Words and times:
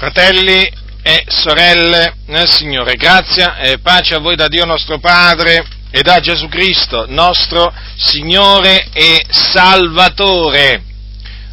Fratelli 0.00 0.66
e 1.02 1.24
sorelle 1.28 2.14
nel 2.28 2.48
Signore, 2.48 2.94
grazia 2.94 3.58
e 3.58 3.80
pace 3.80 4.14
a 4.14 4.18
voi 4.18 4.34
da 4.34 4.48
Dio 4.48 4.64
nostro 4.64 4.98
Padre 4.98 5.62
e 5.90 6.00
da 6.00 6.20
Gesù 6.20 6.48
Cristo, 6.48 7.04
nostro 7.06 7.70
Signore 7.96 8.88
e 8.94 9.22
Salvatore. 9.28 10.82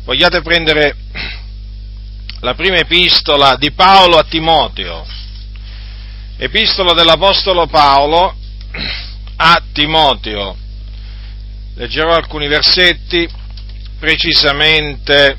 Vogliate 0.05 0.41
prendere 0.41 0.95
la 2.39 2.53
prima 2.53 2.77
epistola 2.77 3.57
di 3.57 3.73
Paolo 3.73 4.17
a 4.17 4.23
Timoteo, 4.23 5.05
epistola 6.37 6.93
dell'Apostolo 6.93 7.67
Paolo 7.67 8.33
a 9.35 9.61
Timoteo. 9.73 10.55
Leggerò 11.75 12.13
alcuni 12.13 12.47
versetti, 12.47 13.27
precisamente 13.99 15.37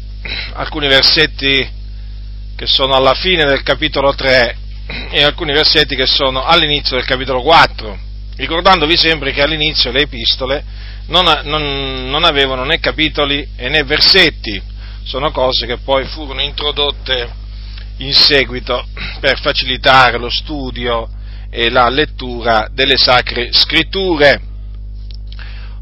alcuni 0.53 0.89
versetti 0.89 1.77
che 2.59 2.67
sono 2.67 2.95
alla 2.95 3.15
fine 3.15 3.45
del 3.45 3.63
capitolo 3.63 4.17
3 4.17 4.57
e 5.13 5.23
alcuni 5.23 5.53
versetti 5.53 5.95
che 5.95 6.07
sono 6.07 6.43
all'inizio 6.43 6.97
del 6.97 7.07
capitolo 7.07 7.41
4, 7.41 7.97
ricordandovi 8.35 8.97
sempre 8.97 9.31
che 9.31 9.43
all'inizio 9.43 9.93
le 9.93 10.01
epistole 10.01 10.65
non, 11.07 11.25
non, 11.45 12.11
non 12.11 12.25
avevano 12.25 12.65
né 12.65 12.81
capitoli 12.81 13.47
né 13.59 13.85
versetti, 13.85 14.61
sono 15.05 15.31
cose 15.31 15.67
che 15.67 15.77
poi 15.77 16.05
furono 16.07 16.41
introdotte 16.41 17.31
in 17.99 18.13
seguito 18.13 18.89
per 19.21 19.39
facilitare 19.39 20.19
lo 20.19 20.29
studio 20.29 21.09
e 21.51 21.71
la 21.71 21.89
lettura 21.89 22.69
delle 22.73 22.97
sacre 22.97 23.53
scritture. 23.53 24.41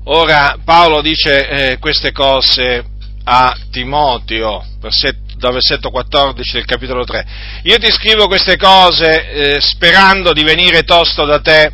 Ora 0.04 0.58
Paolo 0.62 1.00
dice 1.00 1.48
eh, 1.48 1.78
queste 1.78 2.12
cose 2.12 2.84
a 3.24 3.56
Timoteo, 3.70 4.62
versetto 4.78 5.25
dal 5.36 5.52
versetto 5.52 5.90
14 5.90 6.52
del 6.52 6.64
capitolo 6.64 7.04
3. 7.04 7.26
Io 7.62 7.78
ti 7.78 7.90
scrivo 7.90 8.26
queste 8.26 8.56
cose 8.56 9.30
eh, 9.30 9.60
sperando 9.60 10.32
di 10.32 10.42
venire 10.42 10.82
tosto 10.82 11.24
da 11.24 11.40
te 11.40 11.72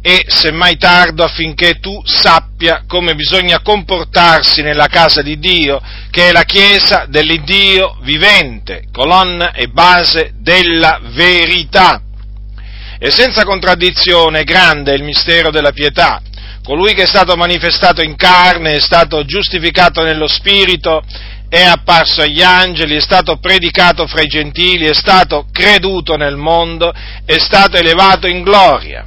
e 0.00 0.24
semmai 0.28 0.76
tardo 0.76 1.24
affinché 1.24 1.80
tu 1.80 2.00
sappia 2.04 2.84
come 2.86 3.14
bisogna 3.14 3.60
comportarsi 3.60 4.62
nella 4.62 4.86
casa 4.86 5.22
di 5.22 5.38
Dio, 5.38 5.80
che 6.10 6.28
è 6.28 6.32
la 6.32 6.44
chiesa 6.44 7.06
dell'Iddio 7.08 7.98
vivente, 8.02 8.84
colonna 8.92 9.52
e 9.52 9.68
base 9.68 10.32
della 10.38 11.00
verità. 11.02 12.00
E 12.98 13.10
senza 13.10 13.44
contraddizione 13.44 14.44
grande 14.44 14.92
è 14.92 14.96
il 14.96 15.04
mistero 15.04 15.50
della 15.50 15.72
pietà. 15.72 16.22
Colui 16.64 16.94
che 16.94 17.04
è 17.04 17.06
stato 17.06 17.34
manifestato 17.36 18.02
in 18.02 18.14
carne, 18.16 18.74
è 18.74 18.80
stato 18.80 19.24
giustificato 19.24 20.02
nello 20.02 20.26
spirito, 20.26 21.02
è 21.48 21.62
apparso 21.62 22.22
agli 22.22 22.42
angeli, 22.42 22.96
è 22.96 23.00
stato 23.00 23.38
predicato 23.38 24.06
fra 24.06 24.22
i 24.22 24.26
gentili, 24.26 24.86
è 24.86 24.94
stato 24.94 25.46
creduto 25.50 26.16
nel 26.16 26.36
mondo, 26.36 26.92
è 27.24 27.38
stato 27.38 27.76
elevato 27.76 28.26
in 28.26 28.42
gloria. 28.42 29.06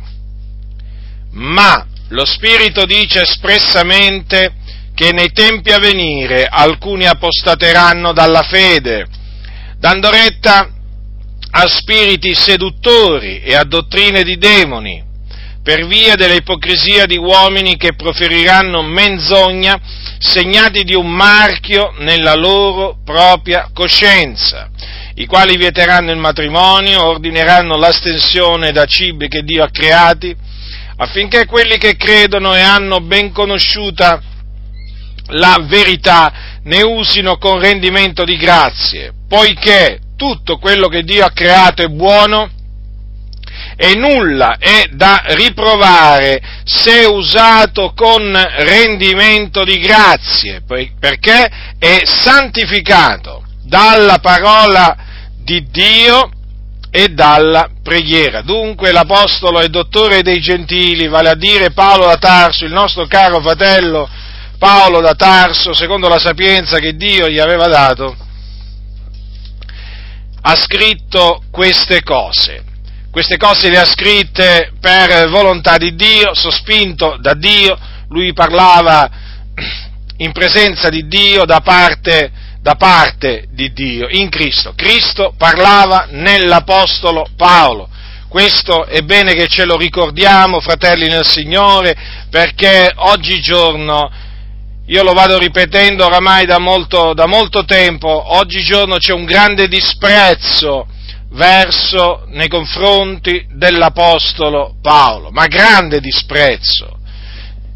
Ma 1.31 1.85
lo 2.09 2.25
Spirito 2.25 2.85
dice 2.85 3.21
espressamente 3.21 4.53
che 4.93 5.11
nei 5.11 5.31
tempi 5.31 5.71
a 5.71 5.79
venire 5.79 6.45
alcuni 6.45 7.05
apostateranno 7.05 8.11
dalla 8.11 8.43
fede, 8.43 9.07
dando 9.77 10.09
retta 10.09 10.69
a 11.53 11.67
spiriti 11.67 12.33
seduttori 12.33 13.41
e 13.41 13.55
a 13.55 13.63
dottrine 13.63 14.23
di 14.23 14.37
demoni, 14.37 15.03
per 15.63 15.85
via 15.85 16.15
dell'ipocrisia 16.15 17.05
di 17.05 17.17
uomini 17.17 17.77
che 17.77 17.93
proferiranno 17.93 18.81
menzogna 18.81 19.79
segnati 20.17 20.83
di 20.83 20.95
un 20.95 21.07
marchio 21.07 21.93
nella 21.99 22.33
loro 22.33 22.97
propria 23.03 23.69
coscienza, 23.73 24.69
i 25.15 25.25
quali 25.25 25.57
vieteranno 25.57 26.11
il 26.11 26.17
matrimonio, 26.17 27.05
ordineranno 27.05 27.77
l'astensione 27.77 28.71
da 28.71 28.85
cibi 28.85 29.27
che 29.27 29.43
Dio 29.43 29.63
ha 29.63 29.69
creati, 29.69 30.35
affinché 30.97 31.45
quelli 31.45 31.77
che 31.77 31.95
credono 31.95 32.55
e 32.55 32.61
hanno 32.61 32.99
ben 33.01 33.31
conosciuta 33.31 34.21
la 35.33 35.59
verità 35.61 36.59
ne 36.63 36.83
usino 36.83 37.37
con 37.37 37.59
rendimento 37.59 38.23
di 38.23 38.37
grazie, 38.37 39.13
poiché 39.27 39.99
tutto 40.15 40.57
quello 40.57 40.87
che 40.87 41.03
Dio 41.03 41.25
ha 41.25 41.31
creato 41.31 41.83
è 41.83 41.87
buono 41.87 42.49
e 43.75 43.95
nulla 43.95 44.57
è 44.57 44.89
da 44.91 45.23
riprovare 45.29 46.41
se 46.63 47.05
usato 47.05 47.93
con 47.95 48.31
rendimento 48.57 49.63
di 49.63 49.79
grazie, 49.79 50.61
perché 50.99 51.49
è 51.77 52.01
santificato 52.03 53.43
dalla 53.63 54.19
parola 54.19 54.95
di 55.43 55.65
Dio 55.69 56.29
e 56.91 57.07
dalla 57.09 57.69
preghiera. 57.81 58.41
Dunque 58.41 58.91
l'Apostolo 58.91 59.61
e 59.61 59.69
Dottore 59.69 60.21
dei 60.21 60.41
Gentili, 60.41 61.07
vale 61.07 61.29
a 61.29 61.35
dire 61.35 61.71
Paolo 61.71 62.05
da 62.05 62.17
Tarso, 62.17 62.65
il 62.65 62.73
nostro 62.73 63.07
caro 63.07 63.41
fratello 63.41 64.09
Paolo 64.59 65.01
da 65.01 65.15
Tarso, 65.15 65.73
secondo 65.73 66.07
la 66.07 66.19
sapienza 66.19 66.77
che 66.77 66.95
Dio 66.95 67.27
gli 67.27 67.39
aveva 67.39 67.67
dato, 67.67 68.15
ha 70.43 70.55
scritto 70.55 71.43
queste 71.49 72.03
cose 72.03 72.69
queste 73.11 73.35
cose 73.35 73.69
le 73.69 73.77
ha 73.77 73.85
scritte 73.85 74.71
per 74.79 75.29
volontà 75.29 75.77
di 75.77 75.95
Dio, 75.95 76.33
sospinto 76.33 77.17
da 77.19 77.33
Dio, 77.33 77.77
lui 78.07 78.31
parlava 78.31 79.09
in 80.17 80.31
presenza 80.31 80.87
di 80.87 81.07
Dio 81.07 81.43
da 81.43 81.59
parte, 81.59 82.31
da 82.61 82.75
parte 82.75 83.47
di 83.51 83.73
Dio, 83.73 84.07
in 84.09 84.29
Cristo. 84.29 84.73
Cristo 84.75 85.33
parlava 85.37 86.07
nell'Apostolo 86.11 87.25
Paolo. 87.35 87.89
Questo 88.29 88.85
è 88.85 89.01
bene 89.01 89.33
che 89.33 89.47
ce 89.47 89.65
lo 89.65 89.75
ricordiamo, 89.75 90.61
fratelli 90.61 91.09
nel 91.09 91.27
Signore, 91.27 91.93
perché 92.29 92.93
oggigiorno, 92.95 94.09
io 94.85 95.03
lo 95.03 95.11
vado 95.11 95.37
ripetendo 95.37 96.05
oramai 96.05 96.45
da 96.45 96.59
molto, 96.59 97.13
da 97.13 97.25
molto 97.25 97.65
tempo, 97.65 98.37
oggigiorno 98.37 98.95
c'è 98.99 99.11
un 99.11 99.25
grande 99.25 99.67
disprezzo 99.67 100.87
verso, 101.31 102.25
nei 102.27 102.47
confronti 102.47 103.45
dell'Apostolo 103.51 104.75
Paolo, 104.81 105.29
ma 105.31 105.47
grande 105.47 105.99
disprezzo. 105.99 106.99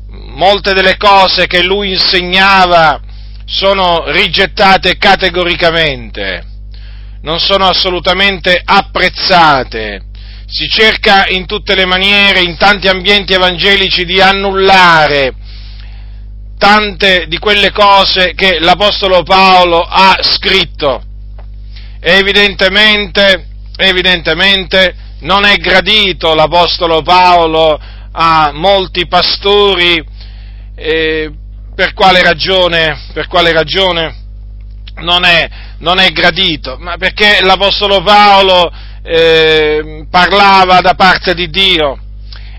Molte 0.09 0.73
delle 0.73 0.97
cose 0.97 1.47
che 1.47 1.63
lui 1.63 1.91
insegnava 1.93 2.99
sono 3.45 4.09
rigettate 4.11 4.97
categoricamente, 4.97 6.43
non 7.21 7.39
sono 7.39 7.67
assolutamente 7.67 8.61
apprezzate. 8.63 10.01
Si 10.47 10.67
cerca 10.67 11.27
in 11.27 11.45
tutte 11.45 11.75
le 11.75 11.85
maniere, 11.85 12.41
in 12.41 12.57
tanti 12.57 12.87
ambienti 12.87 13.33
evangelici, 13.33 14.05
di 14.05 14.22
annullare 14.22 15.33
tante 16.57 17.25
di 17.27 17.37
quelle 17.37 17.72
cose 17.72 18.33
che 18.33 18.59
l'Apostolo 18.59 19.23
Paolo 19.23 19.81
ha 19.81 20.17
scritto 20.22 21.03
evidentemente, 22.07 23.47
evidentemente 23.77 24.95
non 25.21 25.43
è 25.43 25.55
gradito 25.55 26.35
l'Apostolo 26.35 27.01
Paolo 27.01 27.79
a 28.11 28.51
molti 28.53 29.07
pastori, 29.07 29.99
eh, 30.75 31.31
per 31.73 31.93
quale 31.93 32.21
ragione, 32.21 33.07
per 33.11 33.27
quale 33.27 33.51
ragione 33.51 34.16
non, 34.97 35.25
è, 35.25 35.49
non 35.79 35.97
è 35.97 36.11
gradito? 36.11 36.77
Ma 36.79 36.95
perché 36.97 37.39
l'Apostolo 37.41 38.03
Paolo 38.03 38.72
eh, 39.01 40.05
parlava 40.07 40.81
da 40.81 40.93
parte 40.93 41.33
di 41.33 41.49
Dio 41.49 41.97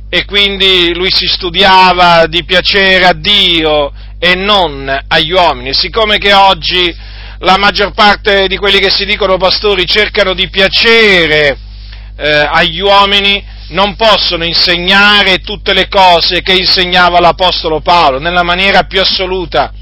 e 0.09 0.25
quindi 0.25 0.93
lui 0.93 1.11
si 1.13 1.27
studiava 1.27 2.27
di 2.27 2.45
piacere 2.45 3.05
a 3.05 3.13
Dio 3.13 3.93
e 4.19 4.34
non 4.34 5.05
agli 5.07 5.31
uomini. 5.31 5.73
Siccome 5.73 6.19
che 6.19 6.33
oggi 6.33 7.15
la 7.41 7.59
maggior 7.59 7.93
parte 7.93 8.47
di 8.47 8.57
quelli 8.57 8.79
che 8.79 8.91
si 8.91 9.05
dicono 9.05 9.37
pastori 9.37 9.87
cercano 9.87 10.33
di 10.33 10.49
piacere 10.49 11.59
eh, 12.16 12.49
agli 12.51 12.81
uomini, 12.81 13.45
non 13.69 13.97
possono 13.97 14.45
insegnare 14.45 15.39
tutte 15.39 15.75
le 15.75 15.89
cose 15.89 16.41
che 16.41 16.55
insegnava 16.55 17.21
l'Apostolo 17.21 17.81
Paolo 17.81 18.19
nella 18.19 18.43
maniera 18.43 18.84
più 18.84 19.01
assoluta, 19.01 19.72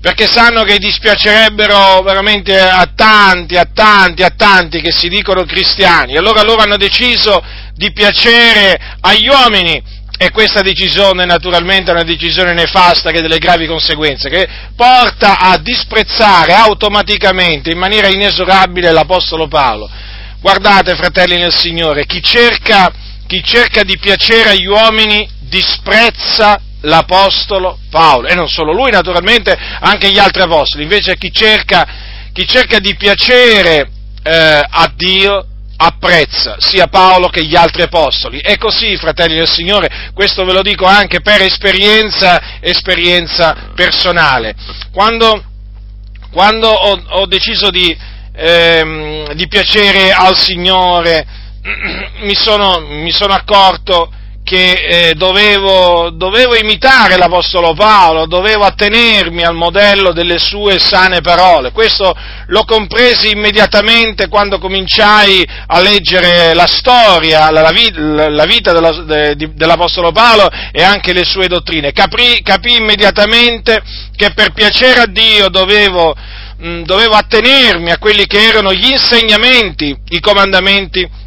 perché 0.00 0.26
sanno 0.26 0.62
che 0.62 0.78
dispiacerebbero 0.78 2.00
veramente 2.02 2.58
a 2.58 2.88
tanti, 2.94 3.56
a 3.56 3.68
tanti, 3.72 4.22
a 4.22 4.30
tanti 4.30 4.80
che 4.80 4.92
si 4.92 5.08
dicono 5.08 5.44
cristiani. 5.44 6.16
Allora 6.16 6.42
loro 6.42 6.62
hanno 6.62 6.76
deciso 6.76 7.42
di 7.74 7.92
piacere 7.92 8.78
agli 9.00 9.28
uomini 9.28 9.82
e 10.18 10.30
questa 10.30 10.62
decisione 10.62 11.24
naturalmente 11.24 11.90
è 11.90 11.94
una 11.94 12.02
decisione 12.02 12.54
nefasta 12.54 13.10
che 13.10 13.18
ha 13.18 13.22
delle 13.22 13.38
gravi 13.38 13.66
conseguenze, 13.66 14.28
che 14.28 14.48
porta 14.74 15.38
a 15.38 15.58
disprezzare 15.58 16.54
automaticamente, 16.54 17.70
in 17.70 17.78
maniera 17.78 18.08
inesorabile, 18.08 18.92
l'Apostolo 18.92 19.46
Paolo. 19.46 19.88
Guardate, 20.40 20.94
fratelli 20.94 21.36
nel 21.36 21.54
Signore, 21.54 22.06
chi 22.06 22.22
cerca, 22.22 22.90
chi 23.26 23.42
cerca 23.42 23.82
di 23.82 23.98
piacere 23.98 24.50
agli 24.50 24.66
uomini 24.66 25.28
disprezza 25.40 26.60
l'Apostolo 26.80 27.78
Paolo, 27.90 28.28
e 28.28 28.34
non 28.34 28.48
solo 28.48 28.72
lui, 28.72 28.90
naturalmente, 28.90 29.56
anche 29.80 30.10
gli 30.10 30.18
altri 30.18 30.42
Apostoli. 30.42 30.84
Invece 30.84 31.16
chi 31.16 31.30
cerca, 31.32 31.86
chi 32.32 32.46
cerca 32.46 32.78
di 32.78 32.94
piacere 32.96 33.90
eh, 34.22 34.64
a 34.68 34.90
Dio 34.94 35.46
apprezza 35.76 36.56
sia 36.58 36.86
Paolo 36.88 37.28
che 37.28 37.44
gli 37.44 37.54
altri 37.54 37.82
apostoli. 37.82 38.38
E 38.40 38.56
così, 38.56 38.96
fratelli 38.96 39.36
del 39.36 39.48
Signore, 39.48 40.10
questo 40.14 40.44
ve 40.44 40.52
lo 40.52 40.62
dico 40.62 40.84
anche 40.84 41.20
per 41.20 41.42
esperienza, 41.42 42.60
esperienza 42.60 43.72
personale. 43.74 44.54
Quando, 44.92 45.42
quando 46.30 46.68
ho, 46.68 47.02
ho, 47.08 47.26
deciso 47.26 47.70
di, 47.70 47.96
ehm, 48.34 49.32
di, 49.34 49.46
piacere 49.48 50.12
al 50.12 50.36
Signore, 50.36 51.26
mi 52.22 52.34
sono, 52.34 52.80
mi 52.80 53.12
sono 53.12 53.34
accorto 53.34 54.10
che 54.46 55.08
eh, 55.08 55.14
dovevo, 55.14 56.10
dovevo, 56.10 56.54
imitare 56.54 57.16
l'Apostolo 57.16 57.74
Paolo, 57.74 58.26
dovevo 58.26 58.62
attenermi 58.62 59.42
al 59.42 59.56
modello 59.56 60.12
delle 60.12 60.38
sue 60.38 60.78
sane 60.78 61.20
parole. 61.20 61.72
Questo 61.72 62.16
lo 62.46 62.62
compresi 62.62 63.32
immediatamente 63.32 64.28
quando 64.28 64.60
cominciai 64.60 65.44
a 65.66 65.80
leggere 65.80 66.54
la 66.54 66.68
storia, 66.68 67.50
la, 67.50 67.60
la, 67.60 68.28
la 68.28 68.44
vita 68.44 68.72
dello, 68.72 69.02
de, 69.02 69.34
dell'Apostolo 69.34 70.12
Paolo 70.12 70.48
e 70.70 70.80
anche 70.80 71.12
le 71.12 71.24
sue 71.24 71.48
dottrine. 71.48 71.90
Capì, 71.90 72.40
capì 72.44 72.76
immediatamente 72.76 73.82
che 74.14 74.32
per 74.32 74.52
piacere 74.52 75.00
a 75.00 75.06
Dio 75.06 75.48
dovevo, 75.48 76.14
mh, 76.56 76.82
dovevo 76.82 77.16
attenermi 77.16 77.90
a 77.90 77.98
quelli 77.98 78.26
che 78.26 78.46
erano 78.46 78.72
gli 78.72 78.90
insegnamenti, 78.90 79.92
i 80.10 80.20
comandamenti 80.20 81.24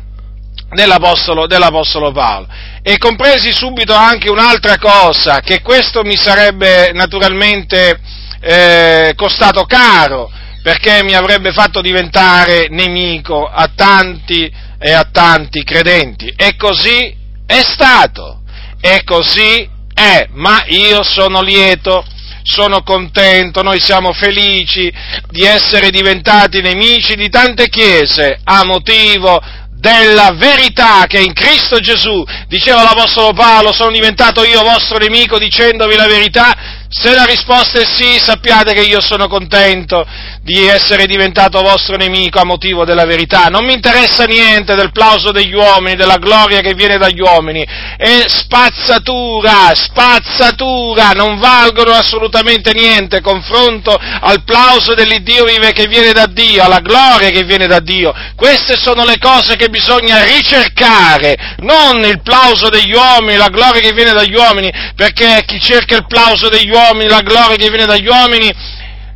dell'Apostolo, 0.72 1.48
dell'Apostolo 1.48 2.12
Paolo. 2.12 2.48
E 2.82 2.98
compresi 2.98 3.52
subito 3.54 3.94
anche 3.94 4.30
un'altra 4.30 4.78
cosa, 4.78 5.40
che 5.40 5.62
questo 5.62 6.04
mi 6.04 6.16
sarebbe 6.16 6.92
naturalmente 6.94 8.00
eh, 8.42 9.14
costato 9.16 9.66
caro, 9.66 10.32
perché 10.62 11.04
mi 11.04 11.14
avrebbe 11.14 11.52
fatto 11.52 11.82
diventare 11.82 12.68
nemico 12.70 13.46
a 13.46 13.70
tanti 13.76 14.52
e 14.80 14.92
a 14.92 15.08
tanti 15.12 15.64
credenti. 15.64 16.34
E 16.36 16.56
così 16.56 17.16
è 17.46 17.62
stato, 17.62 18.42
e 18.80 19.04
così 19.04 19.68
è, 19.94 20.28
ma 20.32 20.64
io 20.68 21.04
sono 21.04 21.42
lieto 21.42 22.06
sono 22.50 22.82
contento, 22.82 23.62
noi 23.62 23.80
siamo 23.80 24.12
felici 24.12 24.92
di 25.30 25.44
essere 25.44 25.92
diventati 25.92 26.62
nemici 26.62 27.16
di 27.16 27.30
tante 27.30 27.70
chiese 27.70 28.40
a 28.44 28.64
motivo 28.66 29.40
della 29.80 30.32
verità 30.34 31.06
che 31.08 31.20
è 31.20 31.22
in 31.22 31.34
Cristo 31.34 31.80
Gesù. 31.80 32.24
Diceva 32.48 32.84
l'Apostolo 32.84 33.34
Paolo, 33.34 33.72
sono 33.72 33.92
diventato 33.92 34.44
io 34.44 34.62
vostro 34.62 34.98
nemico 34.98 35.40
dicendovi 35.40 35.96
la 35.96 36.08
verità, 36.08 36.54
se 36.90 37.14
la 37.14 37.24
risposta 37.24 37.80
è 37.80 37.86
sì, 37.86 38.18
sappiate 38.20 38.74
che 38.74 38.82
io 38.82 39.00
sono 39.00 39.28
contento 39.28 40.06
di 40.42 40.66
essere 40.66 41.06
diventato 41.06 41.62
vostro 41.62 41.96
nemico 41.96 42.40
a 42.40 42.46
motivo 42.46 42.86
della 42.86 43.06
verità. 43.06 43.46
Non 43.46 43.66
mi 43.66 43.74
interessa 43.74 44.24
niente 44.24 44.76
del 44.76 44.92
plauso 44.92 45.32
degli 45.32 45.54
uomini, 45.54 45.96
della 45.96 46.18
gloria 46.18 46.62
che 46.62 46.74
viene 46.74 46.98
dagli 46.98 47.20
uomini. 47.20 47.64
È 47.64 48.24
spazzatura, 48.28 49.74
spazzatura, 49.74 51.12
non 51.12 51.38
valgono 51.40 51.92
assolutamente 51.92 52.74
niente 52.74 53.22
confronto 53.22 53.96
al 53.96 54.44
plauso 54.44 54.94
dell'Iddio 54.94 55.46
vive 55.46 55.72
che 55.72 55.88
viene 55.88 56.14
da 56.14 56.26
Dio, 56.26 56.64
alla 56.64 56.80
gloria 56.80 57.30
che 57.30 57.44
viene 57.44 57.68
da 57.68 57.80
Dio. 57.80 58.14
Queste 58.36 58.78
sono 58.78 59.04
le 59.04 59.18
cose 59.20 59.56
che 59.56 59.70
bisogna 59.70 60.24
ricercare, 60.24 61.56
non 61.60 62.04
il 62.06 62.22
plauso 62.22 62.70
degli 62.70 62.94
uomini, 62.94 63.38
la 63.38 63.50
gloria 63.50 63.82
che 63.82 63.94
viene 63.94 64.14
dagli 64.14 64.36
uomini, 64.36 64.72
perché 64.96 65.44
chi 65.46 65.60
cerca 65.60 65.96
il 65.96 66.08
plauso 66.08 66.50
degli 66.50 66.70
uomini 66.70 67.08
la 67.10 67.22
gloria 67.22 67.56
che 67.56 67.70
viene 67.70 67.86
dagli 67.86 68.08
uomini, 68.08 68.52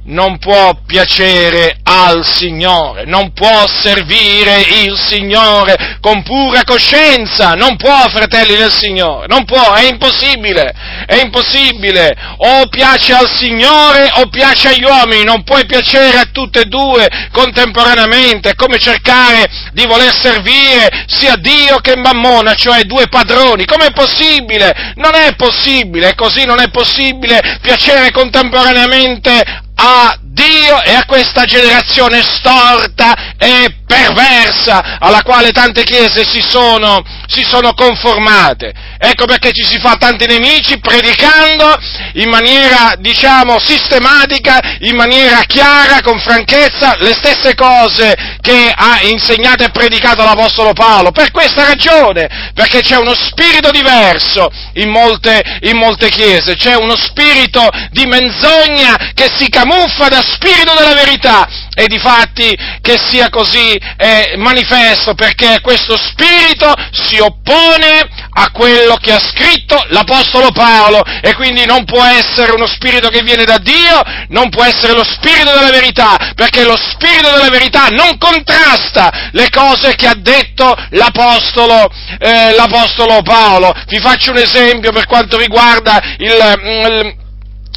non 0.06 0.38
può 0.38 0.78
piacere 0.86 1.78
al 1.84 2.26
Signore, 2.26 3.06
non 3.06 3.32
può 3.32 3.66
servire 3.68 4.60
il 4.60 4.98
Signore 4.98 5.98
con 6.02 6.24
pura 6.24 6.64
coscienza, 6.64 7.54
non 7.54 7.78
può, 7.78 8.10
fratelli 8.10 8.56
del 8.56 8.72
Signore, 8.72 9.28
non 9.28 9.46
può, 9.46 9.74
è 9.74 9.88
impossibile, 9.88 10.74
è 11.06 11.16
impossibile, 11.16 12.16
o 12.38 12.68
piace 12.68 13.14
al 13.14 13.30
Signore 13.30 14.10
o 14.16 14.28
piace 14.28 14.70
agli 14.70 14.84
uomini, 14.84 15.24
non 15.24 15.44
puoi 15.44 15.66
piacere 15.66 16.18
a 16.18 16.28
tutte 16.32 16.62
e 16.62 16.66
due 16.66 17.08
contemporaneamente, 17.32 18.50
è 18.50 18.56
come 18.56 18.80
cercare 18.80 19.46
di 19.72 19.86
voler 19.86 20.14
servire 20.14 21.06
sia 21.08 21.36
Dio 21.38 21.78
che 21.78 21.96
Mammona, 21.96 22.56
cioè 22.56 22.84
due 22.84 23.08
padroni, 23.08 23.66
com'è 23.66 23.92
possibile? 23.92 24.94
Non 24.96 25.16
è 25.16 25.34
possibile, 25.36 26.14
così 26.16 26.46
non 26.46 26.60
è 26.60 26.70
possibile 26.70 27.60
piacere 27.62 28.12
contemporaneamente 28.12 29.62
a 29.84 30.23
Dio 30.34 30.82
e 30.82 30.96
a 30.96 31.06
questa 31.06 31.46
generazione 31.46 32.24
storta 32.24 33.36
e 33.38 33.84
perversa 33.86 34.98
alla 35.00 35.22
quale 35.22 35.52
tante 35.52 35.84
chiese 35.84 36.26
si 36.26 36.42
sono, 36.42 37.04
si 37.28 37.44
sono, 37.44 37.74
conformate. 37.74 38.74
Ecco 38.98 39.26
perché 39.26 39.52
ci 39.52 39.64
si 39.64 39.78
fa 39.80 39.96
tanti 39.96 40.26
nemici 40.26 40.80
predicando 40.80 41.78
in 42.14 42.30
maniera, 42.30 42.96
diciamo, 42.98 43.60
sistematica, 43.60 44.60
in 44.80 44.96
maniera 44.96 45.42
chiara, 45.46 46.02
con 46.02 46.20
franchezza, 46.20 46.96
le 46.98 47.14
stesse 47.14 47.54
cose 47.54 48.16
che 48.42 48.72
ha 48.76 49.02
insegnato 49.04 49.64
e 49.64 49.70
predicato 49.70 50.24
l'Apostolo 50.24 50.74
Paolo. 50.74 51.12
Per 51.12 51.30
questa 51.30 51.66
ragione, 51.66 52.52
perché 52.56 52.82
c'è 52.82 52.98
uno 52.98 53.14
spirito 53.14 53.70
diverso 53.70 54.50
in 54.74 54.90
molte, 54.90 55.60
in 55.62 55.78
molte 55.78 56.10
chiese, 56.10 56.56
c'è 56.56 56.76
uno 56.76 56.96
spirito 56.96 57.70
di 57.92 58.08
menzogna 58.08 59.12
che 59.14 59.30
si 59.38 59.48
camuffa 59.50 60.08
da 60.08 60.23
spirito 60.24 60.74
della 60.74 60.94
verità 60.94 61.48
e 61.76 61.88
di 61.88 62.00
fatti 62.00 62.56
che 62.82 62.98
sia 62.98 63.30
così 63.30 63.80
è 63.98 64.36
manifesto 64.38 65.14
perché 65.14 65.60
questo 65.62 65.98
spirito 65.98 66.74
si 66.92 67.20
oppone 67.20 68.08
a 68.36 68.50
quello 68.52 68.96
che 68.96 69.12
ha 69.12 69.20
scritto 69.20 69.84
l'Apostolo 69.90 70.52
Paolo 70.52 71.02
e 71.22 71.34
quindi 71.36 71.66
non 71.66 71.86
può 71.86 72.04
essere 72.04 72.52
uno 72.52 72.68
spirito 72.68 73.10
che 73.10 73.22
viene 73.22 73.44
da 73.44 73.58
Dio, 73.58 74.02
non 74.30 74.50
può 74.50 74.64
essere 74.64 74.94
lo 74.94 75.04
spirito 75.04 75.52
della 75.52 75.72
verità, 75.72 76.18
perché 76.36 76.64
lo 76.64 76.76
spirito 76.76 77.30
della 77.30 77.50
verità 77.50 77.88
non 77.88 78.18
contrasta 78.18 79.30
le 79.32 79.50
cose 79.50 79.96
che 79.96 80.08
ha 80.08 80.16
detto 80.16 80.76
l'Apostolo, 80.90 81.90
eh, 82.20 82.54
l'Apostolo 82.56 83.22
Paolo. 83.22 83.74
Vi 83.88 84.00
faccio 84.00 84.32
un 84.32 84.38
esempio 84.38 84.92
per 84.92 85.06
quanto 85.06 85.38
riguarda 85.38 86.02
il, 86.18 86.28
il 86.28 87.23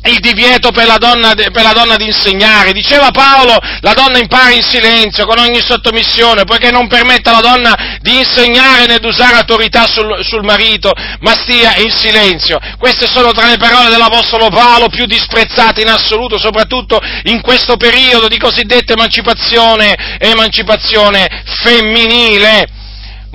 il 0.06 0.18
divieto 0.20 0.70
per 0.70 0.86
la, 0.86 0.96
donna, 0.98 1.34
per 1.34 1.62
la, 1.62 1.72
donna, 1.72 1.96
di 1.96 2.06
insegnare. 2.06 2.72
Diceva 2.72 3.10
Paolo, 3.10 3.56
la 3.80 3.92
donna 3.92 4.18
impara 4.18 4.50
in 4.50 4.62
silenzio, 4.62 5.26
con 5.26 5.38
ogni 5.38 5.60
sottomissione, 5.60 6.44
poiché 6.44 6.70
non 6.70 6.88
permette 6.88 7.28
alla 7.28 7.40
donna 7.40 7.98
di 8.00 8.18
insegnare 8.18 8.86
né 8.86 8.98
di 8.98 9.06
usare 9.06 9.36
autorità 9.36 9.86
sul, 9.86 10.24
sul, 10.24 10.44
marito, 10.44 10.92
ma 11.20 11.32
stia 11.32 11.76
in 11.76 11.90
silenzio. 11.90 12.58
Queste 12.78 13.06
sono 13.06 13.32
tra 13.32 13.48
le 13.48 13.56
parole 13.56 13.88
dell'Apostolo 13.88 14.48
Paolo 14.48 14.88
più 14.88 15.06
disprezzate 15.06 15.80
in 15.80 15.88
assoluto, 15.88 16.38
soprattutto 16.38 17.00
in 17.24 17.40
questo 17.40 17.76
periodo 17.76 18.28
di 18.28 18.38
cosiddetta 18.38 18.92
emancipazione, 18.92 20.18
emancipazione 20.18 21.26
femminile. 21.62 22.84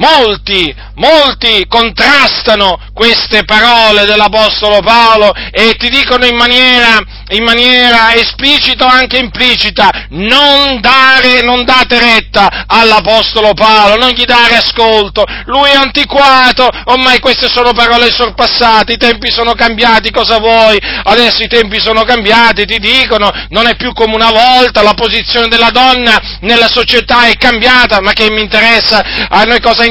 Molti, 0.01 0.75
molti 0.95 1.65
contrastano 1.67 2.89
queste 2.91 3.43
parole 3.43 4.05
dell'Apostolo 4.05 4.79
Paolo 4.81 5.31
e 5.51 5.75
ti 5.75 5.89
dicono 5.89 6.25
in 6.25 6.35
maniera, 6.35 6.99
in 7.29 7.43
maniera 7.43 8.11
esplicita 8.15 8.85
o 8.85 8.87
anche 8.87 9.19
implicita, 9.19 10.07
non, 10.09 10.81
dare, 10.81 11.41
non 11.43 11.63
date 11.65 11.99
retta 11.99 12.65
all'Apostolo 12.65 13.53
Paolo, 13.53 13.95
non 13.95 14.09
gli 14.09 14.25
dare 14.25 14.55
ascolto, 14.55 15.23
lui 15.45 15.69
è 15.69 15.75
antiquato, 15.75 16.67
ormai 16.85 17.19
queste 17.19 17.47
sono 17.47 17.71
parole 17.71 18.09
sorpassate, 18.09 18.93
i 18.93 18.97
tempi 18.97 19.29
sono 19.29 19.53
cambiati, 19.53 20.09
cosa 20.09 20.39
vuoi? 20.39 20.79
Adesso 20.81 21.43
i 21.43 21.47
tempi 21.47 21.79
sono 21.79 22.03
cambiati, 22.05 22.65
ti 22.65 22.79
dicono, 22.79 23.31
non 23.49 23.67
è 23.67 23.75
più 23.75 23.93
come 23.93 24.15
una 24.15 24.31
volta, 24.31 24.81
la 24.81 24.95
posizione 24.95 25.47
della 25.47 25.69
donna 25.69 26.39
nella 26.41 26.67
società 26.67 27.27
è 27.27 27.35
cambiata, 27.35 28.01
ma 28.01 28.13
che 28.13 28.31
mi 28.31 28.41
interessa? 28.41 29.27
A 29.29 29.43
noi 29.43 29.61
cosa 29.61 29.83
interessa 29.83 29.89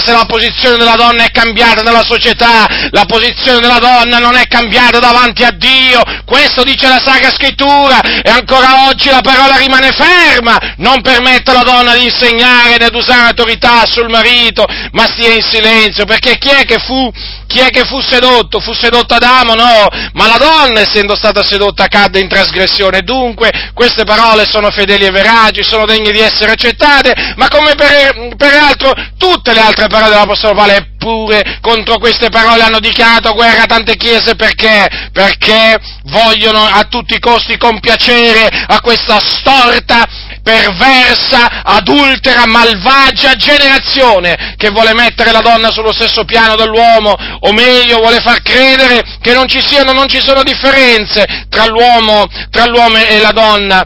se 0.00 0.12
la 0.12 0.24
posizione 0.26 0.76
della 0.76 0.96
donna 0.96 1.24
è 1.24 1.30
cambiata 1.30 1.82
nella 1.82 2.04
società? 2.04 2.66
La 2.90 3.04
posizione 3.06 3.60
della 3.60 3.78
donna 3.78 4.18
non 4.18 4.34
è 4.34 4.46
cambiata 4.46 4.98
davanti 4.98 5.44
a 5.44 5.50
Dio, 5.50 6.02
questo 6.24 6.62
dice 6.62 6.88
la 6.88 7.00
Sacra 7.04 7.30
Scrittura. 7.30 8.00
E 8.22 8.30
ancora 8.30 8.88
oggi 8.88 9.08
la 9.08 9.20
parola 9.20 9.56
rimane 9.56 9.92
ferma, 9.92 10.74
non 10.78 11.00
permette 11.00 11.50
alla 11.50 11.62
donna 11.62 11.94
di 11.94 12.04
insegnare 12.04 12.76
né 12.78 12.88
di 12.88 12.96
usare 12.96 13.28
autorità 13.28 13.84
sul 13.86 14.08
marito, 14.08 14.64
ma 14.92 15.06
stia 15.06 15.32
in 15.32 15.42
silenzio, 15.42 16.04
perché 16.04 16.38
chi 16.38 16.48
è 16.48 16.64
che 16.64 16.78
fu, 16.78 17.10
chi 17.46 17.60
è 17.60 17.70
che 17.70 17.84
fu 17.84 18.00
sedotto? 18.00 18.60
Fu 18.60 18.72
sedotto 18.72 19.14
Adamo? 19.14 19.54
No, 19.54 19.88
ma 20.12 20.26
la 20.26 20.38
donna 20.38 20.80
essendo 20.80 21.14
stata 21.14 21.42
sedotta 21.42 21.86
cadde 21.88 22.20
in 22.20 22.28
trasgressione, 22.28 23.02
dunque 23.02 23.70
queste 23.74 24.04
parole 24.04 24.46
sono 24.46 24.70
fedeli 24.70 25.04
e 25.04 25.10
veraci, 25.10 25.62
sono 25.62 25.86
degne 25.86 26.10
di 26.10 26.20
essere 26.20 26.52
accettate, 26.52 27.34
ma 27.36 27.48
come 27.48 27.74
per, 27.74 28.34
peraltro 28.36 28.92
tutte 29.26 29.52
le 29.52 29.60
altre 29.60 29.88
parole 29.88 30.10
dell'Apostolo 30.10 30.54
Paolo, 30.54 30.72
eppure 30.72 31.58
contro 31.60 31.98
queste 31.98 32.28
parole 32.28 32.62
hanno 32.62 32.78
dichiarato 32.78 33.34
guerra 33.34 33.62
a 33.62 33.66
tante 33.66 33.96
chiese 33.96 34.36
perché? 34.36 34.88
Perché 35.12 35.76
vogliono 36.04 36.64
a 36.64 36.84
tutti 36.84 37.14
i 37.14 37.18
costi 37.18 37.56
compiacere 37.56 38.46
a 38.68 38.80
questa 38.80 39.18
storta 39.20 40.04
perversa, 40.42 41.64
adultera, 41.64 42.46
malvagia 42.46 43.34
generazione 43.34 44.54
che 44.56 44.70
vuole 44.70 44.94
mettere 44.94 45.32
la 45.32 45.40
donna 45.40 45.72
sullo 45.72 45.92
stesso 45.92 46.24
piano 46.24 46.54
dell'uomo, 46.54 47.16
o 47.40 47.52
meglio 47.52 47.98
vuole 47.98 48.20
far 48.20 48.42
credere 48.42 49.02
che 49.20 49.34
non 49.34 49.48
ci 49.48 49.60
siano, 49.60 49.92
non 49.92 50.08
ci 50.08 50.20
sono 50.20 50.44
differenze 50.44 51.46
tra 51.48 51.66
l'uomo, 51.66 52.26
tra 52.50 52.66
l'uomo 52.66 52.96
e 52.96 53.18
la 53.18 53.32
donna 53.32 53.84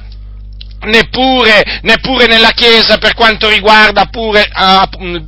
neppure, 0.87 1.81
neppure, 1.83 2.27
nella 2.27 2.51
Chiesa 2.51 2.99
per 2.99 3.15
quanto 3.15 3.49
riguarda, 3.49 4.07
pure, 4.07 4.49
uh, 4.55 5.25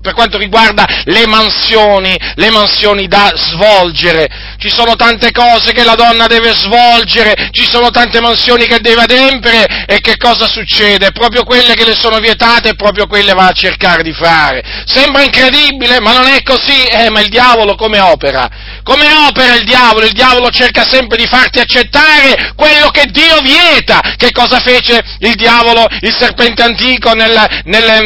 per 0.00 0.14
quanto 0.14 0.38
riguarda 0.38 0.86
le 1.04 1.26
mansioni, 1.26 2.16
le 2.34 2.50
mansioni 2.50 3.06
da 3.06 3.32
svolgere. 3.34 4.28
Ci 4.58 4.70
sono 4.70 4.94
tante 4.94 5.30
cose 5.30 5.72
che 5.72 5.84
la 5.84 5.94
donna 5.94 6.26
deve 6.26 6.52
svolgere, 6.52 7.48
ci 7.52 7.68
sono 7.68 7.90
tante 7.90 8.20
mansioni 8.20 8.66
che 8.66 8.80
deve 8.80 9.02
adempiere 9.02 9.84
e 9.86 10.00
che 10.00 10.16
cosa 10.16 10.46
succede? 10.46 11.12
Proprio 11.12 11.44
quelle 11.44 11.74
che 11.74 11.84
le 11.84 11.94
sono 11.94 12.18
vietate 12.18 12.74
proprio 12.74 13.06
quelle 13.06 13.32
va 13.32 13.46
a 13.46 13.52
cercare 13.52 14.02
di 14.02 14.12
fare. 14.12 14.62
Sembra 14.86 15.22
incredibile, 15.22 16.00
ma 16.00 16.12
non 16.12 16.26
è 16.26 16.42
così, 16.42 16.84
eh, 16.84 17.10
ma 17.10 17.20
il 17.20 17.28
diavolo 17.28 17.74
come 17.74 17.98
opera? 17.98 18.48
Come 18.82 19.06
opera 19.28 19.54
il 19.54 19.64
diavolo? 19.64 20.06
Il 20.06 20.12
diavolo 20.12 20.50
cerca 20.50 20.84
sempre 20.86 21.16
di 21.16 21.26
farti 21.26 21.60
accettare 21.60 22.52
quello 22.56 22.88
che 22.90 23.06
Dio 23.10 23.38
vieta. 23.42 24.00
Che 24.16 24.30
cosa 24.32 24.58
fece? 24.58 24.81
Fece 24.82 25.02
il 25.20 25.34
diavolo, 25.34 25.86
il 26.00 26.14
serpente 26.14 26.62
antico 26.62 27.12
nel, 27.14 27.62
nel, 27.64 28.04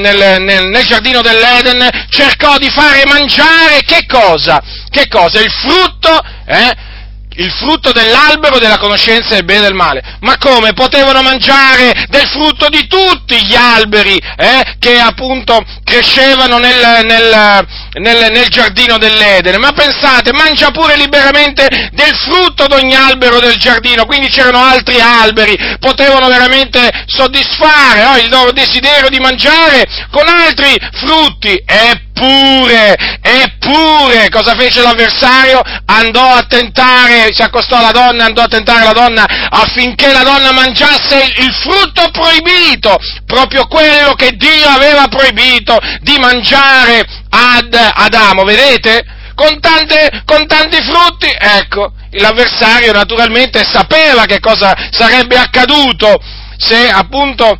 nel, 0.00 0.42
nel, 0.42 0.84
giardino 0.84 1.20
dell'Eden, 1.20 1.88
cercò 2.08 2.56
di 2.56 2.70
fare 2.70 3.04
mangiare 3.06 3.82
che 3.84 4.06
cosa? 4.06 4.60
Che 4.88 5.06
cosa? 5.08 5.40
Il 5.40 5.50
frutto, 5.50 6.20
eh? 6.46 6.92
il 7.36 7.50
frutto 7.50 7.90
dell'albero 7.92 8.58
della 8.58 8.78
conoscenza 8.78 9.34
del 9.34 9.44
bene 9.44 9.60
e 9.60 9.62
del 9.64 9.74
male. 9.74 10.02
Ma 10.20 10.36
come? 10.38 10.72
Potevano 10.72 11.22
mangiare 11.22 12.06
del 12.08 12.28
frutto 12.28 12.68
di 12.68 12.86
tutti 12.86 13.44
gli 13.44 13.54
alberi 13.54 14.16
eh, 14.16 14.76
che 14.78 14.98
appunto 14.98 15.62
crescevano 15.82 16.58
nel, 16.58 17.04
nel, 17.04 17.66
nel, 17.94 18.30
nel, 18.32 18.48
giardino 18.48 18.98
dell'Edene. 18.98 19.58
Ma 19.58 19.72
pensate, 19.72 20.32
mangia 20.32 20.70
pure 20.70 20.96
liberamente 20.96 21.90
del 21.92 22.14
frutto 22.16 22.66
di 22.66 22.74
ogni 22.74 22.94
albero 22.94 23.40
del 23.40 23.56
giardino, 23.56 24.06
quindi 24.06 24.28
c'erano 24.28 24.62
altri 24.62 25.00
alberi, 25.00 25.56
potevano 25.78 26.28
veramente 26.28 26.90
soddisfare 27.06 28.02
no, 28.02 28.16
il 28.16 28.28
loro 28.30 28.52
desiderio 28.52 29.08
di 29.08 29.18
mangiare 29.18 29.84
con 30.10 30.26
altri 30.28 30.76
frutti. 30.92 31.62
Eppure, 31.66 32.94
eppure, 33.20 34.28
cosa 34.30 34.54
fece 34.54 34.82
l'avversario? 34.82 35.60
Andò 35.86 36.34
a 36.34 36.46
tentare, 36.48 37.32
si 37.32 37.42
accostò 37.42 37.76
alla 37.76 37.90
donna, 37.90 38.24
andò 38.24 38.42
a 38.42 38.48
tentare 38.48 38.84
la 38.84 38.92
donna 38.92 39.24
affinché 39.50 40.12
la 40.12 40.22
donna 40.22 40.52
mangiasse 40.52 41.32
il 41.38 41.52
frutto 41.52 42.10
proibito, 42.10 42.96
proprio 43.26 43.66
quello 43.66 44.14
che 44.14 44.32
Dio 44.36 44.68
aveva 44.68 45.08
proibito 45.08 45.78
di 46.00 46.16
mangiare 46.18 47.22
ad 47.34 47.74
Adamo, 47.74 48.44
vedete? 48.44 49.04
Con, 49.34 49.58
tante, 49.58 50.22
con 50.24 50.46
tanti 50.46 50.76
frutti, 50.82 51.28
ecco, 51.36 51.92
l'avversario 52.10 52.92
naturalmente 52.92 53.64
sapeva 53.64 54.26
che 54.26 54.38
cosa 54.38 54.72
sarebbe 54.90 55.36
accaduto 55.36 56.20
se 56.56 56.88
appunto 56.88 57.58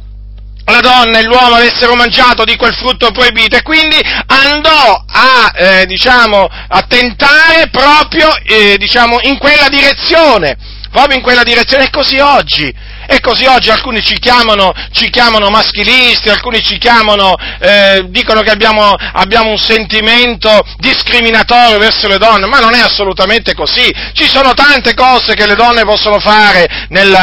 la 0.67 0.81
donna 0.81 1.19
e 1.19 1.25
l'uomo 1.25 1.57
avessero 1.57 1.95
mangiato 1.95 2.45
di 2.45 2.57
quel 2.57 2.75
frutto 2.75 3.11
proibito 3.11 3.57
e 3.57 3.63
quindi 3.63 3.99
andò 4.27 5.05
a, 5.07 5.53
eh, 5.55 5.87
diciamo, 5.87 6.49
a 6.69 6.83
tentare 6.89 7.69
proprio 7.71 8.35
eh, 8.45 8.77
diciamo, 8.79 9.19
in 9.23 9.37
quella 9.39 9.69
direzione, 9.69 10.57
proprio 10.91 11.17
in 11.17 11.23
quella 11.23 11.43
direzione, 11.43 11.85
e 11.85 11.91
così 11.91 12.19
oggi. 12.19 12.73
E 13.07 13.21
così 13.21 13.45
oggi 13.45 13.71
alcuni 13.71 14.03
ci 14.03 14.19
chiamano, 14.19 14.73
ci 14.93 15.11
chiamano 15.11 15.49
maschilisti, 15.49 16.31
alcuni 16.31 16.63
ci 16.63 16.79
chiamano, 16.79 17.35
eh, 17.61 18.05
dicono 18.09 18.41
che 18.41 18.51
abbiamo, 18.51 18.95
abbiamo, 18.95 19.51
un 19.51 19.59
sentimento 19.59 20.65
discriminatorio 20.79 21.79
verso 21.79 22.09
le 22.09 22.19
donne, 22.19 22.47
ma 22.47 22.61
non 22.61 22.75
è 22.75 22.81
assolutamente 22.81 23.55
così. 23.55 23.93
Ci 24.13 24.29
sono 24.29 24.55
tante 24.55 24.95
cose 24.95 25.35
che 25.35 25.47
le 25.47 25.55
donne 25.55 25.85
possono 25.85 26.19
fare 26.19 26.87
nel, 26.89 27.15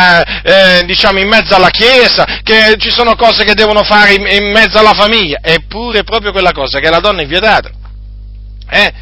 eh, 0.43 0.83
diciamo, 0.85 1.19
in 1.19 1.27
mezzo 1.27 1.55
alla 1.55 1.69
Chiesa, 1.69 2.25
ci 2.77 2.91
sono 2.91 3.15
cose 3.15 3.43
che 3.43 3.53
devono 3.53 3.83
fare 3.83 4.13
in, 4.13 4.25
in 4.27 4.51
mezzo 4.51 4.77
alla 4.77 4.93
famiglia, 4.93 5.39
eppure 5.41 6.03
proprio 6.03 6.31
quella 6.31 6.51
cosa 6.51 6.79
che 6.79 6.89
la 6.89 6.99
donna 6.99 7.21
è 7.21 7.25
vietata. 7.25 7.69
Eh? 8.69 8.93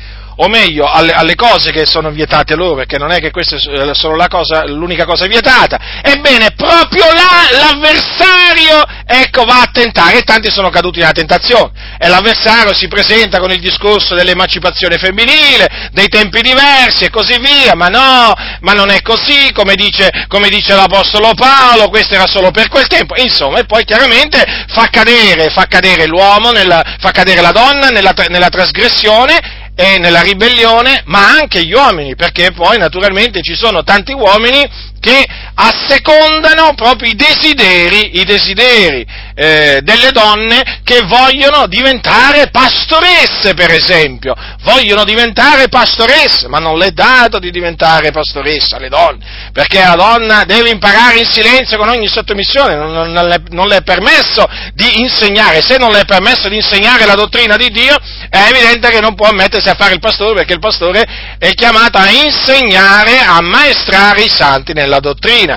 O 0.41 0.47
meglio 0.47 0.89
alle, 0.89 1.11
alle, 1.11 1.35
cose 1.35 1.71
che 1.71 1.85
sono 1.85 2.11
vietate 2.11 2.55
loro, 2.55 2.75
perché 2.75 2.97
non 2.97 3.11
è 3.11 3.19
che 3.19 3.31
questa 3.31 3.57
è 3.57 3.93
solo 3.93 4.25
cosa, 4.29 4.65
l'unica 4.65 5.05
cosa 5.05 5.25
vietata, 5.25 5.77
ebbene 6.01 6.51
proprio 6.55 7.03
là 7.13 7.47
l'avversario 7.51 8.83
ecco, 9.05 9.43
va 9.43 9.61
a 9.61 9.69
tentare 9.71 10.19
e 10.19 10.23
tanti 10.23 10.49
sono 10.49 10.69
caduti 10.69 10.99
nella 10.99 11.11
tentazione. 11.11 11.71
E 11.99 12.07
l'avversario 12.07 12.73
si 12.73 12.87
presenta 12.87 13.39
con 13.39 13.51
il 13.51 13.59
discorso 13.59 14.15
dell'emancipazione 14.15 14.97
femminile, 14.97 15.89
dei 15.91 16.07
tempi 16.07 16.41
diversi 16.41 17.05
e 17.05 17.09
così 17.09 17.37
via, 17.39 17.75
ma 17.75 17.87
no, 17.87 18.33
ma 18.61 18.71
non 18.71 18.91
è 18.91 19.01
così, 19.01 19.51
come 19.53 19.75
dice, 19.75 20.09
come 20.27 20.47
dice 20.47 20.73
l'Apostolo 20.73 21.33
Paolo, 21.33 21.89
questo 21.89 22.13
era 22.13 22.27
solo 22.27 22.51
per 22.51 22.69
quel 22.69 22.87
tempo, 22.87 23.13
insomma, 23.17 23.59
e 23.59 23.65
poi 23.65 23.83
chiaramente 23.83 24.41
fa 24.69 24.87
cadere, 24.89 25.49
fa 25.49 25.65
cadere 25.65 26.05
l'uomo, 26.05 26.51
nella, 26.51 26.81
fa 26.99 27.11
cadere 27.11 27.41
la 27.41 27.51
donna 27.51 27.89
nella, 27.89 28.13
nella 28.29 28.49
trasgressione 28.49 29.58
e 29.81 29.97
nella 29.97 30.19
ribellione, 30.19 31.03
ma 31.05 31.29
anche 31.39 31.63
gli 31.63 31.71
uomini, 31.71 32.13
perché 32.13 32.51
poi 32.51 32.77
naturalmente 32.77 33.39
ci 33.41 33.55
sono 33.55 33.81
tanti 33.81 34.11
uomini 34.11 34.69
che 34.99 35.25
assecondano 35.61 36.73
proprio 36.73 37.09
i 37.09 37.15
desideri, 37.15 38.19
i 38.19 38.23
desideri 38.23 39.05
eh, 39.35 39.81
delle 39.83 40.11
donne 40.11 40.79
che 40.85 41.01
vogliono 41.05 41.67
diventare 41.67 42.49
pastoresse, 42.49 43.53
per 43.53 43.71
esempio, 43.71 44.35
vogliono 44.63 45.03
diventare 45.03 45.67
pastoresse, 45.67 46.47
ma 46.47 46.59
non 46.59 46.77
le 46.77 46.87
è 46.87 46.91
dato 46.91 47.39
di 47.39 47.51
diventare 47.51 48.11
pastoressa 48.11 48.77
alle 48.77 48.87
donne, 48.87 49.51
perché 49.51 49.79
la 49.79 49.95
donna 49.95 50.43
deve 50.45 50.69
imparare 50.69 51.19
in 51.19 51.25
silenzio 51.25 51.77
con 51.77 51.89
ogni 51.89 52.07
sottomissione, 52.07 52.75
non, 52.75 52.91
non, 52.93 53.11
non, 53.11 53.27
le, 53.27 53.43
non 53.49 53.67
le 53.67 53.77
è 53.77 53.81
permesso 53.83 54.47
di 54.73 55.01
insegnare, 55.01 55.61
se 55.61 55.77
non 55.77 55.91
le 55.91 56.01
è 56.01 56.05
permesso 56.05 56.47
di 56.47 56.55
insegnare 56.55 57.05
la 57.05 57.15
dottrina 57.15 57.57
di 57.57 57.69
Dio, 57.69 57.97
è 58.29 58.47
evidente 58.49 58.89
che 58.89 59.01
non 59.01 59.15
può 59.15 59.29
mettersi 59.31 59.69
a 59.69 59.75
fare 59.75 59.93
il 59.93 59.99
pastore, 59.99 60.35
perché 60.35 60.53
il 60.53 60.59
pastore 60.59 61.05
è 61.37 61.51
chiamato 61.53 61.97
a 61.97 62.09
insegnare, 62.09 63.19
a 63.19 63.41
maestrare 63.41 64.21
i 64.21 64.29
santi 64.29 64.73
nella 64.73 64.99
dottrina. 64.99 65.48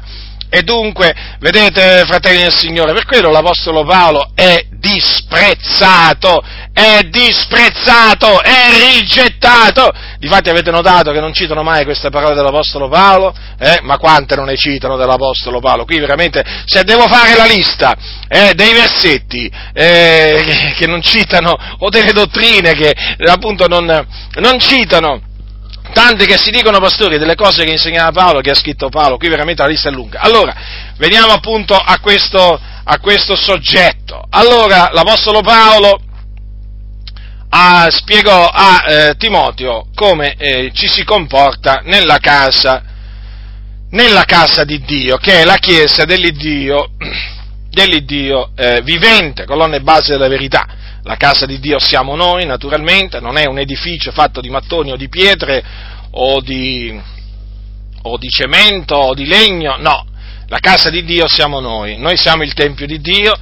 E 0.55 0.63
dunque, 0.65 1.15
vedete, 1.41 2.05
fratelli 2.05 2.43
del 2.43 2.53
Signore, 2.53 2.93
per 2.93 3.07
quello 3.07 3.31
l'Apostolo 3.31 3.85
Paolo 3.85 4.33
è 4.35 4.67
disprezzato, 4.69 6.45
è 6.75 7.05
disprezzato, 7.09 8.39
è 8.43 8.69
rigettato. 8.99 9.91
Difatti 10.19 10.51
avete 10.51 10.71
notato 10.71 11.11
che 11.11 11.21
non 11.21 11.33
citano 11.33 11.63
mai 11.63 11.85
queste 11.85 12.11
parole 12.11 12.35
dell'Apostolo 12.35 12.91
Paolo, 12.91 13.35
eh? 13.59 13.79
ma 13.81 13.97
quante 13.97 14.37
non 14.37 14.45
ne 14.45 14.57
citano 14.57 14.99
dell'Apostolo 14.99 15.59
Paolo? 15.59 15.87
Qui 15.87 15.99
veramente, 16.01 16.45
se 16.67 16.85
devo 16.85 17.07
fare 17.07 17.35
la 17.35 17.47
lista 17.47 17.97
eh, 18.29 18.53
dei 18.55 18.75
versetti 18.75 19.51
eh, 19.73 20.75
che, 20.77 20.87
non 20.87 21.01
citano, 21.01 21.57
o 21.79 21.89
delle 21.89 22.13
dottrine 22.13 22.75
che 22.75 22.93
appunto 23.25 23.69
non, 23.69 23.87
non 23.87 24.59
citano, 24.59 25.31
tanti 25.93 26.27
che 26.27 26.37
si 26.37 26.51
dicono 26.51 26.81
pastori 26.81 27.19
delle 27.19 27.35
cose 27.35 27.65
che 27.65 27.71
insegnava 27.71 28.11
Paolo, 28.11 28.41
che 28.41 28.51
ha 28.51 28.55
scritto 28.55 28.89
Paolo, 28.89 29.17
qui 29.17 29.29
veramente 29.29 29.63
la 29.63 29.69
lista 29.69 29.89
è 29.89 29.93
lunga. 29.93 30.21
Allora, 30.21 30.55
veniamo 30.97 31.33
appunto 31.33 31.75
a 31.75 31.99
questo, 32.01 32.61
a 32.85 32.99
questo 32.99 33.37
soggetto. 33.37 34.25
Allora, 34.31 34.91
l'Apostolo 34.93 35.41
Paolo 35.41 36.01
ha, 37.51 37.89
spiegò 37.91 38.49
a 38.49 38.85
eh, 38.87 39.15
Timoteo 39.17 39.89
come 39.95 40.35
eh, 40.37 40.71
ci 40.73 40.89
si 40.89 41.05
comporta 41.05 41.83
nella 41.85 42.19
casa, 42.19 42.83
nella 43.91 44.25
casa 44.25 44.65
di 44.65 44.81
Dio, 44.81 45.17
che 45.17 45.41
è 45.41 45.45
la 45.45 45.57
chiesa 45.57 46.05
dell'Iddio, 46.05 46.93
dell'Iddio 47.71 48.51
eh, 48.57 48.81
vivente, 48.83 49.45
colonna 49.45 49.77
e 49.77 49.81
base 49.81 50.13
della 50.13 50.29
verità. 50.29 50.81
La 51.05 51.17
casa 51.17 51.47
di 51.47 51.59
Dio 51.59 51.79
siamo 51.79 52.15
noi, 52.15 52.47
naturalmente, 52.47 53.19
non 53.19 53.37
è 53.37 53.47
un 53.47 53.59
edificio 53.59 54.13
fatto 54.13 54.41
di 54.41 54.51
mattoni 54.51 54.93
o 54.93 54.97
di 54.97 55.09
pietre 55.09 55.65
o 56.11 56.41
di, 56.41 57.01
o 58.03 58.19
di 58.19 58.29
cemento 58.29 58.95
o 58.95 59.15
di 59.15 59.27
legno, 59.27 59.77
no, 59.79 60.07
la 60.47 60.59
casa 60.59 60.91
di 60.91 61.03
Dio 61.05 61.27
siamo 61.29 61.61
noi, 61.61 61.97
noi 61.99 62.17
siamo 62.17 62.43
il 62.43 62.53
Tempio 62.53 62.87
di 62.87 63.01
Dio 63.01 63.35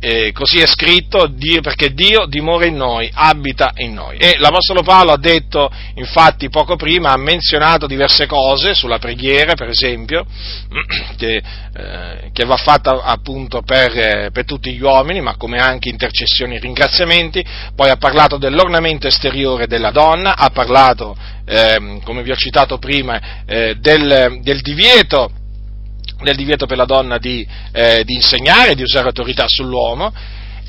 eh, 0.00 0.30
così 0.32 0.58
è 0.58 0.66
scritto, 0.66 1.26
Dio, 1.26 1.60
perché 1.60 1.92
Dio 1.92 2.26
dimora 2.26 2.66
in 2.66 2.76
noi, 2.76 3.10
abita 3.12 3.72
in 3.76 3.94
noi. 3.94 4.16
E 4.16 4.36
l'Apostolo 4.38 4.82
Paolo 4.82 5.10
ha 5.10 5.18
detto, 5.18 5.70
infatti 5.94 6.48
poco 6.50 6.76
prima, 6.76 7.10
ha 7.10 7.16
menzionato 7.16 7.86
diverse 7.86 8.26
cose 8.26 8.74
sulla 8.74 8.98
preghiera, 8.98 9.54
per 9.54 9.68
esempio, 9.68 10.24
che, 11.16 11.42
eh, 11.76 12.30
che 12.32 12.44
va 12.44 12.56
fatta 12.56 13.02
appunto 13.02 13.62
per, 13.62 13.98
eh, 13.98 14.30
per, 14.32 14.44
tutti 14.44 14.72
gli 14.72 14.82
uomini, 14.82 15.20
ma 15.20 15.36
come 15.36 15.58
anche 15.58 15.88
intercessioni 15.88 16.56
e 16.56 16.60
ringraziamenti, 16.60 17.44
poi 17.74 17.90
ha 17.90 17.96
parlato 17.96 18.36
dell'ornamento 18.36 19.08
esteriore 19.08 19.66
della 19.66 19.90
donna, 19.90 20.36
ha 20.36 20.50
parlato, 20.50 21.16
ehm, 21.44 22.02
come 22.02 22.22
vi 22.22 22.30
ho 22.30 22.36
citato 22.36 22.78
prima, 22.78 23.44
eh, 23.46 23.74
del, 23.80 24.38
del 24.42 24.60
divieto 24.60 25.30
del 26.22 26.36
divieto 26.36 26.66
per 26.66 26.76
la 26.76 26.84
donna 26.84 27.18
di, 27.18 27.46
eh, 27.72 28.02
di 28.04 28.14
insegnare, 28.14 28.74
di 28.74 28.82
usare 28.82 29.06
autorità 29.06 29.44
sull'uomo, 29.46 30.12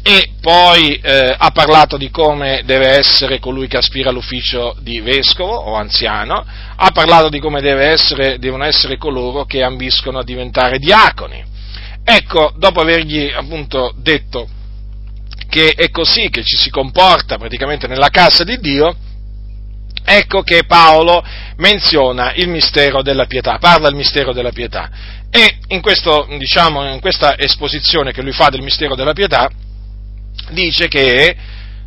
e 0.02 0.32
poi 0.42 0.96
eh, 0.96 1.36
ha 1.38 1.52
parlato 1.52 1.98
di 1.98 2.10
come 2.10 2.62
deve 2.66 2.88
essere 2.88 3.40
colui 3.40 3.68
che 3.68 3.78
aspira 3.78 4.10
all'ufficio 4.10 4.76
di 4.80 5.02
vescovo 5.02 5.54
o 5.54 5.76
anziano, 5.76 6.46
ha 6.76 6.92
parlato 6.92 7.30
di 7.30 7.40
come 7.40 7.60
essere, 7.62 8.40
devono 8.40 8.64
essere 8.64 8.98
coloro 8.98 9.46
che 9.46 9.62
ambiscono 9.62 10.20
a 10.20 10.24
diventare 10.24 10.80
diaconi. 10.80 11.44
Ecco, 12.04 12.54
dopo 12.58 12.80
avergli 12.82 13.30
appunto 13.36 13.94
detto 13.98 14.48
che 15.50 15.74
è 15.76 15.90
così 15.90 16.30
che 16.30 16.44
ci 16.44 16.56
si 16.58 16.70
comporta 16.70 17.38
praticamente 17.38 17.88
nella 17.88 18.10
casa 18.10 18.44
di 18.44 18.58
Dio, 18.60 18.96
ecco 20.06 20.42
che 20.44 20.64
Paolo 20.66 21.24
menziona 21.58 22.34
il 22.34 22.48
mistero 22.48 23.02
della 23.02 23.26
pietà, 23.26 23.58
parla 23.60 23.90
del 23.90 23.98
mistero 23.98 24.32
della 24.32 24.52
pietà. 24.52 24.90
E 25.32 25.58
in, 25.68 25.82
questo, 25.82 26.28
diciamo, 26.38 26.92
in 26.92 27.00
questa 27.00 27.38
esposizione 27.38 28.12
che 28.12 28.22
lui 28.22 28.32
fa 28.32 28.50
del 28.50 28.62
mistero 28.62 28.96
della 28.96 29.14
pietà, 29.14 29.50
dice 30.52 30.88
che 30.88 31.36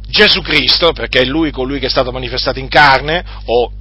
Gesù 0.08 0.42
Cristo, 0.42 0.92
perché 0.92 1.20
è 1.20 1.24
lui 1.24 1.50
colui 1.50 1.78
che 1.78 1.86
è 1.86 1.90
stato 1.90 2.12
manifestato 2.12 2.58
in 2.58 2.68
carne, 2.68 3.24
o 3.46 3.72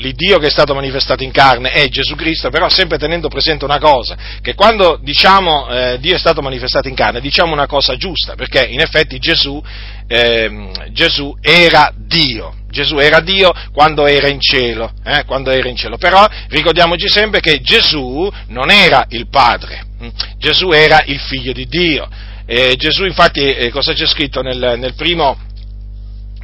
l'Iddio 0.00 0.38
che 0.38 0.46
è 0.46 0.50
stato 0.50 0.74
manifestato 0.74 1.22
in 1.22 1.30
carne 1.30 1.70
è 1.70 1.88
Gesù 1.88 2.14
Cristo, 2.16 2.50
però 2.50 2.68
sempre 2.68 2.98
tenendo 2.98 3.28
presente 3.28 3.64
una 3.64 3.78
cosa, 3.78 4.16
che 4.40 4.54
quando 4.54 4.98
diciamo 5.00 5.68
eh, 5.68 5.98
Dio 6.00 6.16
è 6.16 6.18
stato 6.18 6.42
manifestato 6.42 6.88
in 6.88 6.94
carne, 6.94 7.20
diciamo 7.20 7.52
una 7.52 7.66
cosa 7.66 7.96
giusta, 7.96 8.34
perché 8.34 8.64
in 8.64 8.80
effetti 8.80 9.18
Gesù, 9.18 9.62
eh, 10.08 10.70
Gesù 10.90 11.36
era 11.40 11.92
Dio, 11.96 12.54
Gesù 12.68 12.96
era 12.98 13.20
Dio 13.20 13.52
quando 13.72 14.06
era 14.06 14.28
in 14.28 14.40
cielo, 14.40 14.92
eh, 15.04 15.24
quando 15.24 15.50
era 15.50 15.68
in 15.68 15.76
cielo, 15.76 15.98
però 15.98 16.26
ricordiamoci 16.48 17.08
sempre 17.08 17.40
che 17.40 17.60
Gesù 17.60 18.30
non 18.48 18.70
era 18.70 19.04
il 19.10 19.28
Padre, 19.28 19.84
hm? 19.98 20.08
Gesù 20.38 20.70
era 20.70 21.02
il 21.06 21.20
Figlio 21.20 21.52
di 21.52 21.66
Dio. 21.66 22.08
Gesù 22.50 23.04
infatti 23.04 23.42
eh, 23.42 23.70
cosa 23.70 23.92
c'è 23.92 24.06
scritto 24.06 24.42
nel, 24.42 24.74
nel 24.76 24.94
primo 24.94 25.38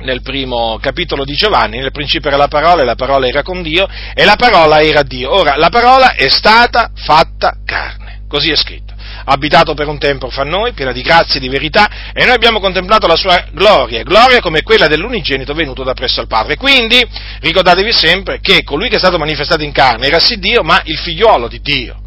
nel 0.01 0.23
primo 0.23 0.79
capitolo 0.81 1.25
di 1.25 1.35
Giovanni, 1.35 1.79
nel 1.79 1.93
principio 1.93 2.29
era 2.29 2.37
la 2.37 2.49
parola 2.49 2.83
e 2.83 2.85
la 2.85 2.95
parola 2.95 3.27
era 3.27 3.43
con 3.43 3.63
Dio 3.63 3.89
e 4.15 4.25
la 4.25 4.37
parola 4.37 4.81
era 4.81 5.03
Dio. 5.03 5.35
Ora, 5.35 5.57
la 5.57 5.69
parola 5.69 6.15
è 6.15 6.29
stata 6.29 6.91
fatta 6.95 7.57
carne, 7.65 8.23
così 8.29 8.51
è 8.51 8.57
scritto. 8.57 8.95
Abitato 9.29 9.75
per 9.75 9.89
un 9.89 9.99
tempo 9.99 10.31
fra 10.31 10.45
noi, 10.45 10.73
piena 10.73 10.93
di 10.93 11.03
grazia 11.03 11.37
e 11.37 11.41
di 11.41 11.49
verità, 11.49 12.13
e 12.13 12.25
noi 12.25 12.35
abbiamo 12.35 12.61
contemplato 12.61 13.07
la 13.07 13.17
sua 13.17 13.47
gloria, 13.53 14.03
gloria 14.03 14.41
come 14.41 14.63
quella 14.63 14.87
dell'unigenito 14.87 15.55
venuto 15.55 15.83
da 15.83 15.95
presso 15.95 16.21
al 16.21 16.27
Padre. 16.27 16.57
Quindi 16.57 17.05
ricordatevi 17.41 17.93
sempre 17.93 18.41
che 18.41 18.63
colui 18.63 18.89
che 18.89 18.97
è 18.97 18.99
stato 18.99 19.19
manifestato 19.19 19.63
in 19.63 19.73
carne 19.73 20.07
era 20.07 20.19
sì 20.19 20.39
Dio, 20.39 20.63
ma 20.63 20.81
il 20.85 20.99
figliuolo 20.99 21.49
di 21.49 21.61
Dio 21.61 22.01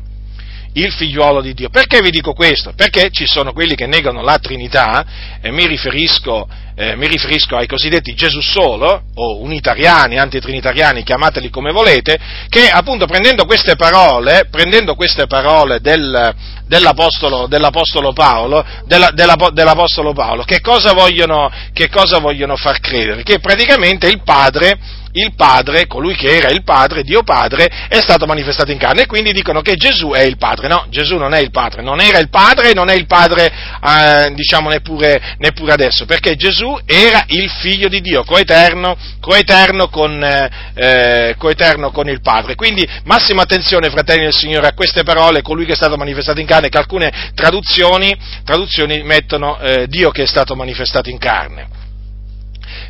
il 0.74 0.92
figliuolo 0.92 1.42
di 1.42 1.54
Dio. 1.54 1.70
Perché 1.70 2.02
vi 2.02 2.12
dico 2.12 2.34
questo? 2.34 2.74
Perché 2.76 3.10
ci 3.12 3.26
sono 3.26 3.54
quelli 3.54 3.76
che 3.76 3.88
negano 3.88 4.22
la 4.22 4.38
Trinità, 4.38 5.06
e 5.42 5.52
mi 5.52 5.66
riferisco, 5.66 6.48
eh, 6.76 6.96
mi 6.96 7.08
riferisco 7.08 7.56
ai 7.56 7.68
cosiddetti 7.68 8.14
Gesù 8.14 8.40
solo, 8.42 9.04
o 9.16 9.40
unitariani, 9.40 10.18
antitrinitariani, 10.18 11.04
chiamateli 11.04 11.50
come 11.50 11.72
volete, 11.72 12.18
che 12.48 12.70
appunto 12.70 13.06
prendendo 13.06 13.46
queste 13.46 13.76
parole, 13.76 14.48
prendendo 14.50 14.96
queste 14.96 15.26
parole 15.28 15.80
del, 15.82 16.36
dell'apostolo, 16.68 17.48
dell'apostolo, 17.48 18.14
Paolo, 18.14 18.66
della, 18.86 19.10
della, 19.12 19.36
dell'apostolo 19.52 20.14
Paolo, 20.14 20.44
che 20.44 20.62
cosa, 20.62 20.94
vogliono, 20.94 21.52
che 21.74 21.90
cosa 21.90 22.20
vogliono 22.20 22.56
far 22.56 22.80
credere? 22.80 23.24
Che 23.24 23.40
praticamente 23.40 24.08
il 24.08 24.22
Padre 24.24 24.78
il 25.14 25.34
Padre, 25.36 25.88
colui 25.88 26.16
che 26.16 26.38
era 26.38 26.50
il 26.50 26.64
Padre, 26.64 27.04
Dio 27.04 27.24
Padre, 27.24 27.66
è 27.88 28.00
stato 28.00 28.26
manifestato 28.26 28.72
in 28.72 28.78
carne. 28.78 29.04
E 29.04 29.06
quindi 29.06 29.32
dicono 29.32 29.62
che 29.62 29.76
Gesù 29.76 30.12
è 30.12 30.22
il 30.22 30.38
Padre. 30.38 30.68
No, 30.68 30.86
Gesù 30.90 31.18
non 31.18 31.34
è 31.34 31.40
il 31.40 31.52
Padre, 31.52 31.82
non 31.82 32.00
era 32.00 32.20
il 32.20 32.30
Padre 32.30 32.72
e 32.72 32.74
non 32.74 32.90
è 32.90 32.94
il 32.94 33.06
Padre, 33.06 33.46
eh, 33.46 34.34
diciamo, 34.34 34.70
neppure, 34.70 35.36
neppure, 35.38 35.74
adesso, 35.74 36.06
perché 36.06 36.36
Gesù 36.36 36.78
era 36.86 37.24
il 37.28 37.50
Figlio 37.50 37.88
di 37.88 38.02
Dio, 38.02 38.24
coeterno, 38.24 38.96
coeterno, 39.20 39.90
con, 39.90 40.22
eh, 40.24 41.36
coeterno 41.38 41.92
con 41.92 42.08
il 42.08 42.22
Padre. 42.22 42.56
Quindi 42.56 42.88
massima 43.06 43.44
attenzione, 43.44 43.90
fratelli 43.90 44.24
del 44.24 44.36
Signore, 44.36 44.68
a 44.68 44.74
queste 44.74 45.04
parole, 45.04 45.42
colui 45.42 45.66
che 45.66 45.74
è 45.74 45.76
stato 45.76 45.98
manifestato 45.98 46.40
in 46.40 46.48
carne, 46.48 46.70
che 46.70 46.78
alcune 46.78 47.32
traduzioni, 47.34 48.16
traduzioni 48.44 49.02
mettono 49.04 49.60
eh, 49.60 49.88
Dio 49.88 50.12
che 50.12 50.24
è 50.24 50.28
stato 50.28 50.56
manifestato 50.56 51.10
in 51.10 51.18
carne 51.18 51.79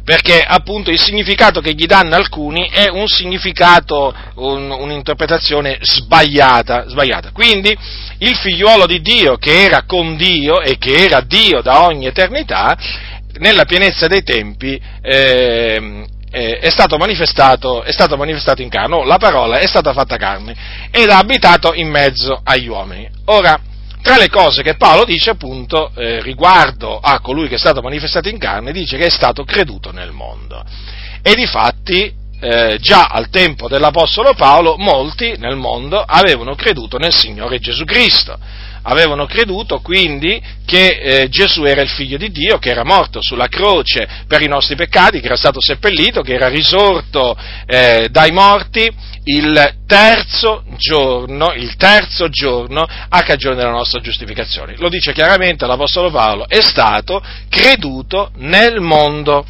perché 0.03 0.41
appunto 0.41 0.89
il 0.91 0.99
significato 0.99 1.61
che 1.61 1.73
gli 1.73 1.85
danno 1.85 2.15
alcuni 2.15 2.69
è 2.69 2.89
un 2.89 3.07
significato, 3.07 4.13
un, 4.35 4.71
un'interpretazione 4.71 5.77
sbagliata, 5.81 6.87
sbagliata. 6.87 7.31
Quindi 7.31 7.75
il 8.19 8.35
figliuolo 8.35 8.85
di 8.85 9.01
Dio 9.01 9.37
che 9.37 9.63
era 9.63 9.83
con 9.85 10.15
Dio 10.17 10.61
e 10.61 10.77
che 10.77 11.03
era 11.05 11.21
Dio 11.21 11.61
da 11.61 11.83
ogni 11.85 12.05
eternità, 12.05 12.77
nella 13.39 13.65
pienezza 13.65 14.07
dei 14.07 14.23
tempi 14.23 14.79
eh, 15.01 16.05
è, 16.29 16.69
stato 16.69 16.97
è 17.83 17.91
stato 17.91 18.17
manifestato 18.17 18.61
in 18.61 18.69
carne, 18.69 19.05
la 19.05 19.17
parola 19.17 19.57
è 19.57 19.67
stata 19.67 19.93
fatta 19.93 20.17
carne 20.17 20.55
ed 20.91 21.09
ha 21.09 21.17
abitato 21.17 21.73
in 21.73 21.89
mezzo 21.89 22.39
agli 22.43 22.67
uomini. 22.67 23.09
Ora, 23.25 23.59
tra 24.01 24.17
le 24.17 24.29
cose 24.29 24.63
che 24.63 24.75
Paolo 24.75 25.05
dice 25.05 25.31
appunto 25.31 25.91
eh, 25.95 26.21
riguardo 26.21 26.99
a 26.99 27.19
colui 27.19 27.47
che 27.47 27.55
è 27.55 27.59
stato 27.59 27.81
manifestato 27.81 28.29
in 28.29 28.37
carne, 28.37 28.71
dice 28.71 28.97
che 28.97 29.05
è 29.05 29.09
stato 29.09 29.43
creduto 29.43 29.91
nel 29.91 30.11
mondo. 30.11 30.63
E 31.21 31.33
di 31.35 31.45
fatti 31.45 32.13
eh, 32.39 32.77
già 32.79 33.07
al 33.07 33.29
tempo 33.29 33.67
dell'Apostolo 33.67 34.33
Paolo 34.33 34.75
molti 34.77 35.35
nel 35.37 35.55
mondo 35.55 35.99
avevano 36.01 36.55
creduto 36.55 36.97
nel 36.97 37.13
Signore 37.13 37.59
Gesù 37.59 37.83
Cristo 37.83 38.37
avevano 38.83 39.25
creduto 39.25 39.79
quindi 39.79 40.41
che 40.65 40.87
eh, 40.87 41.29
Gesù 41.29 41.63
era 41.63 41.81
il 41.81 41.89
figlio 41.89 42.17
di 42.17 42.31
Dio, 42.31 42.57
che 42.57 42.69
era 42.69 42.83
morto 42.83 43.19
sulla 43.21 43.47
croce 43.47 44.07
per 44.27 44.41
i 44.41 44.47
nostri 44.47 44.75
peccati, 44.75 45.19
che 45.19 45.25
era 45.25 45.35
stato 45.35 45.59
seppellito, 45.61 46.21
che 46.21 46.33
era 46.33 46.47
risorto 46.47 47.37
eh, 47.65 48.07
dai 48.09 48.31
morti 48.31 48.89
il 49.25 49.73
terzo 49.85 50.63
giorno, 50.77 51.53
il 51.53 51.75
terzo 51.75 52.29
giorno 52.29 52.87
a 53.09 53.21
cagione 53.21 53.55
della 53.55 53.71
nostra 53.71 53.99
giustificazione. 53.99 54.75
Lo 54.77 54.89
dice 54.89 55.13
chiaramente 55.13 55.65
l'Apostolo 55.65 56.09
Paolo, 56.09 56.47
è 56.47 56.61
stato 56.61 57.21
creduto 57.49 58.31
nel 58.37 58.79
mondo. 58.79 59.45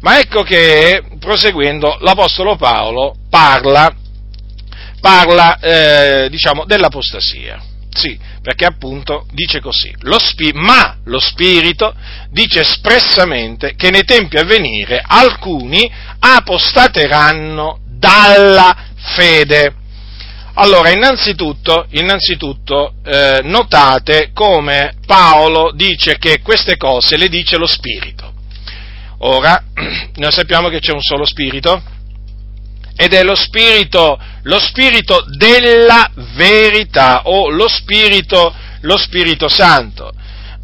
Ma 0.00 0.18
ecco 0.20 0.42
che, 0.42 1.02
proseguendo, 1.18 1.98
l'Apostolo 2.00 2.56
Paolo 2.56 3.16
parla, 3.28 3.92
parla 5.00 5.58
eh, 5.58 6.28
diciamo, 6.30 6.64
dell'apostasia. 6.64 7.60
Sì, 7.90 8.16
perché 8.40 8.64
appunto 8.64 9.26
dice 9.32 9.60
così, 9.60 9.92
lo 10.02 10.18
spi- 10.20 10.52
ma 10.52 10.98
lo 11.04 11.18
Spirito 11.18 11.94
dice 12.30 12.60
espressamente 12.60 13.74
che 13.74 13.90
nei 13.90 14.04
tempi 14.04 14.36
a 14.36 14.44
venire 14.44 15.02
alcuni 15.04 15.90
apostateranno 16.20 17.80
dalla 17.84 18.76
fede. 18.94 19.74
Allora, 20.54 20.90
innanzitutto, 20.90 21.86
innanzitutto 21.90 22.94
eh, 23.04 23.40
notate 23.42 24.30
come 24.32 24.94
Paolo 25.04 25.72
dice 25.72 26.18
che 26.18 26.40
queste 26.40 26.76
cose 26.76 27.16
le 27.16 27.28
dice 27.28 27.56
lo 27.56 27.66
Spirito. 27.66 28.34
Ora, 29.18 29.62
noi 30.16 30.32
sappiamo 30.32 30.68
che 30.68 30.80
c'è 30.80 30.92
un 30.92 31.00
solo 31.00 31.24
Spirito, 31.24 31.82
ed 33.00 33.14
è 33.14 33.22
lo 33.22 33.36
spirito, 33.36 34.18
lo 34.42 34.58
spirito 34.58 35.24
della 35.36 36.10
verità 36.34 37.22
o 37.26 37.48
lo 37.48 37.68
spirito, 37.68 38.52
lo 38.80 38.96
spirito 38.96 39.48
santo. 39.48 40.12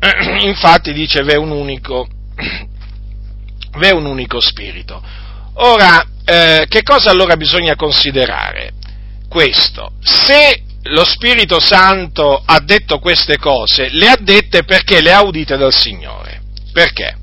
Infatti 0.43 0.93
dice 0.93 1.23
v'è 1.23 1.37
un 1.37 1.53
unico, 1.53 2.09
v'è 3.79 3.91
un 3.93 4.05
unico 4.05 4.41
spirito. 4.41 5.01
Ora, 5.55 6.05
eh, 6.25 6.67
che 6.69 6.83
cosa 6.83 7.11
allora 7.11 7.37
bisogna 7.37 7.77
considerare? 7.77 8.73
Questo, 9.29 9.93
se 10.01 10.63
lo 10.83 11.05
Spirito 11.05 11.61
Santo 11.61 12.43
ha 12.45 12.61
detto 12.61 12.99
queste 12.99 13.39
cose, 13.39 13.89
le 13.91 14.09
ha 14.09 14.17
dette 14.19 14.65
perché 14.65 15.01
le 15.01 15.13
ha 15.13 15.23
udite 15.23 15.57
dal 15.57 15.73
Signore. 15.73 16.43
Perché? 16.73 17.19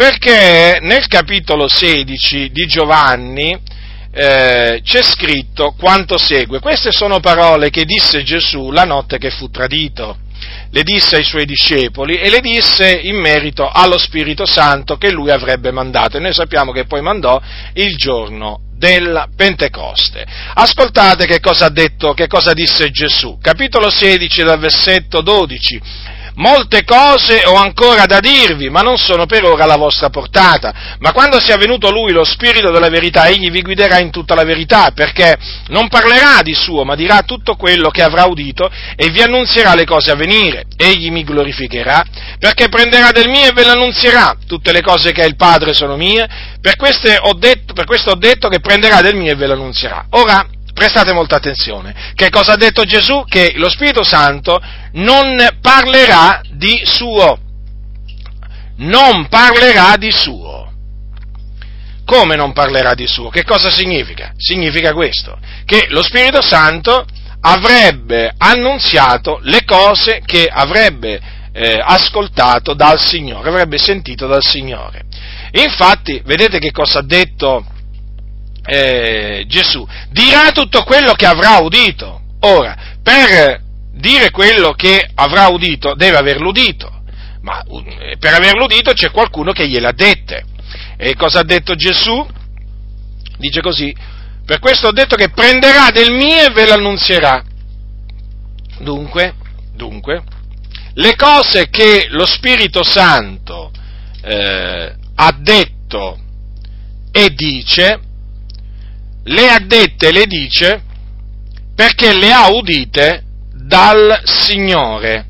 Perché 0.00 0.78
nel 0.80 1.06
capitolo 1.08 1.68
16 1.68 2.50
di 2.52 2.64
Giovanni 2.64 3.52
eh, 4.10 4.80
c'è 4.82 5.02
scritto 5.02 5.74
quanto 5.78 6.16
segue. 6.16 6.58
Queste 6.58 6.90
sono 6.90 7.20
parole 7.20 7.68
che 7.68 7.84
disse 7.84 8.22
Gesù 8.22 8.70
la 8.70 8.84
notte 8.86 9.18
che 9.18 9.28
fu 9.28 9.50
tradito. 9.50 10.16
Le 10.70 10.82
disse 10.84 11.16
ai 11.16 11.22
suoi 11.22 11.44
discepoli 11.44 12.14
e 12.14 12.30
le 12.30 12.40
disse 12.40 12.90
in 12.90 13.20
merito 13.20 13.68
allo 13.68 13.98
Spirito 13.98 14.46
Santo 14.46 14.96
che 14.96 15.10
lui 15.10 15.30
avrebbe 15.30 15.70
mandato. 15.70 16.16
E 16.16 16.20
noi 16.20 16.32
sappiamo 16.32 16.72
che 16.72 16.86
poi 16.86 17.02
mandò 17.02 17.38
il 17.74 17.94
giorno 17.96 18.60
della 18.74 19.28
Pentecoste. 19.36 20.24
Ascoltate 20.54 21.26
che 21.26 21.40
cosa 21.40 21.66
ha 21.66 21.70
detto, 21.70 22.14
che 22.14 22.26
cosa 22.26 22.54
disse 22.54 22.88
Gesù. 22.90 23.36
Capitolo 23.38 23.90
16 23.90 24.44
dal 24.44 24.58
versetto 24.58 25.20
12. 25.20 25.80
Molte 26.34 26.84
cose 26.84 27.42
ho 27.44 27.54
ancora 27.54 28.06
da 28.06 28.20
dirvi, 28.20 28.70
ma 28.70 28.80
non 28.80 28.96
sono 28.96 29.26
per 29.26 29.44
ora 29.44 29.64
alla 29.64 29.76
vostra 29.76 30.10
portata. 30.10 30.96
Ma 30.98 31.12
quando 31.12 31.40
sia 31.40 31.56
venuto 31.56 31.90
lui, 31.90 32.12
lo 32.12 32.24
Spirito 32.24 32.70
della 32.70 32.88
verità, 32.88 33.26
egli 33.26 33.50
vi 33.50 33.62
guiderà 33.62 33.98
in 33.98 34.10
tutta 34.10 34.34
la 34.34 34.44
verità, 34.44 34.90
perché 34.94 35.36
non 35.68 35.88
parlerà 35.88 36.42
di 36.42 36.54
suo, 36.54 36.84
ma 36.84 36.94
dirà 36.94 37.22
tutto 37.22 37.56
quello 37.56 37.90
che 37.90 38.02
avrà 38.02 38.24
udito 38.24 38.70
e 38.96 39.08
vi 39.10 39.22
annunzierà 39.22 39.74
le 39.74 39.84
cose 39.84 40.10
a 40.10 40.14
venire. 40.14 40.64
Egli 40.76 41.10
mi 41.10 41.24
glorificherà, 41.24 42.04
perché 42.38 42.68
prenderà 42.68 43.10
del 43.10 43.28
mio 43.28 43.48
e 43.48 43.52
ve 43.52 43.64
l'annunzierà. 43.64 44.36
Tutte 44.46 44.72
le 44.72 44.82
cose 44.82 45.12
che 45.12 45.22
ha 45.22 45.26
il 45.26 45.36
Padre 45.36 45.72
sono 45.72 45.96
mie, 45.96 46.28
per, 46.60 46.76
detto, 47.36 47.72
per 47.72 47.84
questo 47.86 48.10
ho 48.10 48.16
detto 48.16 48.48
che 48.48 48.60
prenderà 48.60 49.00
del 49.00 49.16
mio 49.16 49.32
e 49.32 49.36
ve 49.36 49.46
l'annunzierà. 49.46 50.06
Ora, 50.10 50.46
prestate 50.80 51.12
molta 51.12 51.36
attenzione. 51.36 51.94
Che 52.14 52.30
cosa 52.30 52.54
ha 52.54 52.56
detto 52.56 52.84
Gesù? 52.84 53.24
Che 53.28 53.52
lo 53.56 53.68
Spirito 53.68 54.02
Santo 54.02 54.58
non 54.92 55.36
parlerà 55.60 56.40
di 56.52 56.80
suo. 56.84 57.38
Non 58.76 59.28
parlerà 59.28 59.96
di 59.98 60.10
suo. 60.10 60.72
Come 62.06 62.34
non 62.34 62.54
parlerà 62.54 62.94
di 62.94 63.06
suo? 63.06 63.28
Che 63.28 63.44
cosa 63.44 63.70
significa? 63.70 64.32
Significa 64.38 64.94
questo, 64.94 65.38
che 65.66 65.86
lo 65.90 66.02
Spirito 66.02 66.40
Santo 66.40 67.04
avrebbe 67.42 68.32
annunziato 68.38 69.38
le 69.42 69.64
cose 69.66 70.22
che 70.24 70.46
avrebbe 70.50 71.20
eh, 71.52 71.78
ascoltato 71.78 72.72
dal 72.72 72.98
Signore, 72.98 73.50
avrebbe 73.50 73.76
sentito 73.76 74.26
dal 74.26 74.42
Signore. 74.42 75.02
Infatti, 75.52 76.22
vedete 76.24 76.58
che 76.58 76.70
cosa 76.70 77.00
ha 77.00 77.04
detto 77.04 77.66
eh, 78.70 79.44
Gesù, 79.48 79.84
dirà 80.10 80.52
tutto 80.52 80.84
quello 80.84 81.14
che 81.14 81.26
avrà 81.26 81.58
udito. 81.58 82.20
Ora, 82.42 82.76
per 83.02 83.60
dire 83.92 84.30
quello 84.30 84.72
che 84.74 85.10
avrà 85.12 85.48
udito, 85.48 85.94
deve 85.94 86.16
averlo 86.16 86.50
udito, 86.50 87.02
ma 87.42 87.62
eh, 87.62 88.16
per 88.16 88.34
averlo 88.34 88.64
udito 88.64 88.92
c'è 88.92 89.10
qualcuno 89.10 89.50
che 89.50 89.66
gliel'ha 89.66 89.90
dette. 89.90 90.44
E 90.96 91.16
cosa 91.16 91.40
ha 91.40 91.44
detto 91.44 91.74
Gesù? 91.74 92.24
Dice 93.38 93.60
così, 93.60 93.92
per 94.46 94.60
questo 94.60 94.86
ho 94.86 94.92
detto 94.92 95.16
che 95.16 95.30
prenderà 95.30 95.90
del 95.90 96.12
mio 96.12 96.44
e 96.44 96.50
ve 96.50 96.66
l'annunzierà. 96.66 97.42
Dunque, 98.78 99.34
dunque, 99.74 100.22
le 100.94 101.16
cose 101.16 101.68
che 101.70 102.06
lo 102.10 102.24
Spirito 102.24 102.84
Santo 102.84 103.72
eh, 104.22 104.94
ha 105.14 105.36
detto 105.38 106.18
e 107.10 107.30
dice, 107.34 108.00
le 109.24 109.48
ha 109.48 109.58
dette 109.58 110.10
le 110.12 110.26
dice 110.26 110.82
perché 111.74 112.12
le 112.14 112.32
ha 112.32 112.48
udite 112.48 113.22
dal 113.54 114.20
Signore. 114.24 115.26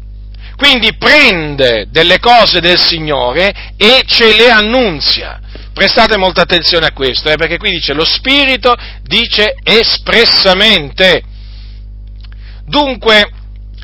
Quindi 0.57 0.95
prende 0.97 1.87
delle 1.91 2.19
cose 2.19 2.61
del 2.61 2.79
Signore 2.79 3.75
e 3.77 4.03
ce 4.07 4.37
le 4.37 4.51
annunzia. 4.51 5.41
Prestate 5.73 6.17
molta 6.19 6.43
attenzione 6.43 6.87
a 6.87 6.93
questo, 6.93 7.31
eh, 7.31 7.37
perché 7.37 7.57
qui 7.57 7.71
dice 7.71 7.95
lo 7.95 8.05
Spirito 8.05 8.75
dice 9.03 9.55
espressamente. 9.63 11.23
Dunque, 12.67 13.31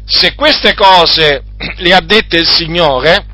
se 0.05 0.35
queste 0.35 0.75
cose 0.75 1.45
le 1.77 1.95
ha 1.95 2.01
dette 2.01 2.37
il 2.37 2.47
Signore, 2.47 3.25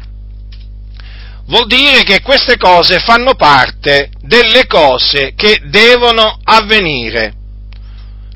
vuol 1.52 1.66
dire 1.66 2.02
che 2.02 2.22
queste 2.22 2.56
cose 2.56 2.98
fanno 2.98 3.34
parte 3.34 4.08
delle 4.22 4.66
cose 4.66 5.34
che 5.36 5.60
devono 5.66 6.38
avvenire. 6.42 7.34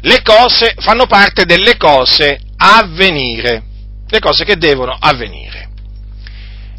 Le 0.02 0.20
cose 0.22 0.74
fanno 0.76 1.06
parte 1.06 1.46
delle 1.46 1.78
cose 1.78 2.38
a 2.58 2.86
venire, 2.90 3.62
le 4.06 4.20
cose 4.20 4.44
che 4.44 4.58
devono 4.58 4.94
avvenire. 5.00 5.70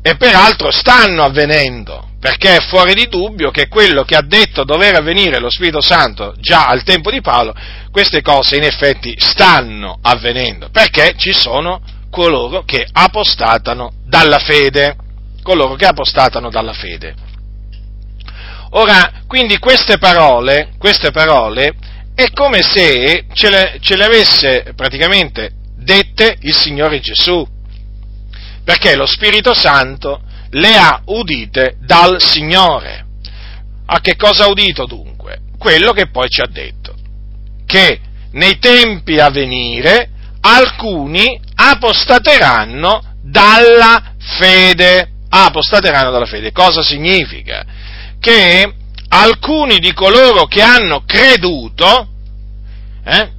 E 0.03 0.15
peraltro 0.15 0.69
stanno 0.69 1.23
avvenendo, 1.23 2.11
perché 2.19 2.57
è 2.57 2.67
fuori 2.67 2.93
di 2.93 3.07
dubbio 3.07 3.49
che 3.49 3.67
quello 3.67 4.03
che 4.03 4.15
ha 4.15 4.21
detto 4.21 4.63
dover 4.63 4.93
avvenire 4.93 5.39
lo 5.39 5.49
Spirito 5.49 5.81
Santo 5.81 6.35
già 6.37 6.67
al 6.67 6.83
tempo 6.83 7.09
di 7.09 7.19
Paolo, 7.19 7.55
queste 7.91 8.21
cose 8.21 8.57
in 8.57 8.63
effetti 8.63 9.15
stanno 9.17 9.97
avvenendo, 10.03 10.69
perché 10.69 11.15
ci 11.17 11.33
sono 11.33 11.81
coloro 12.11 12.63
che 12.63 12.87
apostatano 12.91 13.91
dalla 14.05 14.37
fede 14.37 14.97
coloro 15.47 15.75
che 15.75 15.85
apostatano 15.85 16.49
dalla 16.49 16.73
fede. 16.73 17.15
Ora, 18.71 19.21
quindi 19.27 19.57
queste 19.59 19.97
parole, 19.97 20.73
queste 20.77 21.11
parole 21.11 21.73
è 22.13 22.31
come 22.33 22.61
se 22.63 23.27
ce 23.31 23.49
le, 23.49 23.77
ce 23.79 23.95
le 23.95 24.03
avesse 24.03 24.73
praticamente 24.75 25.51
dette 25.77 26.35
il 26.41 26.53
Signore 26.53 26.99
Gesù, 26.99 27.47
perché 28.65 28.97
lo 28.97 29.05
Spirito 29.05 29.53
Santo 29.53 30.21
le 30.49 30.75
ha 30.75 31.01
udite 31.05 31.77
dal 31.79 32.21
Signore. 32.21 33.05
A 33.85 34.01
che 34.01 34.17
cosa 34.17 34.43
ha 34.43 34.49
udito 34.49 34.85
dunque? 34.85 35.39
Quello 35.57 35.93
che 35.93 36.09
poi 36.09 36.27
ci 36.27 36.41
ha 36.41 36.47
detto, 36.47 36.93
che 37.65 38.01
nei 38.31 38.59
tempi 38.59 39.17
a 39.17 39.29
venire 39.29 40.09
alcuni 40.41 41.39
apostateranno 41.55 43.15
dalla 43.23 44.15
fede 44.17 45.11
apostateranno 45.29 46.11
dalla 46.11 46.25
fede. 46.25 46.51
Cosa 46.51 46.81
significa? 46.81 47.63
Che 48.19 48.73
alcuni 49.09 49.79
di 49.79 49.93
coloro 49.93 50.45
che 50.45 50.61
hanno 50.61 51.03
creduto, 51.05 52.07
eh, 53.05 53.35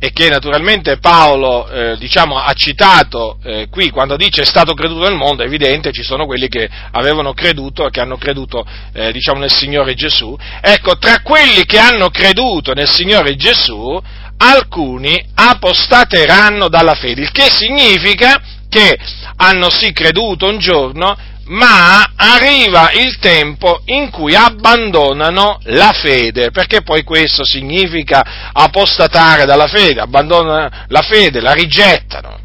e 0.00 0.12
che 0.12 0.28
naturalmente 0.28 0.98
Paolo 0.98 1.68
eh, 1.68 1.96
diciamo, 1.98 2.38
ha 2.38 2.52
citato 2.52 3.38
eh, 3.42 3.66
qui 3.68 3.90
quando 3.90 4.16
dice 4.16 4.42
è 4.42 4.44
stato 4.44 4.72
creduto 4.74 5.08
nel 5.08 5.16
mondo, 5.16 5.42
è 5.42 5.46
evidente 5.46 5.90
ci 5.90 6.04
sono 6.04 6.24
quelli 6.24 6.46
che 6.46 6.68
avevano 6.92 7.32
creduto 7.32 7.86
e 7.86 7.90
che 7.90 8.00
hanno 8.00 8.16
creduto 8.16 8.64
eh, 8.92 9.10
diciamo, 9.10 9.40
nel 9.40 9.52
Signore 9.52 9.94
Gesù. 9.94 10.36
Ecco, 10.60 10.98
tra 10.98 11.20
quelli 11.22 11.64
che 11.64 11.78
hanno 11.78 12.10
creduto 12.10 12.74
nel 12.74 12.88
Signore 12.88 13.34
Gesù, 13.34 14.00
alcuni 14.36 15.20
apostateranno 15.34 16.68
dalla 16.68 16.94
fede, 16.94 17.22
il 17.22 17.32
che 17.32 17.50
significa 17.50 18.40
che 18.68 18.98
hanno 19.36 19.70
sì 19.70 19.92
creduto 19.92 20.46
un 20.46 20.58
giorno, 20.58 21.16
ma 21.48 22.12
arriva 22.14 22.90
il 22.92 23.18
tempo 23.18 23.80
in 23.86 24.10
cui 24.10 24.34
abbandonano 24.34 25.58
la 25.64 25.92
fede, 25.92 26.50
perché 26.50 26.82
poi 26.82 27.02
questo 27.04 27.44
significa 27.44 28.50
apostatare 28.52 29.46
dalla 29.46 29.66
fede, 29.66 30.00
abbandonano 30.00 30.68
la 30.88 31.02
fede, 31.02 31.40
la 31.40 31.52
rigettano. 31.52 32.38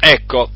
Ecco, 0.00 0.50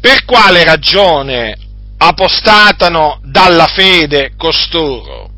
per 0.00 0.24
quale 0.24 0.64
ragione 0.64 1.56
apostatano 1.98 3.20
dalla 3.24 3.66
fede 3.66 4.34
costoro? 4.36 5.28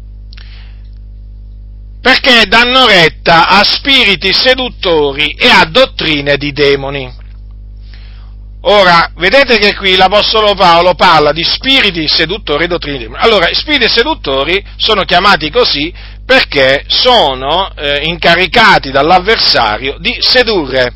Perché 2.00 2.44
danno 2.46 2.86
retta 2.86 3.48
a 3.48 3.62
spiriti 3.62 4.32
seduttori 4.34 5.30
e 5.38 5.48
a 5.48 5.64
dottrine 5.64 6.36
di 6.36 6.52
demoni. 6.52 7.20
Ora, 8.64 9.11
vedete 9.16 9.59
che 9.59 9.75
qui 9.75 9.96
l'Apostolo 9.96 10.55
Paolo 10.55 10.94
parla 10.94 11.33
di 11.33 11.42
spiriti 11.42 12.07
seduttori 12.07 12.64
e 12.64 12.66
dottrine. 12.68 13.09
Allora, 13.16 13.48
spiriti 13.53 13.88
seduttori 13.88 14.64
sono 14.77 15.03
chiamati 15.03 15.51
così 15.51 15.92
perché 16.25 16.85
sono 16.87 17.72
eh, 17.75 18.03
incaricati 18.05 18.92
dall'avversario 18.92 19.96
di 19.98 20.16
sedurre, 20.20 20.94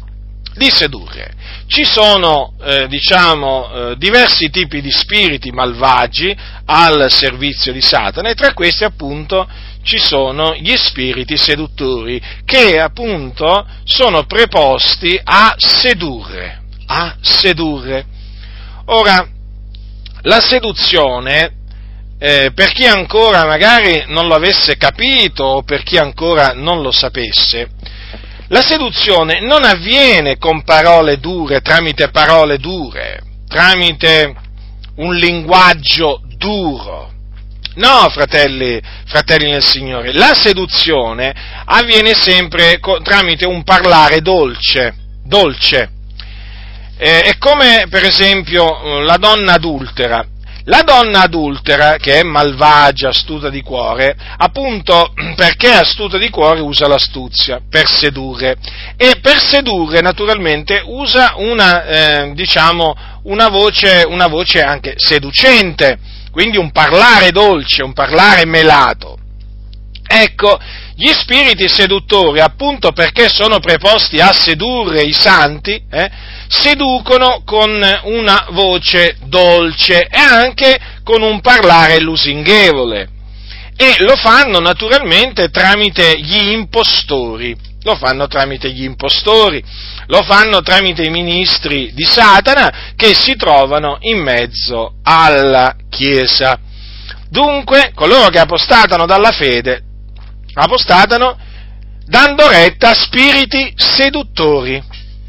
di 0.54 0.70
sedurre. 0.70 1.34
Ci 1.66 1.84
sono, 1.84 2.52
eh, 2.62 2.86
diciamo, 2.86 3.70
eh, 3.90 3.96
diversi 3.96 4.48
tipi 4.50 4.80
di 4.80 4.92
spiriti 4.92 5.50
malvagi 5.50 6.36
al 6.66 7.10
servizio 7.10 7.72
di 7.72 7.80
Satana 7.80 8.28
e 8.28 8.34
tra 8.34 8.54
questi 8.54 8.84
appunto 8.84 9.48
ci 9.82 9.98
sono 9.98 10.54
gli 10.54 10.76
spiriti 10.76 11.36
seduttori 11.36 12.22
che 12.44 12.78
appunto 12.78 13.66
sono 13.82 14.24
preposti 14.24 15.20
a 15.24 15.54
sedurre 15.58 16.55
a 16.86 17.16
sedurre. 17.20 18.04
Ora, 18.86 19.28
la 20.22 20.40
seduzione, 20.40 21.52
eh, 22.18 22.50
per 22.54 22.72
chi 22.72 22.86
ancora 22.86 23.44
magari 23.44 24.04
non 24.08 24.26
lo 24.26 24.34
avesse 24.34 24.76
capito 24.76 25.44
o 25.44 25.62
per 25.62 25.82
chi 25.82 25.98
ancora 25.98 26.52
non 26.54 26.82
lo 26.82 26.90
sapesse, 26.90 27.68
la 28.48 28.62
seduzione 28.62 29.40
non 29.40 29.64
avviene 29.64 30.38
con 30.38 30.62
parole 30.62 31.18
dure, 31.18 31.60
tramite 31.60 32.10
parole 32.10 32.58
dure, 32.58 33.20
tramite 33.48 34.34
un 34.96 35.14
linguaggio 35.16 36.20
duro. 36.36 37.12
No, 37.74 38.08
fratelli, 38.08 38.80
fratelli 39.04 39.50
nel 39.50 39.64
Signore, 39.64 40.12
la 40.12 40.32
seduzione 40.32 41.34
avviene 41.64 42.14
sempre 42.14 42.78
tramite 43.02 43.46
un 43.46 43.64
parlare 43.64 44.20
dolce, 44.20 44.94
dolce. 45.24 45.90
Eh, 46.98 47.20
è 47.20 47.38
come 47.38 47.86
per 47.90 48.04
esempio 48.04 49.00
la 49.00 49.16
donna 49.18 49.54
adultera. 49.54 50.24
La 50.68 50.82
donna 50.82 51.20
adultera, 51.20 51.96
che 51.96 52.18
è 52.18 52.22
malvagia, 52.24 53.10
astuta 53.10 53.50
di 53.50 53.62
cuore, 53.62 54.16
appunto 54.36 55.12
perché 55.36 55.68
è 55.68 55.76
astuta 55.76 56.18
di 56.18 56.28
cuore 56.30 56.60
usa 56.60 56.88
l'astuzia 56.88 57.60
per 57.68 57.86
sedurre 57.86 58.56
e 58.96 59.18
per 59.20 59.38
sedurre 59.38 60.00
naturalmente 60.00 60.82
usa 60.86 61.34
una, 61.36 61.84
eh, 61.84 62.32
diciamo, 62.34 62.96
una 63.24 63.48
voce, 63.48 64.04
una 64.08 64.26
voce 64.26 64.60
anche 64.62 64.94
seducente, 64.96 65.98
quindi 66.32 66.56
un 66.56 66.72
parlare 66.72 67.30
dolce, 67.30 67.84
un 67.84 67.92
parlare 67.92 68.44
melato. 68.44 69.18
Ecco, 70.08 70.58
gli 70.96 71.12
spiriti 71.12 71.68
seduttori, 71.68 72.40
appunto 72.40 72.90
perché 72.92 73.28
sono 73.28 73.60
preposti 73.60 74.18
a 74.18 74.32
sedurre 74.32 75.02
i 75.02 75.12
santi, 75.12 75.80
eh, 75.90 76.10
seducono 76.48 77.42
con 77.44 77.70
una 78.04 78.46
voce 78.50 79.16
dolce 79.24 80.06
e 80.06 80.18
anche 80.18 80.78
con 81.02 81.22
un 81.22 81.40
parlare 81.40 82.00
lusinghevole. 82.00 83.08
E 83.76 83.96
lo 84.00 84.16
fanno 84.16 84.58
naturalmente 84.58 85.50
tramite 85.50 86.18
gli 86.18 86.52
impostori, 86.52 87.54
lo 87.82 87.94
fanno 87.94 88.26
tramite 88.26 88.70
gli 88.70 88.84
impostori, 88.84 89.62
lo 90.06 90.22
fanno 90.22 90.62
tramite 90.62 91.02
i 91.02 91.10
ministri 91.10 91.92
di 91.92 92.04
Satana 92.04 92.94
che 92.96 93.14
si 93.14 93.36
trovano 93.36 93.98
in 94.00 94.22
mezzo 94.22 94.94
alla 95.02 95.74
Chiesa. 95.90 96.58
Dunque, 97.28 97.92
coloro 97.94 98.28
che 98.28 98.38
apostatano 98.38 99.04
dalla 99.04 99.32
fede 99.32 99.82
apostatano 100.58 101.36
dando 102.06 102.48
retta 102.48 102.90
a 102.90 102.94
spiriti 102.94 103.72
seduttori. 103.76 104.82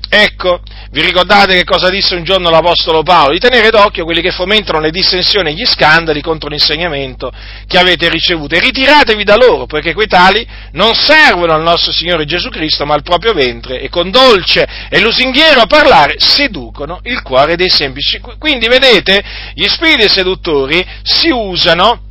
Ecco, 0.09 0.61
vi 0.97 1.03
ricordate 1.03 1.53
che 1.53 1.63
cosa 1.63 1.91
disse 1.91 2.15
un 2.15 2.23
giorno 2.23 2.49
l'Apostolo 2.49 3.03
Paolo? 3.03 3.33
Di 3.33 3.37
tenere 3.37 3.69
d'occhio 3.69 4.03
quelli 4.03 4.19
che 4.19 4.31
fomentano 4.31 4.79
le 4.79 4.89
dissensioni 4.89 5.51
e 5.51 5.53
gli 5.53 5.63
scandali 5.63 6.23
contro 6.23 6.49
l'insegnamento 6.49 7.31
che 7.67 7.77
avete 7.77 8.09
ricevuto 8.09 8.55
e 8.55 8.59
ritiratevi 8.59 9.23
da 9.23 9.35
loro, 9.35 9.67
poiché 9.67 9.93
quei 9.93 10.07
tali 10.07 10.47
non 10.71 10.95
servono 10.95 11.53
al 11.53 11.61
nostro 11.61 11.91
Signore 11.91 12.25
Gesù 12.25 12.49
Cristo 12.49 12.83
ma 12.87 12.95
al 12.95 13.03
proprio 13.03 13.33
ventre 13.33 13.79
e 13.79 13.89
con 13.89 14.09
dolce 14.09 14.67
e 14.89 14.99
lusinghiero 14.99 15.67
parlare 15.67 16.15
seducono 16.17 16.99
il 17.03 17.21
cuore 17.21 17.55
dei 17.55 17.69
semplici. 17.69 18.19
Quindi 18.39 18.67
vedete, 18.67 19.23
gli 19.53 19.67
spiriti 19.67 20.09
seduttori 20.09 20.83
si 21.03 21.29
usano 21.29 22.05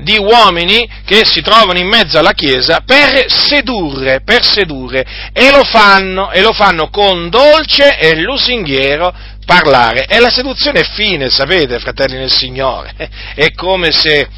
di 0.00 0.18
uomini 0.18 0.88
che 1.04 1.24
si 1.24 1.40
trovano 1.40 1.78
in 1.78 1.88
mezzo 1.88 2.18
alla 2.18 2.32
Chiesa 2.32 2.80
per 2.84 3.26
sedurre, 3.28 4.20
per 4.22 4.44
sedurre, 4.44 5.30
e 5.32 5.50
lo 5.50 5.64
fanno, 5.64 6.30
e 6.30 6.40
lo 6.42 6.52
fanno 6.52 6.88
con 6.90 7.28
dolce 7.28 7.98
e 7.98 8.20
lusinghiero 8.20 9.14
parlare. 9.44 10.06
E 10.06 10.18
la 10.18 10.30
seduzione 10.30 10.80
è 10.80 10.84
fine, 10.84 11.30
sapete, 11.30 11.78
fratelli 11.78 12.16
nel 12.16 12.32
Signore, 12.32 12.92
è 13.34 13.52
come 13.52 13.92
se, 13.92 14.28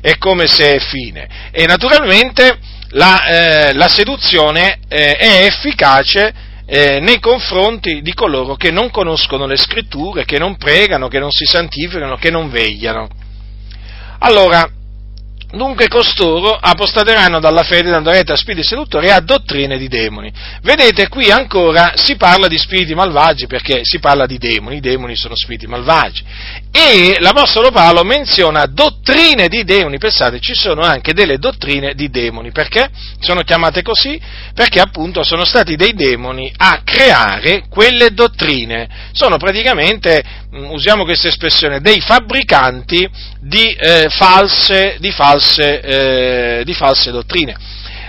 è, 0.00 0.16
come 0.18 0.46
se 0.46 0.76
è 0.76 0.78
fine. 0.80 1.28
E 1.52 1.66
naturalmente 1.66 2.58
la, 2.90 3.24
eh, 3.26 3.72
la 3.74 3.88
seduzione 3.88 4.78
eh, 4.88 5.16
è 5.16 5.44
efficace 5.44 6.32
eh, 6.66 6.98
nei 7.00 7.20
confronti 7.20 8.00
di 8.00 8.14
coloro 8.14 8.54
che 8.56 8.70
non 8.70 8.90
conoscono 8.90 9.46
le 9.46 9.56
scritture, 9.56 10.24
che 10.24 10.38
non 10.38 10.56
pregano, 10.56 11.08
che 11.08 11.18
non 11.18 11.30
si 11.30 11.44
santificano, 11.44 12.16
che 12.16 12.30
non 12.30 12.50
vegliano. 12.50 13.08
Allora, 14.20 14.66
Dunque 15.54 15.86
costoro 15.86 16.58
apostateranno 16.60 17.38
dalla 17.38 17.62
fede 17.62 17.90
dando 17.90 18.10
retta 18.10 18.32
a 18.32 18.36
spiriti 18.36 18.66
seduttori 18.66 19.06
e 19.06 19.10
a 19.10 19.20
dottrine 19.20 19.78
di 19.78 19.86
demoni. 19.86 20.32
Vedete, 20.62 21.08
qui 21.08 21.30
ancora 21.30 21.92
si 21.94 22.16
parla 22.16 22.48
di 22.48 22.58
spiriti 22.58 22.94
malvagi 22.94 23.46
perché 23.46 23.80
si 23.82 24.00
parla 24.00 24.26
di 24.26 24.36
demoni, 24.36 24.76
i 24.76 24.80
demoni 24.80 25.14
sono 25.14 25.36
spiriti 25.36 25.66
malvagi. 25.66 26.24
E 26.72 27.18
l'Apostolo 27.20 27.70
Paolo 27.70 28.02
menziona 28.02 28.66
dottrine 28.66 29.46
di 29.46 29.62
demoni, 29.62 29.98
pensate, 29.98 30.40
ci 30.40 30.54
sono 30.54 30.82
anche 30.82 31.12
delle 31.12 31.38
dottrine 31.38 31.94
di 31.94 32.10
demoni, 32.10 32.50
perché 32.50 32.90
sono 33.20 33.42
chiamate 33.42 33.82
così? 33.82 34.20
Perché 34.54 34.80
appunto 34.80 35.22
sono 35.22 35.44
stati 35.44 35.76
dei 35.76 35.94
demoni 35.94 36.52
a 36.56 36.80
creare 36.84 37.66
quelle 37.68 38.10
dottrine. 38.10 38.88
Sono 39.12 39.36
praticamente, 39.36 40.22
mm, 40.52 40.70
usiamo 40.70 41.04
questa 41.04 41.28
espressione, 41.28 41.80
dei 41.80 42.00
fabbricanti 42.00 43.08
di, 43.40 43.70
eh, 43.72 44.08
false, 44.10 44.96
di 44.98 45.12
false 45.12 45.43
false, 45.44 45.80
eh, 45.80 46.64
di 46.64 46.72
false 46.72 47.10
dottrine. 47.10 47.56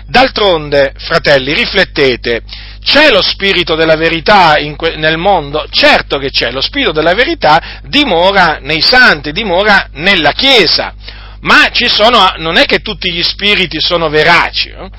D'altronde, 0.08 0.94
fratelli, 0.98 1.54
riflettete, 1.54 2.44
c'è 2.84 3.10
lo 3.10 3.22
spirito 3.22 3.76
della 3.76 3.96
verità 3.96 4.56
que- 4.76 4.96
nel 4.96 5.18
mondo? 5.18 5.66
Certo 5.70 6.18
che 6.18 6.30
c'è, 6.30 6.52
lo 6.52 6.62
spirito 6.62 6.92
della 6.92 7.14
verità 7.14 7.82
dimora 7.84 8.60
nei 8.62 8.82
santi, 8.82 9.32
dimora 9.32 9.90
nella 9.94 10.32
Chiesa, 10.32 10.94
ma 11.42 11.70
sono, 11.74 12.34
non 12.38 12.58
è 12.58 12.66
che 12.66 12.80
tutti 12.80 13.12
gli 13.12 13.24
spiriti 13.24 13.80
sono 13.80 14.08
veraci, 14.08 14.70
eh? 14.70 14.90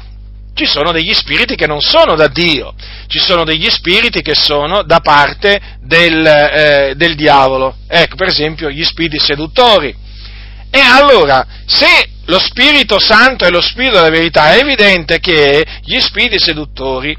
ci 0.54 0.66
sono 0.66 0.90
degli 0.90 1.12
spiriti 1.12 1.54
che 1.54 1.66
non 1.66 1.80
sono 1.80 2.16
da 2.16 2.28
Dio, 2.28 2.74
ci 3.06 3.20
sono 3.20 3.44
degli 3.44 3.68
spiriti 3.70 4.22
che 4.22 4.34
sono 4.34 4.82
da 4.82 5.00
parte 5.00 5.60
del, 5.82 6.26
eh, 6.26 6.94
del 6.96 7.14
diavolo, 7.14 7.76
ecco 7.86 8.16
per 8.16 8.28
esempio 8.28 8.70
gli 8.70 8.82
spiriti 8.82 9.18
seduttori. 9.18 10.04
E 10.76 10.80
allora, 10.80 11.46
se 11.64 12.06
lo 12.26 12.38
Spirito 12.38 13.00
Santo 13.00 13.46
è 13.46 13.50
lo 13.50 13.62
Spirito 13.62 13.94
della 13.94 14.10
verità, 14.10 14.52
è 14.52 14.58
evidente 14.58 15.20
che 15.20 15.64
gli 15.82 15.98
spiriti 16.00 16.38
seduttori 16.38 17.16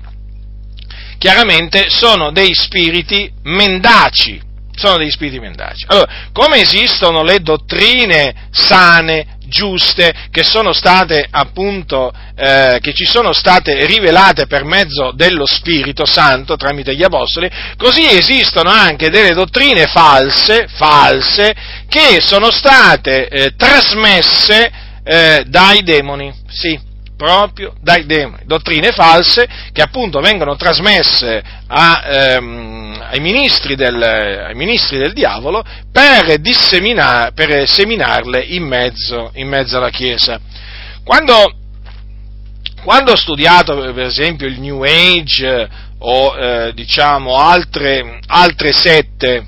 chiaramente 1.18 1.90
sono 1.90 2.32
dei 2.32 2.54
spiriti 2.54 3.32
mendaci, 3.46 4.40
sono 4.76 4.98
degli 4.98 5.10
spiriti 5.10 5.40
mendaci. 5.40 5.86
Allora, 5.88 6.30
come 6.32 6.58
esistono 6.58 7.24
le 7.24 7.40
dottrine 7.40 8.50
sane, 8.52 9.38
giuste, 9.48 10.14
che 10.30 10.44
sono 10.44 10.72
state 10.74 11.26
appunto, 11.30 12.14
eh, 12.36 12.78
che 12.82 12.94
ci 12.94 13.06
sono 13.06 13.34
state 13.34 13.86
rivelate 13.86 14.46
per 14.46 14.66
mezzo 14.66 15.12
dello 15.16 15.48
Spirito 15.48 16.06
Santo 16.06 16.58
tramite 16.58 16.96
gli 16.96 17.04
Apostoli, 17.04 17.50
così 17.78 18.06
esistono 18.08 18.70
anche 18.70 19.10
delle 19.10 19.34
dottrine 19.34 19.88
false, 19.88 20.68
false, 20.68 21.56
che 21.88 22.20
sono 22.22 22.52
state 22.52 23.28
eh, 23.28 23.56
trasmesse 23.56 24.72
eh, 25.04 25.44
dai 25.48 25.84
demoni, 25.84 26.34
sì, 26.50 26.80
proprio 27.18 27.74
dai 27.82 28.06
demoni, 28.06 28.44
dottrine 28.46 28.92
false 28.92 29.48
che 29.72 29.82
appunto 29.82 30.20
vengono 30.20 30.56
trasmesse 30.56 31.42
a, 31.68 32.04
ehm, 32.06 33.08
ai, 33.10 33.20
ministri 33.20 33.76
del, 33.76 34.02
ai, 34.02 34.54
ministri 34.54 34.98
del, 34.98 35.14
diavolo 35.14 35.64
per, 35.92 36.40
per 37.34 37.68
seminarle 37.68 38.44
in 38.44 38.64
mezzo, 38.64 39.32
in 39.34 39.48
mezzo, 39.48 39.78
alla 39.78 39.90
Chiesa. 39.90 40.40
Quando, 41.04 41.54
quando, 42.84 43.14
ho 43.14 43.18
studiato 43.18 43.76
per 43.94 44.06
esempio 44.06 44.48
il 44.48 44.60
New 44.60 44.84
Age 44.84 45.70
o 46.00 46.38
eh, 46.38 46.74
diciamo 46.74 47.36
altre, 47.36 48.20
altre 48.28 48.72
sette, 48.72 49.46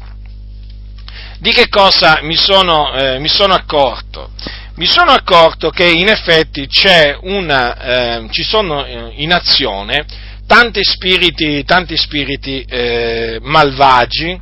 di 1.39 1.52
che 1.52 1.69
cosa 1.69 2.19
mi 2.21 2.36
sono, 2.36 2.93
eh, 2.93 3.19
mi 3.19 3.30
sono 3.30 3.54
accorto? 3.54 4.32
mi 4.80 4.86
sono 4.86 5.12
accorto 5.12 5.69
che 5.71 5.84
in 5.84 6.08
effetti 6.08 6.67
una, 7.23 7.78
eh, 8.21 8.28
ci 8.32 8.43
sono 8.43 8.86
eh, 8.86 9.12
in 9.15 9.34
azione 9.34 10.06
tanti 10.47 10.80
spiriti, 10.84 11.65
tanti 11.65 11.97
spiriti 11.97 12.65
eh, 12.67 13.39
malvagi, 13.41 14.39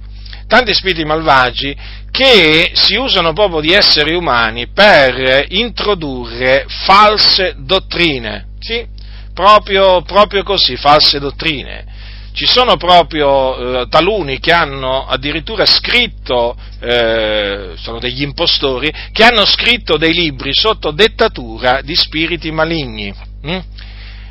tanti 0.47 0.75
spiriti 0.75 1.03
malvagi 1.05 1.75
che 2.11 2.69
si 2.73 2.95
usano 2.95 3.33
proprio 3.33 3.61
di 3.61 3.73
esseri 3.73 4.13
umani 4.13 4.67
per 4.67 5.45
introdurre 5.49 6.65
false 6.67 7.55
dottrine, 7.57 8.49
sì, 8.59 8.85
proprio, 9.33 10.03
proprio 10.03 10.43
così, 10.43 10.77
false 10.77 11.17
dottrine 11.17 11.85
ci 12.37 12.45
sono 12.45 12.77
proprio 12.77 13.81
eh, 13.81 13.87
taluni 13.89 14.39
che 14.39 14.53
hanno 14.53 15.07
addirittura 15.07 15.65
scritto, 15.65 16.55
eh, 16.79 17.71
sono 17.77 17.97
degli 17.97 18.21
impostori, 18.21 18.93
che 19.11 19.23
hanno 19.23 19.43
scritto 19.43 19.97
dei 19.97 20.13
libri 20.13 20.51
sotto 20.53 20.91
dettatura 20.91 21.81
di 21.81 21.95
spiriti 21.95 22.51
maligni. 22.51 23.11
Hm? 23.41 23.59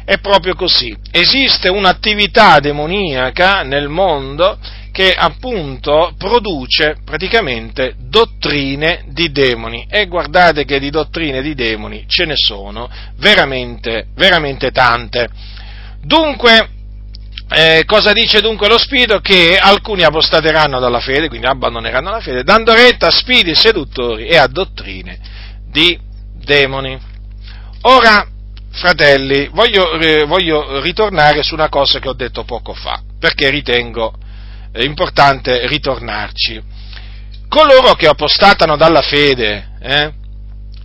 È 0.04 0.18
proprio 0.18 0.54
così. 0.54 0.96
Esiste 1.10 1.68
un'attività 1.68 2.60
demoniaca 2.60 3.64
nel 3.64 3.88
mondo 3.88 4.56
che 4.92 5.12
appunto 5.12 6.14
produce 6.16 6.98
praticamente 7.04 7.96
dottrine 7.98 9.06
di 9.08 9.32
demoni 9.32 9.84
e 9.90 10.06
guardate 10.06 10.64
che 10.64 10.78
di 10.78 10.90
dottrine 10.90 11.42
di 11.42 11.54
demoni 11.54 12.04
ce 12.06 12.24
ne 12.24 12.34
sono 12.36 12.88
veramente, 13.16 14.06
veramente 14.14 14.70
tante. 14.70 15.28
Dunque, 16.02 16.68
eh, 17.48 17.84
cosa 17.86 18.12
dice 18.12 18.40
dunque 18.40 18.66
lo 18.66 18.76
Spirito? 18.76 19.20
Che 19.20 19.56
alcuni 19.56 20.02
apostateranno 20.02 20.80
dalla 20.80 20.98
fede, 20.98 21.28
quindi 21.28 21.46
abbandoneranno 21.46 22.10
la 22.10 22.20
fede, 22.20 22.42
dando 22.42 22.74
retta 22.74 23.06
a 23.06 23.12
spiriti 23.12 23.54
seduttori 23.54 24.26
e 24.26 24.36
a 24.36 24.48
dottrine 24.48 25.18
di 25.70 25.98
demoni. 26.34 26.98
Ora, 27.82 28.26
fratelli, 28.72 29.48
voglio, 29.52 29.92
eh, 29.92 30.24
voglio 30.24 30.80
ritornare 30.80 31.44
su 31.44 31.54
una 31.54 31.68
cosa 31.68 32.00
che 32.00 32.08
ho 32.08 32.14
detto 32.14 32.42
poco 32.42 32.74
fa, 32.74 33.00
perché 33.18 33.48
ritengo 33.48 34.12
eh, 34.72 34.84
importante 34.84 35.68
ritornarci. 35.68 36.74
Coloro 37.48 37.92
che 37.94 38.08
apostatano 38.08 38.76
dalla 38.76 39.02
fede 39.02 39.68
eh, 39.80 40.12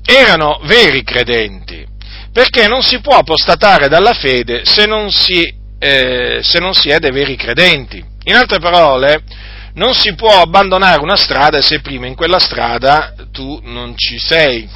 erano 0.05 0.59
veri 0.65 1.01
credenti, 1.03 1.83
perché 2.31 2.67
non 2.67 2.83
si 2.83 3.01
può 3.01 3.17
apostatare 3.17 3.87
dalla 3.87 4.13
fede 4.13 4.63
se 4.63 4.85
non 4.85 5.11
si 5.11 5.59
eh, 5.83 6.41
se 6.43 6.59
non 6.59 6.75
si 6.75 6.89
è 6.89 6.99
dei 6.99 7.11
veri 7.11 7.35
credenti. 7.35 8.03
In 8.25 8.35
altre 8.35 8.59
parole, 8.59 9.23
non 9.73 9.95
si 9.95 10.13
può 10.13 10.39
abbandonare 10.39 11.01
una 11.01 11.15
strada 11.15 11.59
se 11.61 11.81
prima 11.81 12.05
in 12.05 12.13
quella 12.13 12.37
strada 12.37 13.15
tu 13.31 13.59
non 13.63 13.97
ci 13.97 14.19
sei. 14.19 14.69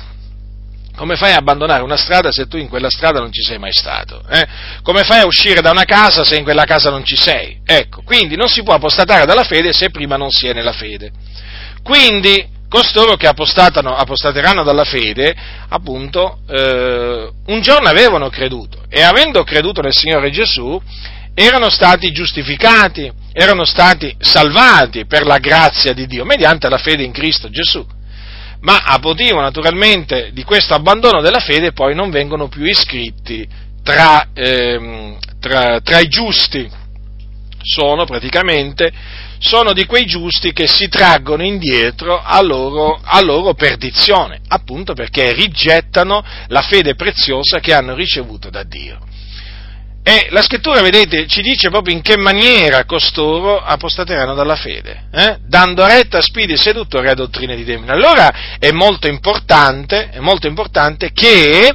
Come 0.95 1.15
fai 1.15 1.33
a 1.33 1.37
abbandonare 1.37 1.83
una 1.83 1.97
strada 1.97 2.31
se 2.31 2.47
tu 2.47 2.57
in 2.57 2.69
quella 2.69 2.89
strada 2.89 3.19
non 3.19 3.31
ci 3.31 3.43
sei 3.43 3.59
mai 3.59 3.73
stato? 3.73 4.23
Eh? 4.27 4.47
Come 4.81 5.03
fai 5.03 5.19
a 5.19 5.25
uscire 5.27 5.61
da 5.61 5.69
una 5.69 5.83
casa 5.83 6.23
se 6.23 6.37
in 6.37 6.43
quella 6.43 6.63
casa 6.63 6.89
non 6.89 7.05
ci 7.05 7.17
sei? 7.17 7.59
Ecco, 7.63 8.01
quindi 8.03 8.35
non 8.35 8.47
si 8.47 8.63
può 8.63 8.73
apostatare 8.73 9.25
dalla 9.25 9.43
fede 9.43 9.73
se 9.73 9.91
prima 9.91 10.15
non 10.15 10.31
si 10.31 10.47
è 10.47 10.53
nella 10.53 10.73
fede. 10.73 11.11
Quindi, 11.83 12.47
costoro 12.75 13.15
che 13.15 13.25
apostateranno 13.25 14.63
dalla 14.63 14.83
fede, 14.83 15.33
appunto, 15.69 16.39
eh, 16.45 17.29
un 17.45 17.61
giorno 17.61 17.88
avevano 17.88 18.27
creduto 18.27 18.83
e 18.89 19.01
avendo 19.01 19.43
creduto 19.43 19.81
nel 19.81 19.95
Signore 19.95 20.29
Gesù, 20.29 20.77
erano 21.33 21.69
stati 21.69 22.11
giustificati, 22.11 23.09
erano 23.31 23.63
stati 23.63 24.13
salvati 24.19 25.05
per 25.05 25.25
la 25.25 25.38
grazia 25.38 25.93
di 25.93 26.05
Dio 26.05 26.25
mediante 26.25 26.67
la 26.67 26.77
fede 26.77 27.03
in 27.03 27.11
Cristo 27.11 27.49
Gesù 27.49 27.85
ma 28.61 28.77
a 28.83 28.99
motivo 29.01 29.41
naturalmente 29.41 30.31
di 30.33 30.43
questo 30.43 30.73
abbandono 30.73 31.21
della 31.21 31.39
fede 31.39 31.71
poi 31.71 31.93
non 31.93 32.09
vengono 32.09 32.47
più 32.47 32.65
iscritti 32.65 33.47
tra, 33.83 34.29
ehm, 34.33 35.17
tra, 35.39 35.79
tra 35.81 35.99
i 35.99 36.07
giusti. 36.07 36.67
Sono 37.61 38.05
praticamente 38.05 38.91
sono 39.39 39.73
di 39.73 39.85
quei 39.85 40.05
giusti 40.05 40.53
che 40.53 40.67
si 40.67 40.87
traggono 40.87 41.43
indietro 41.43 42.21
a 42.21 42.41
loro, 42.41 42.99
a 43.03 43.21
loro, 43.21 43.53
perdizione, 43.53 44.41
appunto 44.47 44.93
perché 44.93 45.33
rigettano 45.33 46.23
la 46.47 46.61
fede 46.61 46.95
preziosa 46.95 47.59
che 47.59 47.73
hanno 47.73 47.95
ricevuto 47.95 48.49
da 48.49 48.63
Dio. 48.63 48.99
E 50.07 50.27
la 50.29 50.43
scrittura, 50.43 50.81
vedete, 50.81 51.25
ci 51.25 51.41
dice 51.41 51.69
proprio 51.69 51.95
in 51.95 52.03
che 52.03 52.15
maniera 52.15 52.85
costoro 52.85 53.59
apostateranno 53.59 54.35
dalla 54.35 54.55
fede, 54.55 55.05
eh? 55.11 55.37
dando 55.47 55.83
retta 55.87 56.19
a 56.19 56.21
spiriti 56.21 56.55
seduttori 56.57 57.09
a 57.09 57.15
dottrine 57.15 57.55
di 57.55 57.63
demoni. 57.63 57.89
Allora 57.89 58.31
è 58.59 58.69
molto 58.69 59.07
importante, 59.07 60.11
è 60.11 60.19
molto 60.19 60.45
importante 60.45 61.11
che, 61.11 61.73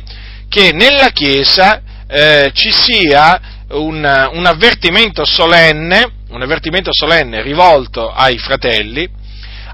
che, 0.49 0.71
nella 0.73 1.09
Chiesa 1.09 1.83
eh, 2.07 2.53
ci 2.55 2.71
sia 2.71 3.60
un, 3.71 4.31
un, 4.33 4.47
avvertimento 4.47 5.25
solenne, 5.25 6.11
un 6.31 6.43
avvertimento 6.43 6.91
solenne 6.93 7.43
rivolto 7.43 8.11
ai 8.11 8.39
fratelli, 8.39 9.09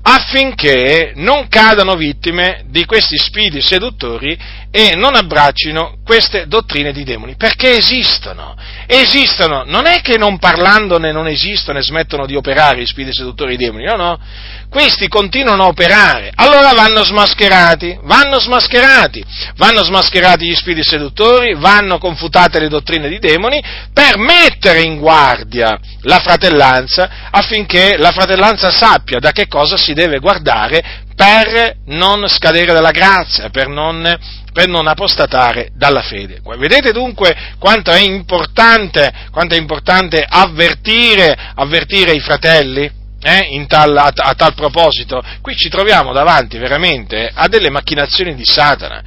affinché 0.02 1.12
non 1.16 1.48
cadano 1.48 1.96
vittime 1.96 2.64
di 2.68 2.84
questi 2.84 3.16
spiriti 3.18 3.60
seduttori 3.60 4.38
e 4.70 4.94
non 4.94 5.14
abbraccino 5.14 5.98
queste 6.04 6.46
dottrine 6.46 6.92
di 6.92 7.04
demoni, 7.04 7.36
perché 7.36 7.76
esistono, 7.76 8.54
esistono, 8.86 9.64
non 9.64 9.86
è 9.86 10.00
che 10.00 10.18
non 10.18 10.38
parlandone 10.38 11.12
non 11.12 11.26
esistono 11.26 11.78
e 11.78 11.82
smettono 11.82 12.26
di 12.26 12.36
operare 12.36 12.82
i 12.82 12.86
spiriti 12.86 13.16
seduttori 13.16 13.56
di 13.56 13.64
demoni, 13.64 13.84
no, 13.84 13.96
no, 13.96 14.20
questi 14.68 15.08
continuano 15.08 15.64
a 15.64 15.68
operare, 15.68 16.30
allora 16.34 16.72
vanno 16.72 17.02
smascherati, 17.02 17.98
vanno 18.02 18.38
smascherati, 18.38 19.24
vanno 19.56 19.82
smascherati 19.82 20.46
gli 20.46 20.54
spiriti 20.54 20.86
seduttori, 20.86 21.54
vanno 21.54 21.98
confutate 21.98 22.60
le 22.60 22.68
dottrine 22.68 23.08
di 23.08 23.18
demoni 23.18 23.62
per 23.92 24.18
mettere 24.18 24.82
in 24.82 24.98
guardia 24.98 25.78
la 26.02 26.18
fratellanza 26.18 27.28
affinché 27.30 27.96
la 27.96 28.12
fratellanza 28.12 28.70
sappia 28.70 29.18
da 29.18 29.32
che 29.32 29.46
cosa 29.48 29.76
si 29.76 29.92
deve 29.94 30.18
guardare 30.18 31.04
per 31.16 31.78
non 31.86 32.28
scadere 32.28 32.74
dalla 32.74 32.90
grazia, 32.90 33.48
per 33.48 33.68
non, 33.68 34.16
per 34.52 34.68
non 34.68 34.86
apostatare 34.86 35.70
dalla 35.74 36.02
fede. 36.02 36.40
Vedete 36.44 36.92
dunque 36.92 37.34
quanto 37.58 37.90
è 37.90 38.00
importante, 38.00 39.10
quanto 39.32 39.54
è 39.54 39.58
importante 39.58 40.24
avvertire, 40.28 41.34
avvertire 41.54 42.12
i 42.12 42.20
fratelli? 42.20 43.04
Eh, 43.18 43.64
tal, 43.66 43.96
a, 43.96 44.12
a, 44.14 44.34
tal 44.34 44.54
proposito, 44.54 45.20
qui 45.40 45.56
ci 45.56 45.68
troviamo 45.68 46.12
davanti 46.12 46.58
veramente 46.58 47.28
a 47.32 47.48
delle 47.48 47.70
macchinazioni 47.70 48.34
di 48.34 48.44
Satana. 48.44 49.02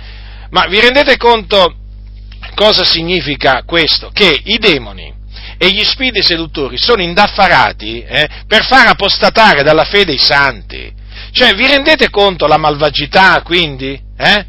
Ma 0.50 0.66
vi 0.66 0.80
rendete 0.80 1.16
conto 1.16 1.76
cosa 2.56 2.84
significa 2.84 3.62
questo? 3.66 4.10
Che 4.12 4.42
i 4.46 4.58
demoni 4.58 5.14
e 5.60 5.70
gli 5.70 5.84
spiriti 5.84 6.24
seduttori 6.24 6.78
sono 6.78 7.02
indaffarati 7.02 8.02
eh, 8.02 8.28
per 8.48 8.66
far 8.66 8.88
apostatare 8.88 9.62
dalla 9.62 9.84
fede 9.84 10.14
i 10.14 10.18
santi. 10.18 10.92
Cioè, 11.32 11.54
vi 11.54 11.68
rendete 11.68 12.10
conto 12.10 12.48
la 12.48 12.58
malvagità, 12.58 13.42
quindi? 13.44 14.00
Eh? 14.18 14.46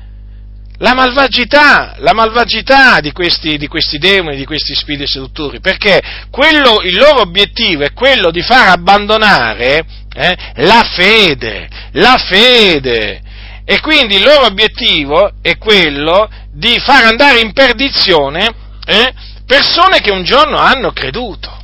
La 0.78 0.94
malvagità, 0.94 1.96
la 1.98 2.14
malvagità 2.14 3.00
di 3.00 3.12
questi, 3.12 3.58
di 3.58 3.66
questi 3.66 3.98
demoni, 3.98 4.36
di 4.36 4.46
questi 4.46 4.74
spiriti 4.74 5.06
seduttori, 5.06 5.60
perché 5.60 6.00
quello, 6.30 6.80
il 6.82 6.96
loro 6.96 7.20
obiettivo 7.20 7.84
è 7.84 7.92
quello 7.92 8.30
di 8.30 8.40
far 8.40 8.68
abbandonare 8.68 9.84
eh, 10.14 10.36
la 10.56 10.82
fede, 10.82 11.68
la 11.92 12.16
fede. 12.16 13.20
E 13.66 13.80
quindi 13.80 14.16
il 14.16 14.22
loro 14.22 14.46
obiettivo 14.46 15.32
è 15.42 15.58
quello 15.58 16.28
di 16.50 16.80
far 16.80 17.04
andare 17.04 17.40
in 17.40 17.52
perdizione 17.52 18.48
eh, 18.86 19.12
persone 19.46 20.00
che 20.00 20.10
un 20.10 20.24
giorno 20.24 20.56
hanno 20.56 20.92
creduto. 20.92 21.60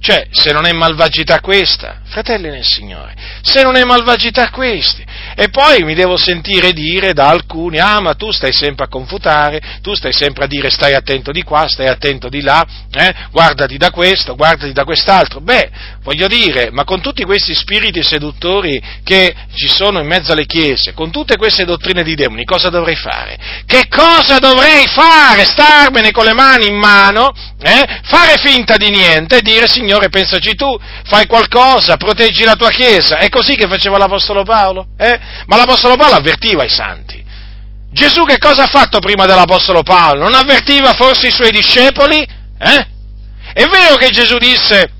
Cioè, 0.00 0.28
se 0.30 0.50
non 0.52 0.64
è 0.64 0.72
malvagità 0.72 1.40
questa, 1.40 2.00
fratelli 2.04 2.48
nel 2.48 2.64
Signore, 2.64 3.14
se 3.42 3.62
non 3.62 3.76
è 3.76 3.84
malvagità 3.84 4.48
questi, 4.48 5.04
e 5.34 5.48
poi 5.48 5.84
mi 5.84 5.94
devo 5.94 6.16
sentire 6.16 6.72
dire 6.72 7.12
da 7.12 7.28
alcuni, 7.28 7.78
ah 7.78 8.00
ma 8.00 8.14
tu 8.14 8.30
stai 8.30 8.52
sempre 8.52 8.84
a 8.84 8.88
confutare, 8.88 9.60
tu 9.82 9.94
stai 9.94 10.12
sempre 10.12 10.44
a 10.44 10.46
dire 10.46 10.70
stai 10.70 10.94
attento 10.94 11.32
di 11.32 11.42
qua, 11.42 11.68
stai 11.68 11.88
attento 11.88 12.28
di 12.28 12.42
là, 12.42 12.64
eh? 12.92 13.14
guardati 13.30 13.76
da 13.76 13.90
questo, 13.90 14.34
guardati 14.34 14.72
da 14.72 14.84
quest'altro. 14.84 15.40
Beh, 15.40 15.70
voglio 16.02 16.26
dire, 16.26 16.70
ma 16.70 16.84
con 16.84 17.00
tutti 17.00 17.24
questi 17.24 17.54
spiriti 17.54 18.02
seduttori 18.02 18.80
che 19.04 19.34
ci 19.54 19.68
sono 19.68 20.00
in 20.00 20.06
mezzo 20.06 20.32
alle 20.32 20.46
chiese, 20.46 20.92
con 20.92 21.10
tutte 21.10 21.36
queste 21.36 21.64
dottrine 21.64 22.02
di 22.02 22.14
demoni, 22.14 22.44
cosa 22.44 22.68
dovrei 22.68 22.96
fare? 22.96 23.38
Che 23.66 23.88
cosa 23.88 24.38
dovrei 24.38 24.86
fare? 24.86 25.44
Starmene 25.44 26.10
con 26.10 26.24
le 26.24 26.34
mani 26.34 26.66
in 26.66 26.76
mano, 26.76 27.32
eh? 27.62 28.00
fare 28.04 28.38
finta 28.38 28.76
di 28.76 28.90
niente 28.90 29.38
e 29.38 29.42
dire 29.42 29.68
Signore 29.68 30.08
pensaci 30.08 30.54
tu, 30.54 30.76
fai 31.04 31.26
qualcosa, 31.26 31.96
proteggi 31.96 32.44
la 32.44 32.56
tua 32.56 32.70
chiesa. 32.70 33.18
È 33.18 33.28
così 33.28 33.54
che 33.54 33.68
faceva 33.68 33.98
l'Apostolo 33.98 34.42
Paolo? 34.42 34.86
Eh? 34.98 35.19
Ma 35.46 35.56
l'Apostolo 35.56 35.96
Paolo 35.96 36.14
avvertiva 36.14 36.64
i 36.64 36.70
santi. 36.70 37.24
Gesù 37.92 38.24
che 38.24 38.38
cosa 38.38 38.64
ha 38.64 38.68
fatto 38.68 39.00
prima 39.00 39.26
dell'Apostolo 39.26 39.82
Paolo? 39.82 40.22
Non 40.22 40.34
avvertiva 40.34 40.92
forse 40.94 41.28
i 41.28 41.32
suoi 41.32 41.50
discepoli? 41.50 42.18
Eh? 42.18 42.86
È 43.52 43.66
vero 43.66 43.96
che 43.96 44.10
Gesù 44.10 44.38
disse, 44.38 44.92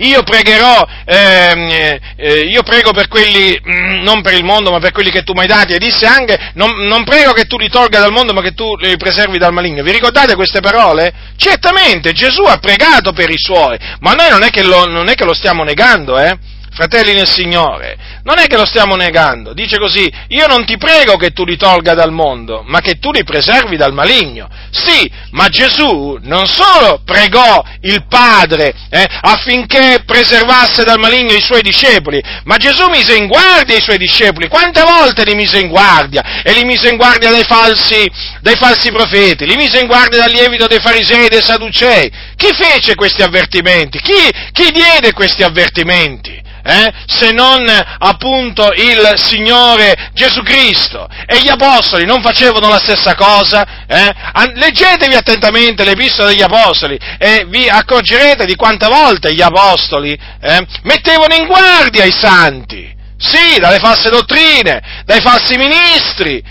io 0.00 0.22
pregherò, 0.22 0.86
ehm, 1.04 1.98
eh, 2.16 2.40
io 2.48 2.62
prego 2.62 2.92
per 2.92 3.08
quelli, 3.08 3.58
mm, 3.60 4.02
non 4.02 4.22
per 4.22 4.32
il 4.32 4.44
mondo, 4.44 4.70
ma 4.70 4.78
per 4.78 4.92
quelli 4.92 5.10
che 5.10 5.22
tu 5.22 5.32
mi 5.34 5.40
hai 5.40 5.46
dati, 5.46 5.74
e 5.74 5.78
disse 5.78 6.06
anche, 6.06 6.52
non, 6.54 6.86
non, 6.86 7.04
prego 7.04 7.32
che 7.32 7.44
tu 7.44 7.58
li 7.58 7.68
tolga 7.68 7.98
dal 7.98 8.12
mondo, 8.12 8.32
ma 8.32 8.40
che 8.40 8.54
tu 8.54 8.76
li 8.76 8.96
preservi 8.96 9.36
dal 9.36 9.52
maligno. 9.52 9.82
Vi 9.82 9.92
ricordate 9.92 10.34
queste 10.36 10.60
parole? 10.60 11.12
Certamente, 11.36 12.12
Gesù 12.12 12.42
ha 12.44 12.56
pregato 12.56 13.12
per 13.12 13.28
i 13.28 13.38
suoi, 13.38 13.78
ma 14.00 14.14
noi 14.14 14.30
non 14.30 14.42
è 14.42 14.48
che 14.48 14.62
lo, 14.62 14.86
non 14.86 15.08
è 15.08 15.14
che 15.14 15.24
lo 15.24 15.34
stiamo 15.34 15.64
negando, 15.64 16.18
eh? 16.18 16.38
Fratelli 16.72 17.14
nel 17.14 17.28
Signore, 17.28 17.96
non 18.22 18.38
è 18.38 18.46
che 18.46 18.56
lo 18.56 18.64
stiamo 18.64 18.96
negando, 18.96 19.52
dice 19.52 19.78
così, 19.78 20.10
io 20.28 20.46
non 20.46 20.64
ti 20.64 20.76
prego 20.76 21.16
che 21.16 21.30
tu 21.30 21.44
li 21.44 21.56
tolga 21.56 21.94
dal 21.94 22.12
mondo, 22.12 22.62
ma 22.66 22.80
che 22.80 22.98
tu 22.98 23.10
li 23.10 23.24
preservi 23.24 23.76
dal 23.76 23.92
maligno. 23.92 24.48
Sì, 24.70 25.10
ma 25.32 25.48
Gesù 25.48 26.18
non 26.22 26.46
solo 26.46 27.02
pregò 27.04 27.62
il 27.82 28.06
Padre 28.06 28.74
eh, 28.90 29.06
affinché 29.20 30.02
preservasse 30.06 30.84
dal 30.84 30.98
maligno 30.98 31.34
i 31.34 31.42
suoi 31.42 31.62
discepoli, 31.62 32.22
ma 32.44 32.56
Gesù 32.56 32.88
mise 32.88 33.16
in 33.16 33.26
guardia 33.26 33.76
i 33.76 33.82
suoi 33.82 33.98
discepoli. 33.98 34.48
Quante 34.48 34.82
volte 34.82 35.24
li 35.24 35.34
mise 35.34 35.58
in 35.58 35.68
guardia? 35.68 36.42
E 36.42 36.52
li 36.52 36.64
mise 36.64 36.88
in 36.88 36.96
guardia 36.96 37.30
dai 37.30 37.44
falsi, 37.44 38.08
dai 38.40 38.56
falsi 38.56 38.92
profeti, 38.92 39.46
li 39.46 39.56
mise 39.56 39.80
in 39.80 39.86
guardia 39.86 40.20
dal 40.20 40.30
lievito 40.30 40.66
dei 40.66 40.80
farisei 40.80 41.26
e 41.26 41.28
dei 41.28 41.42
sadducei. 41.42 42.10
Chi 42.36 42.52
fece 42.54 42.94
questi 42.94 43.22
avvertimenti? 43.22 44.00
Chi, 44.00 44.30
chi 44.52 44.70
diede 44.70 45.12
questi 45.12 45.42
avvertimenti? 45.42 46.48
Eh, 46.62 46.92
se 47.06 47.32
non 47.32 47.64
appunto 47.98 48.72
il 48.72 49.14
Signore 49.16 50.10
Gesù 50.12 50.42
Cristo. 50.42 51.08
E 51.26 51.40
gli 51.40 51.48
Apostoli 51.48 52.04
non 52.04 52.22
facevano 52.22 52.68
la 52.68 52.78
stessa 52.78 53.14
cosa? 53.14 53.86
Eh? 53.86 54.14
Leggetevi 54.54 55.14
attentamente 55.14 55.84
le 55.84 55.92
epistole 55.92 56.30
degli 56.30 56.42
Apostoli 56.42 56.98
e 57.18 57.44
vi 57.48 57.68
accorgerete 57.68 58.46
di 58.46 58.56
quante 58.56 58.86
volte 58.86 59.34
gli 59.34 59.42
Apostoli 59.42 60.12
eh, 60.12 60.66
mettevano 60.82 61.34
in 61.34 61.46
guardia 61.46 62.04
i 62.04 62.12
santi. 62.12 62.98
Sì, 63.18 63.58
dalle 63.58 63.78
false 63.78 64.08
dottrine, 64.08 65.02
dai 65.04 65.20
falsi 65.20 65.56
ministri. 65.56 66.42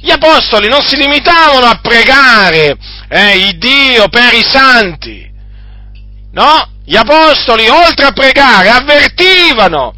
Gli 0.00 0.10
Apostoli 0.10 0.68
non 0.68 0.82
si 0.82 0.96
limitavano 0.96 1.66
a 1.66 1.78
pregare 1.80 2.76
eh, 3.08 3.36
il 3.36 3.58
Dio 3.58 4.08
per 4.08 4.32
i 4.32 4.42
santi. 4.42 5.32
No, 6.34 6.68
gli 6.84 6.96
apostoli, 6.96 7.68
oltre 7.68 8.06
a 8.06 8.12
pregare, 8.12 8.68
avvertivano, 8.68 9.94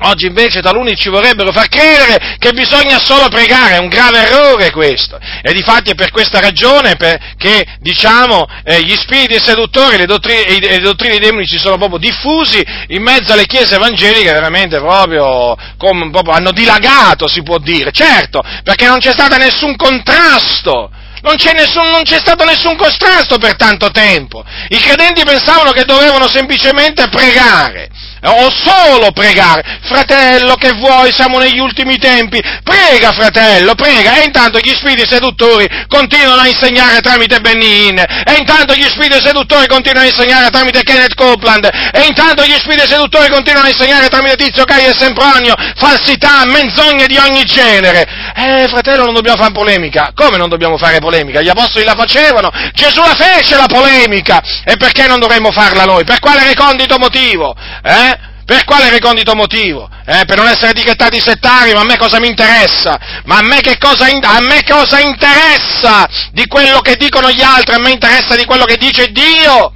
Oggi 0.00 0.26
invece 0.26 0.60
taluni 0.60 0.96
ci 0.96 1.08
vorrebbero 1.08 1.52
far 1.52 1.68
credere 1.68 2.36
che 2.38 2.52
bisogna 2.52 2.98
solo 2.98 3.28
pregare, 3.28 3.76
è 3.76 3.78
un 3.78 3.88
grave 3.88 4.26
errore 4.26 4.72
questo. 4.72 5.18
E 5.40 5.52
difatti 5.52 5.92
è 5.92 5.94
per 5.94 6.10
questa 6.10 6.40
ragione 6.40 6.96
che, 7.38 7.64
diciamo, 7.78 8.44
eh, 8.64 8.82
gli 8.82 8.94
spiriti 8.96 9.38
seduttori 9.42 9.96
le 9.96 10.06
dottrine, 10.06 10.44
e 10.46 10.58
le 10.58 10.80
dottrine 10.80 11.18
dei 11.18 11.28
demoni 11.28 11.46
si 11.46 11.58
sono 11.58 11.78
proprio 11.78 11.98
diffusi 11.98 12.62
in 12.88 13.02
mezzo 13.02 13.32
alle 13.32 13.46
chiese 13.46 13.76
evangeliche, 13.76 14.32
veramente 14.32 14.78
proprio, 14.78 15.56
come, 15.78 16.10
proprio 16.10 16.34
hanno 16.34 16.50
dilagato, 16.50 17.28
si 17.28 17.42
può 17.42 17.58
dire. 17.58 17.92
Certo, 17.92 18.42
perché 18.64 18.86
non 18.86 18.98
c'è 18.98 19.12
stato 19.12 19.36
nessun 19.36 19.76
contrasto 19.76 20.90
non 21.24 21.36
c'è, 21.36 21.54
nessun, 21.54 21.88
non 21.88 22.02
c'è, 22.02 22.18
stato 22.20 22.44
nessun 22.44 22.76
contrasto 22.76 23.38
per 23.38 23.56
tanto 23.56 23.90
tempo. 23.90 24.44
I 24.68 24.78
credenti 24.78 25.24
pensavano 25.24 25.72
che 25.72 25.84
dovevano 25.84 26.28
semplicemente 26.28 27.08
pregare 27.08 27.88
o 28.30 28.50
solo 28.50 29.12
pregare. 29.12 29.62
Fratello, 29.82 30.54
che 30.54 30.72
vuoi? 30.72 31.12
Siamo 31.12 31.38
negli 31.38 31.58
ultimi 31.58 31.98
tempi. 31.98 32.40
Prega, 32.62 33.12
fratello, 33.12 33.74
prega. 33.74 34.20
E 34.20 34.24
intanto 34.24 34.58
gli 34.58 34.72
spiriti 34.74 35.06
seduttori 35.06 35.68
continuano 35.88 36.42
a 36.42 36.46
insegnare 36.46 37.00
tramite 37.00 37.40
Benin. 37.40 37.98
E 37.98 38.34
intanto 38.38 38.74
gli 38.74 38.88
spiriti 38.88 39.20
seduttori 39.22 39.66
continuano 39.66 40.06
a 40.06 40.10
insegnare 40.10 40.50
tramite 40.50 40.82
Kenneth 40.82 41.14
Copeland. 41.14 41.68
E 41.92 42.04
intanto 42.06 42.44
gli 42.44 42.56
spiriti 42.56 42.88
seduttori 42.88 43.28
continuano 43.28 43.66
a 43.66 43.70
insegnare 43.70 44.08
tramite 44.08 44.36
Tizio 44.36 44.64
Caio 44.64 44.90
e 44.90 44.94
Sempronio 44.96 45.54
falsità, 45.76 46.44
menzogne 46.46 47.06
di 47.06 47.16
ogni 47.16 47.44
genere. 47.44 48.06
Eh, 48.36 48.66
fratello, 48.68 49.04
non 49.04 49.14
dobbiamo 49.14 49.36
fare 49.36 49.52
polemica. 49.52 50.12
Come 50.14 50.36
non 50.36 50.48
dobbiamo 50.48 50.78
fare 50.78 50.98
polemica? 50.98 51.40
Gli 51.40 51.48
apostoli 51.48 51.84
la 51.84 51.94
facevano. 51.94 52.50
Gesù 52.72 53.00
la 53.00 53.14
fece 53.14 53.56
la 53.56 53.66
polemica. 53.66 54.42
E 54.64 54.76
perché 54.76 55.06
non 55.06 55.18
dovremmo 55.18 55.50
farla 55.50 55.84
noi? 55.84 56.04
Per 56.04 56.20
quale 56.20 56.44
recondito 56.44 56.98
motivo? 56.98 57.54
Eh? 57.82 58.13
Per 58.44 58.64
quale 58.64 58.90
recondito 58.90 59.34
motivo? 59.34 59.88
Eh, 60.06 60.24
per 60.26 60.36
non 60.36 60.48
essere 60.48 60.70
etichettati 60.70 61.18
settari, 61.18 61.72
ma 61.72 61.80
a 61.80 61.84
me 61.84 61.96
cosa 61.96 62.20
mi 62.20 62.28
interessa? 62.28 63.22
Ma 63.24 63.38
a 63.38 63.42
me, 63.42 63.60
cosa, 63.78 64.06
a 64.06 64.40
me 64.40 64.62
cosa 64.68 65.00
interessa 65.00 66.06
di 66.32 66.46
quello 66.46 66.80
che 66.80 66.96
dicono 66.96 67.30
gli 67.30 67.42
altri? 67.42 67.74
A 67.74 67.78
me 67.78 67.90
interessa 67.90 68.36
di 68.36 68.44
quello 68.44 68.64
che 68.64 68.76
dice 68.76 69.10
Dio 69.12 69.72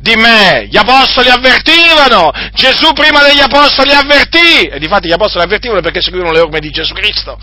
di 0.00 0.16
me. 0.16 0.66
Gli 0.68 0.76
apostoli 0.76 1.28
avvertivano, 1.28 2.30
Gesù 2.54 2.92
prima 2.92 3.22
degli 3.22 3.40
apostoli 3.40 3.92
avvertì, 3.92 4.64
e 4.64 4.78
difatti 4.78 5.08
gli 5.08 5.12
apostoli 5.12 5.44
avvertivano 5.44 5.80
perché 5.80 6.00
seguivano 6.00 6.32
le 6.32 6.40
orme 6.40 6.60
di 6.60 6.70
Gesù 6.70 6.94
Cristo. 6.94 7.38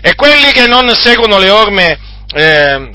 E 0.00 0.14
quelli 0.14 0.52
che 0.52 0.66
non 0.66 0.88
seguono 0.94 1.38
le 1.38 1.50
orme 1.50 1.98
eh, 2.32 2.90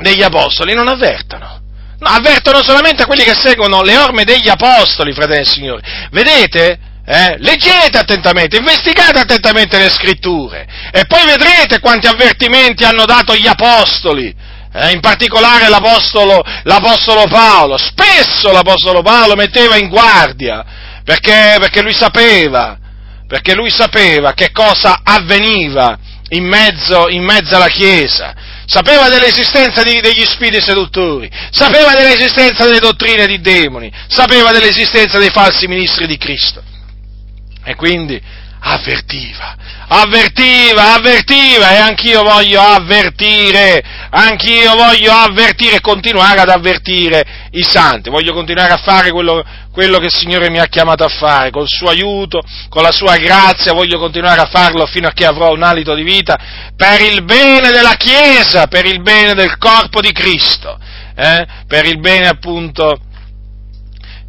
degli 0.00 0.22
apostoli 0.22 0.74
non 0.74 0.88
avvertono. 0.88 1.65
No, 1.98 2.08
avvertono 2.08 2.62
solamente 2.62 3.06
quelli 3.06 3.24
che 3.24 3.34
seguono 3.34 3.82
le 3.82 3.96
orme 3.96 4.24
degli 4.24 4.48
apostoli, 4.48 5.12
fratelli 5.12 5.40
e 5.40 5.44
signori. 5.44 5.82
Vedete? 6.10 6.78
Eh? 7.06 7.36
Leggete 7.38 7.98
attentamente, 7.98 8.56
investigate 8.56 9.20
attentamente 9.20 9.78
le 9.78 9.90
scritture 9.90 10.66
e 10.90 11.06
poi 11.06 11.24
vedrete 11.24 11.78
quanti 11.78 12.08
avvertimenti 12.08 12.82
hanno 12.84 13.04
dato 13.04 13.34
gli 13.34 13.46
apostoli. 13.46 14.34
Eh? 14.78 14.90
in 14.90 15.00
particolare 15.00 15.70
l'apostolo, 15.70 16.42
l'apostolo, 16.64 17.24
Paolo, 17.28 17.78
spesso 17.78 18.52
l'apostolo 18.52 19.00
Paolo 19.00 19.34
metteva 19.34 19.76
in 19.76 19.88
guardia, 19.88 20.62
perché, 21.02 21.56
perché, 21.58 21.80
lui 21.80 21.94
sapeva, 21.94 22.76
perché 23.26 23.54
lui 23.54 23.70
sapeva 23.70 24.34
che 24.34 24.50
cosa 24.52 25.00
avveniva 25.02 25.98
in 26.28 26.44
mezzo, 26.44 27.08
in 27.08 27.22
mezzo 27.22 27.56
alla 27.56 27.68
Chiesa, 27.68 28.34
sapeva 28.66 29.08
dell'esistenza 29.08 29.82
di, 29.82 30.00
degli 30.00 30.24
spiriti 30.24 30.60
seduttori, 30.60 31.30
sapeva 31.50 31.94
dell'esistenza 31.94 32.64
delle 32.64 32.80
dottrine 32.80 33.26
di 33.26 33.40
demoni, 33.40 33.90
sapeva 34.08 34.50
dell'esistenza 34.52 35.18
dei 35.18 35.30
falsi 35.30 35.66
ministri 35.66 36.06
di 36.06 36.18
Cristo. 36.18 36.62
E 37.64 37.74
quindi 37.74 38.20
avvertiva, 38.68 39.56
avvertiva, 39.86 40.94
avvertiva 40.94 41.70
e 41.70 41.76
anch'io 41.76 42.22
voglio 42.22 42.60
avvertire, 42.60 43.80
anch'io 44.10 44.74
voglio 44.74 45.12
avvertire 45.12 45.76
e 45.76 45.80
continuare 45.80 46.40
ad 46.40 46.48
avvertire 46.48 47.48
i 47.52 47.62
santi, 47.62 48.10
voglio 48.10 48.32
continuare 48.32 48.72
a 48.72 48.76
fare 48.78 49.12
quello, 49.12 49.44
quello 49.70 49.98
che 49.98 50.06
il 50.06 50.14
Signore 50.14 50.50
mi 50.50 50.58
ha 50.58 50.66
chiamato 50.66 51.04
a 51.04 51.08
fare, 51.08 51.50
col 51.50 51.68
suo 51.68 51.88
aiuto, 51.88 52.42
con 52.68 52.82
la 52.82 52.90
sua 52.90 53.16
grazia, 53.18 53.72
voglio 53.72 54.00
continuare 54.00 54.40
a 54.40 54.48
farlo 54.50 54.84
fino 54.86 55.06
a 55.06 55.12
che 55.12 55.24
avrò 55.24 55.52
un 55.52 55.62
alito 55.62 55.94
di 55.94 56.02
vita, 56.02 56.36
per 56.74 57.00
il 57.00 57.22
bene 57.22 57.70
della 57.70 57.94
Chiesa, 57.94 58.66
per 58.66 58.84
il 58.84 59.00
bene 59.00 59.34
del 59.34 59.58
corpo 59.58 60.00
di 60.00 60.10
Cristo, 60.10 60.76
eh? 61.14 61.46
per 61.68 61.84
il 61.86 62.00
bene 62.00 62.26
appunto 62.26 62.98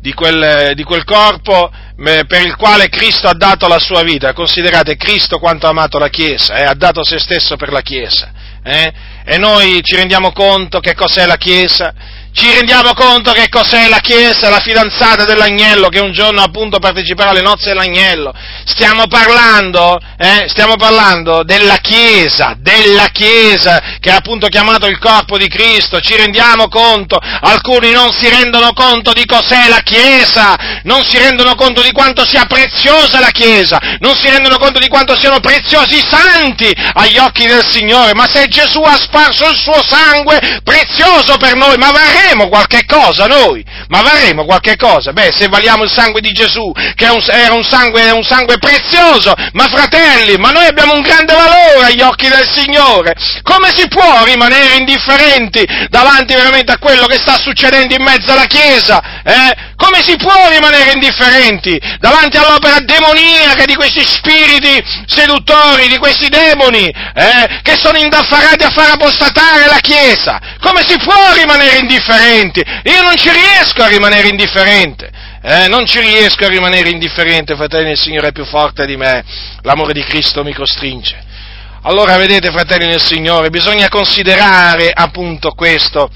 di 0.08 0.14
quel, 0.14 0.72
di 0.74 0.84
quel 0.84 1.04
corpo 1.04 1.70
per 1.98 2.46
il 2.46 2.56
quale 2.56 2.88
Cristo 2.88 3.28
ha 3.28 3.34
dato 3.34 3.68
la 3.68 3.80
sua 3.80 4.04
vita. 4.04 4.32
Considerate 4.32 4.96
Cristo 4.96 5.38
quanto 5.38 5.68
ha 5.68 5.72
amato 5.72 5.98
la 5.98 6.08
Chiesa, 6.08 6.56
eh? 6.56 6.64
ha 6.64 6.74
dato 6.74 7.04
se 7.04 7.20
stesso 7.20 7.58
per 7.58 7.74
la 7.74 7.82
Chiesa. 7.82 8.32
Eh? 8.64 8.94
E 9.26 9.38
noi 9.38 9.82
ci 9.84 9.96
rendiamo 9.96 10.32
conto 10.32 10.80
che 10.80 10.94
cos'è 10.94 11.26
la 11.26 11.36
Chiesa? 11.36 11.94
Ci 12.38 12.54
rendiamo 12.54 12.94
conto 12.94 13.32
che 13.32 13.50
cos'è 13.50 13.88
la 13.88 13.98
Chiesa, 13.98 14.50
la 14.50 14.60
fidanzata 14.60 15.26
dell'agnello 15.26 15.88
che 15.90 16.00
un 16.00 16.12
giorno 16.12 16.44
appunto 16.44 16.78
parteciperà 16.78 17.32
alle 17.32 17.42
nozze 17.42 17.70
dell'agnello? 17.70 18.32
Stiamo 18.64 19.08
parlando, 19.08 19.98
eh, 20.20 20.46
stiamo 20.48 20.76
parlando 20.76 21.42
della 21.42 21.78
Chiesa, 21.78 22.54
della 22.60 23.08
Chiesa 23.12 23.98
che 24.00 24.12
è 24.12 24.14
appunto 24.14 24.50
chiamato 24.50 24.86
il 24.86 25.00
corpo 25.00 25.40
di 25.40 25.48
Cristo. 25.48 26.00
Ci 26.00 26.16
rendiamo 26.16 26.68
conto, 26.68 27.18
alcuni 27.18 27.92
non 27.92 28.12
si 28.12 28.30
rendono 28.30 28.72
conto 28.74 29.14
di 29.14 29.26
cos'è 29.26 29.68
la 29.68 29.82
Chiesa, 29.82 30.82
non 30.84 31.04
si 31.04 31.18
rendono 31.18 31.56
conto 31.56 31.82
di 31.82 31.92
quanto 31.92 32.24
sia 32.24 32.46
preziosa 32.46 33.20
la 33.20 33.32
Chiesa, 33.32 33.80
non 33.98 34.16
si 34.16 34.30
rendono 34.30 34.60
conto 34.60 34.78
di 34.78 34.90
quanto 34.90 35.18
siano 35.18 35.40
preziosi 35.40 35.98
i 35.98 36.08
santi 36.08 36.72
agli 36.94 37.18
occhi 37.18 37.48
del 37.48 37.66
Signore. 37.68 38.14
Ma 38.14 38.28
se 38.32 38.46
Gesù 38.48 38.84
ha 38.84 38.96
sparso 38.96 39.50
il 39.50 39.58
suo 39.58 39.82
sangue 39.84 40.62
prezioso 40.64 41.38
per 41.38 41.56
noi, 41.56 41.78
ma 41.78 41.90
varremo 41.90 42.26
varremo 42.28 42.50
qualche 42.50 42.86
cosa 42.86 43.26
noi? 43.26 43.64
Ma 43.88 44.02
varremo 44.02 44.46
qualche 44.46 44.76
cosa? 44.76 45.14
Beh, 45.14 45.32
se 45.34 45.48
valiamo 45.48 45.84
il 45.84 45.92
sangue 45.92 46.22
di 46.22 46.32
Gesù, 46.32 46.72
che 46.96 47.06
era 47.06 47.54
un 47.54 47.64
sangue, 47.64 48.10
un 48.12 48.24
sangue 48.24 48.58
prezioso, 48.58 49.34
ma 49.54 49.68
fratelli, 49.68 50.36
ma 50.38 50.52
noi 50.52 50.66
abbiamo 50.66 50.94
un 50.94 51.02
grande 51.02 51.34
valore 51.34 51.88
agli 51.88 52.02
occhi 52.02 52.28
del 52.28 52.48
Signore. 52.54 53.14
Come 53.44 53.72
si 53.74 53.88
può 53.88 54.24
rimanere 54.26 54.76
indifferenti 54.76 55.66
davanti 55.90 56.34
veramente 56.36 56.72
a 56.72 56.78
quello 56.78 57.06
che 57.06 57.18
sta 57.18 57.38
succedendo 57.38 57.96
in 57.96 58.04
mezzo 58.04 58.32
alla 58.32 58.46
Chiesa? 58.46 59.02
Eh? 59.24 59.66
Come 59.78 60.02
si 60.02 60.16
può 60.18 60.50
rimanere 60.50 60.92
indifferenti 60.94 61.80
davanti 62.00 62.38
all'opera 62.38 62.80
demoniaca 62.80 63.64
di 63.66 63.76
questi 63.76 64.04
spiriti 64.04 64.84
seduttori, 65.06 65.88
di 65.88 65.98
questi 65.98 66.30
demoni, 66.30 66.88
eh, 66.88 67.62
che 67.62 67.78
sono 67.78 67.98
indaffarati 67.98 68.64
a 68.64 68.70
far 68.70 68.92
apostatare 68.92 69.68
la 69.68 69.80
Chiesa? 69.80 70.40
Come 70.60 70.84
si 70.86 70.98
può 70.98 71.34
rimanere 71.34 71.78
indifferenti? 71.78 72.07
Io 72.16 73.02
non 73.02 73.16
ci 73.16 73.30
riesco 73.30 73.84
a 73.84 73.88
rimanere 73.88 74.30
indifferente. 74.30 75.12
Eh, 75.42 75.68
non 75.68 75.86
ci 75.86 76.00
riesco 76.00 76.46
a 76.46 76.50
rimanere 76.50 76.90
indifferente, 76.90 77.56
fratelli, 77.56 77.92
il 77.92 77.98
Signore 77.98 78.30
è 78.30 78.32
più 78.32 78.46
forte 78.46 78.86
di 78.86 78.98
me, 78.98 79.24
l'amore 79.62 79.94
di 79.94 80.04
Cristo 80.04 80.44
mi 80.44 80.54
costringe. 80.54 81.24
Allora, 81.84 82.18
vedete, 82.18 82.52
fratelli 82.52 82.88
del 82.88 83.02
Signore, 83.02 83.50
bisogna 83.50 83.88
considerare 83.88 84.92
appunto 84.94 85.52
questo, 85.52 86.10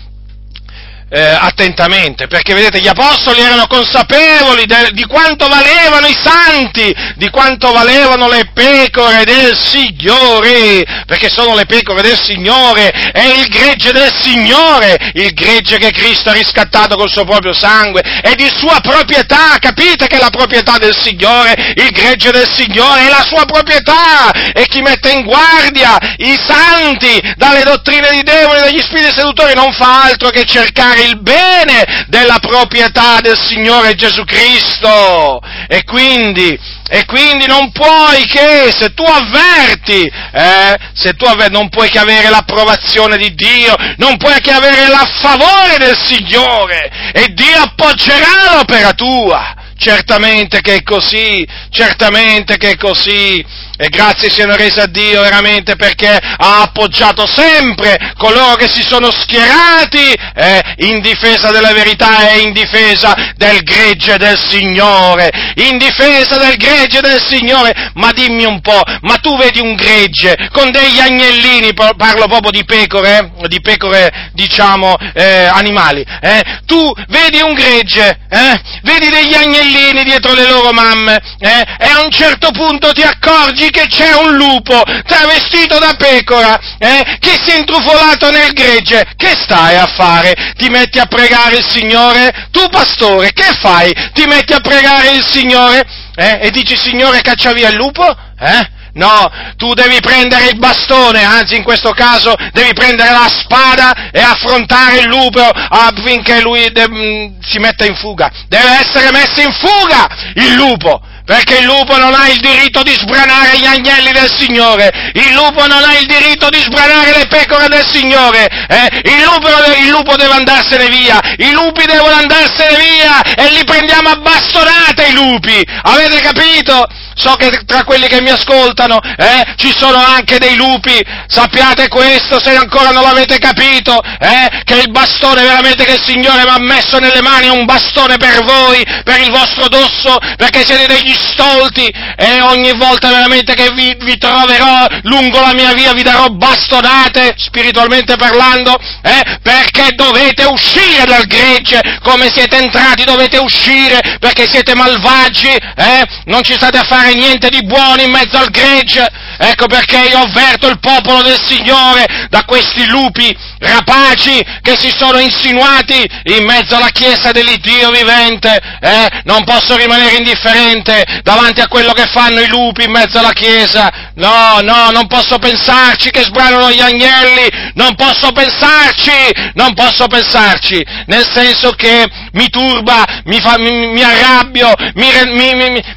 eh, 1.14 1.22
attentamente, 1.22 2.28
perché 2.28 2.54
vedete 2.54 2.80
gli 2.80 2.88
apostoli 2.88 3.42
erano 3.42 3.68
consapevoli 3.68 4.66
de, 4.66 4.92
di 4.94 5.06
quanto 5.06 5.50
valevano 5.50 6.08
i 6.08 6.16
santi, 6.24 6.96
di 7.16 7.30
quanto 7.30 7.74
valevano 7.74 8.30
le 8.30 8.50
pecore 8.54 9.26
del 9.26 9.58
Signore, 9.58 11.04
perché 11.06 11.30
sono 11.30 11.54
le 11.54 11.66
pecore 11.66 12.02
del 12.02 12.18
Signore, 12.18 12.90
è 12.90 13.26
il 13.26 13.48
gregge 13.48 13.92
del 13.92 14.12
Signore, 14.22 15.12
il 15.16 15.34
gregge 15.34 15.78
che 15.78 15.92
Cristo 15.92 16.30
ha 16.30 16.34
riscattato 16.34 16.96
col 16.96 17.12
suo 17.12 17.26
proprio 17.26 17.54
sangue, 17.54 18.02
è 18.02 18.34
di 18.36 18.50
sua 18.56 18.80
proprietà, 18.80 19.58
capite 19.60 20.08
che 20.08 20.16
è 20.16 20.20
la 20.20 20.30
proprietà 20.30 20.78
del 20.78 20.96
Signore, 20.96 21.74
il 21.76 21.90
gregge 21.90 22.32
del 22.32 22.50
Signore 22.50 23.08
è 23.08 23.10
la 23.10 23.26
sua 23.28 23.44
proprietà, 23.44 24.32
e 24.54 24.66
chi 24.66 24.82
mette 24.82 25.12
in 25.12 25.24
guardia 25.24 25.98
i 26.20 26.40
santi 26.48 27.20
dalle 27.36 27.64
dottrine 27.64 28.12
di 28.12 28.24
demoni 28.24 28.62
degli 28.62 28.80
spiriti 28.80 29.14
seduttori 29.14 29.54
non 29.56 29.74
fa 29.74 30.04
altro 30.04 30.30
che 30.30 30.46
cercare 30.46 31.01
il 31.04 31.22
bene 31.22 32.06
della 32.08 32.40
proprietà 32.40 33.20
del 33.22 33.38
Signore 33.38 33.96
Gesù 33.96 34.24
Cristo. 34.24 35.42
E 35.68 35.84
quindi, 35.84 36.58
e 36.90 37.06
quindi 37.06 37.46
non 37.48 37.72
puoi 37.72 38.26
che, 38.26 38.72
se 38.78 38.94
tu 38.94 39.04
avverti, 39.04 40.02
eh, 40.04 40.78
se 40.94 41.14
tu 41.14 41.26
avverti, 41.26 41.54
non 41.54 41.70
puoi 41.70 41.90
che 41.90 42.00
avere 42.00 42.30
l'approvazione 42.30 43.18
di 43.18 43.34
Dio, 43.34 43.76
non 43.98 44.18
puoi 44.18 44.40
che 44.42 44.52
avere 44.52 44.88
la 44.88 45.08
favore 45.22 45.78
del 45.78 45.98
Signore, 46.06 47.12
e 47.14 47.28
Dio 47.34 47.58
appoggerà 47.58 48.56
l'opera 48.56 48.92
tua. 48.94 49.56
Certamente 49.78 50.62
che 50.62 50.76
è 50.76 50.84
così, 50.84 51.48
certamente 51.72 52.58
che 52.58 52.72
è 52.72 52.78
così. 52.78 53.44
E 53.82 53.90
grazie 53.90 54.30
siano 54.30 54.56
rese 54.56 54.82
a 54.82 54.86
Dio 54.86 55.24
veramente 55.24 55.76
perché 55.76 56.08
ha 56.08 56.62
appoggiato 56.62 57.26
sempre 57.26 58.14
coloro 58.16 58.54
che 58.54 58.70
si 58.72 58.84
sono 58.84 59.10
schierati 59.10 60.14
eh, 60.36 60.62
in 60.88 61.02
difesa 61.02 61.50
della 61.50 61.74
verità 61.74 62.30
e 62.30 62.42
in 62.42 62.54
difesa 62.54 63.34
del 63.36 63.64
gregge 63.64 64.18
del 64.18 64.38
Signore, 64.38 65.32
in 65.56 65.80
difesa 65.80 66.38
del 66.38 66.58
gregge 66.58 67.02
del 67.02 67.20
Signore, 67.28 67.74
ma 67.96 68.12
dimmi 68.12 68.46
un 68.46 68.62
po', 68.62 68.84
ma 69.02 69.16
tu 69.16 69.36
vedi 69.36 69.60
un 69.60 69.74
gregge 69.74 70.38
con 70.52 70.70
degli 70.70 71.00
agnellini, 71.00 71.74
parlo 71.74 72.28
proprio 72.28 72.52
di 72.52 72.64
pecore, 72.64 73.32
di 73.48 73.62
pecore 73.62 74.30
diciamo 74.34 74.96
eh, 75.16 75.46
animali, 75.46 76.06
eh? 76.22 76.60
tu 76.68 76.94
vedi 77.08 77.42
un 77.42 77.54
gregge, 77.54 78.20
eh? 78.30 78.62
vedi 78.84 79.10
degli 79.10 79.34
agnellini 79.34 80.04
dietro 80.04 80.36
le 80.36 80.48
loro 80.48 80.72
mamme 80.72 81.20
eh? 81.40 81.66
e 81.80 81.88
a 81.88 82.04
un 82.04 82.12
certo 82.12 82.52
punto 82.52 82.92
ti 82.92 83.02
accorgi 83.02 83.70
che 83.72 83.88
c'è 83.88 84.14
un 84.14 84.36
lupo 84.36 84.84
travestito 85.06 85.80
da 85.80 85.96
pecora 85.98 86.60
eh? 86.78 87.18
che 87.20 87.40
si 87.44 87.52
è 87.52 87.58
intrufolato 87.58 88.30
nel 88.30 88.54
gregge, 88.54 89.14
che 89.16 89.34
stai 89.42 89.78
a 89.78 89.88
fare? 89.88 90.54
Ti 90.56 90.70
metti 90.70 91.00
a 91.00 91.06
pregare 91.06 91.58
il 91.58 91.66
Signore? 91.68 92.50
Tu 92.52 92.68
pastore, 92.70 93.34
che 93.34 93.54
fai? 93.60 93.92
Ti 94.14 94.26
metti 94.28 94.54
a 94.54 94.60
pregare 94.60 95.12
il 95.12 95.26
Signore? 95.26 95.84
Eh? 96.16 96.40
E 96.44 96.52
dici 96.52 96.78
Signore 96.78 97.22
caccia 97.22 97.54
via 97.54 97.70
il 97.70 97.76
lupo? 97.76 98.06
Eh? 98.40 98.80
No, 98.94 99.32
tu 99.56 99.74
devi 99.74 100.02
prendere 100.02 100.50
il 100.50 100.58
bastone, 100.58 101.24
anzi 101.24 101.56
in 101.56 101.64
questo 101.64 101.92
caso 101.92 102.36
devi 102.52 102.74
prendere 102.74 103.12
la 103.12 103.30
spada 103.30 104.12
e 104.12 104.20
affrontare 104.20 105.00
il 105.00 105.08
lupo 105.08 105.40
affinché 105.42 106.42
lui 106.42 106.70
de- 106.72 106.90
mm, 106.90 107.40
si 107.42 107.58
metta 107.60 107.86
in 107.86 107.96
fuga. 107.96 108.30
Deve 108.50 108.80
essere 108.84 109.12
messo 109.12 109.40
in 109.40 109.54
fuga 109.54 110.08
il 110.36 110.54
lupo, 110.56 111.02
perché 111.26 111.58
il 111.60 111.66
lupo 111.66 111.98
non 111.98 112.14
ha 112.14 112.28
il 112.30 112.40
diritto 112.40 112.82
di 112.84 112.92
sbranare 112.92 113.58
gli 113.58 113.66
agnelli 113.66 114.12
del 114.12 114.32
Signore, 114.38 115.12
il 115.14 115.34
lupo 115.34 115.66
non 115.68 115.84
ha 115.84 115.98
il 115.98 116.06
diritto 116.06 116.50
di 116.50 116.60
sbranare 116.60 117.18
le 117.18 117.28
pecore 117.28 117.68
del 117.68 117.86
Signore, 117.88 118.48
eh? 118.68 119.02
il, 119.04 119.22
lupo, 119.24 119.48
il, 119.78 119.90
lupo, 119.90 120.16
deve 120.16 120.34
andarsene 120.34 120.88
via, 120.88 121.20
i 121.38 121.52
lupi 121.52 121.86
devono 121.86 122.16
andarsene 122.16 122.78
via 122.78 123.22
e 123.22 123.50
li 123.52 123.64
prendiamo 123.64 124.10
a 124.10 124.16
bastonate 124.16 125.08
i 125.08 125.14
lupi, 125.14 125.64
avete 125.84 126.20
capito? 126.22 126.88
So 127.16 127.36
che 127.36 127.62
tra 127.66 127.84
quelli 127.84 128.08
che 128.08 128.22
mi 128.22 128.30
ascoltano 128.30 129.00
eh, 129.02 129.54
ci 129.58 129.74
sono 129.76 129.98
anche 130.04 130.38
dei 130.38 130.56
lupi, 130.56 130.98
sappiate 131.28 131.88
questo 131.88 132.40
se 132.42 132.56
ancora 132.56 132.90
non 132.90 133.04
l'avete 133.04 133.38
capito, 133.38 134.00
eh, 134.02 134.64
che 134.64 134.76
il 134.76 134.92
bastone 134.92 135.44
veramente 135.44 135.84
che 135.84 135.94
il 135.94 136.04
Signore 136.04 136.44
mi 136.44 136.50
ha 136.50 136.60
messo 136.60 137.00
nelle 137.00 137.22
mani 137.22 137.48
è 137.48 137.50
un 137.50 137.66
bastone 137.66 138.18
per 138.18 138.44
voi, 138.44 138.84
per 139.04 139.20
il 139.20 139.32
vostro 139.32 139.68
dosso, 139.68 140.18
perché 140.38 140.64
siete 140.66 140.88
degli 140.88 141.14
stolti. 141.14 141.88
E 142.16 142.42
ogni 142.42 142.72
volta 142.78 143.10
veramente 143.10 143.54
che 143.54 143.72
vi, 143.74 143.96
vi 144.02 144.18
troverò 144.18 144.88
lungo 145.04 145.40
la 145.40 145.54
mia 145.54 145.74
via 145.74 145.94
vi 145.94 146.04
darò 146.04 146.28
bastonate, 146.28 147.34
spiritualmente 147.38 148.16
parlando, 148.16 148.78
eh, 149.02 149.40
perché 149.42 149.94
dovete 149.96 150.46
uscire 150.46 151.06
dal 151.06 151.26
gregge, 151.26 151.82
come 152.04 152.30
siete 152.32 152.58
entrati 152.58 153.04
dovete 153.04 153.38
uscire, 153.38 154.18
perché 154.20 154.48
siete 154.50 154.76
malvagi, 154.76 155.50
eh, 155.50 156.06
non 156.26 156.44
ci 156.44 156.54
state 156.54 156.78
a 156.78 156.84
fare 156.84 157.01
fare 157.02 157.16
niente 157.16 157.50
di 157.50 157.64
buono 157.66 158.02
in 158.02 158.12
mezzo 158.12 158.38
al 158.38 158.52
gregge. 158.52 159.10
Ecco 159.38 159.66
perché 159.66 159.98
io 159.98 160.20
avverto 160.20 160.68
il 160.68 160.80
popolo 160.80 161.24
del 161.24 161.40
Signore 161.40 162.28
da 162.30 162.44
questi 162.46 162.86
lupi 162.86 163.36
rapaci 163.62 164.44
che 164.62 164.76
si 164.78 164.92
sono 164.96 165.20
insinuati 165.20 166.04
in 166.24 166.44
mezzo 166.46 166.76
alla 166.76 166.90
Chiesa 166.90 167.32
dell'Iddio 167.32 167.92
vivente. 167.92 168.60
Eh? 168.80 169.22
Non 169.24 169.44
posso 169.44 169.76
rimanere 169.76 170.16
indifferente 170.18 171.04
davanti 171.24 171.62
a 171.62 171.68
quello 171.68 171.94
che 171.94 172.08
fanno 172.08 172.40
i 172.40 172.48
lupi 172.48 172.86
in 172.86 172.92
mezzo 172.92 173.20
alla 173.20 173.34
Chiesa. 173.34 174.10
No, 174.16 174.60
no, 174.62 174.90
non 174.92 175.08
posso 175.08 175.38
pensarci 175.38 176.10
che 176.10 176.24
sbranano 176.24 176.72
gli 176.72 176.82
agnelli. 176.82 177.72
Non 177.76 177.96
posso 177.96 178.32
pensarci, 178.32 179.52
non 179.54 179.74
posso 179.74 180.08
pensarci. 180.08 180.84
Nel 181.06 181.28
senso 181.32 181.72
che 181.72 182.06
mi 182.34 182.50
turba, 182.50 183.04
mi, 183.26 183.40
fa, 183.40 183.58
mi, 183.58 183.88
mi 183.88 184.04
arrabbio, 184.04 184.74
mi, 184.96 185.10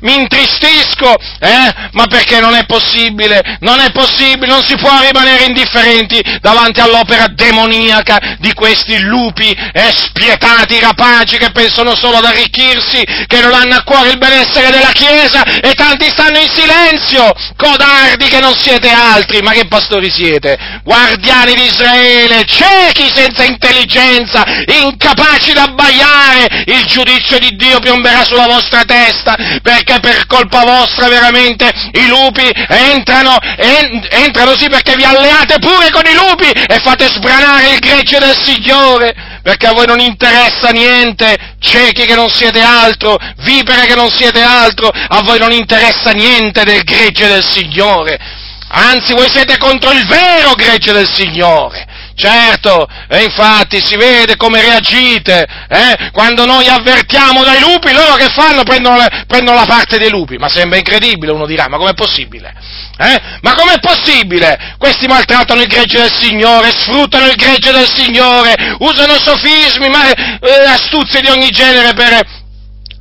mi, 0.01 0.15
intristisco, 0.15 1.15
eh? 1.41 1.73
ma 1.93 2.07
perché 2.07 2.41
non 2.41 2.55
è 2.55 2.65
possibile, 2.67 3.57
non 3.61 3.81
è 3.81 3.91
possibile, 3.91 4.47
non 4.47 4.63
si 4.63 4.77
può 4.77 4.91
rimanere 5.01 5.45
indifferenti 5.45 6.21
davanti 6.41 6.81
all'opera 6.81 7.27
demoniaca 7.29 7.54
di 8.39 8.53
questi 8.53 9.01
lupi 9.01 9.51
eh, 9.51 9.93
spietati, 9.95 10.79
rapaci, 10.81 11.39
che 11.39 11.51
pensano 11.51 11.95
solo 11.95 12.17
ad 12.19 12.25
arricchirsi, 12.25 13.05
che 13.27 13.41
non 13.41 13.53
hanno 13.53 13.77
a 13.77 13.83
cuore 13.83 14.11
il 14.11 14.19
benessere 14.19 14.71
della 14.71 14.93
Chiesa 14.93 15.43
e 15.61 15.73
tanti 15.75 16.09
stanno 16.09 16.39
in 16.39 16.51
silenzio, 16.53 17.33
codardi 17.57 18.27
che 18.27 18.41
non 18.41 18.55
siete 18.57 18.91
altri, 18.91 19.41
ma 19.41 19.53
che 19.53 19.67
pastori 19.67 20.11
siete? 20.11 20.74
Guardiani 20.85 21.55
di 21.55 21.65
Israele, 21.65 22.45
ciechi 22.45 23.11
senza 23.13 23.43
intelligenza, 23.45 24.45
incapaci 24.67 25.53
da 25.53 25.63
abbaiare, 25.63 26.25
male, 26.35 26.65
il 26.67 26.85
giudizio 26.87 27.39
di 27.39 27.55
Dio 27.57 27.79
piomberà 27.81 28.25
sulla 28.25 28.47
vostra 28.47 28.85
testa, 28.85 29.35
perché 29.63 30.01
per 30.01 30.27
colpa 30.27 30.65
vostra 30.65 31.09
veramente 31.09 31.71
i 31.93 32.07
lupi 32.07 32.49
entrano, 32.69 33.37
en, 33.57 34.07
entrano 34.11 34.57
sì 34.57 34.69
perché 34.69 34.95
vi 34.97 35.05
alleate 35.05 35.59
pure 35.59 35.91
con 35.91 36.03
i 36.07 36.15
lupi 36.15 36.51
e 36.51 36.81
fate 36.83 37.07
sbranare 37.07 37.71
il 37.71 37.79
gregge 37.79 38.19
del 38.19 38.37
Signore, 38.41 39.15
perché 39.43 39.67
a 39.67 39.73
voi 39.73 39.87
non 39.87 40.01
interessa 40.01 40.71
niente, 40.71 41.37
ciechi 41.61 42.05
che 42.05 42.15
non 42.15 42.31
siete 42.31 42.61
altro, 42.61 43.17
vipere 43.39 43.87
che 43.87 43.95
non 43.95 44.11
siete 44.11 44.43
altro, 44.43 44.89
a 44.89 45.23
voi 45.23 45.39
non 45.39 45.53
interessa 45.53 46.11
niente 46.11 46.65
del 46.65 46.83
gregge 46.83 47.29
del 47.29 47.45
Signore. 47.45 48.43
Anzi, 48.77 49.13
voi 49.13 49.29
siete 49.31 49.57
contro 49.57 49.93
il 49.93 50.05
vero 50.07 50.55
gregge 50.55 50.93
del 50.93 51.09
Signore. 51.09 51.87
Certo, 52.17 52.87
e 53.09 53.25
infatti 53.25 53.85
si 53.85 53.97
vede 53.97 54.37
come 54.37 54.61
reagite, 54.63 55.45
eh? 55.69 56.11
quando 56.13 56.45
noi 56.45 56.69
avvertiamo 56.69 57.43
dai 57.43 57.59
lupi, 57.59 57.93
loro 57.93 58.15
che 58.15 58.29
fanno? 58.29 58.63
Prendono, 58.63 58.97
le, 58.97 59.25
prendono 59.27 59.59
la 59.59 59.67
parte 59.67 59.99
dei 59.99 60.11
lupi, 60.11 60.37
ma 60.37 60.49
sembra 60.49 60.79
incredibile, 60.79 61.33
uno 61.33 61.47
dirà, 61.47 61.67
ma 61.69 61.77
com'è 61.77 61.95
possibile? 61.95 62.55
Eh? 62.99 63.21
Ma 63.41 63.55
com'è 63.55 63.81
possibile? 63.81 64.77
Questi 64.79 65.07
maltrattano 65.07 65.61
il 65.61 65.67
gregge 65.67 65.99
del 65.99 66.13
Signore, 66.13 66.71
sfruttano 66.71 67.27
il 67.27 67.35
gregge 67.35 67.73
del 67.73 67.91
Signore, 67.93 68.77
usano 68.79 69.19
sofismi, 69.19 69.89
ma, 69.89 70.09
eh, 70.11 70.67
astuzie 70.69 71.21
di 71.21 71.31
ogni 71.31 71.51
genere 71.51 71.95
per, 71.95 72.21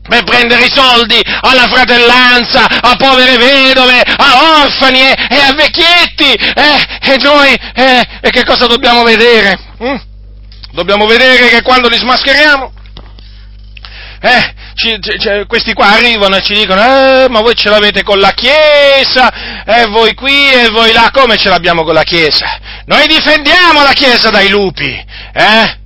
per 0.07 0.23
prendere 0.23 0.65
i 0.65 0.71
soldi 0.71 1.19
alla 1.41 1.67
fratellanza, 1.67 2.65
a 2.65 2.95
povere 2.95 3.37
vedove, 3.37 4.01
a 4.01 4.61
orfani 4.63 4.99
e, 4.99 5.15
e 5.29 5.39
a 5.39 5.53
vecchietti. 5.53 6.33
Eh, 6.33 7.13
e 7.13 7.17
noi, 7.21 7.53
eh, 7.73 8.03
e 8.21 8.29
che 8.29 8.43
cosa 8.43 8.67
dobbiamo 8.67 9.03
vedere? 9.03 9.57
Hm? 9.79 9.95
Dobbiamo 10.71 11.05
vedere 11.05 11.49
che 11.49 11.61
quando 11.61 11.87
li 11.87 11.97
smascheriamo, 11.97 12.71
eh, 14.21 14.53
ci, 14.75 14.97
ci, 15.01 15.45
questi 15.47 15.73
qua 15.73 15.87
arrivano 15.87 16.35
e 16.35 16.41
ci 16.41 16.53
dicono, 16.53 16.81
eh, 16.81 17.27
ma 17.29 17.41
voi 17.41 17.55
ce 17.55 17.69
l'avete 17.69 18.03
con 18.03 18.19
la 18.19 18.31
Chiesa, 18.31 19.63
e 19.65 19.85
voi 19.87 20.13
qui 20.15 20.51
e 20.51 20.69
voi 20.69 20.91
là, 20.91 21.09
come 21.13 21.37
ce 21.37 21.49
l'abbiamo 21.49 21.83
con 21.83 21.93
la 21.93 22.03
Chiesa? 22.03 22.59
Noi 22.85 23.05
difendiamo 23.07 23.83
la 23.83 23.93
Chiesa 23.93 24.29
dai 24.29 24.49
lupi, 24.49 25.05
eh? 25.33 25.77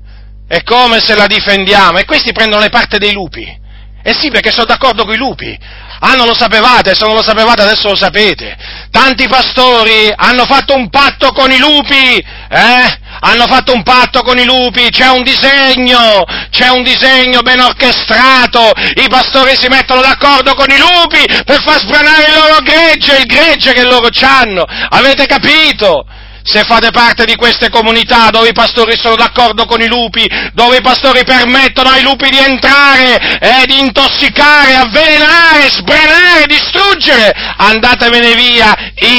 E 0.49 0.63
come 0.63 0.99
se 1.01 1.13
la 1.15 1.27
difendiamo? 1.27 1.97
E 1.97 2.05
questi 2.05 2.31
prendono 2.31 2.61
le 2.61 2.69
parti 2.69 2.97
dei 2.97 3.11
lupi. 3.11 3.65
Eh 4.07 4.13
sì, 4.13 4.29
perché 4.29 4.53
sono 4.53 4.63
d'accordo 4.63 5.03
con 5.03 5.15
i 5.15 5.17
lupi. 5.17 5.59
Ah, 5.99 6.13
non 6.13 6.27
lo 6.27 6.33
sapevate, 6.33 6.95
se 6.95 7.05
non 7.05 7.13
lo 7.13 7.21
sapevate 7.21 7.63
adesso 7.63 7.89
lo 7.89 7.95
sapete. 7.97 8.55
Tanti 8.89 9.27
pastori 9.27 10.09
hanno 10.15 10.45
fatto 10.45 10.73
un 10.75 10.87
patto 10.87 11.33
con 11.33 11.51
i 11.51 11.57
lupi, 11.57 12.15
eh? 12.15 12.99
Hanno 13.19 13.47
fatto 13.47 13.73
un 13.73 13.83
patto 13.83 14.21
con 14.21 14.37
i 14.37 14.45
lupi, 14.45 14.89
c'è 14.91 15.09
un 15.09 15.23
disegno, 15.23 16.23
c'è 16.49 16.69
un 16.69 16.83
disegno 16.83 17.41
ben 17.41 17.59
orchestrato, 17.59 18.71
i 18.95 19.09
pastori 19.09 19.57
si 19.57 19.67
mettono 19.67 19.99
d'accordo 19.99 20.53
con 20.53 20.69
i 20.69 20.77
lupi 20.77 21.25
per 21.43 21.61
far 21.61 21.79
sbranare 21.79 22.27
il 22.29 22.33
loro 22.33 22.59
gregge, 22.61 23.17
il 23.17 23.25
gregge 23.25 23.73
che 23.73 23.83
loro 23.83 24.07
hanno. 24.21 24.63
Avete 24.87 25.25
capito? 25.25 26.05
Se 26.47 26.63
fate 26.63 26.91
parte 26.91 27.25
di 27.25 27.35
queste 27.35 27.69
comunità 27.69 28.29
dove 28.29 28.49
i 28.49 28.53
pastori 28.53 28.97
sono 28.97 29.17
d'accordo 29.17 29.65
con 29.65 29.81
i 29.81 29.87
lupi, 29.87 30.25
dove 30.53 30.77
i 30.77 30.81
pastori 30.81 31.25
permettono 31.25 31.89
ai 31.89 32.03
lupi 32.03 32.29
di 32.29 32.37
entrare 32.37 33.37
e 33.39 33.65
di 33.65 33.79
intossicare, 33.79 34.75
avvelenare, 34.75 35.67
sbranare, 35.69 36.45
distruggere, 36.47 37.33
andatevene 37.57 38.33
via 38.35 38.73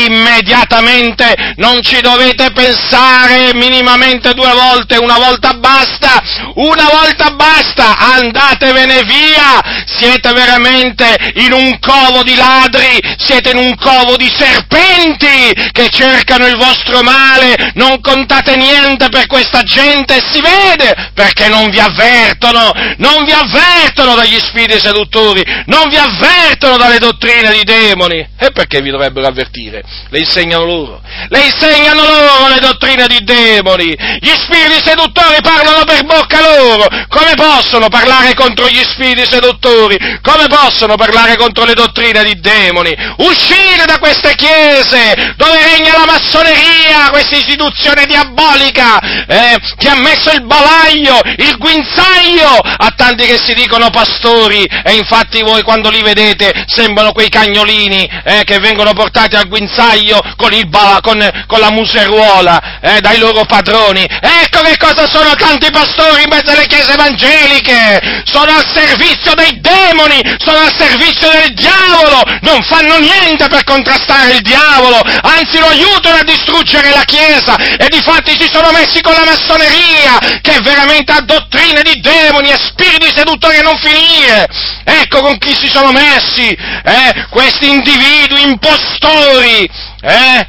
immediatamente, 0.07 1.53
non 1.57 1.83
ci 1.83 2.01
dovete 2.01 2.51
pensare 2.53 3.53
minimamente 3.53 4.33
due 4.33 4.53
volte, 4.53 4.97
una 4.97 5.19
volta 5.19 5.53
basta, 5.53 6.23
una 6.55 6.89
volta 6.91 7.31
basta, 7.33 7.99
andatevene 7.99 9.03
via, 9.03 9.85
siete 9.85 10.33
veramente 10.33 11.33
in 11.37 11.53
un 11.53 11.79
covo 11.79 12.23
di 12.23 12.35
ladri, 12.35 12.99
siete 13.19 13.51
in 13.51 13.59
un 13.59 13.77
covo 13.77 14.17
di 14.17 14.33
serpenti 14.35 15.53
che 15.73 15.91
cercano 15.91 16.47
il 16.47 16.57
vostro 16.57 17.03
male 17.03 17.17
male, 17.19 17.73
non 17.75 18.01
contate 18.01 18.57
niente 18.57 19.09
per 19.09 19.27
questa 19.27 19.63
gente 19.63 20.17
e 20.17 20.23
si 20.31 20.41
vede 20.41 21.11
perché 21.15 21.49
non 21.49 21.71
vi 21.71 21.81
avvertono, 21.81 22.73
non 22.99 23.25
vi 23.25 23.33
avvertono 23.33 24.15
dagli 24.15 24.39
spiriti 24.39 24.79
seduttori, 24.79 25.45
non 25.67 25.89
vi 25.89 25.97
avvertono 25.97 26.77
dalle 26.77 26.99
dottrine 26.99 27.53
di 27.53 27.65
demoni. 27.65 28.27
E 28.39 28.51
perché 28.53 28.81
vi 28.81 28.91
dovrebbero 28.91 29.27
avvertire? 29.27 29.83
Le 30.09 30.19
insegnano 30.19 30.65
loro, 30.65 31.01
le 31.29 31.41
insegnano 31.41 32.03
loro 32.03 32.49
le 32.49 32.61
dottrine 32.61 33.07
di 33.07 33.25
demoni. 33.25 33.97
Gli 34.21 34.35
spiriti 34.39 34.81
seduttori 34.85 35.41
parlano 35.43 35.85
per 35.85 36.05
bocca 36.05 36.41
loro. 36.41 36.87
Come 37.09 37.35
possono 37.35 37.89
parlare 37.89 38.35
contro 38.35 38.69
gli 38.69 38.83
spiriti 38.85 39.27
seduttori? 39.29 39.97
Come 40.23 40.47
possono 40.49 40.97
parlare 40.97 41.37
contro 41.37 41.65
le 41.65 41.75
dottrine 41.75 42.23
di 42.23 42.39
demoni? 42.41 42.95
Uscire 43.19 43.85
da 43.87 43.99
queste 43.99 44.35
chiese 44.35 45.35
dove 45.37 45.63
regna 45.63 45.97
la 45.97 46.07
massoneria, 46.07 47.08
questa 47.11 47.37
istituzione 47.37 48.05
diabolica 48.07 48.99
eh, 49.27 49.59
che 49.77 49.89
ha 49.89 49.97
messo 49.97 50.31
il 50.31 50.45
balaglio, 50.45 51.21
il 51.37 51.57
guinzaglio 51.59 52.59
a 52.61 52.93
tanti 52.97 53.27
che 53.27 53.39
si 53.39 53.55
dicono 53.55 53.91
pastori 53.91 54.65
e 54.65 54.95
infatti 54.95 55.43
voi 55.43 55.63
quando 55.63 55.91
li 55.91 56.03
vedete 56.03 56.65
sembrano 56.67 57.13
quei 57.13 57.29
cagnolini 57.29 58.09
eh, 58.25 58.43
che 58.45 58.59
vengono 58.59 58.93
portati 58.93 59.37
al 59.37 59.49
guinzaglio 59.49 60.21
con, 60.37 60.51
bala, 60.69 61.01
con, 61.01 61.19
con 61.47 61.61
la 61.61 61.71
museruola 61.71 62.81
eh, 62.81 63.01
dai 63.01 63.19
loro 63.19 63.45
padroni. 63.45 64.05
Ecco 64.05 64.61
che 64.61 64.77
cosa 64.77 65.07
sono 65.09 65.35
tanti 65.35 65.71
pastori 65.71 66.23
in 66.23 66.29
mezzo 66.31 66.51
alle 66.51 66.67
chiese 66.67 66.93
evangeliche! 66.93 68.23
Sono 68.25 68.53
al 68.53 68.65
servizio 68.67 69.35
dei 69.35 69.61
demoni, 69.61 70.21
sono 70.39 70.59
al 70.59 70.75
servizio 70.77 71.31
del 71.31 71.55
diavolo, 71.55 72.23
non 72.43 72.63
fanno 72.63 72.99
niente 72.99 73.49
per 73.49 73.65
contrastare 73.65 74.35
il 74.35 74.43
diavolo, 74.43 75.01
anzi 75.23 75.59
lo 75.59 75.69
aiutano 75.69 76.19
a 76.19 76.25
distruggere 76.25 76.91
la 76.99 77.05
Chiesa 77.05 77.57
e 77.57 77.89
di 77.89 78.01
fatti 78.03 78.37
si 78.39 78.49
sono 78.51 78.71
messi 78.73 79.01
con 79.01 79.13
la 79.13 79.25
massoneria, 79.25 80.41
che 80.41 80.59
veramente 80.63 81.13
a 81.13 81.21
dottrine 81.21 81.83
di 81.83 82.01
demoni 82.01 82.51
e 82.51 82.59
spiriti 82.59 83.13
seduttori 83.15 83.59
a 83.59 83.63
non 83.63 83.79
finire. 83.79 84.49
Ecco 84.85 85.21
con 85.21 85.39
chi 85.39 85.55
si 85.55 85.69
sono 85.69 85.93
messi, 85.93 86.49
eh, 86.49 87.27
questi 87.31 87.69
individui 87.69 88.43
impostori, 88.43 89.71
eh, 90.01 90.47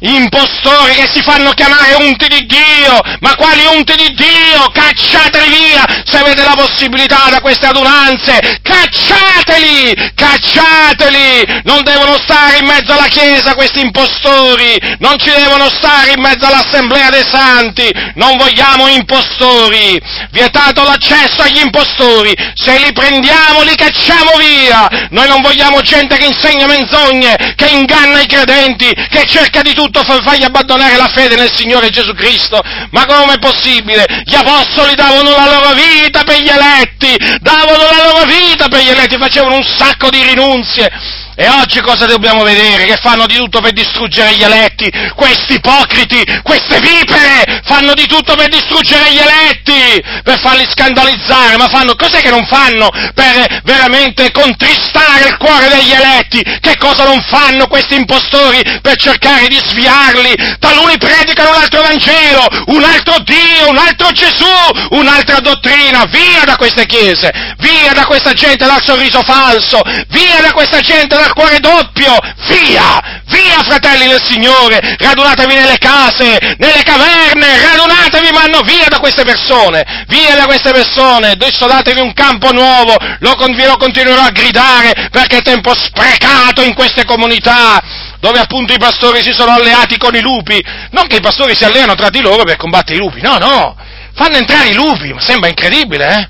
impostori 0.00 0.94
che 0.94 1.08
si 1.12 1.22
fanno 1.22 1.50
chiamare 1.52 1.94
unti 1.94 2.28
di 2.28 2.46
Dio, 2.46 3.00
ma 3.20 3.34
quali 3.34 3.64
unti 3.66 3.94
di 3.96 4.14
Dio? 4.14 4.70
Cacciateli 4.72 5.48
via! 5.48 5.84
Se 6.04 6.18
avete 6.18 6.44
la 6.44 6.54
possibilità 6.54 7.26
da 7.30 7.40
queste 7.40 7.66
adunanze, 7.66 8.60
cacciateli, 8.62 10.12
cacciateli, 10.14 11.62
non 11.64 11.82
devono 11.82 12.18
stare 12.18 12.58
in 12.58 12.66
mezzo 12.66 12.92
alla 12.92 13.08
Chiesa 13.08 13.54
questi 13.54 13.80
impostori, 13.80 14.78
non 14.98 15.18
ci 15.18 15.30
devono 15.30 15.68
stare 15.68 16.12
in 16.12 16.20
mezzo 16.20 16.46
all'Assemblea 16.46 17.10
dei 17.10 17.24
Santi, 17.24 17.90
non 18.14 18.36
vogliamo 18.36 18.86
impostori, 18.86 20.00
vietato 20.30 20.84
l'accesso 20.84 21.42
agli 21.42 21.58
impostori, 21.58 22.34
se 22.54 22.78
li 22.78 22.92
prendiamo 22.92 23.62
li 23.62 23.74
cacciamo 23.74 24.36
via, 24.36 25.08
noi 25.10 25.26
non 25.28 25.40
vogliamo 25.40 25.80
gente 25.80 26.16
che 26.16 26.26
insegna 26.26 26.66
menzogne, 26.66 27.54
che 27.56 27.66
inganna 27.66 28.20
i 28.20 28.26
credenti, 28.26 28.92
che 29.10 29.24
cerca 29.26 29.62
di 29.62 29.74
tutto 29.74 29.87
tutto 29.90 30.04
fargli 30.22 30.44
abbandonare 30.44 30.96
la 30.96 31.08
fede 31.08 31.36
nel 31.36 31.52
Signore 31.52 31.88
Gesù 31.88 32.12
Cristo. 32.12 32.60
Ma 32.90 33.06
com'è 33.06 33.38
possibile? 33.38 34.22
Gli 34.24 34.34
apostoli 34.34 34.94
davano 34.94 35.30
la 35.30 35.46
loro 35.46 35.72
vita 35.72 36.22
per 36.24 36.40
gli 36.40 36.48
eletti, 36.48 37.16
davano 37.40 37.84
la 37.84 38.02
loro 38.04 38.24
vita 38.24 38.68
per 38.68 38.82
gli 38.82 38.90
eletti, 38.90 39.16
facevano 39.16 39.56
un 39.56 39.64
sacco 39.64 40.10
di 40.10 40.22
rinunzie. 40.22 41.26
E 41.40 41.48
oggi 41.48 41.80
cosa 41.82 42.04
dobbiamo 42.04 42.42
vedere? 42.42 42.84
Che 42.84 42.96
fanno 42.96 43.24
di 43.26 43.36
tutto 43.36 43.60
per 43.60 43.70
distruggere 43.70 44.34
gli 44.34 44.42
eletti, 44.42 44.90
questi 45.14 45.54
ipocriti, 45.54 46.20
queste 46.42 46.80
vipere, 46.80 47.62
fanno 47.62 47.94
di 47.94 48.08
tutto 48.08 48.34
per 48.34 48.48
distruggere 48.48 49.12
gli 49.12 49.18
eletti, 49.18 50.02
per 50.24 50.40
farli 50.40 50.66
scandalizzare, 50.68 51.56
ma 51.56 51.68
fanno, 51.68 51.94
cos'è 51.94 52.20
che 52.20 52.30
non 52.30 52.44
fanno 52.44 52.88
per 53.14 53.60
veramente 53.62 54.32
contristare 54.32 55.28
il 55.28 55.36
cuore 55.36 55.68
degli 55.68 55.92
eletti? 55.92 56.42
Che 56.42 56.76
cosa 56.76 57.04
non 57.04 57.22
fanno 57.22 57.68
questi 57.68 57.94
impostori 57.94 58.60
per 58.82 58.96
cercare 58.96 59.46
di 59.46 59.60
sviarli? 59.78 60.34
Taluni 60.58 60.98
predicano 60.98 61.50
un 61.50 61.62
altro 61.62 61.82
Vangelo, 61.82 62.46
un 62.66 62.82
altro 62.82 63.14
Dio, 63.22 63.68
un 63.68 63.78
altro 63.78 64.10
Gesù, 64.10 64.44
un'altra 64.90 65.38
dottrina, 65.38 66.04
via 66.10 66.42
da 66.44 66.56
queste 66.56 66.84
chiese, 66.86 67.30
via 67.58 67.92
da 67.92 68.04
questa 68.04 68.32
gente 68.32 68.66
dal 68.66 68.82
sorriso 68.84 69.22
falso, 69.22 69.80
via 70.08 70.40
da 70.40 70.52
questa 70.52 70.80
gente 70.80 71.14
dal 71.14 71.26
al 71.28 71.34
cuore 71.34 71.60
doppio, 71.60 72.16
via, 72.48 73.20
via 73.26 73.62
fratelli 73.62 74.08
del 74.08 74.22
Signore, 74.22 74.96
radunatevi 74.98 75.54
nelle 75.54 75.78
case, 75.78 76.38
nelle 76.56 76.82
caverne, 76.82 77.60
radunatevi, 77.60 78.30
manno 78.32 78.60
via 78.62 78.86
da 78.88 78.98
queste 78.98 79.24
persone, 79.24 79.84
via 80.08 80.34
da 80.36 80.46
queste 80.46 80.72
persone, 80.72 81.30
adesso 81.32 81.66
datevi 81.66 82.00
un 82.00 82.14
campo 82.14 82.52
nuovo, 82.52 82.96
lo, 83.20 83.36
vi 83.54 83.64
lo 83.64 83.76
continuerò 83.76 84.22
a 84.22 84.30
gridare 84.30 85.08
perché 85.10 85.38
è 85.38 85.42
tempo 85.42 85.74
sprecato 85.74 86.62
in 86.62 86.74
queste 86.74 87.04
comunità 87.04 88.07
dove 88.20 88.38
appunto 88.38 88.72
i 88.72 88.78
pastori 88.78 89.22
si 89.22 89.32
sono 89.32 89.52
alleati 89.52 89.96
con 89.96 90.14
i 90.14 90.20
lupi, 90.20 90.62
non 90.90 91.06
che 91.06 91.16
i 91.16 91.20
pastori 91.20 91.54
si 91.54 91.64
alleano 91.64 91.94
tra 91.94 92.10
di 92.10 92.20
loro 92.20 92.44
per 92.44 92.56
combattere 92.56 92.96
i 92.96 93.00
lupi, 93.00 93.20
no, 93.20 93.38
no, 93.38 93.76
fanno 94.14 94.36
entrare 94.36 94.68
i 94.68 94.74
lupi, 94.74 95.12
ma 95.12 95.20
sembra 95.20 95.48
incredibile, 95.48 96.08
eh? 96.08 96.28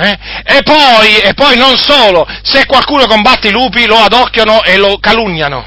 Eh? 0.00 0.18
E, 0.44 0.62
poi, 0.62 1.18
e 1.18 1.34
poi 1.34 1.56
non 1.56 1.76
solo, 1.76 2.26
se 2.42 2.66
qualcuno 2.66 3.06
combatte 3.06 3.48
i 3.48 3.52
lupi 3.52 3.84
lo 3.86 3.96
adocchiano 3.96 4.62
e 4.62 4.76
lo 4.76 4.98
calunniano. 4.98 5.66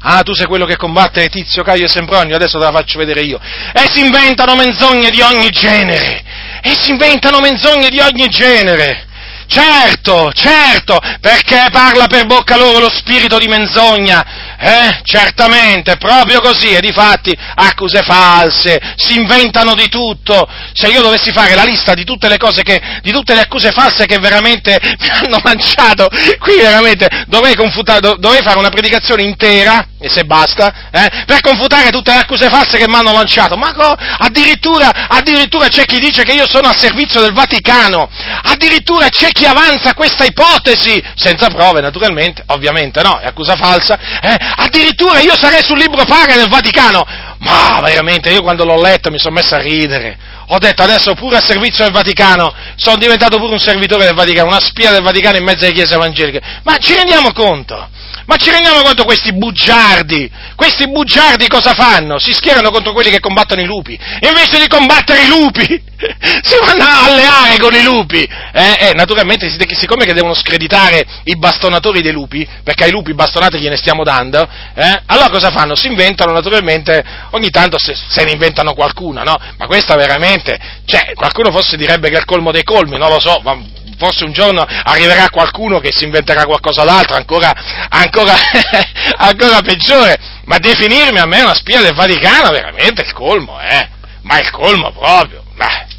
Ah, 0.00 0.22
tu 0.22 0.34
sei 0.34 0.46
quello 0.46 0.66
che 0.66 0.76
combatte 0.76 1.28
Tizio, 1.28 1.62
Caio 1.62 1.84
e 1.84 1.88
Sempronio, 1.88 2.36
adesso 2.36 2.58
te 2.58 2.64
la 2.64 2.72
faccio 2.72 2.98
vedere 2.98 3.22
io. 3.22 3.40
E 3.72 3.88
si 3.92 4.04
inventano 4.04 4.54
menzogne 4.54 5.10
di 5.10 5.20
ogni 5.20 5.50
genere. 5.50 6.22
E 6.62 6.76
si 6.80 6.90
inventano 6.90 7.40
menzogne 7.40 7.88
di 7.88 8.00
ogni 8.00 8.28
genere. 8.28 9.05
Certo, 9.48 10.32
certo, 10.32 10.98
perché 11.20 11.68
parla 11.70 12.06
per 12.06 12.26
bocca 12.26 12.56
loro 12.56 12.80
lo 12.80 12.90
spirito 12.90 13.38
di 13.38 13.46
menzogna. 13.46 14.24
Eh, 14.58 15.00
certamente, 15.04 15.96
proprio 15.98 16.40
così, 16.40 16.70
e 16.70 16.80
difatti 16.80 17.36
accuse 17.54 18.02
false, 18.02 18.80
si 18.96 19.16
inventano 19.16 19.74
di 19.74 19.88
tutto. 19.88 20.48
Se 20.72 20.88
io 20.88 21.02
dovessi 21.02 21.30
fare 21.30 21.54
la 21.54 21.62
lista 21.62 21.94
di 21.94 22.04
tutte 22.04 22.28
le 22.28 22.38
cose 22.38 22.62
che, 22.62 22.80
di 23.02 23.12
tutte 23.12 23.34
le 23.34 23.42
accuse 23.42 23.70
false 23.70 24.06
che 24.06 24.18
veramente 24.18 24.78
mi 24.82 25.08
hanno 25.08 25.40
lanciato, 25.42 26.08
qui 26.38 26.56
veramente 26.56 27.08
dovrei, 27.26 27.54
dovrei 27.54 28.42
fare 28.42 28.58
una 28.58 28.70
predicazione 28.70 29.22
intera, 29.22 29.86
e 29.98 30.08
se 30.08 30.24
basta, 30.24 30.90
eh, 30.90 31.24
per 31.24 31.40
confutare 31.40 31.90
tutte 31.90 32.12
le 32.12 32.20
accuse 32.20 32.48
false 32.48 32.78
che 32.78 32.88
mi 32.88 32.96
hanno 32.96 33.12
lanciato. 33.12 33.56
Ma 33.56 33.72
co, 33.72 33.94
addirittura, 34.18 35.08
addirittura 35.08 35.68
c'è 35.68 35.84
chi 35.84 36.00
dice 36.00 36.24
che 36.24 36.32
io 36.32 36.46
sono 36.48 36.68
al 36.68 36.76
servizio 36.76 37.20
del 37.20 37.32
Vaticano, 37.32 38.08
addirittura 38.42 39.08
c'è 39.08 39.30
chi 39.36 39.44
avanza 39.44 39.92
questa 39.92 40.24
ipotesi, 40.24 41.02
senza 41.14 41.48
prove 41.48 41.82
naturalmente, 41.82 42.42
ovviamente 42.46 43.02
no, 43.02 43.18
è 43.18 43.26
accusa 43.26 43.54
falsa, 43.54 43.98
eh, 44.22 44.34
addirittura 44.56 45.20
io 45.20 45.36
sarei 45.36 45.62
sul 45.62 45.76
libro 45.76 46.06
paga 46.06 46.34
del 46.36 46.48
Vaticano, 46.48 47.04
ma 47.40 47.78
veramente 47.82 48.30
io 48.30 48.40
quando 48.40 48.64
l'ho 48.64 48.80
letto 48.80 49.10
mi 49.10 49.18
sono 49.18 49.34
messo 49.34 49.54
a 49.54 49.60
ridere, 49.60 50.16
ho 50.48 50.58
detto 50.58 50.82
adesso 50.82 51.12
pure 51.12 51.36
al 51.36 51.44
servizio 51.44 51.84
del 51.84 51.92
Vaticano, 51.92 52.50
sono 52.76 52.96
diventato 52.96 53.36
pure 53.36 53.52
un 53.52 53.58
servitore 53.58 54.06
del 54.06 54.14
Vaticano, 54.14 54.48
una 54.48 54.60
spia 54.60 54.90
del 54.90 55.02
Vaticano 55.02 55.36
in 55.36 55.44
mezzo 55.44 55.64
alle 55.64 55.74
chiese 55.74 55.94
evangeliche, 55.94 56.40
ma 56.62 56.78
ci 56.78 56.94
rendiamo 56.94 57.30
conto? 57.32 57.90
Ma 58.26 58.36
ci 58.36 58.50
rendiamo 58.50 58.82
conto 58.82 59.04
questi 59.04 59.32
bugiardi? 59.32 60.28
Questi 60.56 60.88
bugiardi 60.90 61.46
cosa 61.46 61.74
fanno? 61.74 62.18
Si 62.18 62.32
schierano 62.32 62.70
contro 62.70 62.92
quelli 62.92 63.10
che 63.10 63.20
combattono 63.20 63.60
i 63.60 63.66
lupi. 63.66 63.96
Invece 64.20 64.58
di 64.58 64.66
combattere 64.66 65.22
i 65.22 65.28
lupi, 65.28 65.62
si 66.42 66.56
vanno 66.60 66.82
a 66.82 67.04
alleare 67.04 67.58
con 67.58 67.72
i 67.72 67.82
lupi. 67.84 68.22
Eh, 68.52 68.88
eh, 68.88 68.92
naturalmente, 68.94 69.48
siccome 69.48 70.04
che 70.04 70.12
devono 70.12 70.34
screditare 70.34 71.06
i 71.24 71.36
bastonatori 71.36 72.02
dei 72.02 72.12
lupi, 72.12 72.46
perché 72.64 72.84
ai 72.84 72.90
lupi 72.90 73.14
bastonate 73.14 73.60
gliene 73.60 73.76
stiamo 73.76 74.02
dando, 74.02 74.42
eh, 74.74 75.02
allora 75.06 75.30
cosa 75.30 75.50
fanno? 75.50 75.76
Si 75.76 75.86
inventano, 75.86 76.32
naturalmente, 76.32 77.04
ogni 77.30 77.50
tanto 77.50 77.78
se, 77.78 77.94
se 77.94 78.24
ne 78.24 78.32
inventano 78.32 78.74
qualcuna, 78.74 79.22
no? 79.22 79.36
Ma 79.56 79.66
questa 79.66 79.94
veramente, 79.94 80.58
cioè, 80.84 81.12
qualcuno 81.14 81.52
forse 81.52 81.76
direbbe 81.76 82.08
che 82.08 82.16
è 82.16 82.18
il 82.18 82.24
colmo 82.24 82.50
dei 82.50 82.64
colmi, 82.64 82.98
non 82.98 83.08
lo 83.08 83.20
so, 83.20 83.40
ma 83.44 83.84
forse 83.96 84.24
un 84.24 84.32
giorno 84.32 84.62
arriverà 84.62 85.28
qualcuno 85.30 85.80
che 85.80 85.90
si 85.92 86.04
inventerà 86.04 86.44
qualcosa 86.44 86.84
d'altro, 86.84 87.16
ancora, 87.16 87.52
ancora, 87.88 88.34
ancora 89.18 89.60
peggiore, 89.62 90.16
ma 90.44 90.58
definirmi 90.58 91.18
a 91.18 91.26
me 91.26 91.42
una 91.42 91.54
spia 91.54 91.80
del 91.80 91.94
Vaticano 91.94 92.50
veramente 92.50 93.02
il 93.02 93.12
colmo, 93.12 93.60
eh? 93.60 93.88
Ma 94.22 94.38
è 94.38 94.42
il 94.42 94.50
colmo 94.50 94.92
proprio. 94.92 95.42
Beh, 95.54 95.94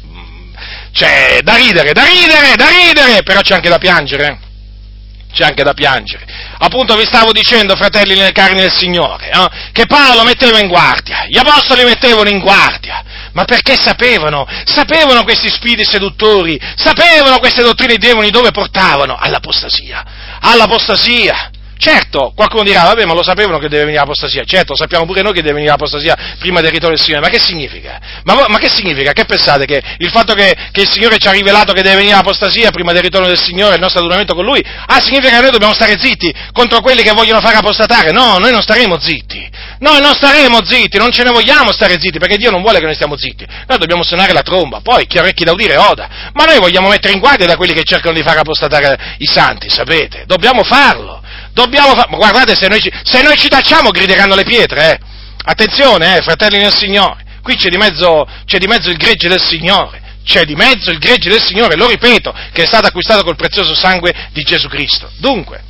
cioè, 0.92 1.38
da 1.42 1.54
ridere, 1.54 1.92
da 1.92 2.04
ridere, 2.04 2.56
da 2.56 2.68
ridere, 2.68 3.22
però 3.22 3.40
c'è 3.40 3.54
anche 3.54 3.68
da 3.68 3.78
piangere. 3.78 4.38
C'è 5.32 5.44
anche 5.44 5.62
da 5.62 5.72
piangere. 5.72 6.26
Appunto 6.58 6.96
vi 6.96 7.04
stavo 7.04 7.32
dicendo, 7.32 7.76
fratelli 7.76 8.14
nelle 8.16 8.32
carni 8.32 8.60
del 8.60 8.72
Signore, 8.72 9.30
eh, 9.30 9.48
che 9.72 9.86
Paolo 9.86 10.24
metteva 10.24 10.58
in 10.58 10.66
guardia, 10.66 11.26
gli 11.28 11.38
apostoli 11.38 11.84
mettevano 11.84 12.28
in 12.28 12.40
guardia, 12.40 13.04
ma 13.32 13.44
perché 13.44 13.76
sapevano, 13.80 14.46
sapevano 14.64 15.24
questi 15.24 15.48
spiriti 15.48 15.84
seduttori, 15.84 16.60
sapevano 16.76 17.38
queste 17.38 17.62
dottrine 17.62 17.96
di 17.96 18.06
demoni 18.06 18.30
dove 18.30 18.50
portavano? 18.50 19.16
All'apostasia, 19.16 20.04
all'apostasia. 20.40 21.50
Certo, 21.78 22.32
qualcuno 22.34 22.64
dirà, 22.64 22.82
vabbè, 22.82 23.04
ma 23.04 23.14
lo 23.14 23.22
sapevano 23.22 23.58
che 23.58 23.68
deve 23.68 23.84
venire 23.84 24.00
l'apostasia. 24.00 24.42
Certo, 24.44 24.74
sappiamo 24.74 25.06
pure 25.06 25.22
noi 25.22 25.32
che 25.32 25.42
deve 25.42 25.54
venire 25.54 25.70
l'apostasia 25.70 26.34
prima 26.40 26.60
del 26.60 26.72
ritorno 26.72 26.96
del 26.96 27.04
Signore. 27.04 27.22
Ma 27.22 27.28
che 27.30 27.38
significa? 27.38 28.00
Ma, 28.24 28.44
ma 28.48 28.58
che 28.58 28.68
significa? 28.68 29.12
Che 29.12 29.24
pensate? 29.24 29.64
Che 29.64 29.80
il 29.98 30.10
fatto 30.10 30.34
che, 30.34 30.56
che, 30.72 30.80
il 30.80 30.90
Signore 30.90 31.18
ci 31.18 31.28
ha 31.28 31.30
rivelato 31.30 31.72
che 31.72 31.82
deve 31.82 31.98
venire 31.98 32.16
l'apostasia 32.16 32.70
prima 32.72 32.92
del 32.92 33.02
ritorno 33.02 33.28
del 33.28 33.38
Signore, 33.38 33.76
il 33.76 33.80
nostro 33.80 34.00
adunamento 34.00 34.34
con 34.34 34.44
Lui, 34.44 34.60
ah, 34.60 35.00
significa 35.00 35.36
che 35.36 35.42
noi 35.42 35.50
dobbiamo 35.52 35.72
stare 35.72 35.96
zitti 35.96 36.34
contro 36.52 36.80
quelli 36.80 37.02
che 37.02 37.12
vogliono 37.12 37.40
fare 37.40 37.56
apostatare? 37.56 38.10
No, 38.10 38.38
noi 38.38 38.50
non 38.50 38.60
staremo 38.60 38.98
zitti. 38.98 39.48
Noi 39.78 40.00
non 40.00 40.14
staremo 40.14 40.64
zitti, 40.64 40.98
non 40.98 41.12
ce 41.12 41.22
ne 41.22 41.30
vogliamo 41.30 41.70
stare 41.70 42.00
zitti, 42.00 42.18
perché 42.18 42.36
Dio 42.38 42.50
non 42.50 42.60
vuole 42.60 42.80
che 42.80 42.86
noi 42.86 42.94
stiamo 42.94 43.16
zitti. 43.16 43.46
Noi 43.68 43.78
dobbiamo 43.78 44.02
suonare 44.02 44.32
la 44.32 44.42
tromba, 44.42 44.80
poi 44.80 45.06
chi 45.06 45.18
ha 45.18 45.20
orecchi 45.20 45.44
da 45.44 45.52
udire 45.52 45.76
oda. 45.76 46.08
Ma 46.32 46.44
noi 46.44 46.58
vogliamo 46.58 46.88
mettere 46.88 47.12
in 47.12 47.20
guardia 47.20 47.46
da 47.46 47.56
quelli 47.56 47.72
che 47.72 47.84
cercano 47.84 48.14
di 48.14 48.22
fare 48.22 48.40
apostatare 48.40 49.14
i 49.18 49.26
santi, 49.26 49.70
sapete? 49.70 50.24
Dobbiamo 50.26 50.64
farlo. 50.64 51.22
Dobbiamo 51.58 51.94
farlo. 51.94 52.16
Guardate, 52.16 52.54
se 52.54 52.68
noi, 52.68 52.80
ci, 52.80 52.92
se 53.02 53.20
noi 53.20 53.36
ci 53.36 53.48
tacciamo 53.48 53.90
grideranno 53.90 54.36
le 54.36 54.44
pietre, 54.44 54.92
eh. 54.92 54.98
Attenzione, 55.42 56.18
eh, 56.18 56.22
fratelli 56.22 56.58
del 56.58 56.72
Signore. 56.72 57.24
Qui 57.42 57.56
c'è 57.56 57.68
di 57.68 57.76
mezzo, 57.76 58.28
c'è 58.44 58.58
di 58.58 58.68
mezzo 58.68 58.90
il 58.90 58.96
gregge 58.96 59.28
del 59.28 59.40
Signore 59.40 60.06
c'è 60.28 60.44
di 60.44 60.54
mezzo 60.54 60.90
il 60.90 60.98
gregge 60.98 61.30
del 61.30 61.40
Signore, 61.40 61.74
lo 61.74 61.88
ripeto, 61.88 62.34
che 62.52 62.64
è 62.64 62.66
stato 62.66 62.86
acquistato 62.86 63.24
col 63.24 63.34
prezioso 63.34 63.74
sangue 63.74 64.12
di 64.30 64.42
Gesù 64.42 64.68
Cristo. 64.68 65.10
Dunque, 65.16 65.62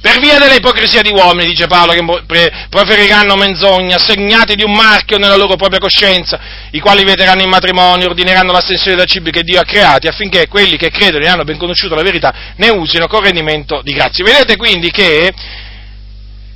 per 0.00 0.20
via 0.20 0.38
dell'ipocrisia 0.38 1.02
di 1.02 1.10
uomini, 1.10 1.48
dice 1.48 1.66
Paolo, 1.66 1.92
che 1.92 2.52
proferiranno 2.68 3.34
menzogna, 3.34 3.98
segnati 3.98 4.54
di 4.54 4.62
un 4.62 4.72
marchio 4.72 5.18
nella 5.18 5.34
loro 5.34 5.56
propria 5.56 5.80
coscienza, 5.80 6.38
i 6.70 6.78
quali 6.78 7.02
vieteranno 7.02 7.42
il 7.42 7.48
matrimonio, 7.48 8.06
ordineranno 8.06 8.52
l'astensione 8.52 8.96
da 8.96 9.04
cibi 9.04 9.32
che 9.32 9.42
Dio 9.42 9.58
ha 9.58 9.64
creati, 9.64 10.06
affinché 10.06 10.46
quelli 10.46 10.76
che 10.76 10.90
credono 10.90 11.24
e 11.24 11.28
hanno 11.28 11.42
ben 11.42 11.58
conosciuto 11.58 11.96
la 11.96 12.02
verità 12.02 12.32
ne 12.56 12.68
usino 12.70 13.08
con 13.08 13.22
rendimento 13.22 13.80
di 13.82 13.92
grazia. 13.92 14.24
Vedete 14.24 14.56
quindi 14.56 14.90
che 14.92 15.32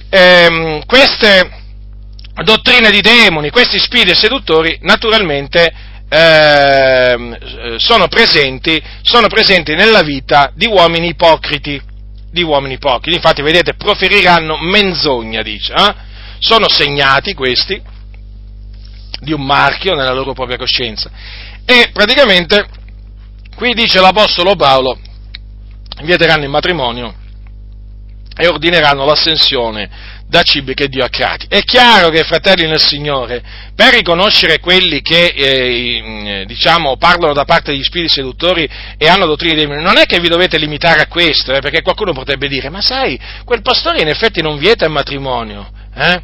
ehm, 0.08 0.84
queste 0.86 1.50
dottrine 2.44 2.90
di 2.90 3.00
demoni, 3.00 3.50
questi 3.50 3.80
spiriti 3.80 4.16
seduttori, 4.16 4.78
naturalmente 4.82 5.68
ehm, 6.08 7.76
sono, 7.78 8.06
presenti, 8.06 8.80
sono 9.02 9.26
presenti 9.26 9.74
nella 9.74 10.02
vita 10.02 10.52
di 10.54 10.66
uomini 10.66 11.08
ipocriti 11.08 11.90
di 12.32 12.42
uomini 12.42 12.78
pochi. 12.78 13.12
Infatti, 13.12 13.42
vedete, 13.42 13.74
proferiranno 13.74 14.56
menzogna, 14.58 15.42
dice. 15.42 15.74
Eh? 15.74 15.94
Sono 16.38 16.68
segnati 16.68 17.34
questi 17.34 17.80
di 19.20 19.32
un 19.32 19.44
marchio 19.44 19.94
nella 19.94 20.12
loro 20.12 20.32
propria 20.32 20.56
coscienza. 20.56 21.10
E 21.64 21.90
praticamente, 21.92 22.66
qui 23.54 23.74
dice 23.74 24.00
l'Apostolo 24.00 24.56
Paolo, 24.56 24.98
vieteranno 26.02 26.42
il 26.42 26.50
matrimonio 26.50 27.14
e 28.34 28.48
ordineranno 28.48 29.04
l'ascensione 29.04 29.90
da 30.32 30.42
cibi 30.42 30.72
che 30.72 30.88
Dio 30.88 31.04
ha 31.04 31.10
creati. 31.10 31.44
È 31.46 31.60
chiaro 31.60 32.08
che, 32.08 32.24
fratelli 32.24 32.66
nel 32.66 32.80
Signore, 32.80 33.42
per 33.76 33.92
riconoscere 33.92 34.60
quelli 34.60 35.02
che, 35.02 35.26
eh, 35.26 36.44
diciamo, 36.46 36.96
parlano 36.96 37.34
da 37.34 37.44
parte 37.44 37.70
degli 37.70 37.82
spiriti 37.82 38.14
seduttori 38.14 38.66
e 38.96 39.08
hanno 39.08 39.26
dottrine 39.26 39.54
dei 39.54 39.66
non 39.66 39.98
è 39.98 40.06
che 40.06 40.20
vi 40.20 40.30
dovete 40.30 40.56
limitare 40.56 41.02
a 41.02 41.06
questo, 41.06 41.52
eh, 41.52 41.60
perché 41.60 41.82
qualcuno 41.82 42.14
potrebbe 42.14 42.48
dire, 42.48 42.70
ma 42.70 42.80
sai, 42.80 43.20
quel 43.44 43.60
pastore 43.60 44.00
in 44.00 44.08
effetti 44.08 44.40
non 44.40 44.56
vieta 44.56 44.86
il 44.86 44.90
matrimonio, 44.90 45.70
eh? 45.94 46.22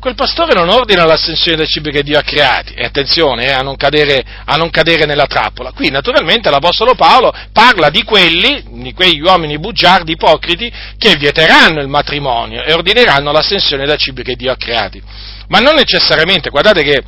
Quel 0.00 0.14
pastore 0.14 0.54
non 0.54 0.70
ordina 0.70 1.04
l'ascensione 1.04 1.58
dei 1.58 1.66
cibi 1.66 1.90
che 1.90 2.02
Dio 2.02 2.18
ha 2.18 2.22
creati, 2.22 2.72
e 2.72 2.84
attenzione 2.84 3.46
eh, 3.46 3.52
a, 3.52 3.60
non 3.60 3.76
cadere, 3.76 4.24
a, 4.46 4.56
non 4.56 4.70
cadere, 4.70 5.04
nella 5.04 5.26
trappola. 5.26 5.72
Qui 5.72 5.90
naturalmente 5.90 6.48
l'Apostolo 6.48 6.94
Paolo 6.94 7.32
parla 7.52 7.90
di 7.90 8.02
quelli, 8.02 8.64
di 8.82 8.94
quegli 8.94 9.20
uomini 9.20 9.58
bugiardi, 9.58 10.12
ipocriti, 10.12 10.72
che 10.96 11.16
vieteranno 11.16 11.82
il 11.82 11.88
matrimonio 11.88 12.64
e 12.64 12.72
ordineranno 12.72 13.30
l'ascensione 13.30 13.84
dai 13.84 13.98
cibi 13.98 14.22
che 14.22 14.34
Dio 14.36 14.50
ha 14.50 14.56
creati. 14.56 15.00
Ma 15.48 15.58
non 15.58 15.74
necessariamente, 15.74 16.48
guardate 16.48 16.82
che 16.82 17.02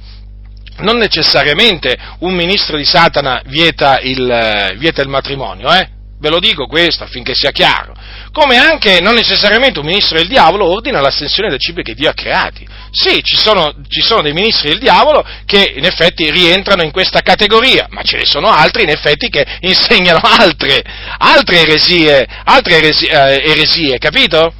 non 0.80 0.98
necessariamente 0.98 1.96
un 2.20 2.34
ministro 2.34 2.76
di 2.76 2.84
Satana 2.84 3.40
vieta 3.46 4.00
il, 4.00 4.74
vieta 4.76 5.00
il 5.00 5.08
matrimonio, 5.08 5.72
eh? 5.72 5.88
Ve 6.22 6.28
lo 6.28 6.38
dico 6.38 6.66
questo 6.66 7.02
affinché 7.02 7.34
sia 7.34 7.50
chiaro. 7.50 7.94
Come 8.30 8.56
anche 8.56 9.00
non 9.00 9.14
necessariamente 9.14 9.80
un 9.80 9.86
ministro 9.86 10.18
del 10.18 10.28
diavolo 10.28 10.66
ordina 10.66 11.00
l'astensione 11.00 11.48
dai 11.48 11.58
cibi 11.58 11.82
che 11.82 11.94
Dio 11.94 12.08
ha 12.08 12.14
creati. 12.14 12.64
Sì, 12.94 13.22
ci 13.22 13.36
sono, 13.36 13.72
ci 13.88 14.02
sono, 14.02 14.20
dei 14.20 14.34
ministri 14.34 14.68
del 14.68 14.78
diavolo 14.78 15.24
che 15.46 15.72
in 15.76 15.86
effetti 15.86 16.30
rientrano 16.30 16.82
in 16.82 16.90
questa 16.90 17.22
categoria, 17.22 17.86
ma 17.88 18.02
ce 18.02 18.18
ne 18.18 18.26
sono 18.26 18.50
altri 18.50 18.82
in 18.82 18.90
effetti 18.90 19.30
che 19.30 19.46
insegnano 19.60 20.20
altre, 20.22 20.84
altre 21.16 21.60
eresie, 21.60 22.28
altre 22.44 22.76
eresie, 22.76 23.08
eh, 23.08 23.50
eresie 23.50 23.96
capito? 23.96 24.52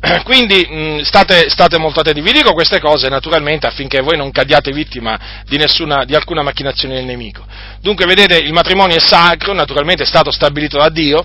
Quindi 0.24 0.66
mh, 0.68 1.02
state, 1.02 1.48
state, 1.48 1.78
molto 1.78 2.00
attenti, 2.00 2.20
vi 2.20 2.32
dico 2.32 2.54
queste 2.54 2.80
cose 2.80 3.08
naturalmente 3.08 3.68
affinché 3.68 4.00
voi 4.00 4.16
non 4.16 4.32
cadiate 4.32 4.72
vittima 4.72 5.42
di, 5.46 5.56
nessuna, 5.56 6.04
di 6.04 6.16
alcuna 6.16 6.42
macchinazione 6.42 6.94
del 6.94 7.04
nemico. 7.04 7.46
Dunque 7.80 8.04
vedete 8.04 8.36
il 8.36 8.52
matrimonio 8.52 8.96
è 8.96 9.00
sacro, 9.00 9.52
naturalmente 9.52 10.02
è 10.02 10.06
stato 10.06 10.32
stabilito 10.32 10.76
da 10.76 10.88
Dio, 10.88 11.24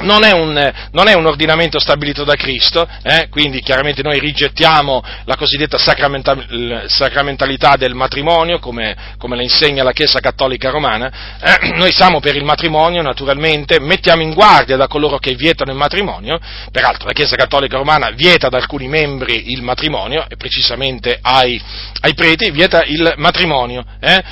non 0.00 0.24
è, 0.24 0.32
un, 0.32 0.72
non 0.92 1.08
è, 1.08 1.14
un, 1.14 1.26
ordinamento 1.26 1.78
stabilito 1.78 2.24
da 2.24 2.34
Cristo, 2.34 2.88
eh? 3.02 3.28
quindi 3.30 3.60
chiaramente 3.60 4.02
noi 4.02 4.18
rigettiamo 4.18 5.02
la 5.24 5.36
cosiddetta 5.36 5.78
sacramental, 5.78 6.84
sacramentalità 6.88 7.76
del 7.76 7.94
matrimonio, 7.94 8.58
come, 8.58 8.96
come, 9.18 9.36
la 9.36 9.42
insegna 9.42 9.82
la 9.82 9.92
Chiesa 9.92 10.20
Cattolica 10.20 10.70
Romana. 10.70 11.38
Eh? 11.40 11.72
Noi 11.74 11.92
siamo 11.92 12.20
per 12.20 12.36
il 12.36 12.44
matrimonio, 12.44 13.02
naturalmente, 13.02 13.78
mettiamo 13.80 14.22
in 14.22 14.32
guardia 14.34 14.76
da 14.76 14.86
coloro 14.86 15.18
che 15.18 15.34
vietano 15.34 15.70
il 15.70 15.78
matrimonio, 15.78 16.38
peraltro 16.70 17.06
la 17.06 17.12
Chiesa 17.12 17.36
Cattolica 17.36 17.76
Romana 17.76 18.10
vieta 18.10 18.48
ad 18.48 18.54
alcuni 18.54 18.88
membri 18.88 19.52
il 19.52 19.62
matrimonio, 19.62 20.26
e 20.28 20.36
precisamente 20.36 21.18
ai, 21.20 21.60
ai 22.00 22.14
preti, 22.14 22.50
vieta 22.50 22.82
il 22.84 23.14
matrimonio, 23.16 23.84
eh? 24.00 24.22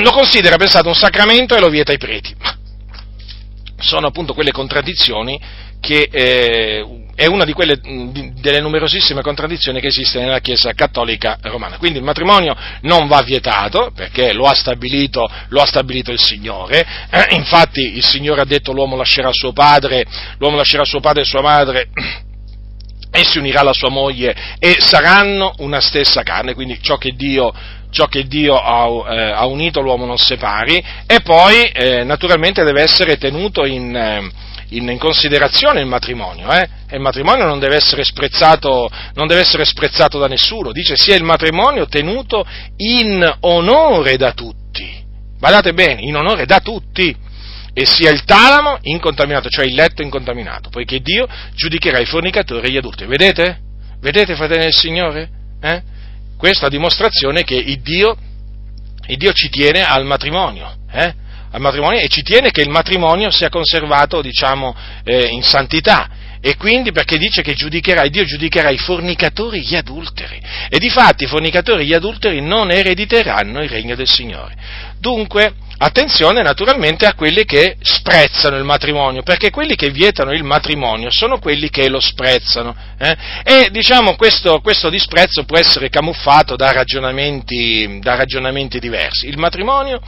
lo 0.00 0.10
considera, 0.10 0.56
pensate, 0.56 0.88
un 0.88 0.94
sacramento 0.94 1.54
e 1.54 1.60
lo 1.60 1.68
vieta 1.68 1.92
ai 1.92 1.98
preti 1.98 2.60
sono 3.82 4.06
appunto 4.06 4.34
quelle 4.34 4.52
contraddizioni 4.52 5.38
che 5.80 6.08
eh, 6.10 7.02
è 7.14 7.26
una 7.26 7.44
di 7.44 7.52
quelle 7.52 7.78
delle 7.80 8.60
numerosissime 8.60 9.20
contraddizioni 9.20 9.80
che 9.80 9.88
esiste 9.88 10.20
nella 10.20 10.38
Chiesa 10.38 10.72
cattolica 10.72 11.38
romana. 11.42 11.76
Quindi 11.76 11.98
il 11.98 12.04
matrimonio 12.04 12.56
non 12.82 13.08
va 13.08 13.20
vietato 13.22 13.90
perché 13.94 14.32
lo 14.32 14.46
ha 14.46 14.54
stabilito, 14.54 15.28
lo 15.48 15.60
ha 15.60 15.66
stabilito 15.66 16.12
il 16.12 16.20
Signore. 16.20 16.86
Eh, 17.10 17.34
infatti 17.34 17.96
il 17.96 18.04
Signore 18.04 18.42
ha 18.42 18.46
detto 18.46 18.72
l'uomo 18.72 18.96
lascerà 18.96 19.30
suo 19.32 19.52
padre, 19.52 20.04
l'uomo 20.38 20.56
lascerà 20.56 20.84
suo 20.84 21.00
padre 21.00 21.22
e 21.22 21.26
sua 21.26 21.42
madre 21.42 21.88
e 23.10 23.24
si 23.24 23.38
unirà 23.38 23.60
alla 23.60 23.74
sua 23.74 23.90
moglie 23.90 24.34
e 24.58 24.76
saranno 24.78 25.54
una 25.58 25.80
stessa 25.80 26.22
carne, 26.22 26.54
quindi 26.54 26.80
ciò 26.80 26.96
che 26.96 27.10
Dio 27.10 27.52
ciò 27.92 28.06
che 28.06 28.26
Dio 28.26 28.56
ha, 28.56 29.14
eh, 29.14 29.30
ha 29.32 29.46
unito 29.46 29.80
l'uomo 29.80 30.06
non 30.06 30.16
separi, 30.16 30.82
e 31.06 31.20
poi 31.20 31.64
eh, 31.66 32.02
naturalmente 32.04 32.64
deve 32.64 32.82
essere 32.82 33.18
tenuto 33.18 33.66
in, 33.66 33.94
eh, 33.94 34.30
in, 34.70 34.88
in 34.88 34.98
considerazione 34.98 35.80
il 35.80 35.86
matrimonio, 35.86 36.50
eh? 36.50 36.66
il 36.90 37.00
matrimonio 37.00 37.44
non 37.44 37.58
deve, 37.58 37.78
non 37.78 39.26
deve, 39.26 39.40
essere 39.40 39.64
sprezzato, 39.64 40.18
da 40.18 40.26
nessuno, 40.26 40.72
dice 40.72 40.96
sia 40.96 41.14
il 41.14 41.22
matrimonio 41.22 41.86
tenuto 41.86 42.44
in 42.78 43.36
onore 43.40 44.16
da 44.16 44.32
tutti, 44.32 44.90
badate 45.38 45.74
bene, 45.74 46.00
in 46.00 46.16
onore 46.16 46.46
da 46.46 46.60
tutti, 46.60 47.14
e 47.74 47.86
sia 47.86 48.10
il 48.10 48.24
talamo 48.24 48.78
incontaminato, 48.82 49.48
cioè 49.48 49.66
il 49.66 49.74
letto 49.74 50.02
incontaminato, 50.02 50.70
poiché 50.70 51.00
Dio 51.00 51.26
giudicherà 51.54 51.98
i 51.98 52.06
fornicatori 52.06 52.68
e 52.68 52.70
gli 52.70 52.76
adulti. 52.76 53.04
Vedete? 53.04 53.58
Vedete, 54.00 54.34
fratelli 54.34 54.64
del 54.64 54.74
Signore? 54.74 55.28
Eh? 55.60 55.82
Questa 56.42 56.68
dimostrazione 56.68 57.44
che 57.44 57.54
il 57.54 57.80
Dio, 57.82 58.16
il 59.06 59.16
Dio 59.16 59.32
ci 59.32 59.48
tiene 59.48 59.84
al 59.84 60.04
matrimonio, 60.04 60.74
eh? 60.90 61.14
al 61.52 61.60
matrimonio, 61.60 62.00
e 62.00 62.08
ci 62.08 62.22
tiene 62.22 62.50
che 62.50 62.62
il 62.62 62.68
matrimonio 62.68 63.30
sia 63.30 63.48
conservato, 63.48 64.20
diciamo, 64.20 64.74
eh, 65.04 65.28
in 65.28 65.44
santità. 65.44 66.10
E 66.44 66.56
quindi 66.56 66.90
perché 66.90 67.18
dice 67.18 67.40
che 67.40 67.54
giudicherà, 67.54 68.06
Dio 68.08 68.24
giudicherà 68.24 68.70
i 68.70 68.78
fornicatori 68.78 69.58
e 69.58 69.60
gli 69.60 69.76
adulteri. 69.76 70.40
E 70.68 70.78
di 70.78 70.90
fatti 70.90 71.24
i 71.24 71.28
fornicatori 71.28 71.82
e 71.82 71.86
gli 71.86 71.94
adulteri 71.94 72.40
non 72.40 72.72
erediteranno 72.72 73.62
il 73.62 73.68
regno 73.68 73.94
del 73.94 74.08
Signore. 74.08 74.54
Dunque, 74.98 75.54
Attenzione 75.84 76.42
naturalmente 76.42 77.06
a 77.06 77.14
quelli 77.14 77.44
che 77.44 77.76
sprezzano 77.80 78.56
il 78.56 78.62
matrimonio, 78.62 79.24
perché 79.24 79.50
quelli 79.50 79.74
che 79.74 79.90
vietano 79.90 80.30
il 80.30 80.44
matrimonio 80.44 81.10
sono 81.10 81.40
quelli 81.40 81.70
che 81.70 81.88
lo 81.88 81.98
sprezzano. 81.98 82.72
Eh? 82.96 83.16
E 83.42 83.68
diciamo 83.72 84.14
questo, 84.14 84.60
questo, 84.60 84.88
disprezzo 84.90 85.42
può 85.42 85.58
essere 85.58 85.88
camuffato 85.88 86.54
da 86.54 86.70
ragionamenti, 86.70 87.98
da 88.00 88.14
ragionamenti 88.14 88.78
diversi. 88.78 89.26
Il 89.26 89.38
matrimonio 89.38 90.00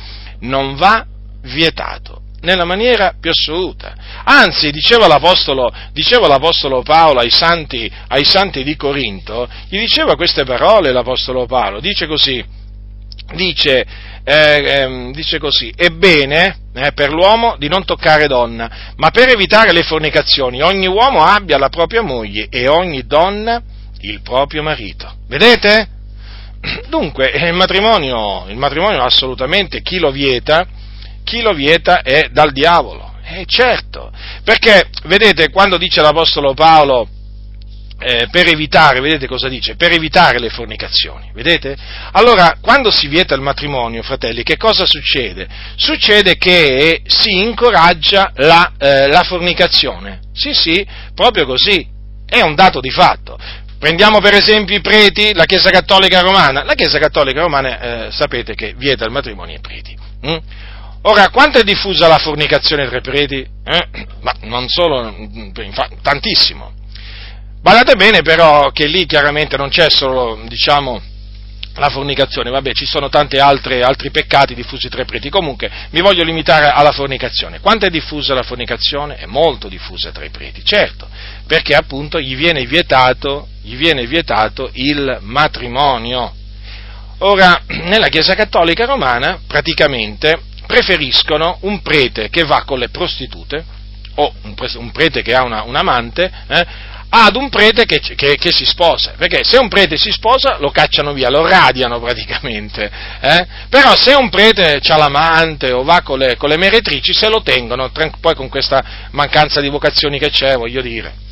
non 0.42 0.76
va 0.76 1.04
vietato 1.42 2.23
nella 2.44 2.64
maniera 2.64 3.14
più 3.20 3.30
assoluta. 3.30 3.94
Anzi, 4.24 4.70
diceva 4.70 5.08
l'Apostolo, 5.08 5.72
diceva 5.92 6.28
l'Apostolo 6.28 6.82
Paolo 6.82 7.20
ai 7.20 7.30
santi, 7.30 7.90
ai 8.08 8.24
santi 8.24 8.62
di 8.62 8.76
Corinto, 8.76 9.48
gli 9.68 9.78
diceva 9.78 10.14
queste 10.14 10.44
parole 10.44 10.92
l'Apostolo 10.92 11.46
Paolo, 11.46 11.80
dice 11.80 12.06
così, 12.06 12.44
dice, 13.34 13.84
eh, 14.22 14.34
eh, 14.34 15.10
dice 15.12 15.38
così, 15.38 15.72
è 15.74 15.88
bene 15.88 16.58
eh, 16.74 16.92
per 16.92 17.10
l'uomo 17.10 17.56
di 17.58 17.68
non 17.68 17.84
toccare 17.84 18.26
donna, 18.26 18.92
ma 18.96 19.10
per 19.10 19.30
evitare 19.30 19.72
le 19.72 19.82
fornicazioni 19.82 20.62
ogni 20.62 20.86
uomo 20.86 21.24
abbia 21.24 21.58
la 21.58 21.68
propria 21.68 22.02
moglie 22.02 22.46
e 22.50 22.68
ogni 22.68 23.06
donna 23.06 23.60
il 24.00 24.20
proprio 24.20 24.62
marito. 24.62 25.10
Vedete? 25.26 25.88
Dunque, 26.88 27.30
il 27.30 27.54
matrimonio, 27.54 28.44
il 28.48 28.56
matrimonio 28.56 29.02
assolutamente 29.02 29.80
chi 29.80 29.98
lo 29.98 30.10
vieta, 30.10 30.66
chi 31.24 31.40
lo 31.40 31.52
vieta 31.52 32.02
è 32.02 32.28
dal 32.30 32.52
diavolo. 32.52 33.12
Eh, 33.26 33.44
certo, 33.46 34.12
perché 34.44 34.88
vedete 35.04 35.50
quando 35.50 35.78
dice 35.78 36.02
l'Apostolo 36.02 36.52
Paolo 36.52 37.08
eh, 37.98 38.28
per 38.30 38.48
evitare, 38.48 39.00
vedete 39.00 39.26
cosa 39.26 39.48
dice? 39.48 39.76
Per 39.76 39.92
evitare 39.92 40.38
le 40.38 40.50
fornicazioni, 40.50 41.30
vedete? 41.32 41.74
Allora, 42.12 42.58
quando 42.60 42.90
si 42.90 43.06
vieta 43.08 43.34
il 43.34 43.40
matrimonio, 43.40 44.02
fratelli, 44.02 44.42
che 44.42 44.58
cosa 44.58 44.84
succede? 44.84 45.48
Succede 45.76 46.36
che 46.36 47.02
si 47.06 47.40
incoraggia 47.42 48.30
la, 48.34 48.72
eh, 48.78 49.06
la 49.06 49.22
fornicazione. 49.22 50.20
Sì, 50.34 50.52
sì, 50.52 50.86
proprio 51.14 51.46
così. 51.46 51.86
È 52.26 52.40
un 52.40 52.54
dato 52.54 52.80
di 52.80 52.90
fatto. 52.90 53.38
Prendiamo 53.78 54.20
per 54.20 54.34
esempio 54.34 54.76
i 54.76 54.80
preti, 54.80 55.32
la 55.34 55.44
Chiesa 55.44 55.70
Cattolica 55.70 56.20
Romana. 56.20 56.64
La 56.64 56.74
Chiesa 56.74 56.98
Cattolica 56.98 57.40
Romana 57.40 58.06
eh, 58.06 58.10
sapete 58.10 58.54
che 58.54 58.74
vieta 58.76 59.04
il 59.04 59.12
matrimonio 59.12 59.54
ai 59.54 59.60
preti. 59.60 59.96
Hm? 60.22 60.38
Ora, 61.06 61.28
quanto 61.28 61.58
è 61.58 61.64
diffusa 61.64 62.08
la 62.08 62.16
fornicazione 62.16 62.86
tra 62.88 62.96
i 62.96 63.02
preti? 63.02 63.36
Eh? 63.36 63.88
Ma 64.22 64.32
non 64.42 64.68
solo, 64.68 65.14
tantissimo. 66.00 66.72
Badate 67.60 67.94
bene 67.94 68.22
però 68.22 68.70
che 68.70 68.86
lì 68.86 69.04
chiaramente 69.04 69.56
non 69.58 69.68
c'è 69.68 69.90
solo, 69.90 70.40
diciamo, 70.46 71.00
la 71.74 71.90
fornicazione, 71.90 72.48
vabbè, 72.48 72.72
ci 72.72 72.86
sono 72.86 73.10
tanti 73.10 73.36
altri, 73.36 73.82
altri 73.82 74.10
peccati 74.10 74.54
diffusi 74.54 74.88
tra 74.88 75.02
i 75.02 75.04
preti. 75.04 75.28
Comunque, 75.28 75.70
mi 75.90 76.00
voglio 76.00 76.24
limitare 76.24 76.68
alla 76.68 76.92
fornicazione. 76.92 77.60
Quanto 77.60 77.84
è 77.84 77.90
diffusa 77.90 78.32
la 78.32 78.42
fornicazione? 78.42 79.16
È 79.16 79.26
molto 79.26 79.68
diffusa 79.68 80.10
tra 80.10 80.24
i 80.24 80.30
preti, 80.30 80.64
certo, 80.64 81.06
perché 81.46 81.74
appunto 81.74 82.18
gli 82.18 82.34
viene 82.34 82.64
vietato, 82.64 83.48
gli 83.60 83.76
viene 83.76 84.06
vietato 84.06 84.70
il 84.72 85.18
matrimonio. 85.20 86.34
Ora, 87.18 87.60
nella 87.66 88.08
Chiesa 88.08 88.34
Cattolica 88.34 88.86
Romana, 88.86 89.40
praticamente, 89.46 90.52
preferiscono 90.66 91.58
un 91.62 91.82
prete 91.82 92.28
che 92.30 92.44
va 92.44 92.64
con 92.64 92.78
le 92.78 92.88
prostitute 92.88 93.64
o 94.16 94.32
un, 94.42 94.92
prete 94.92 95.22
che 95.22 95.34
ha 95.34 95.42
una, 95.42 95.62
un 95.62 95.74
amante 95.74 96.30
eh, 96.46 96.66
ad 97.08 97.36
un 97.36 97.48
prete 97.48 97.84
che, 97.84 98.00
che, 98.00 98.36
che, 98.36 98.52
si 98.52 98.64
sposa, 98.64 99.14
perché 99.16 99.44
se 99.44 99.56
un 99.58 99.68
prete 99.68 99.96
si 99.96 100.10
sposa 100.10 100.58
lo 100.58 100.70
cacciano 100.70 101.12
via, 101.12 101.30
lo 101.30 101.46
radiano 101.46 102.00
praticamente, 102.00 102.90
eh? 103.20 103.46
però 103.68 103.94
se 103.94 104.14
un 104.14 104.28
prete 104.30 104.80
ha 104.84 104.96
l'amante 104.96 105.70
o 105.70 105.84
va 105.84 106.02
con 106.02 106.18
le, 106.18 106.36
con 106.36 106.48
le 106.48 106.56
meretrici 106.56 107.14
se 107.14 107.28
lo 107.28 107.42
tengono, 107.42 107.92
poi 108.20 108.34
con 108.34 108.48
questa 108.48 109.08
mancanza 109.12 109.60
di 109.60 109.68
vocazioni 109.68 110.18
che 110.18 110.30
c'è, 110.30 110.56
voglio 110.56 110.80
dire 110.80 111.24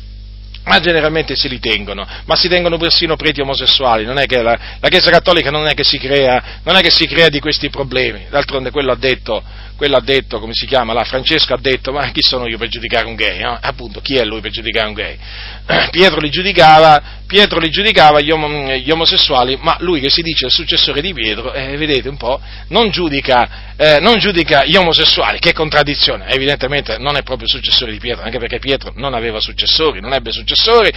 ma 0.65 0.79
generalmente 0.79 1.35
si 1.35 1.49
li 1.49 1.59
tengono, 1.59 2.07
ma 2.25 2.35
si 2.35 2.47
tengono 2.47 2.77
persino 2.77 3.15
preti 3.15 3.41
omosessuali, 3.41 4.05
non 4.05 4.17
è 4.17 4.25
che 4.25 4.41
la, 4.41 4.57
la 4.79 4.89
Chiesa 4.89 5.11
Cattolica 5.11 5.49
non 5.49 5.67
è 5.67 5.73
che, 5.73 5.83
crea, 5.97 6.61
non 6.63 6.75
è 6.75 6.81
che 6.81 6.91
si 6.91 7.05
crea 7.05 7.29
di 7.29 7.39
questi 7.39 7.69
problemi, 7.69 8.27
d'altronde 8.29 8.71
quello 8.71 8.91
ha 8.91 8.95
detto, 8.95 9.43
quello 9.75 9.97
ha 9.97 10.01
detto, 10.01 10.39
come 10.39 10.53
si 10.53 10.65
chiama, 10.65 10.93
là, 10.93 11.03
Francesco 11.03 11.53
ha 11.53 11.59
detto, 11.59 11.91
ma 11.91 12.09
chi 12.11 12.21
sono 12.21 12.47
io 12.47 12.57
per 12.57 12.67
giudicare 12.67 13.05
un 13.05 13.15
gay? 13.15 13.41
No? 13.41 13.57
Appunto, 13.59 14.01
chi 14.01 14.15
è 14.15 14.23
lui 14.23 14.41
per 14.41 14.51
giudicare 14.51 14.87
un 14.87 14.93
gay? 14.93 15.17
Pietro 15.91 16.19
li 16.19 16.29
giudicava, 16.29 17.21
Pietro 17.27 17.59
li 17.59 17.69
giudicava 17.69 18.19
gli, 18.19 18.31
om- 18.31 18.71
gli, 18.73 18.91
omosessuali, 18.91 19.57
ma 19.61 19.75
lui 19.79 19.99
che 19.99 20.09
si 20.09 20.21
dice 20.21 20.45
il 20.45 20.51
successore 20.51 21.01
di 21.01 21.13
Pietro, 21.13 21.53
eh, 21.53 21.75
vedete 21.77 22.09
un 22.09 22.17
po', 22.17 22.39
non 22.67 22.89
giudica, 22.89 23.73
eh, 23.75 23.99
non 23.99 24.17
giudica, 24.19 24.65
gli 24.65 24.75
omosessuali, 24.75 25.39
che 25.39 25.53
contraddizione, 25.53 26.27
evidentemente 26.27 26.97
non 26.97 27.15
è 27.17 27.23
proprio 27.23 27.47
successore 27.47 27.91
di 27.91 27.99
Pietro, 27.99 28.23
anche 28.23 28.39
perché 28.39 28.59
Pietro 28.59 28.93
non 28.95 29.13
aveva 29.13 29.39
successori, 29.39 29.99
non 29.99 30.13
ebbe 30.13 30.31
successori. 30.31 30.91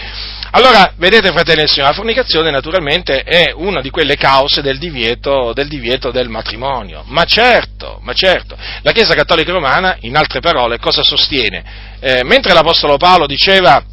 Allora, 0.51 0.93
vedete 0.97 1.31
fratelli 1.31 1.63
e 1.63 1.67
signori, 1.67 1.91
la 1.91 1.97
fornicazione 1.97 2.51
naturalmente 2.51 3.23
è 3.23 3.51
una 3.53 3.81
di 3.81 3.89
quelle 3.89 4.15
cause 4.15 4.61
del 4.61 4.77
divieto 4.77 5.53
del, 5.53 5.67
divieto 5.67 6.11
del 6.11 6.29
matrimonio, 6.29 7.03
ma 7.07 7.23
certo, 7.25 7.99
ma 8.03 8.13
certo, 8.13 8.57
la 8.81 8.91
Chiesa 8.91 9.13
Cattolica 9.15 9.51
Romana, 9.51 9.97
in 10.01 10.15
altre 10.15 10.39
parole, 10.39 10.79
cosa 10.79 11.03
sostiene? 11.03 11.63
Eh, 11.99 12.23
mentre 12.23 12.53
l'Apostolo 12.53 12.97
Paolo 12.97 13.25
diceva 13.25 13.83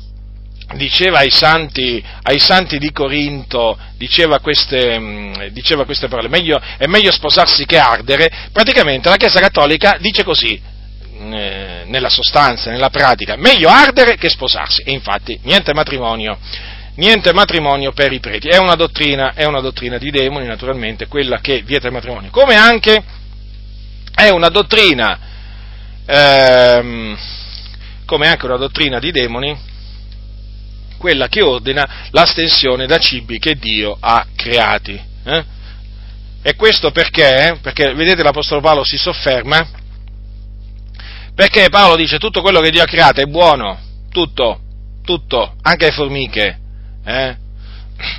diceva 0.77 1.19
ai 1.19 1.31
santi, 1.31 2.03
ai 2.23 2.39
santi, 2.39 2.79
di 2.79 2.91
Corinto, 2.91 3.79
diceva 3.97 4.41
queste, 4.41 4.99
mm, 4.99 5.35
diceva 5.51 5.85
queste 5.85 6.09
parole, 6.09 6.29
meglio, 6.29 6.61
è 6.79 6.87
meglio 6.87 7.13
sposarsi 7.13 7.65
che 7.67 7.79
ardere, 7.79 8.31
praticamente 8.53 9.09
la 9.09 9.17
Chiesa 9.17 9.41
Cattolica 9.41 9.97
dice 10.01 10.25
così, 10.25 10.61
eh, 11.17 11.83
nella 11.87 12.09
sostanza, 12.09 12.71
nella 12.71 12.91
pratica, 12.91 13.37
meglio 13.37 13.69
ardere 13.69 14.17
che 14.17 14.29
sposarsi, 14.29 14.83
e 14.83 14.93
infatti 14.93 15.39
niente 15.43 15.73
matrimonio, 15.73 16.39
niente 16.97 17.33
matrimonio 17.33 17.93
per 17.93 18.13
i 18.13 18.21
preti, 18.21 18.49
è 18.49 18.57
una 18.57 18.75
dottrina, 18.75 19.33
è 19.35 19.45
una 19.45 19.61
dottrina 19.61 19.99
di 19.99 20.11
demoni 20.11 20.47
naturalmente, 20.47 21.07
quella 21.07 21.39
che 21.41 21.63
vieta 21.63 21.87
il 21.87 21.93
matrimonio, 21.93 22.31
come 22.31 22.57
anche 22.57 23.03
è 24.15 24.29
una 24.31 24.49
dottrina, 24.49 25.19
ehm, 26.07 27.19
come 28.05 28.29
anche 28.29 28.47
una 28.47 28.57
dottrina 28.57 28.99
di 28.99 29.11
demoni, 29.11 29.57
quella 30.97 31.29
che 31.29 31.43
ordina 31.43 32.09
l'astensione 32.11 32.87
da 32.87 32.99
cibi 32.99 33.39
che 33.39 33.57
Dio 33.57 33.97
ha 33.99 34.27
creati. 34.35 34.99
Eh? 35.25 35.45
E 36.43 36.55
questo 36.57 36.91
perché? 36.93 37.59
Perché 37.61 37.95
vedete 37.95 38.23
l'Apostolo 38.23 38.61
Paolo 38.61 38.85
si 38.85 38.97
sofferma? 38.97 39.67
Perché 41.35 41.69
Paolo 41.69 41.97
dice 41.97 42.19
tutto 42.19 42.41
quello 42.41 42.61
che 42.61 42.71
Dio 42.71 42.83
ha 42.83 42.87
creato 42.87 43.21
è 43.21 43.25
buono, 43.25 43.79
tutto, 44.11 44.61
tutto, 45.03 45.57
anche 45.63 45.87
le 45.87 45.93
formiche, 45.93 46.59
eh? 47.05 47.37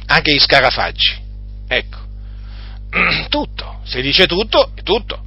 anche 0.07 0.33
gli 0.33 0.39
scarafaggi. 0.39 1.23
Ecco, 1.67 1.97
tutto, 3.29 3.79
se 3.85 4.01
dice 4.01 4.27
tutto, 4.27 4.71
è 4.75 4.81
tutto. 4.81 5.23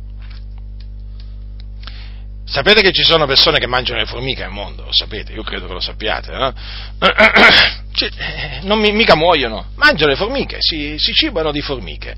Sapete 2.50 2.80
che 2.80 2.92
ci 2.92 3.02
sono 3.02 3.26
persone 3.26 3.58
che 3.58 3.66
mangiano 3.66 3.98
le 4.00 4.06
formiche 4.06 4.42
al 4.42 4.50
mondo, 4.50 4.84
lo 4.84 4.92
sapete, 4.92 5.32
io 5.32 5.42
credo 5.42 5.66
che 5.66 5.74
lo 5.74 5.80
sappiate, 5.80 6.32
no? 6.32 6.54
Cioè, 7.98 8.60
non 8.62 8.78
mi, 8.78 8.92
mica 8.92 9.16
muoiono, 9.16 9.66
mangiano 9.74 10.12
le 10.12 10.16
formiche, 10.16 10.56
si, 10.60 10.94
si 10.98 11.12
cibano 11.12 11.50
di 11.50 11.60
formiche. 11.60 12.14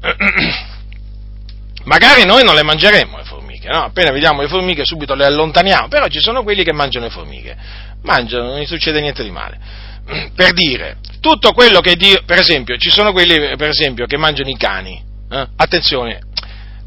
Magari 1.84 2.24
noi 2.24 2.44
non 2.44 2.54
le 2.54 2.62
mangeremo 2.62 3.18
le 3.18 3.24
formiche, 3.24 3.68
no? 3.68 3.84
Appena 3.84 4.10
vediamo 4.10 4.40
le 4.40 4.48
formiche 4.48 4.84
subito 4.84 5.14
le 5.14 5.26
allontaniamo, 5.26 5.88
però 5.88 6.06
ci 6.06 6.20
sono 6.20 6.42
quelli 6.42 6.64
che 6.64 6.72
mangiano 6.72 7.04
le 7.06 7.10
formiche, 7.10 7.56
mangiano, 8.02 8.50
non 8.50 8.60
gli 8.60 8.66
succede 8.66 9.00
niente 9.00 9.22
di 9.22 9.30
male. 9.30 9.58
Per 10.34 10.52
dire, 10.52 10.96
tutto 11.20 11.52
quello 11.52 11.80
che 11.80 11.94
Dio, 11.96 12.22
per 12.24 12.38
esempio, 12.38 12.78
ci 12.78 12.90
sono 12.90 13.12
quelli 13.12 13.54
per 13.56 13.68
esempio, 13.68 14.06
che 14.06 14.16
mangiano 14.16 14.48
i 14.48 14.56
cani, 14.56 15.02
eh? 15.30 15.46
attenzione, 15.56 16.20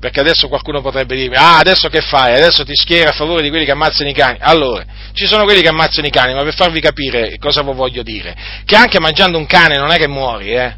perché 0.02 0.20
adesso 0.20 0.48
qualcuno 0.48 0.82
potrebbe 0.82 1.16
dire, 1.16 1.36
ah, 1.36 1.60
adesso 1.60 1.88
che 1.88 2.02
fai? 2.02 2.34
Adesso 2.34 2.66
ti 2.66 2.74
schieri 2.74 3.08
a 3.08 3.12
favore 3.12 3.44
di 3.44 3.50
quelli 3.50 3.66
che 3.66 3.72
ammazzano 3.72 4.10
i 4.10 4.14
cani. 4.14 4.40
Allora, 4.42 4.84
ci 5.14 5.28
sono 5.28 5.44
quelli 5.44 5.62
che 5.62 5.68
ammazzano 5.68 6.08
i 6.08 6.10
cani, 6.10 6.34
ma 6.34 6.42
per 6.42 6.56
farvi 6.56 6.82
capire 6.82 7.38
cosa 7.38 7.62
voglio 7.62 8.02
dire, 8.02 8.36
che 8.66 8.76
anche 8.76 9.00
mangiando 9.00 9.38
un 9.38 9.46
cane 9.46 9.78
non 9.78 9.92
è 9.92 9.98
che 9.98 10.08
muori, 10.08 10.54
eh? 10.54 10.76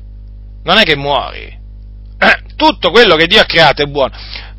Non 0.65 0.77
è 0.77 0.83
che 0.83 0.97
muori. 0.97 1.57
Tutto 2.57 2.91
quello 2.91 3.15
che 3.15 3.27
Dio 3.27 3.39
ha 3.39 3.45
creato 3.45 3.81
è 3.81 3.85
buono. 3.85 4.11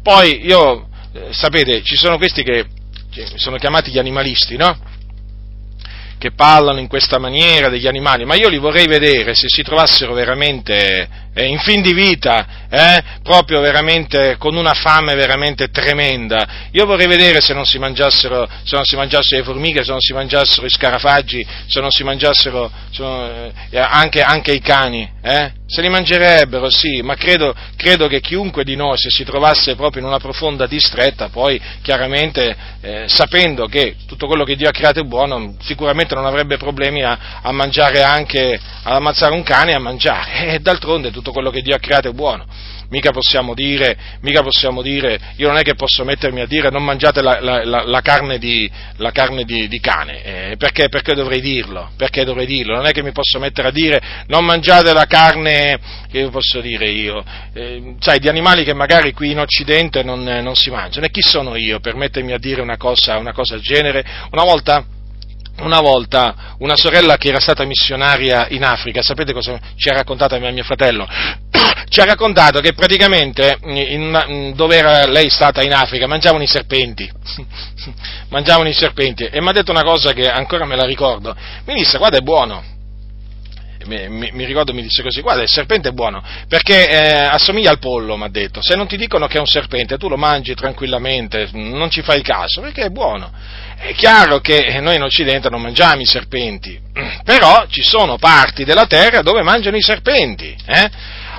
Poi, 0.03 0.47
io, 0.47 0.89
eh, 1.13 1.27
sapete, 1.33 1.83
ci 1.83 1.97
sono 1.97 2.17
questi 2.17 2.43
che 2.43 2.65
sono 3.35 3.59
chiamati 3.59 3.91
gli 3.91 3.99
animalisti, 3.99 4.57
no? 4.57 4.79
Che 6.17 6.33
parlano 6.33 6.79
in 6.79 6.89
questa 6.89 7.19
maniera 7.19 7.69
degli 7.69 7.87
animali, 7.87 8.25
ma 8.25 8.35
io 8.35 8.49
li 8.49 8.57
vorrei 8.57 8.87
vedere 8.87 9.35
se 9.35 9.47
si 9.47 9.61
trovassero 9.61 10.15
veramente 10.15 11.24
eh, 11.35 11.47
in 11.47 11.59
fin 11.59 11.83
di 11.83 11.93
vita, 11.93 12.47
eh, 12.71 13.03
proprio 13.23 13.61
veramente 13.61 14.37
con 14.39 14.57
una 14.57 14.73
fame 14.73 15.15
veramente 15.15 15.69
tremenda. 15.69 16.69
Io 16.73 16.87
vorrei 16.87 17.07
vedere 17.07 17.41
se 17.41 17.53
non 17.53 17.65
si 17.65 17.79
mangiassero, 17.79 18.49
se 18.65 18.77
non 18.77 18.85
si 18.85 18.97
mangiassero 18.97 19.41
le 19.41 19.47
formiche, 19.47 19.85
se 19.85 19.91
non 19.91 20.01
si 20.01 20.13
mangiassero 20.13 20.67
i 20.67 20.71
scarafaggi, 20.71 21.47
se 21.67 21.81
non 21.81 21.91
si 21.91 22.05
mangiassero 22.05 22.71
se 22.91 23.53
eh, 23.71 23.79
anche, 23.79 24.23
anche, 24.23 24.53
i 24.53 24.61
cani. 24.61 25.11
Eh? 25.21 25.53
Se 25.67 25.81
li 25.81 25.89
mangerebbero, 25.89 26.71
sì, 26.71 27.01
ma 27.03 27.15
credo, 27.17 27.55
credo, 27.77 28.07
che 28.07 28.21
chiunque 28.21 28.65
di 28.65 28.77
noi, 28.77 28.97
se 28.97 29.09
si 29.11 29.25
trovasse 29.25 29.75
proprio 29.75 30.03
in 30.03 30.09
una 30.09 30.19
profonda 30.19 30.67
distretta, 30.67 31.29
poi 31.29 31.61
chiaramente 31.83 32.57
eh, 32.81 33.05
sapendo 33.09 33.67
che 33.67 33.97
tutto 34.07 34.27
quello 34.27 34.45
che 34.45 34.57
Dio 34.57 34.69
ha 34.69 34.73
creato 34.73 35.01
è 35.01 35.05
buono, 35.05 35.57
sicuramente 35.61 36.15
non 36.15 36.27
avrebbe 36.27 36.59
problemi 36.59 37.03
a, 37.03 37.41
a 37.43 37.51
mangiare 37.51 38.03
anche, 38.03 38.61
ad 38.83 38.95
ammazzare 38.95 39.35
un 39.35 39.43
cane 39.43 39.73
e 39.73 39.75
a 39.75 39.81
mangiare. 39.81 40.33
E 40.55 40.61
d'altronde 40.61 41.11
tutto 41.11 41.24
tutto 41.25 41.33
quello 41.33 41.51
che 41.51 41.63
Dio 41.63 41.75
ha 41.75 41.79
creato 41.79 42.11
è 42.11 42.13
buono. 42.13 42.45
Mica 42.91 43.11
possiamo 43.11 43.55
dire, 43.55 43.97
mica 44.21 44.43
possiamo 44.43 44.83
dire 44.83 45.19
io 45.37 45.49
non 45.49 45.57
è 45.57 45.63
che 45.63 45.75
posso 45.75 46.05
mettermi 46.05 46.43
a 46.43 46.47
dire 46.47 46.69
non 46.69 46.85
mangiate 46.85 47.23
la, 47.23 47.41
la, 47.41 47.65
la, 47.65 47.83
la 47.83 48.01
carne, 48.03 48.39
di, 48.39 48.71
carne 49.11 49.45
di, 49.45 49.67
di 49.67 49.81
cane, 49.81 50.23
eh, 50.23 50.57
perché, 50.59 50.91
perché, 50.91 51.15
dovrei 51.15 51.41
dirlo? 51.41 51.91
Perché 51.97 52.25
dovrei 52.25 52.45
dirlo? 52.45 52.77
Non 52.77 52.85
è 52.85 52.91
che 52.91 53.03
mi 53.03 53.11
posso 53.13 53.39
mettere 53.39 53.69
a 53.69 53.71
dire 53.71 54.01
non 54.27 54.45
mangiate 54.45 54.93
la 54.93 55.07
carne, 55.07 55.79
che 56.11 56.29
posso 56.29 56.61
dire 56.61 56.91
io, 56.91 57.25
eh, 57.55 57.95
sai, 58.01 58.19
di 58.19 58.29
animali 58.29 58.65
che 58.65 58.75
magari 58.75 59.13
qui 59.13 59.31
in 59.31 59.41
Occidente 59.41 60.03
non, 60.03 60.23
non, 60.23 60.55
si 60.55 60.71
mangiano. 60.71 61.07
E 61.07 61.11
chi 61.11 61.23
sono 61.23 61.57
io 61.57 61.81
per 61.81 61.97
mettermi 61.97 62.33
a 62.33 62.39
dire 62.39 62.61
una 62.61 62.77
cosa, 62.77 63.17
una 63.17 63.33
cosa 63.33 63.55
del 63.55 63.63
genere? 63.63 64.05
Una 64.31 64.45
volta 64.45 64.85
una 65.59 65.81
volta 65.81 66.55
una 66.59 66.77
sorella 66.77 67.17
che 67.17 67.29
era 67.29 67.41
stata 67.41 67.65
missionaria 67.65 68.49
in 68.51 68.65
Africa, 68.65 69.03
sapete 69.03 69.33
cosa 69.33 69.59
ci 69.77 69.89
ha 69.89 69.95
raccontato 69.95 70.39
mio, 70.39 70.65
fratello? 70.65 71.07
ci 71.89 72.01
ha 72.01 72.05
raccontato 72.05 72.61
che 72.61 72.73
praticamente 72.73 73.59
in, 73.63 74.53
dove 74.55 74.77
era 74.77 75.07
lei 75.07 75.31
stata 75.31 75.63
in 75.63 75.73
Africa 75.73 76.07
mangiavano 76.07 76.43
i 76.43 76.49
serpenti, 76.49 77.11
mangiavano 78.29 78.69
i 78.69 78.75
serpenti. 78.75 79.25
E 79.25 79.41
mi 79.41 79.49
ha 79.49 79.53
detto 79.53 79.71
una 79.71 79.85
cosa 79.85 80.13
che 80.13 80.29
ancora 80.29 80.65
me 80.65 80.77
la 80.77 80.85
ricordo, 80.85 81.37
mi 81.67 81.75
disse 81.75 81.99
guarda 81.99 82.19
è 82.19 82.23
buono, 82.23 82.74
mi, 83.87 84.09
mi, 84.09 84.31
mi, 84.33 84.45
ricordo 84.45 84.73
mi 84.73 84.83
disse 84.83 85.03
così, 85.03 85.21
guarda 85.21 85.43
il 85.43 85.49
serpente 85.49 85.91
è 85.91 85.93
buono, 85.93 86.23
perché 86.49 86.89
eh, 86.89 87.15
assomiglia 87.25 87.71
al 87.71 87.79
pollo, 87.79 88.17
mi 88.17 88.25
ha 88.25 88.29
detto, 88.29 88.61
se 88.63 88.77
non 88.77 88.87
ti 88.87 88.97
dicono 88.97 89.27
che 89.27 89.37
è 89.37 89.41
un 89.41 89.47
serpente 89.47 89.99
tu 89.99 90.09
lo 90.09 90.17
mangi 90.17 90.55
tranquillamente, 90.55 91.49
non 91.53 91.91
ci 91.91 92.03
fai 92.03 92.23
caso, 92.23 92.61
perché 92.61 92.85
è 92.85 92.91
buono. 92.91 93.31
È 93.77 93.93
chiaro 93.93 94.39
che 94.39 94.81
noi 94.81 94.97
in 94.97 95.03
Occidente 95.03 95.51
non 95.51 95.61
mangiamo 95.61 96.01
i 96.01 96.07
serpenti, 96.07 96.79
però 97.25 97.67
ci 97.69 97.83
sono 97.83 98.17
parti 98.19 98.65
della 98.65 98.87
terra 98.87 99.21
dove 99.21 99.43
mangiano 99.43 99.77
i 99.77 99.83
serpenti. 99.83 100.57
Eh? 100.67 100.91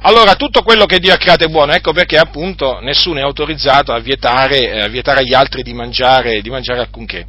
Allora 0.01 0.35
tutto 0.35 0.61
quello 0.61 0.85
che 0.85 0.99
Dio 0.99 1.13
ha 1.13 1.17
creato 1.17 1.45
è 1.45 1.47
buono, 1.47 1.73
ecco 1.73 1.91
perché 1.91 2.17
appunto 2.17 2.79
nessuno 2.81 3.19
è 3.19 3.23
autorizzato 3.23 3.91
a 3.91 3.99
vietare, 3.99 4.71
eh, 4.71 4.81
a 4.81 4.87
vietare 4.87 5.21
agli 5.21 5.33
altri 5.33 5.63
di 5.63 5.73
mangiare, 5.73 6.41
di 6.41 6.49
mangiare 6.49 6.81
alcunché. 6.81 7.25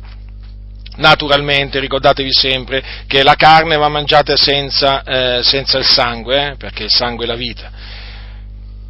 Naturalmente 0.97 1.79
ricordatevi 1.79 2.33
sempre 2.33 2.83
che 3.07 3.23
la 3.23 3.35
carne 3.35 3.77
va 3.77 3.89
mangiata 3.89 4.37
senza, 4.37 5.03
eh, 5.03 5.43
senza 5.43 5.79
il 5.79 5.85
sangue, 5.85 6.53
eh, 6.53 6.57
perché 6.57 6.85
il 6.85 6.91
sangue 6.91 7.25
è 7.25 7.29
la 7.29 7.35
vita. 7.35 7.71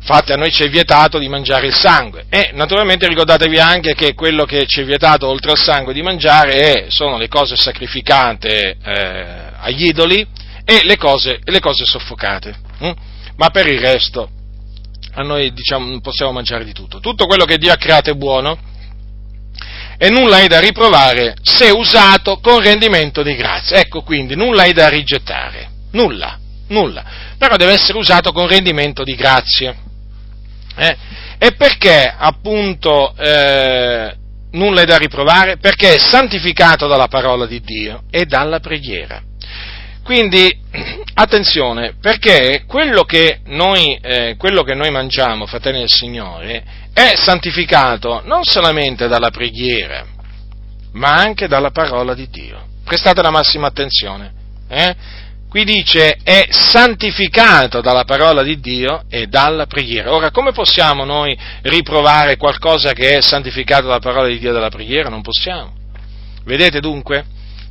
Infatti 0.09 0.33
a 0.33 0.37
noi 0.37 0.53
ci 0.53 0.63
è 0.63 0.69
vietato 0.69 1.19
di 1.19 1.29
mangiare 1.29 1.67
il 1.67 1.75
sangue 1.75 2.27
e 2.29 2.51
naturalmente 2.53 3.09
ricordatevi 3.09 3.59
anche 3.59 3.95
che 3.95 4.15
quello 4.15 4.45
che 4.45 4.65
ci 4.67 4.83
è 4.83 4.85
vietato 4.85 5.27
oltre 5.27 5.51
al 5.51 5.59
sangue 5.59 5.93
di 5.93 6.01
mangiare 6.01 6.53
è, 6.53 6.85
sono 6.91 7.19
le 7.19 7.27
cose 7.27 7.57
sacrificate 7.57 8.77
eh, 8.81 9.27
agli 9.59 9.87
idoli 9.87 10.25
e 10.65 10.85
le 10.85 10.97
cose, 10.97 11.41
le 11.43 11.59
cose 11.59 11.85
soffocate. 11.85 12.55
Hm? 12.79 12.91
Ma 13.35 13.51
per 13.51 13.67
il 13.67 13.81
resto 13.81 14.31
a 15.15 15.23
noi 15.23 15.53
diciamo, 15.53 16.01
possiamo 16.01 16.31
mangiare 16.31 16.65
di 16.65 16.73
tutto. 16.73 17.01
Tutto 17.01 17.27
quello 17.27 17.45
che 17.45 17.59
Dio 17.59 17.73
ha 17.73 17.77
creato 17.77 18.11
è 18.11 18.15
buono 18.15 18.57
e 19.99 20.11
nulla 20.11 20.41
è 20.41 20.47
da 20.47 20.61
riprovare 20.61 21.37
se 21.43 21.71
usato 21.71 22.39
con 22.39 22.61
rendimento 22.61 23.23
di 23.23 23.35
grazia. 23.35 23.79
Ecco 23.79 24.03
quindi, 24.03 24.35
nulla 24.35 24.65
è 24.65 24.73
da 24.73 24.89
rigettare, 24.89 25.69
nulla, 25.93 26.39
nulla, 26.69 27.05
però 27.39 27.57
deve 27.57 27.73
essere 27.73 27.99
usato 27.99 28.33
con 28.33 28.47
rendimento 28.47 29.05
di 29.05 29.15
grazia. 29.15 29.75
Eh? 30.77 30.97
E 31.39 31.53
perché 31.53 32.15
appunto 32.17 33.15
eh, 33.17 34.15
nulla 34.53 34.83
è 34.83 34.85
da 34.85 34.97
riprovare? 34.97 35.59
Perché 35.59 35.95
è 35.95 35.99
santificato 35.99 36.87
dalla 36.87 37.09
parola 37.09 37.47
di 37.47 37.61
Dio 37.61 38.05
e 38.11 38.27
dalla 38.27 38.61
preghiera. 38.61 39.23
Quindi 40.03 40.57
attenzione, 41.15 41.97
perché 42.01 42.65
quello 42.67 43.03
che 43.03 43.41
noi, 43.47 43.99
eh, 44.01 44.37
quello 44.39 44.63
che 44.63 44.75
noi 44.75 44.91
mangiamo, 44.91 45.47
fratelli 45.47 45.81
del 45.81 45.91
Signore, 45.91 46.65
è 46.97 47.15
santificato 47.15 48.23
non 48.25 48.43
solamente 48.43 49.07
dalla 49.07 49.29
preghiera, 49.29 50.07
ma 50.93 51.13
anche 51.13 51.47
dalla 51.47 51.71
parola 51.71 52.15
di 52.15 52.27
Dio. 52.31 52.69
Prestate 52.85 53.21
la 53.21 53.29
massima 53.29 53.67
attenzione. 53.67 54.33
Eh? 54.67 54.97
Qui 55.47 55.65
dice 55.65 56.17
è 56.23 56.47
santificato 56.49 57.83
dalla 57.83 58.05
parola 58.05 58.43
di 58.43 58.59
Dio 58.61 59.03
e 59.11 59.27
dalla 59.27 59.67
preghiera. 59.67 60.15
Ora, 60.15 60.31
come 60.31 60.53
possiamo 60.53 61.05
noi 61.05 61.39
riprovare 61.65 62.39
qualcosa 62.39 62.95
che 62.95 63.19
è 63.19 63.21
santificato 63.21 63.89
dalla 63.89 63.99
parola 63.99 64.29
di 64.29 64.39
Dio 64.39 64.49
e 64.49 64.55
dalla 64.55 64.71
preghiera? 64.71 65.11
Non 65.11 65.21
possiamo. 65.21 65.75
Vedete 66.45 66.81
dunque? 66.81 67.27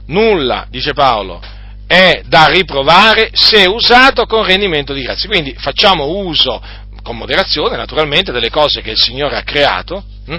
Nulla, 0.06 0.68
dice 0.70 0.94
Paolo, 0.94 1.42
è 1.88 2.22
da 2.28 2.46
riprovare 2.46 3.30
se 3.34 3.66
usato 3.66 4.28
con 4.28 4.46
rendimento 4.46 4.94
di 4.94 5.02
grazia. 5.02 5.28
Quindi 5.28 5.56
facciamo 5.58 6.20
uso 6.20 6.62
con 7.06 7.18
moderazione 7.18 7.78
naturalmente 7.78 8.32
delle 8.32 8.50
cose 8.50 8.82
che 8.82 8.90
il 8.90 8.98
Signore 9.00 9.38
ha 9.38 9.44
creato, 9.44 10.04
hm? 10.26 10.38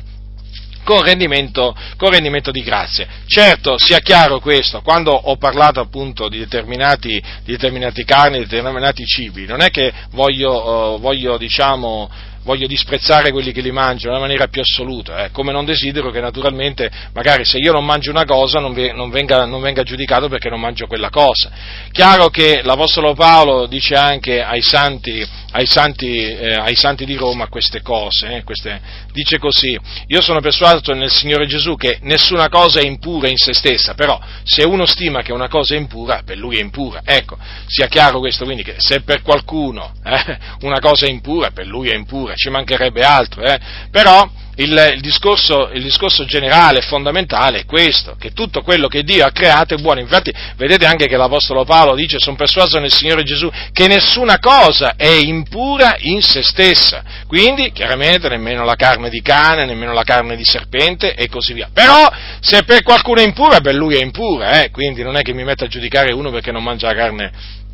con, 0.82 1.00
rendimento, 1.00 1.76
con 1.96 2.10
rendimento, 2.10 2.50
di 2.50 2.62
grazie. 2.62 3.06
Certo, 3.28 3.76
sia 3.78 4.00
chiaro 4.00 4.40
questo, 4.40 4.82
quando 4.82 5.12
ho 5.12 5.36
parlato 5.36 5.78
appunto 5.78 6.28
di 6.28 6.38
determinati, 6.38 7.22
di 7.44 7.52
determinati 7.52 8.04
carni, 8.04 8.38
di 8.38 8.46
determinati 8.46 9.06
cibi, 9.06 9.46
non 9.46 9.60
è 9.60 9.70
che 9.70 9.92
voglio, 10.10 10.94
uh, 10.94 11.00
voglio 11.00 11.38
diciamo, 11.38 12.10
voglio 12.46 12.68
disprezzare 12.68 13.32
quelli 13.32 13.52
che 13.52 13.60
li 13.60 13.72
mangiano 13.72 14.14
nella 14.14 14.24
maniera 14.24 14.46
più 14.46 14.62
assoluta, 14.62 15.24
eh, 15.24 15.30
come 15.32 15.52
non 15.52 15.64
desidero 15.64 16.10
che 16.10 16.20
naturalmente 16.20 16.90
magari 17.12 17.44
se 17.44 17.58
io 17.58 17.72
non 17.72 17.84
mangio 17.84 18.10
una 18.10 18.24
cosa 18.24 18.60
non, 18.60 18.72
ve, 18.72 18.92
non, 18.92 19.10
venga, 19.10 19.44
non, 19.44 19.60
venga, 19.60 19.82
giudicato 19.82 20.28
perché 20.28 20.48
non 20.48 20.60
mangio 20.60 20.86
quella 20.86 21.10
cosa. 21.10 21.50
Chiaro 21.90 22.28
che 22.28 22.62
l'Apostolo 22.62 23.14
Paolo 23.14 23.66
dice 23.66 23.94
anche 23.94 24.42
ai 24.42 24.62
santi, 24.62 25.26
ai 25.56 25.66
santi, 25.66 26.18
eh, 26.18 26.52
ai 26.52 26.74
santi 26.74 27.06
di 27.06 27.14
Roma 27.14 27.48
queste 27.48 27.80
cose, 27.80 28.36
eh, 28.36 28.44
queste, 28.44 28.78
dice 29.12 29.38
così, 29.38 29.78
io 30.06 30.20
sono 30.20 30.40
persuaso 30.40 30.92
nel 30.92 31.10
Signore 31.10 31.46
Gesù 31.46 31.76
che 31.76 31.98
nessuna 32.02 32.50
cosa 32.50 32.80
è 32.80 32.84
impura 32.84 33.28
in 33.28 33.38
se 33.38 33.54
stessa, 33.54 33.94
però 33.94 34.20
se 34.42 34.64
uno 34.64 34.84
stima 34.84 35.22
che 35.22 35.32
una 35.32 35.48
cosa 35.48 35.74
è 35.74 35.78
impura, 35.78 36.20
per 36.26 36.36
lui 36.36 36.58
è 36.58 36.60
impura. 36.60 37.00
Ecco, 37.04 37.38
sia 37.66 37.86
chiaro 37.86 38.18
questo, 38.18 38.44
quindi 38.44 38.62
che 38.62 38.74
se 38.76 39.00
per 39.00 39.22
qualcuno 39.22 39.94
eh, 40.04 40.38
una 40.60 40.78
cosa 40.78 41.06
è 41.06 41.08
impura, 41.08 41.50
per 41.50 41.66
lui 41.66 41.88
è 41.88 41.94
impura 41.94 42.34
ci 42.34 42.50
mancherebbe 42.50 43.00
altro, 43.00 43.42
eh? 43.42 43.58
però 43.90 44.28
il, 44.56 44.92
il, 44.94 45.00
discorso, 45.00 45.70
il, 45.72 45.82
discorso, 45.82 46.24
generale 46.24 46.80
fondamentale 46.82 47.60
è 47.60 47.64
questo, 47.64 48.16
che 48.18 48.32
tutto 48.32 48.62
quello 48.62 48.88
che 48.88 49.02
Dio 49.02 49.24
ha 49.24 49.30
creato 49.30 49.74
è 49.74 49.78
buono. 49.78 50.00
Infatti 50.00 50.32
vedete 50.56 50.86
anche 50.86 51.06
che 51.06 51.16
l'Apostolo 51.16 51.64
Paolo 51.64 51.94
dice, 51.94 52.18
sono 52.18 52.36
persuaso 52.36 52.78
nel 52.78 52.92
Signore 52.92 53.22
Gesù, 53.22 53.50
che 53.72 53.86
nessuna 53.86 54.38
cosa 54.38 54.94
è 54.96 55.08
impura 55.08 55.96
in 56.00 56.22
se 56.22 56.42
stessa. 56.42 57.02
Quindi, 57.26 57.72
chiaramente, 57.72 58.28
nemmeno 58.28 58.64
la 58.64 58.76
carne 58.76 59.10
di 59.10 59.20
cane, 59.20 59.66
nemmeno 59.66 59.92
la 59.92 60.04
carne 60.04 60.36
di 60.36 60.44
serpente 60.44 61.14
e 61.14 61.28
così 61.28 61.52
via. 61.52 61.68
Però, 61.72 62.10
se 62.40 62.62
per 62.64 62.82
qualcuno 62.82 63.20
è 63.20 63.24
impura, 63.24 63.60
per 63.60 63.74
lui 63.74 63.96
è 63.96 64.02
impura, 64.02 64.62
eh? 64.62 64.70
quindi 64.70 65.02
non 65.02 65.16
è 65.16 65.22
che 65.22 65.34
mi 65.34 65.44
metta 65.44 65.66
a 65.66 65.68
giudicare 65.68 66.12
uno 66.12 66.30
perché 66.30 66.50
non 66.50 66.62
mangia 66.62 66.86
la 66.86 66.94
carne 66.94 67.64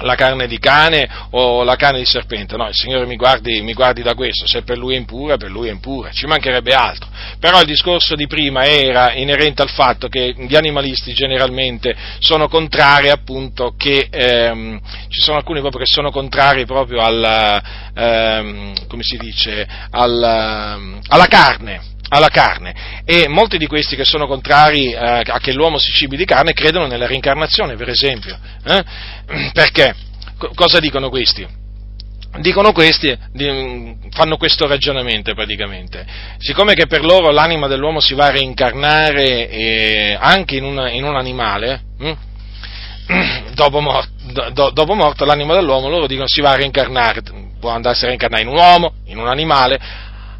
la 0.00 0.14
carne 0.14 0.46
di 0.46 0.58
cane 0.58 1.08
o 1.30 1.62
la 1.62 1.76
carne 1.76 1.98
di 1.98 2.06
serpente, 2.06 2.56
no, 2.56 2.66
il 2.68 2.74
Signore 2.74 3.06
mi 3.06 3.16
guardi, 3.16 3.60
mi 3.62 3.74
guardi, 3.74 4.02
da 4.02 4.14
questo, 4.14 4.46
se 4.46 4.62
per 4.62 4.78
lui 4.78 4.94
è 4.94 4.98
impura, 4.98 5.36
per 5.36 5.50
lui 5.50 5.68
è 5.68 5.70
impura, 5.70 6.10
ci 6.10 6.26
mancherebbe 6.26 6.72
altro. 6.72 7.08
Però 7.38 7.60
il 7.60 7.66
discorso 7.66 8.14
di 8.14 8.26
prima 8.26 8.64
era 8.64 9.12
inerente 9.12 9.62
al 9.62 9.70
fatto 9.70 10.08
che 10.08 10.34
gli 10.36 10.56
animalisti 10.56 11.12
generalmente 11.12 11.94
sono 12.18 12.48
contrari 12.48 13.10
appunto 13.10 13.74
che, 13.76 14.08
ehm, 14.10 14.80
ci 15.08 15.20
sono 15.20 15.36
alcuni 15.36 15.60
proprio 15.60 15.80
che 15.80 15.90
sono 15.90 16.10
contrari 16.10 16.64
proprio 16.64 17.02
alla, 17.02 17.90
ehm, 17.94 18.86
come 18.88 19.02
si 19.02 19.16
dice, 19.16 19.66
alla, 19.90 20.78
alla 21.08 21.26
carne, 21.26 21.90
alla 22.12 22.28
carne 22.28 23.02
e 23.06 23.26
molti 23.26 23.56
di 23.56 23.66
questi 23.66 23.96
che 23.96 24.04
sono 24.04 24.26
contrari 24.26 24.92
eh, 24.92 25.22
a 25.24 25.38
che 25.38 25.52
l'uomo 25.52 25.78
si 25.78 25.90
cibi 25.92 26.16
di 26.16 26.26
carne 26.26 26.52
credono 26.52 26.86
nella 26.86 27.06
reincarnazione, 27.06 27.74
per 27.74 27.88
esempio. 27.88 28.38
Eh? 28.64 28.84
Perché? 29.52 29.94
C- 30.38 30.54
cosa 30.54 30.78
dicono 30.78 31.08
questi? 31.08 31.60
Dicono 32.38 32.72
questi, 32.72 33.14
fanno 34.10 34.36
questo 34.38 34.66
ragionamento 34.66 35.34
praticamente. 35.34 36.04
Siccome 36.38 36.72
che 36.74 36.86
per 36.86 37.04
loro 37.04 37.30
l'anima 37.30 37.66
dell'uomo 37.66 38.00
si 38.00 38.14
va 38.14 38.26
a 38.26 38.30
reincarnare 38.30 39.48
eh, 39.50 40.16
anche 40.18 40.56
in, 40.56 40.64
una, 40.64 40.90
in, 40.90 41.04
un 41.04 41.16
animale, 41.16 41.82
hm? 41.98 42.12
dopo, 43.52 43.80
morto, 43.80 44.50
do, 44.52 44.70
dopo 44.70 44.94
morto 44.94 45.26
l'anima 45.26 45.54
dell'uomo 45.54 45.88
loro 45.88 46.06
dicono 46.06 46.26
si 46.26 46.40
va 46.40 46.52
a 46.52 46.56
reincarnare, 46.56 47.22
può 47.60 47.70
andarsi 47.70 48.04
a 48.04 48.06
reincarnare 48.06 48.42
in 48.42 48.48
un 48.48 48.56
uomo, 48.56 48.94
in 49.06 49.18
un 49.18 49.28
animale, 49.28 49.78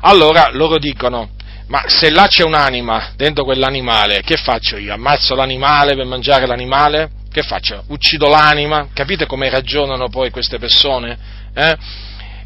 allora 0.01 0.49
loro 0.51 0.79
dicono 0.79 1.29
ma 1.67 1.85
se 1.87 2.11
là 2.11 2.27
c'è 2.27 2.43
un'anima 2.43 3.13
dentro 3.17 3.45
quell'animale, 3.45 4.23
che 4.23 4.37
faccio 4.37 4.77
io? 4.77 4.93
Ammazzo 4.93 5.35
l'animale 5.35 5.95
per 5.95 6.05
mangiare 6.05 6.47
l'animale? 6.47 7.11
Che 7.31 7.43
faccio? 7.43 7.85
Uccido 7.89 8.29
l'anima? 8.29 8.89
Capite 8.93 9.27
come 9.27 9.49
ragionano 9.49 10.09
poi 10.09 10.31
queste 10.31 10.59
persone? 10.59 11.19
Eh? 11.55 11.77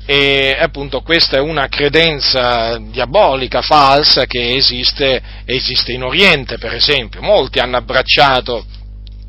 E 0.08 0.56
appunto 0.60 1.00
questa 1.00 1.36
è 1.36 1.40
una 1.40 1.66
credenza 1.66 2.78
diabolica, 2.78 3.60
falsa, 3.60 4.26
che 4.26 4.54
esiste, 4.54 5.20
esiste 5.44 5.90
in 5.90 6.04
Oriente, 6.04 6.58
per 6.58 6.74
esempio. 6.74 7.20
Molti 7.20 7.58
hanno 7.58 7.76
abbracciato, 7.76 8.64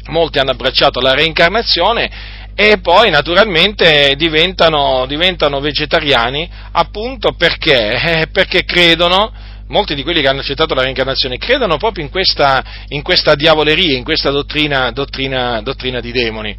molti 0.09 0.37
hanno 0.37 0.51
abbracciato 0.51 0.99
la 0.99 1.13
reincarnazione 1.13 2.35
e 2.59 2.79
poi 2.79 3.09
naturalmente 3.09 4.13
diventano, 4.15 5.05
diventano 5.07 5.59
vegetariani 5.59 6.49
appunto 6.71 7.33
perché, 7.33 7.93
eh, 7.93 8.27
perché 8.31 8.63
credono 8.63 9.31
molti 9.67 9.95
di 9.95 10.03
quelli 10.03 10.21
che 10.21 10.27
hanno 10.27 10.41
accettato 10.41 10.73
la 10.73 10.81
reincarnazione 10.81 11.37
credono 11.37 11.77
proprio 11.77 12.03
in 12.03 12.09
questa, 12.09 12.63
in 12.89 13.01
questa 13.01 13.35
diavoleria, 13.35 13.97
in 13.97 14.03
questa 14.03 14.29
dottrina, 14.29 14.91
dottrina, 14.91 15.61
dottrina 15.61 15.99
di 15.99 16.11
demoni. 16.11 16.57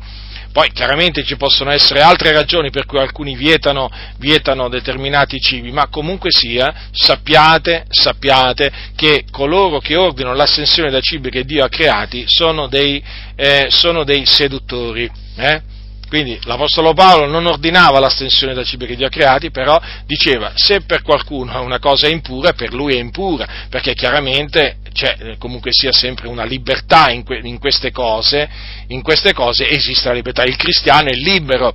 Poi 0.51 0.71
chiaramente 0.73 1.23
ci 1.25 1.37
possono 1.37 1.71
essere 1.71 2.01
altre 2.01 2.33
ragioni 2.33 2.71
per 2.71 2.87
cui 2.87 2.99
alcuni 2.99 3.37
vietano, 3.37 3.91
vietano, 4.17 4.69
determinati 4.69 5.39
cibi, 5.39 5.71
ma 5.71 5.89
comunque 5.89 6.31
sia, 6.33 6.89
sappiate, 6.91 7.85
sappiate 7.89 8.73
che 8.97 9.25
coloro 9.31 9.79
che 9.79 9.97
ordinano 9.97 10.35
l'ascensione 10.35 10.91
da 10.91 11.01
cibi 11.01 11.31
che 11.31 11.45
Dio 11.45 11.65
ha 11.65 11.69
creati 11.69 12.25
sono 12.27 12.67
dei, 12.67 13.03
eh, 13.37 13.67
sono 13.69 14.05
dei 14.05 14.25
seduttori. 14.25 15.09
Eh? 15.37 15.77
Quindi 16.09 16.39
l'Apostolo 16.45 16.95
Paolo 16.95 17.27
non 17.27 17.45
ordinava 17.47 17.99
l'astensione 17.99 18.55
da 18.55 18.65
cibi 18.65 18.87
che 18.87 18.97
Dio 18.97 19.07
ha 19.07 19.11
creati, 19.11 19.51
però 19.51 19.79
diceva 20.07 20.53
se 20.55 20.81
per 20.81 21.03
qualcuno 21.03 21.63
una 21.63 21.79
cosa 21.79 22.07
è 22.07 22.11
impura, 22.11 22.55
per 22.55 22.73
lui 22.73 22.95
è 22.95 22.99
impura, 22.99 23.47
perché 23.69 23.95
chiaramente 23.95 24.79
c'è 24.93 25.17
eh, 25.19 25.37
comunque 25.37 25.71
sia 25.73 25.93
sempre 25.93 26.29
una 26.29 26.45
libertà 26.45 27.11
in, 27.11 27.25
que- 27.25 27.41
in, 27.43 27.59
queste 27.59 27.91
cose, 27.91 28.49
in 28.89 29.03
queste 29.03 29.35
cose 29.35 29.69
esiste 29.69 30.09
la 30.09 30.15
libertà, 30.15 30.45
il 30.45 30.57
cristiano 30.57 31.09
è 31.09 31.15
libero 31.15 31.75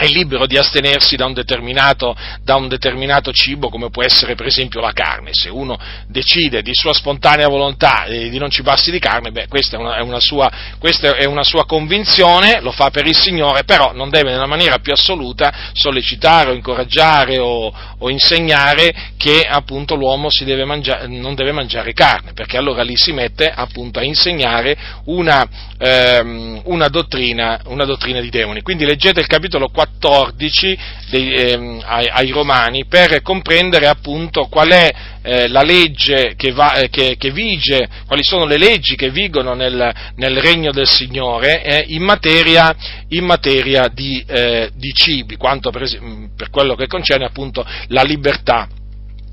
è 0.00 0.06
libero 0.06 0.46
di 0.46 0.56
astenersi 0.56 1.14
da 1.14 1.26
un, 1.26 1.34
da 1.34 2.54
un, 2.56 2.68
determinato, 2.68 3.32
cibo 3.34 3.68
come 3.68 3.90
può 3.90 4.02
essere 4.02 4.34
per 4.34 4.46
esempio 4.46 4.80
la 4.80 4.92
carne. 4.92 5.28
Se 5.32 5.50
uno 5.50 5.78
decide 6.06 6.62
di 6.62 6.70
sua 6.72 6.94
spontanea 6.94 7.48
volontà 7.48 8.04
eh, 8.04 8.30
di 8.30 8.38
non 8.38 8.48
cibarsi 8.48 8.90
di 8.90 8.98
carne, 8.98 9.30
beh, 9.30 9.48
questa, 9.48 9.76
è 9.76 9.78
una, 9.78 9.96
è, 9.96 10.00
una 10.00 10.18
sua, 10.18 10.50
questa 10.78 11.16
è 11.16 11.26
una 11.26 11.44
sua 11.44 11.66
convinzione, 11.66 12.62
lo 12.62 12.70
fa 12.70 12.88
per 12.88 13.06
il 13.06 13.14
Signore, 13.14 13.64
però 13.64 13.92
non 13.92 14.08
deve 14.08 14.30
nella 14.30 14.46
maniera 14.46 14.78
più 14.78 14.94
assoluta 14.94 15.52
sollecitare 15.74 16.48
o 16.48 16.54
incoraggiare 16.54 17.38
o, 17.38 17.70
o 17.98 18.10
insegnare 18.10 18.94
che 19.18 19.42
appunto 19.46 19.96
l'uomo 19.96 20.30
deve 20.44 20.64
mangiare, 20.64 21.08
non 21.08 21.34
deve 21.34 21.52
mangiare 21.52 21.92
carne, 21.92 22.32
perché 22.32 22.56
allora 22.56 22.82
lì 22.82 22.96
si 22.96 23.12
mette 23.12 23.52
appunto 23.54 23.98
a 23.98 24.02
insegnare 24.02 24.74
una, 25.04 25.46
ehm, 25.76 26.62
dottrina, 26.88 27.60
una 27.66 27.84
dottrina 27.84 28.20
di 28.20 28.30
demoni. 28.30 28.62
Quindi 28.62 28.86
leggete 28.86 29.20
il 29.20 29.26
capitolo 29.26 29.68
4 29.68 29.88
14 30.00 30.78
dei, 31.10 31.34
eh, 31.34 31.78
ai, 31.84 32.06
ai, 32.08 32.30
Romani 32.30 32.86
per 32.86 33.20
comprendere 33.22 33.86
appunto 33.86 34.46
qual 34.46 34.70
è 34.70 34.90
eh, 35.22 35.48
la 35.48 35.62
legge 35.62 36.34
che, 36.36 36.52
va, 36.52 36.74
eh, 36.74 36.88
che, 36.88 37.16
che, 37.18 37.30
vige, 37.30 37.86
quali 38.06 38.24
sono 38.24 38.46
le 38.46 38.56
leggi 38.56 38.96
che 38.96 39.10
vigono 39.10 39.52
nel, 39.52 39.92
nel 40.16 40.40
regno 40.40 40.72
del 40.72 40.88
Signore 40.88 41.62
eh, 41.62 41.84
in 41.88 42.02
materia, 42.02 42.74
in 43.08 43.24
materia 43.24 43.88
di, 43.92 44.24
eh, 44.26 44.70
di, 44.74 44.92
cibi, 44.92 45.36
quanto 45.36 45.70
per, 45.70 45.86
per, 46.34 46.48
quello 46.48 46.74
che 46.74 46.86
concerne 46.86 47.26
appunto 47.26 47.64
la 47.88 48.02
libertà, 48.02 48.66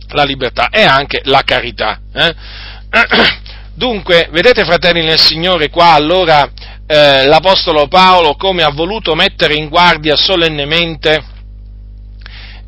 la 0.09 0.23
libertà 0.23 0.69
e 0.69 0.81
anche 0.81 1.21
la 1.23 1.43
carità. 1.43 1.99
Eh. 2.13 2.35
Dunque, 3.73 4.27
vedete 4.31 4.65
fratelli 4.65 5.03
nel 5.03 5.19
Signore 5.19 5.69
qua 5.69 5.93
allora 5.93 6.49
eh, 6.87 7.25
l'Apostolo 7.25 7.87
Paolo 7.87 8.35
come 8.35 8.63
ha 8.63 8.71
voluto 8.71 9.13
mettere 9.13 9.55
in 9.55 9.67
guardia 9.67 10.15
solennemente 10.15 11.23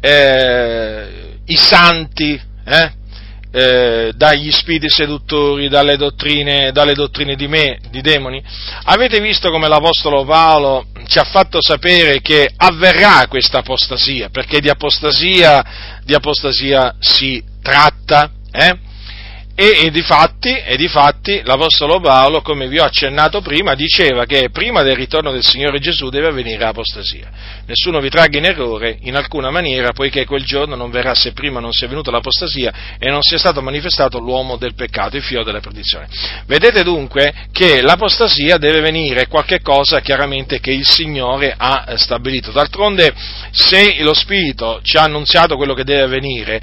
eh, 0.02 1.40
i 1.46 1.56
santi 1.56 2.40
eh, 2.66 2.92
eh, 3.52 4.12
dagli 4.16 4.52
spiriti 4.52 4.90
seduttori, 4.90 5.70
dalle 5.70 5.98
dottrine, 5.98 6.72
dalle 6.72 6.94
dottrine 6.94 7.36
di, 7.36 7.48
me, 7.48 7.80
di 7.90 8.02
demoni. 8.02 8.44
Avete 8.84 9.20
visto 9.20 9.50
come 9.50 9.68
l'Apostolo 9.68 10.24
Paolo 10.26 10.86
ci 11.08 11.18
ha 11.18 11.24
fatto 11.24 11.60
sapere 11.62 12.22
che 12.22 12.52
avverrà 12.56 13.26
questa 13.28 13.60
apostasia, 13.60 14.30
perché 14.30 14.60
di 14.60 14.70
apostasia, 14.70 16.02
di 16.04 16.14
apostasia 16.14 16.96
si 17.00 17.44
tratta. 17.64 18.32
Eh? 18.52 18.88
E, 19.62 19.88
e, 19.88 19.92
difatti, 19.92 20.56
e 20.56 20.78
difatti 20.78 21.42
l'Apostolo 21.44 22.00
Paolo, 22.00 22.42
come 22.42 22.70
vi 22.70 22.80
ho 22.80 22.86
accennato 22.86 23.42
prima, 23.42 23.76
diceva 23.76 24.24
che 24.24 24.52
prima 24.52 24.84
del 24.84 24.96
ritorno 24.96 25.34
del 25.34 25.44
Signore 25.44 25.80
Gesù 25.80 26.08
deve 26.08 26.28
avvenire 26.28 26.60
l'apostasia. 26.60 27.30
Nessuno 27.66 28.00
vi 28.00 28.08
tragga 28.08 28.38
in 28.38 28.46
errore 28.46 29.00
in 29.02 29.18
alcuna 29.18 29.50
maniera, 29.50 29.92
poiché 29.92 30.24
quel 30.24 30.46
giorno 30.46 30.78
non 30.78 30.90
verrà 30.92 31.14
se 31.14 31.34
prima 31.34 31.60
non 31.60 31.74
sia 31.74 31.90
venuta 31.90 32.10
l'apostasia 32.10 32.72
e 32.98 33.10
non 33.10 33.22
sia 33.22 33.38
stato 33.38 33.62
manifestato 33.62 34.18
l'uomo 34.18 34.56
del 34.56 34.76
peccato, 34.76 35.18
il 35.18 35.24
figlio 35.24 35.44
della 35.44 35.60
perdizione. 35.60 36.08
Vedete 36.46 36.82
dunque 36.84 37.34
che 37.52 37.82
l'apostasia 37.82 38.56
deve 38.56 38.80
venire 38.80 39.28
qualche 39.28 39.60
cosa 39.60 40.00
chiaramente 40.00 40.62
che 40.62 40.72
il 40.72 40.88
Signore 40.88 41.54
ha 41.58 41.98
stabilito. 41.98 42.52
D'altronde, 42.52 43.14
se 43.52 43.98
lo 44.04 44.14
Spirito 44.14 44.80
ci 44.84 44.96
ha 44.96 45.04
annunziato 45.04 45.58
quello 45.58 45.74
che 45.74 45.84
deve 45.84 46.04
avvenire, 46.04 46.62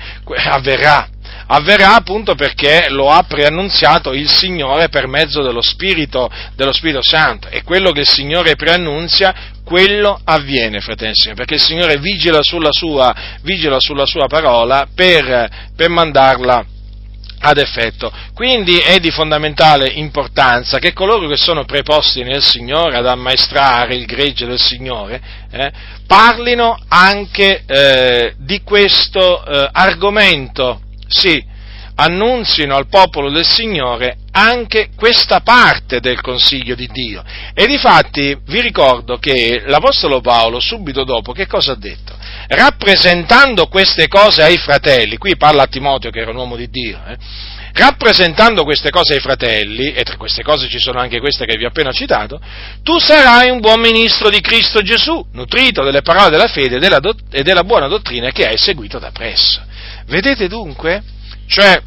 avverrà 0.48 1.10
avverrà 1.46 1.94
appunto 1.94 2.34
perché 2.34 2.86
lo 2.90 3.10
ha 3.10 3.22
preannunziato 3.22 4.12
il 4.12 4.28
Signore 4.28 4.88
per 4.88 5.06
mezzo 5.06 5.42
dello 5.42 5.62
Spirito, 5.62 6.30
dello 6.54 6.72
Spirito 6.72 7.02
Santo 7.02 7.48
e 7.48 7.62
quello 7.62 7.92
che 7.92 8.00
il 8.00 8.08
Signore 8.08 8.56
preannunzia 8.56 9.54
quello 9.64 10.20
avviene, 10.22 10.80
fratelli, 10.80 11.34
perché 11.34 11.54
il 11.54 11.62
Signore 11.62 11.98
vigila 11.98 12.40
sulla 12.40 12.70
sua, 12.70 13.14
vigila 13.42 13.78
sulla 13.80 14.06
sua 14.06 14.28
parola 14.28 14.86
per, 14.94 15.48
per 15.74 15.88
mandarla 15.88 16.64
ad 17.40 17.58
effetto. 17.58 18.12
Quindi 18.32 18.78
è 18.78 18.98
di 18.98 19.10
fondamentale 19.10 19.88
importanza 19.88 20.78
che 20.78 20.92
coloro 20.92 21.28
che 21.28 21.36
sono 21.36 21.64
preposti 21.64 22.22
nel 22.22 22.42
Signore 22.42 22.96
ad 22.96 23.06
ammaestrare 23.06 23.96
il 23.96 24.06
gregge 24.06 24.46
del 24.46 24.60
Signore 24.60 25.20
eh, 25.50 25.72
parlino 26.06 26.78
anche 26.88 27.64
eh, 27.66 28.34
di 28.38 28.62
questo 28.62 29.44
eh, 29.44 29.68
argomento 29.72 30.80
sì, 31.06 31.54
annunzino 31.96 32.76
al 32.76 32.88
popolo 32.88 33.30
del 33.30 33.46
Signore 33.46 34.18
anche 34.32 34.90
questa 34.94 35.40
parte 35.40 36.00
del 36.00 36.20
consiglio 36.20 36.74
di 36.74 36.88
Dio. 36.92 37.24
E 37.54 37.66
difatti 37.66 38.36
vi 38.46 38.60
ricordo 38.60 39.16
che 39.16 39.62
l'Apostolo 39.64 40.20
Paolo 40.20 40.60
subito 40.60 41.04
dopo 41.04 41.32
che 41.32 41.46
cosa 41.46 41.72
ha 41.72 41.76
detto? 41.76 42.14
Rappresentando 42.48 43.66
queste 43.66 44.08
cose 44.08 44.42
ai 44.42 44.58
fratelli, 44.58 45.16
qui 45.16 45.36
parla 45.36 45.62
a 45.62 45.66
Timoteo 45.66 46.10
che 46.10 46.20
era 46.20 46.30
un 46.30 46.36
uomo 46.36 46.54
di 46.54 46.68
Dio, 46.68 47.00
eh, 47.08 47.16
rappresentando 47.72 48.62
queste 48.62 48.90
cose 48.90 49.14
ai 49.14 49.20
fratelli, 49.20 49.92
e 49.92 50.02
tra 50.02 50.16
queste 50.16 50.42
cose 50.42 50.68
ci 50.68 50.78
sono 50.78 51.00
anche 51.00 51.18
queste 51.18 51.46
che 51.46 51.56
vi 51.56 51.64
ho 51.64 51.68
appena 51.68 51.92
citato, 51.92 52.38
tu 52.82 52.98
sarai 52.98 53.50
un 53.50 53.60
buon 53.60 53.80
ministro 53.80 54.28
di 54.28 54.40
Cristo 54.40 54.82
Gesù, 54.82 55.26
nutrito 55.32 55.82
delle 55.82 56.02
parole 56.02 56.30
della 56.30 56.46
fede 56.46 56.76
e 56.76 56.78
della, 56.78 57.00
do- 57.00 57.16
e 57.30 57.42
della 57.42 57.64
buona 57.64 57.88
dottrina 57.88 58.30
che 58.30 58.46
hai 58.46 58.58
seguito 58.58 58.98
da 58.98 59.10
presso. 59.10 59.65
Vedete 60.06 60.48
dunque? 60.48 61.02
Cioè, 61.46 61.82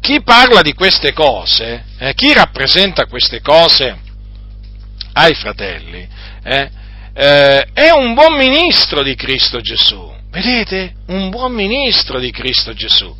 chi 0.00 0.22
parla 0.22 0.60
di 0.60 0.74
queste 0.74 1.12
cose, 1.12 1.84
eh, 1.98 2.14
chi 2.14 2.32
rappresenta 2.32 3.06
queste 3.06 3.40
cose 3.40 3.98
ai 5.14 5.34
fratelli, 5.34 6.06
eh, 6.42 6.70
eh, 7.14 7.66
è 7.72 7.90
un 7.90 8.12
buon 8.12 8.36
ministro 8.36 9.02
di 9.02 9.14
Cristo 9.14 9.60
Gesù. 9.60 10.12
Vedete? 10.30 10.94
Un 11.06 11.30
buon 11.30 11.52
ministro 11.52 12.18
di 12.18 12.30
Cristo 12.30 12.74
Gesù. 12.74 13.16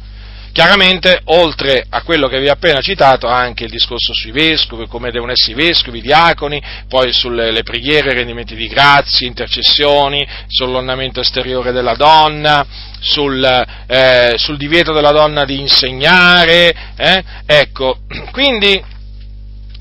Chiaramente, 0.55 1.21
oltre 1.25 1.85
a 1.89 2.03
quello 2.03 2.29
che 2.29 2.39
vi 2.39 2.47
ho 2.47 2.53
appena 2.53 2.81
citato, 2.81 3.27
anche 3.27 3.65
il 3.65 3.71
discorso 3.71 4.15
sui 4.15 4.31
vescovi, 4.31 4.87
come 4.87 5.11
devono 5.11 5.33
essere 5.33 5.51
i 5.51 5.57
vescovi, 5.57 5.99
i 5.99 6.01
diaconi, 6.01 6.63
poi 6.89 7.13
sulle 7.13 7.65
preghiere, 7.65 8.15
rendimenti 8.15 8.55
di 8.55 8.69
grazie, 8.69 9.27
intercessioni, 9.27 10.25
sull'ornamento 10.47 11.19
esteriore 11.19 11.73
della 11.73 11.97
donna, 11.97 12.65
sul, 13.01 13.43
eh, 13.89 14.35
sul 14.37 14.57
divieto 14.57 14.93
della 14.93 15.11
donna 15.11 15.45
di 15.45 15.59
insegnare. 15.59 16.93
Eh? 16.99 17.25
Ecco, 17.47 18.03
quindi 18.31 18.81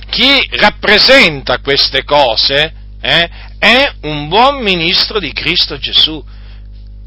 chi 0.09 0.43
rappresenta 0.53 1.59
queste 1.59 2.03
cose 2.03 2.73
eh, 2.99 3.29
è 3.59 3.93
un 4.01 4.27
buon 4.27 4.63
ministro 4.63 5.19
di 5.19 5.31
Cristo 5.33 5.77
Gesù. 5.77 6.19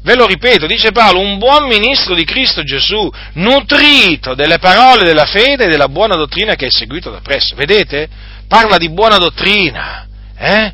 Ve 0.07 0.15
lo 0.15 0.25
ripeto, 0.25 0.67
dice 0.67 0.93
Paolo, 0.93 1.19
un 1.19 1.37
buon 1.37 1.67
ministro 1.67 2.15
di 2.15 2.23
Cristo 2.23 2.63
Gesù, 2.63 3.11
nutrito 3.33 4.35
delle 4.35 4.57
parole 4.57 5.03
della 5.03 5.25
fede 5.25 5.65
e 5.65 5.67
della 5.67 5.89
buona 5.89 6.15
dottrina 6.15 6.55
che 6.55 6.67
è 6.67 6.69
seguito 6.69 7.11
da 7.11 7.19
presso. 7.19 7.55
Vedete? 7.57 8.07
Parla 8.47 8.77
di 8.77 8.89
buona 8.89 9.17
dottrina, 9.17 10.07
eh? 10.37 10.71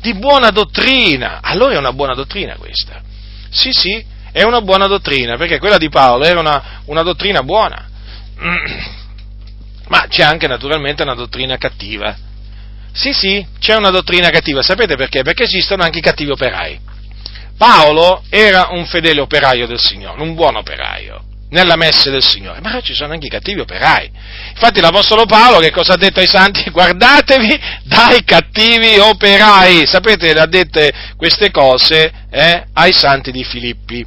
Di 0.00 0.14
buona 0.14 0.50
dottrina. 0.50 1.38
Allora 1.42 1.74
è 1.74 1.78
una 1.78 1.92
buona 1.92 2.14
dottrina 2.14 2.56
questa. 2.56 3.00
Sì, 3.50 3.70
sì, 3.70 4.04
è 4.32 4.42
una 4.42 4.60
buona 4.62 4.88
dottrina, 4.88 5.36
perché 5.36 5.60
quella 5.60 5.78
di 5.78 5.88
Paolo 5.88 6.24
era 6.24 6.40
una, 6.40 6.80
una 6.86 7.02
dottrina 7.02 7.44
buona. 7.44 7.88
Ma 9.86 10.06
c'è 10.08 10.24
anche 10.24 10.48
naturalmente 10.48 11.04
una 11.04 11.14
dottrina 11.14 11.56
cattiva. 11.56 12.16
Sì, 12.90 13.12
sì, 13.12 13.46
c'è 13.60 13.76
una 13.76 13.90
dottrina 13.90 14.30
cattiva. 14.30 14.60
Sapete 14.60 14.96
perché? 14.96 15.22
Perché 15.22 15.44
esistono 15.44 15.84
anche 15.84 15.98
i 15.98 16.02
cattivi 16.02 16.32
operai. 16.32 16.85
Paolo 17.56 18.22
era 18.28 18.68
un 18.70 18.86
fedele 18.86 19.20
operaio 19.20 19.66
del 19.66 19.80
Signore, 19.80 20.22
un 20.22 20.34
buon 20.34 20.56
operaio. 20.56 21.22
nella 21.48 21.76
messe 21.76 22.10
del 22.10 22.24
Signore, 22.24 22.60
ma 22.60 22.80
ci 22.80 22.92
sono 22.92 23.12
anche 23.12 23.26
i 23.26 23.30
cattivi 23.30 23.60
operai. 23.60 24.10
Infatti 24.50 24.80
l'Apostolo 24.80 25.26
Paolo 25.26 25.60
che 25.60 25.70
cosa 25.70 25.94
ha 25.94 25.96
detto 25.96 26.18
ai 26.18 26.26
santi? 26.26 26.68
Guardatevi 26.70 27.60
dai 27.84 28.24
cattivi 28.24 28.98
operai. 28.98 29.86
Sapete, 29.86 30.32
ha 30.32 30.46
dette 30.46 30.92
queste 31.16 31.52
cose 31.52 32.12
eh, 32.30 32.64
ai 32.72 32.92
santi 32.92 33.30
di 33.30 33.44
Filippi. 33.44 34.04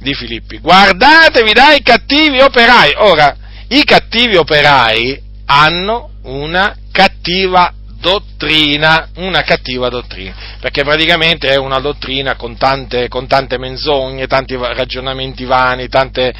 di 0.00 0.14
Filippi. 0.14 0.58
Guardatevi 0.58 1.52
dai 1.52 1.82
cattivi 1.82 2.40
operai. 2.40 2.94
Ora, 2.98 3.36
i 3.68 3.82
cattivi 3.82 4.36
operai 4.36 5.20
hanno 5.46 6.10
una 6.22 6.76
cattiva 6.92 7.72
dottrina, 8.06 9.08
una 9.16 9.42
cattiva 9.42 9.88
dottrina, 9.88 10.32
perché 10.60 10.84
praticamente 10.84 11.48
è 11.48 11.56
una 11.56 11.80
dottrina 11.80 12.36
con 12.36 12.56
tante, 12.56 13.08
con 13.08 13.26
tante 13.26 13.58
menzogne, 13.58 14.28
tanti 14.28 14.54
ragionamenti 14.56 15.44
vani, 15.44 15.88
tante, 15.88 16.32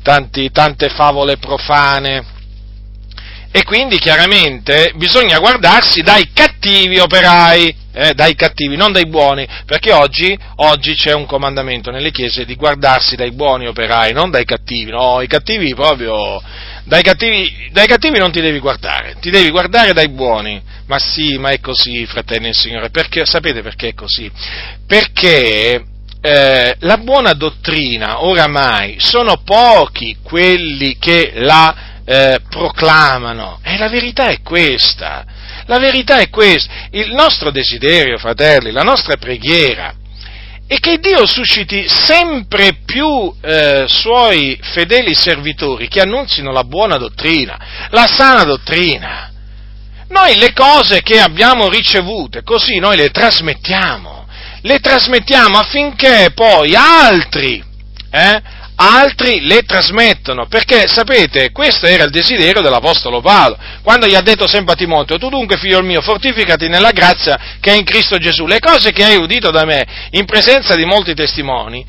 tanti, 0.00 0.48
tante 0.52 0.88
favole 0.90 1.38
profane. 1.38 2.34
E 3.50 3.64
quindi 3.64 3.98
chiaramente 3.98 4.92
bisogna 4.94 5.40
guardarsi 5.40 6.02
dai 6.02 6.30
cattivi 6.32 7.00
operai, 7.00 7.74
eh, 7.96 8.12
dai 8.12 8.34
cattivi, 8.34 8.76
non 8.76 8.92
dai 8.92 9.06
buoni, 9.06 9.48
perché 9.64 9.90
oggi, 9.90 10.38
oggi, 10.56 10.94
c'è 10.94 11.14
un 11.14 11.24
comandamento 11.24 11.90
nelle 11.90 12.10
chiese 12.10 12.44
di 12.44 12.54
guardarsi 12.54 13.16
dai 13.16 13.32
buoni 13.32 13.66
operai, 13.66 14.12
non 14.12 14.30
dai 14.30 14.44
cattivi, 14.44 14.90
no, 14.90 15.22
i 15.22 15.26
cattivi 15.26 15.74
proprio 15.74 16.42
dai 16.84 17.02
cattivi, 17.02 17.70
dai 17.72 17.86
cattivi, 17.86 18.18
non 18.18 18.30
ti 18.30 18.42
devi 18.42 18.58
guardare, 18.58 19.16
ti 19.18 19.30
devi 19.30 19.50
guardare 19.50 19.94
dai 19.94 20.10
buoni. 20.10 20.62
Ma 20.86 20.98
sì, 20.98 21.36
ma 21.38 21.50
è 21.50 21.58
così, 21.58 22.06
fratelli 22.06 22.48
e 22.48 22.52
Signore. 22.52 22.90
Perché, 22.90 23.24
sapete 23.24 23.62
perché 23.62 23.88
è 23.88 23.94
così? 23.94 24.30
Perché 24.86 25.84
eh, 26.20 26.76
la 26.78 26.98
buona 26.98 27.32
dottrina, 27.32 28.22
oramai, 28.22 28.96
sono 28.98 29.38
pochi 29.42 30.18
quelli 30.22 30.96
che 30.98 31.32
la 31.36 31.95
eh, 32.06 32.40
proclamano. 32.48 33.58
E 33.62 33.76
la 33.76 33.88
verità 33.88 34.28
è 34.28 34.40
questa. 34.40 35.24
La 35.66 35.78
verità 35.78 36.18
è 36.18 36.30
questa. 36.30 36.72
Il 36.90 37.12
nostro 37.12 37.50
desiderio, 37.50 38.16
fratelli, 38.16 38.70
la 38.70 38.82
nostra 38.82 39.16
preghiera 39.16 39.92
e 40.68 40.80
che 40.80 40.98
Dio 40.98 41.26
susciti 41.26 41.86
sempre 41.88 42.78
più 42.84 43.32
eh, 43.40 43.84
suoi 43.86 44.58
fedeli 44.60 45.14
servitori 45.14 45.86
che 45.86 46.00
annunzino 46.00 46.50
la 46.50 46.64
buona 46.64 46.96
dottrina, 46.96 47.88
la 47.90 48.06
sana 48.06 48.42
dottrina. 48.42 49.30
Noi 50.08 50.36
le 50.36 50.52
cose 50.52 51.02
che 51.02 51.20
abbiamo 51.20 51.68
ricevute, 51.68 52.42
così 52.42 52.78
noi 52.78 52.96
le 52.96 53.10
trasmettiamo, 53.10 54.26
le 54.62 54.78
trasmettiamo 54.80 55.58
affinché 55.58 56.32
poi 56.34 56.74
altri 56.74 57.62
eh, 58.10 58.42
altri 58.76 59.40
le 59.40 59.62
trasmettono, 59.62 60.46
perché 60.46 60.86
sapete, 60.86 61.50
questo 61.50 61.86
era 61.86 62.04
il 62.04 62.10
desiderio 62.10 62.62
dell'Apostolo 62.62 63.20
Paolo, 63.20 63.58
quando 63.82 64.06
gli 64.06 64.14
ha 64.14 64.20
detto 64.20 64.46
sempre 64.46 64.74
a 64.74 64.76
Timoteo, 64.76 65.18
tu 65.18 65.28
dunque 65.28 65.56
figlio 65.56 65.82
mio, 65.82 66.02
fortificati 66.02 66.68
nella 66.68 66.90
grazia 66.90 67.56
che 67.60 67.72
è 67.72 67.76
in 67.76 67.84
Cristo 67.84 68.18
Gesù, 68.18 68.46
le 68.46 68.60
cose 68.60 68.92
che 68.92 69.04
hai 69.04 69.16
udito 69.16 69.50
da 69.50 69.64
me 69.64 69.84
in 70.10 70.24
presenza 70.24 70.74
di 70.74 70.84
molti 70.84 71.14
testimoni, 71.14 71.84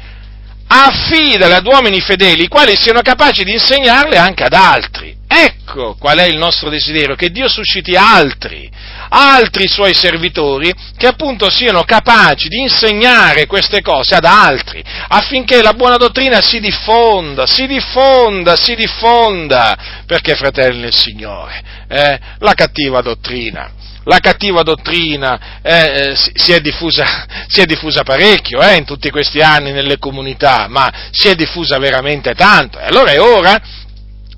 affidale 0.68 1.56
ad 1.56 1.66
uomini 1.66 2.00
fedeli, 2.00 2.44
i 2.44 2.48
quali 2.48 2.76
siano 2.76 3.02
capaci 3.02 3.44
di 3.44 3.54
insegnarle 3.54 4.18
anche 4.18 4.44
ad 4.44 4.54
altri. 4.54 5.16
Ecco 5.28 5.96
qual 6.00 6.18
è 6.20 6.26
il 6.26 6.38
nostro 6.38 6.70
desiderio, 6.70 7.16
che 7.16 7.32
Dio 7.32 7.50
susciti 7.50 7.96
altri, 7.96 8.70
altri 9.10 9.68
suoi 9.68 9.94
servitori 9.94 10.74
che 10.98 11.08
appunto 11.08 11.50
siano 11.50 11.84
capaci 11.84 12.48
di 12.48 12.62
insegnare 12.62 13.46
queste 13.46 13.82
cose 13.82 14.16
ad 14.16 14.26
altri, 14.26 14.84
affinché 15.08 15.62
la 15.62 15.74
buona 15.74 15.98
dottrina 15.98 16.42
si 16.42 16.60
diffonda, 16.60 17.46
si 17.46 17.68
diffonda, 17.68 18.56
si 18.56 18.76
diffonda, 18.76 20.04
perché 20.06 20.36
fratelli 20.36 20.82
del 20.82 20.96
Signore, 20.96 21.62
eh, 21.88 22.20
la 22.40 22.54
cattiva 22.54 23.02
dottrina 23.02 23.72
la 24.08 24.20
cattiva 24.20 24.64
dottrina 24.64 25.60
eh, 25.62 26.16
si, 26.16 26.54
è 26.54 26.60
diffusa, 26.62 27.26
si, 27.48 27.62
è 27.62 27.66
diffusa, 27.66 28.04
parecchio 28.04 28.62
eh, 28.62 28.78
in 28.78 28.86
tutti 28.86 29.10
questi 29.10 29.40
anni 29.40 29.72
nelle 29.72 30.00
comunità, 30.00 30.68
ma 30.70 30.92
si 31.12 31.28
è 31.28 31.36
diffusa 31.36 31.78
veramente 31.78 32.34
tanto. 32.34 32.80
E 32.80 32.86
allora 32.86 33.12
è 33.12 33.20
ora, 33.20 33.62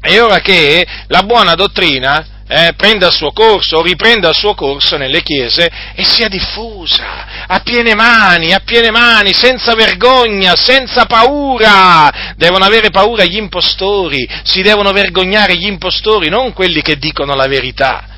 è 0.02 0.20
ora 0.20 0.40
che 0.40 0.86
la 1.08 1.22
buona 1.22 1.54
dottrina 1.54 2.39
eh, 2.52 2.74
prenda 2.76 3.08
il 3.08 3.14
suo 3.14 3.32
corso 3.32 3.78
o 3.78 3.82
riprenda 3.84 4.30
il 4.30 4.36
suo 4.36 4.56
corso 4.56 4.98
nelle 4.98 5.22
chiese 5.22 5.70
e 5.94 6.04
sia 6.04 6.28
diffusa 6.28 7.46
a 7.46 7.60
piene 7.60 7.94
mani, 7.94 8.54
a 8.54 8.62
piene 8.66 8.90
mani, 8.90 9.34
senza 9.34 9.76
vergogna, 9.76 10.56
senza 10.56 11.06
paura. 11.06 12.34
Devono 12.36 12.66
avere 12.66 12.90
paura 12.90 13.24
gli 13.24 13.38
impostori, 13.38 14.28
si 14.44 14.64
devono 14.64 14.92
vergognare 14.92 15.56
gli 15.56 15.68
impostori, 15.68 16.30
non 16.30 16.54
quelli 16.54 16.82
che 16.82 16.98
dicono 16.98 17.36
la 17.36 17.48
verità. 17.48 18.09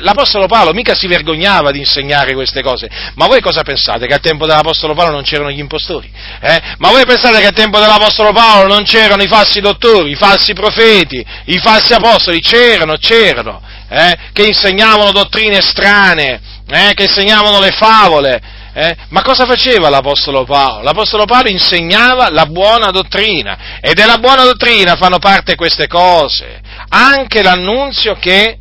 L'Apostolo 0.00 0.46
Paolo 0.46 0.72
mica 0.72 0.94
si 0.94 1.06
vergognava 1.06 1.70
di 1.70 1.78
insegnare 1.78 2.32
queste 2.32 2.62
cose, 2.62 2.88
ma 3.16 3.26
voi 3.26 3.42
cosa 3.42 3.62
pensate? 3.62 4.06
Che 4.06 4.14
al 4.14 4.20
tempo 4.20 4.46
dell'Apostolo 4.46 4.94
Paolo 4.94 5.12
non 5.12 5.22
c'erano 5.22 5.50
gli 5.50 5.58
impostori? 5.58 6.10
Eh? 6.40 6.60
Ma 6.78 6.88
voi 6.88 7.04
pensate 7.04 7.40
che 7.40 7.46
al 7.48 7.54
tempo 7.54 7.78
dell'Apostolo 7.78 8.32
Paolo 8.32 8.72
non 8.72 8.84
c'erano 8.84 9.22
i 9.22 9.28
falsi 9.28 9.60
dottori, 9.60 10.12
i 10.12 10.14
falsi 10.14 10.54
profeti, 10.54 11.22
i 11.46 11.58
falsi 11.58 11.92
apostoli? 11.92 12.40
C'erano, 12.40 12.96
c'erano, 12.96 13.60
eh? 13.90 14.16
che 14.32 14.46
insegnavano 14.46 15.12
dottrine 15.12 15.60
strane, 15.60 16.40
eh? 16.66 16.92
che 16.94 17.02
insegnavano 17.02 17.60
le 17.60 17.70
favole. 17.70 18.40
Eh? 18.72 18.96
Ma 19.08 19.22
cosa 19.22 19.44
faceva 19.44 19.90
l'Apostolo 19.90 20.44
Paolo? 20.44 20.82
L'Apostolo 20.82 21.24
Paolo 21.26 21.50
insegnava 21.50 22.30
la 22.30 22.46
buona 22.46 22.90
dottrina 22.90 23.80
e 23.82 23.92
della 23.92 24.16
buona 24.16 24.44
dottrina 24.44 24.94
fanno 24.94 25.18
parte 25.18 25.56
queste 25.56 25.88
cose, 25.88 26.60
anche 26.88 27.42
l'annunzio 27.42 28.16
che 28.18 28.60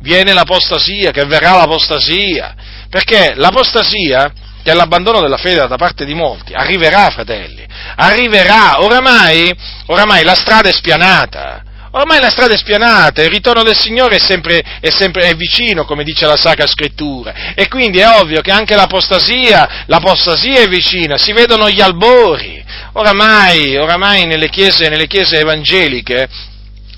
viene 0.00 0.32
l'apostasia, 0.32 1.10
che 1.10 1.24
verrà 1.24 1.56
l'apostasia, 1.56 2.54
perché 2.88 3.34
l'apostasia, 3.36 4.32
che 4.62 4.70
è 4.70 4.74
l'abbandono 4.74 5.20
della 5.20 5.36
fede 5.36 5.66
da 5.66 5.76
parte 5.76 6.04
di 6.04 6.14
molti, 6.14 6.52
arriverà, 6.52 7.10
fratelli, 7.10 7.66
arriverà, 7.96 8.82
oramai, 8.82 9.54
oramai 9.86 10.24
la 10.24 10.34
strada 10.34 10.68
è 10.68 10.72
spianata, 10.72 11.62
Ormai 11.96 12.20
la 12.20 12.28
strada 12.28 12.52
è 12.52 12.58
spianata, 12.58 13.22
il 13.22 13.30
ritorno 13.30 13.62
del 13.62 13.74
Signore 13.74 14.16
è 14.16 14.18
sempre, 14.18 14.62
è 14.80 14.90
sempre 14.90 15.30
è 15.30 15.34
vicino, 15.34 15.86
come 15.86 16.04
dice 16.04 16.26
la 16.26 16.36
Sacra 16.36 16.66
Scrittura, 16.66 17.54
e 17.54 17.68
quindi 17.68 18.00
è 18.00 18.18
ovvio 18.18 18.42
che 18.42 18.50
anche 18.50 18.74
l'apostasia, 18.74 19.84
l'apostasia 19.86 20.60
è 20.60 20.68
vicina, 20.68 21.16
si 21.16 21.32
vedono 21.32 21.70
gli 21.70 21.80
albori. 21.80 22.62
Oramai, 22.92 23.78
oramai 23.78 24.26
nelle, 24.26 24.50
chiese, 24.50 24.90
nelle 24.90 25.06
chiese 25.06 25.38
evangeliche 25.38 26.28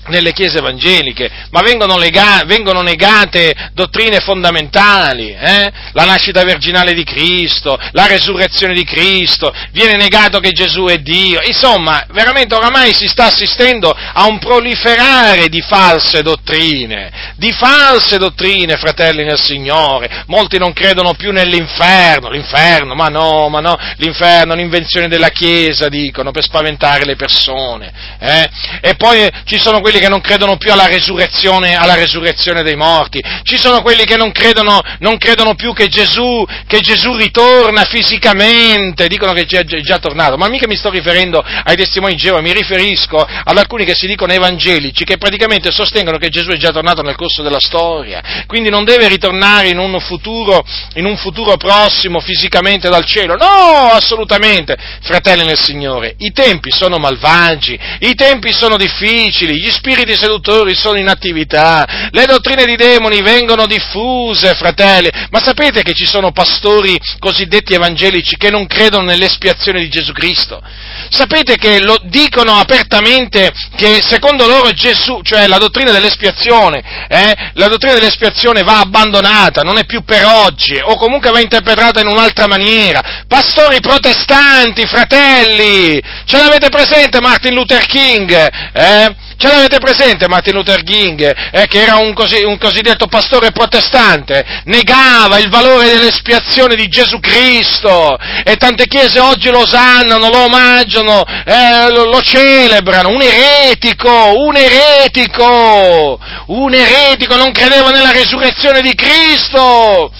nelle 0.09 0.33
chiese 0.33 0.57
evangeliche, 0.57 1.29
ma 1.51 1.61
vengono, 1.61 1.97
lega- 1.97 2.43
vengono 2.45 2.81
negate 2.81 3.71
dottrine 3.73 4.19
fondamentali, 4.19 5.31
eh? 5.33 5.71
la 5.93 6.05
nascita 6.05 6.43
virginale 6.43 6.93
di 6.93 7.03
Cristo, 7.03 7.79
la 7.91 8.07
resurrezione 8.07 8.73
di 8.73 8.83
Cristo, 8.83 9.53
viene 9.71 9.95
negato 9.95 10.39
che 10.39 10.51
Gesù 10.51 10.85
è 10.85 10.97
Dio, 10.97 11.39
insomma, 11.45 12.05
veramente 12.11 12.55
oramai 12.55 12.93
si 12.93 13.07
sta 13.07 13.25
assistendo 13.25 13.91
a 13.91 14.25
un 14.25 14.39
proliferare 14.39 15.47
di 15.49 15.61
false 15.61 16.21
dottrine, 16.21 17.33
di 17.35 17.51
false 17.51 18.17
dottrine, 18.17 18.77
fratelli 18.77 19.23
nel 19.23 19.39
Signore, 19.39 20.23
molti 20.27 20.57
non 20.57 20.73
credono 20.73 21.13
più 21.13 21.31
nell'inferno, 21.31 22.29
l'inferno, 22.29 22.95
ma 22.95 23.07
no, 23.07 23.49
ma 23.49 23.59
no, 23.59 23.77
l'inferno 23.97 24.53
è 24.53 25.07
della 25.07 25.29
Chiesa, 25.29 25.89
dicono, 25.89 26.31
per 26.31 26.43
spaventare 26.43 27.05
le 27.05 27.15
persone, 27.15 27.91
eh? 28.19 28.49
e 28.81 28.95
poi 28.95 29.29
ci 29.45 29.59
sono 29.59 29.81
quelli 29.81 29.98
che 29.99 30.09
non 30.09 30.21
credono 30.21 30.57
più 30.57 30.71
alla 30.71 30.87
resurrezione, 30.87 31.75
alla 31.75 31.95
resurrezione 31.95 32.63
dei 32.63 32.75
morti, 32.75 33.21
ci 33.43 33.57
sono 33.57 33.81
quelli 33.81 34.05
che 34.05 34.15
non 34.15 34.31
credono, 34.31 34.81
non 34.99 35.17
credono 35.17 35.55
più 35.55 35.73
che 35.73 35.87
Gesù, 35.87 36.45
che 36.67 36.79
Gesù, 36.79 37.15
ritorna 37.15 37.83
fisicamente, 37.85 39.07
dicono 39.07 39.33
che 39.33 39.41
è 39.41 39.63
già 39.63 39.97
tornato, 39.99 40.37
ma 40.37 40.47
mica 40.47 40.67
mi 40.67 40.75
sto 40.75 40.89
riferendo 40.89 41.43
ai 41.63 41.75
testimoni 41.75 42.13
di 42.15 42.21
Geova, 42.21 42.41
mi 42.41 42.53
riferisco 42.53 43.17
ad 43.17 43.57
alcuni 43.57 43.85
che 43.85 43.95
si 43.95 44.07
dicono 44.07 44.33
evangelici, 44.33 45.03
che 45.03 45.17
praticamente 45.17 45.71
sostengono 45.71 46.17
che 46.17 46.29
Gesù 46.29 46.49
è 46.49 46.57
già 46.57 46.71
tornato 46.71 47.01
nel 47.01 47.15
corso 47.15 47.41
della 47.41 47.59
storia, 47.59 48.21
quindi 48.47 48.69
non 48.69 48.83
deve 48.83 49.07
ritornare 49.07 49.69
in 49.69 49.77
un 49.77 49.99
futuro, 49.99 50.63
in 50.95 51.05
un 51.05 51.17
futuro 51.17 51.57
prossimo 51.57 52.19
fisicamente 52.19 52.89
dal 52.89 53.05
cielo, 53.05 53.35
no, 53.35 53.91
assolutamente, 53.91 54.77
fratelli 55.01 55.45
nel 55.45 55.59
Signore, 55.59 56.15
i 56.19 56.31
tempi 56.31 56.69
sono 56.71 56.97
malvagi, 56.97 57.79
i 57.99 58.15
tempi 58.15 58.51
sono 58.51 58.77
difficili, 58.77 59.59
gli 59.59 59.69
spiriti 59.79 60.13
seduttori 60.15 60.75
sono 60.75 60.97
in 60.97 61.07
attività, 61.07 62.09
le 62.11 62.25
dottrine 62.25 62.65
di 62.65 62.75
demoni 62.75 63.21
vengono 63.21 63.65
diffuse, 63.65 64.53
fratelli, 64.55 65.09
ma 65.31 65.39
sapete 65.39 65.81
che 65.81 65.93
ci 65.93 66.05
sono 66.05 66.31
pastori 66.31 66.99
cosiddetti 67.17 67.73
evangelici 67.73 68.35
che 68.35 68.49
non 68.49 68.67
credono 68.67 69.05
nell'espiazione 69.05 69.79
di 69.79 69.89
Gesù 69.89 70.11
Cristo? 70.11 70.61
Sapete 71.09 71.55
che 71.55 71.81
lo 71.81 71.97
dicono 72.03 72.59
apertamente 72.59 73.51
che 73.75 74.01
secondo 74.05 74.45
loro 74.45 74.71
Gesù, 74.71 75.21
cioè 75.23 75.47
la 75.47 75.57
dottrina 75.57 75.91
dell'espiazione, 75.91 77.07
eh, 77.07 77.35
la 77.53 77.67
dottrina 77.67 77.93
dell'espiazione 77.93 78.63
va 78.63 78.79
abbandonata, 78.79 79.61
non 79.61 79.77
è 79.77 79.85
più 79.85 80.03
per 80.03 80.25
oggi, 80.25 80.77
o 80.83 80.97
comunque 80.97 81.31
va 81.31 81.39
interpretata 81.39 82.01
in 82.01 82.07
un'altra 82.07 82.47
maniera. 82.47 83.23
Pastori 83.27 83.79
protestanti, 83.79 84.85
fratelli, 84.85 86.01
ce 86.25 86.37
l'avete 86.37 86.69
presente 86.69 87.21
Martin 87.21 87.53
Luther 87.53 87.85
King? 87.85 88.31
Eh? 88.73 89.27
Ce 89.41 89.47
l'avete 89.47 89.79
presente 89.79 90.27
Martin 90.27 90.53
Luther 90.53 90.83
King, 90.83 91.21
eh, 91.53 91.65
che 91.67 91.81
era 91.81 91.95
un, 91.95 92.13
così, 92.13 92.43
un, 92.43 92.57
cosiddetto 92.57 93.07
pastore 93.07 93.53
protestante? 93.53 94.45
Negava 94.65 95.37
il 95.37 95.47
valore 95.47 95.85
dell'espiazione 95.85 96.75
di 96.75 96.89
Gesù 96.89 97.21
Cristo 97.21 98.17
e 98.43 98.57
tante 98.57 98.85
chiese 98.85 99.17
oggi 99.21 99.49
lo 99.49 99.59
osannano, 99.59 100.27
lo 100.27 100.39
omaggiano, 100.39 101.23
eh, 101.45 101.89
lo, 101.89 102.03
lo, 102.03 102.21
celebrano. 102.21 103.11
Un 103.11 103.21
eretico, 103.21 104.11
un 104.41 104.57
eretico, 104.57 106.19
un 106.47 106.73
eretico, 106.73 107.37
non 107.37 107.53
credeva 107.53 107.91
nella 107.91 108.11
resurrezione 108.11 108.81
di 108.81 108.93
Cristo. 108.93 110.11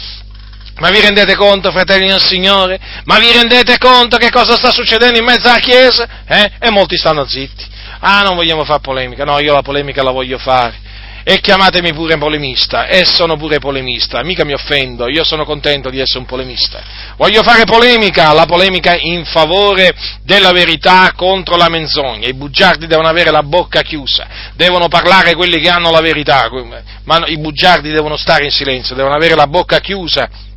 Ma 0.77 0.89
vi 0.91 1.01
rendete 1.01 1.35
conto, 1.35 1.71
fratelli 1.71 2.07
del 2.07 2.21
Signore? 2.21 2.79
Ma 3.03 3.19
vi 3.19 3.33
rendete 3.33 3.77
conto 3.79 4.15
che 4.15 4.31
cosa 4.31 4.55
sta 4.55 4.71
succedendo 4.71 5.19
in 5.19 5.25
mezzo 5.25 5.49
alla 5.49 5.59
Chiesa? 5.59 6.07
Eh? 6.25 6.51
E 6.57 6.69
molti 6.69 6.95
stanno 6.95 7.27
zitti. 7.27 7.68
Ah, 7.99 8.21
non 8.21 8.35
vogliamo 8.35 8.63
fare 8.63 8.79
polemica, 8.79 9.25
no, 9.25 9.39
io 9.39 9.53
la 9.53 9.61
polemica 9.61 10.03
la 10.03 10.11
voglio 10.11 10.37
fare. 10.37 10.87
E 11.21 11.41
chiamatemi 11.41 11.93
pure 11.93 12.17
polemista, 12.17 12.87
e 12.87 13.05
sono 13.05 13.35
pure 13.35 13.59
polemista, 13.59 14.23
mica 14.23 14.45
mi 14.45 14.53
offendo, 14.53 15.09
io 15.09 15.23
sono 15.23 15.43
contento 15.43 15.89
di 15.89 15.99
essere 15.99 16.19
un 16.19 16.25
polemista. 16.25 16.81
Voglio 17.17 17.43
fare 17.43 17.65
polemica, 17.65 18.31
la 18.31 18.45
polemica 18.45 18.95
in 18.97 19.25
favore 19.25 19.93
della 20.23 20.51
verità 20.51 21.11
contro 21.15 21.57
la 21.57 21.67
menzogna. 21.69 22.25
I 22.25 22.33
bugiardi 22.33 22.87
devono 22.87 23.09
avere 23.09 23.31
la 23.31 23.43
bocca 23.43 23.81
chiusa, 23.81 24.27
devono 24.55 24.87
parlare 24.87 25.35
quelli 25.35 25.59
che 25.59 25.69
hanno 25.69 25.91
la 25.91 26.01
verità, 26.01 26.49
ma 27.03 27.21
i 27.27 27.37
bugiardi 27.37 27.91
devono 27.91 28.15
stare 28.15 28.45
in 28.45 28.51
silenzio, 28.51 28.95
devono 28.95 29.13
avere 29.13 29.35
la 29.35 29.47
bocca 29.47 29.79
chiusa 29.79 30.47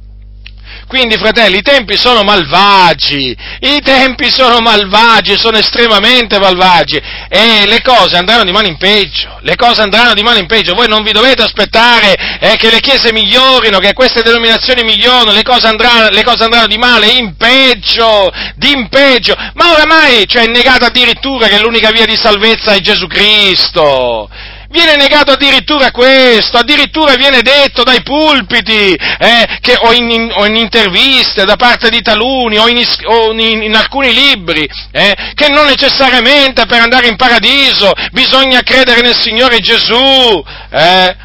quindi, 0.92 1.16
fratelli, 1.16 1.56
i 1.56 1.62
tempi 1.62 1.96
sono 1.96 2.22
malvagi, 2.22 3.34
i 3.60 3.80
tempi 3.82 4.30
sono 4.30 4.60
malvagi, 4.60 5.38
sono 5.38 5.56
estremamente 5.56 6.38
malvagi 6.38 7.00
e 7.30 7.64
le 7.66 7.80
cose 7.80 8.18
andranno 8.18 8.44
di 8.44 8.52
mano 8.52 8.66
in 8.66 8.76
peggio, 8.76 9.38
le 9.40 9.56
cose 9.56 9.80
andranno 9.80 10.12
di 10.12 10.22
mano 10.22 10.36
in 10.36 10.44
peggio. 10.44 10.74
Voi 10.74 10.88
non 10.88 11.02
vi 11.02 11.12
dovete 11.12 11.40
aspettare 11.40 12.14
eh, 12.40 12.56
che 12.56 12.68
le 12.68 12.80
chiese 12.80 13.10
migliorino, 13.10 13.78
che 13.78 13.94
queste 13.94 14.20
denominazioni 14.20 14.82
migliorino, 14.82 15.32
le 15.32 15.42
cose 15.42 15.66
andranno, 15.66 16.10
le 16.10 16.24
cose 16.24 16.44
andranno 16.44 16.66
di 16.66 16.76
male 16.76 17.06
in 17.06 17.36
peggio, 17.36 18.30
di 18.56 18.72
in 18.72 18.90
peggio. 18.90 19.34
Ma 19.54 19.72
oramai, 19.72 20.26
cioè, 20.26 20.42
è 20.42 20.50
negato 20.50 20.84
addirittura 20.84 21.46
che 21.46 21.58
l'unica 21.58 21.90
via 21.90 22.04
di 22.04 22.16
salvezza 22.16 22.74
è 22.74 22.80
Gesù 22.80 23.06
Cristo. 23.06 24.28
Viene 24.72 24.96
negato 24.96 25.32
addirittura 25.32 25.90
questo, 25.90 26.56
addirittura 26.56 27.14
viene 27.16 27.42
detto 27.42 27.82
dai 27.82 28.02
pulpiti, 28.02 28.94
eh, 28.94 29.58
che, 29.60 29.76
o, 29.78 29.92
in, 29.92 30.10
in, 30.10 30.32
o, 30.34 30.46
in, 30.46 30.56
interviste 30.56 31.44
da 31.44 31.56
parte 31.56 31.90
di 31.90 32.00
taluni, 32.00 32.56
o 32.56 32.68
in, 32.68 32.82
o 33.04 33.32
in 33.32 33.76
alcuni 33.76 34.14
libri, 34.14 34.66
eh, 34.92 35.14
che 35.34 35.50
non 35.50 35.66
necessariamente 35.66 36.64
per 36.64 36.80
andare 36.80 37.08
in 37.08 37.16
paradiso 37.16 37.92
bisogna 38.12 38.62
credere 38.62 39.02
nel 39.02 39.20
Signore 39.20 39.58
Gesù. 39.58 40.42
Eh. 40.70 41.16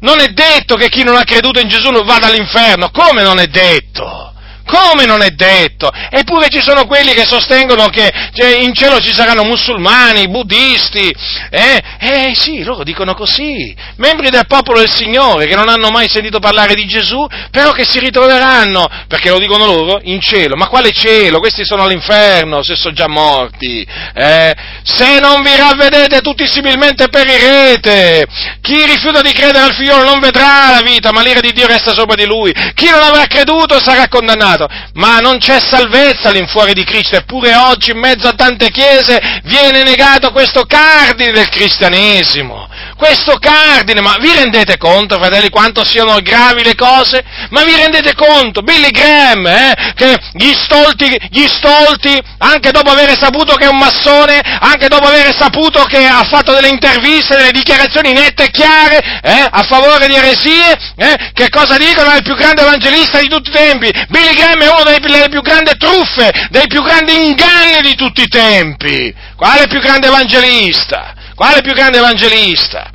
Non 0.00 0.20
è 0.20 0.28
detto 0.28 0.76
che 0.76 0.90
chi 0.90 1.02
non 1.02 1.16
ha 1.16 1.24
creduto 1.24 1.58
in 1.58 1.68
Gesù 1.68 1.90
vada 2.04 2.26
all'inferno, 2.26 2.90
come 2.90 3.22
non 3.22 3.38
è 3.38 3.46
detto? 3.46 4.29
Come 4.70 5.04
non 5.04 5.20
è 5.20 5.30
detto? 5.30 5.90
Eppure 6.10 6.48
ci 6.48 6.60
sono 6.60 6.86
quelli 6.86 7.12
che 7.12 7.24
sostengono 7.24 7.88
che 7.88 8.08
cioè, 8.32 8.60
in 8.60 8.72
cielo 8.72 9.00
ci 9.00 9.12
saranno 9.12 9.42
musulmani, 9.42 10.28
buddisti, 10.28 11.12
eh? 11.50 11.80
Eh 11.98 12.32
sì, 12.36 12.62
loro 12.62 12.84
dicono 12.84 13.14
così, 13.14 13.74
membri 13.96 14.30
del 14.30 14.46
popolo 14.46 14.78
del 14.78 14.94
Signore 14.94 15.48
che 15.48 15.56
non 15.56 15.68
hanno 15.68 15.90
mai 15.90 16.08
sentito 16.08 16.38
parlare 16.38 16.74
di 16.74 16.86
Gesù, 16.86 17.26
però 17.50 17.72
che 17.72 17.84
si 17.84 17.98
ritroveranno, 17.98 18.86
perché 19.08 19.30
lo 19.30 19.40
dicono 19.40 19.66
loro, 19.66 20.00
in 20.04 20.20
cielo. 20.20 20.54
Ma 20.54 20.68
quale 20.68 20.92
cielo? 20.92 21.40
Questi 21.40 21.64
sono 21.64 21.82
all'inferno, 21.82 22.62
se 22.62 22.76
sono 22.76 22.94
già 22.94 23.08
morti. 23.08 23.84
Eh? 24.14 24.54
Se 24.84 25.18
non 25.18 25.42
vi 25.42 25.56
ravvedete 25.56 26.20
tutti 26.20 26.46
similmente 26.46 27.08
perirete. 27.08 28.24
Chi 28.60 28.84
rifiuta 28.84 29.20
di 29.20 29.32
credere 29.32 29.64
al 29.64 29.74
figliolo 29.74 30.04
non 30.04 30.20
vedrà 30.20 30.70
la 30.70 30.82
vita, 30.82 31.10
ma 31.10 31.22
l'ira 31.22 31.40
di 31.40 31.52
Dio 31.52 31.66
resta 31.66 31.92
sopra 31.92 32.14
di 32.14 32.26
lui. 32.26 32.52
Chi 32.74 32.88
non 32.88 33.02
avrà 33.02 33.26
creduto 33.26 33.80
sarà 33.80 34.06
condannato 34.08 34.59
peccato, 34.60 34.68
ma 34.94 35.18
non 35.18 35.38
c'è 35.38 35.58
salvezza 35.60 36.28
all'infuori 36.28 36.74
di 36.74 36.84
Cristo, 36.84 37.16
eppure 37.16 37.54
oggi 37.54 37.92
in 37.92 37.98
mezzo 37.98 38.28
a 38.28 38.32
tante 38.32 38.70
chiese 38.70 39.40
viene 39.44 39.82
negato 39.82 40.30
questo 40.30 40.64
cardine 40.64 41.32
del 41.32 41.48
cristianesimo, 41.48 42.68
questo 42.96 43.38
cardine, 43.38 44.00
ma 44.00 44.16
vi 44.20 44.32
rendete 44.34 44.76
conto, 44.76 45.16
fratelli, 45.16 45.48
quanto 45.48 45.84
siano 45.84 46.18
gravi 46.20 46.62
le 46.62 46.74
cose? 46.74 47.22
Ma 47.50 47.64
vi 47.64 47.74
rendete 47.74 48.14
conto? 48.14 48.62
Billy 48.62 48.90
Graham, 48.90 49.46
eh, 49.46 49.92
che 49.94 50.18
gli 50.32 50.52
stolti, 50.52 51.18
gli 51.30 51.46
stolti, 51.46 52.20
anche 52.38 52.70
dopo 52.70 52.90
aver 52.90 53.16
saputo 53.16 53.54
che 53.54 53.64
è 53.64 53.68
un 53.68 53.78
massone, 53.78 54.40
anche 54.40 54.88
dopo 54.88 55.06
aver 55.06 55.34
saputo 55.34 55.84
che 55.84 56.04
ha 56.06 56.24
fatto 56.24 56.52
delle 56.52 56.68
interviste, 56.68 57.36
delle 57.36 57.52
dichiarazioni 57.52 58.12
nette 58.12 58.44
e 58.44 58.50
chiare, 58.50 59.20
eh, 59.22 59.46
a 59.50 59.62
favore 59.62 60.06
di 60.06 60.14
eresie, 60.14 60.76
eh, 60.96 61.30
che 61.32 61.48
cosa 61.48 61.76
dicono? 61.76 62.10
È 62.10 62.16
il 62.16 62.22
più 62.22 62.34
grande 62.34 62.62
evangelista 62.62 63.20
di 63.20 63.28
tutti 63.28 63.50
i 63.50 63.52
tempi. 63.52 63.90
Billy 64.08 64.34
Graham 64.34 64.49
è 64.58 64.80
una 64.80 64.98
delle 64.98 65.28
più 65.28 65.40
grandi 65.40 65.76
truffe, 65.76 66.48
dei 66.50 66.66
più 66.66 66.82
grandi 66.82 67.14
inganni 67.14 67.80
di 67.82 67.94
tutti 67.94 68.22
i 68.22 68.28
tempi. 68.28 69.14
Quale 69.36 69.66
più 69.68 69.80
grande 69.80 70.08
evangelista? 70.08 71.14
Quale 71.34 71.60
più 71.60 71.72
grande 71.72 71.98
evangelista? 71.98 72.90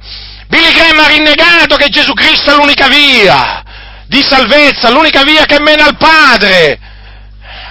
Billy 0.47 0.71
Graham 0.73 0.99
ha 0.99 1.07
rinnegato 1.07 1.75
che 1.75 1.89
Gesù 1.89 2.13
Cristo 2.13 2.51
è 2.51 2.55
l'unica 2.55 2.87
via 2.87 3.63
di 4.07 4.21
salvezza, 4.21 4.89
l'unica 4.91 5.23
via 5.23 5.45
che 5.45 5.59
mena 5.59 5.85
al 5.85 5.97
Padre. 5.97 6.79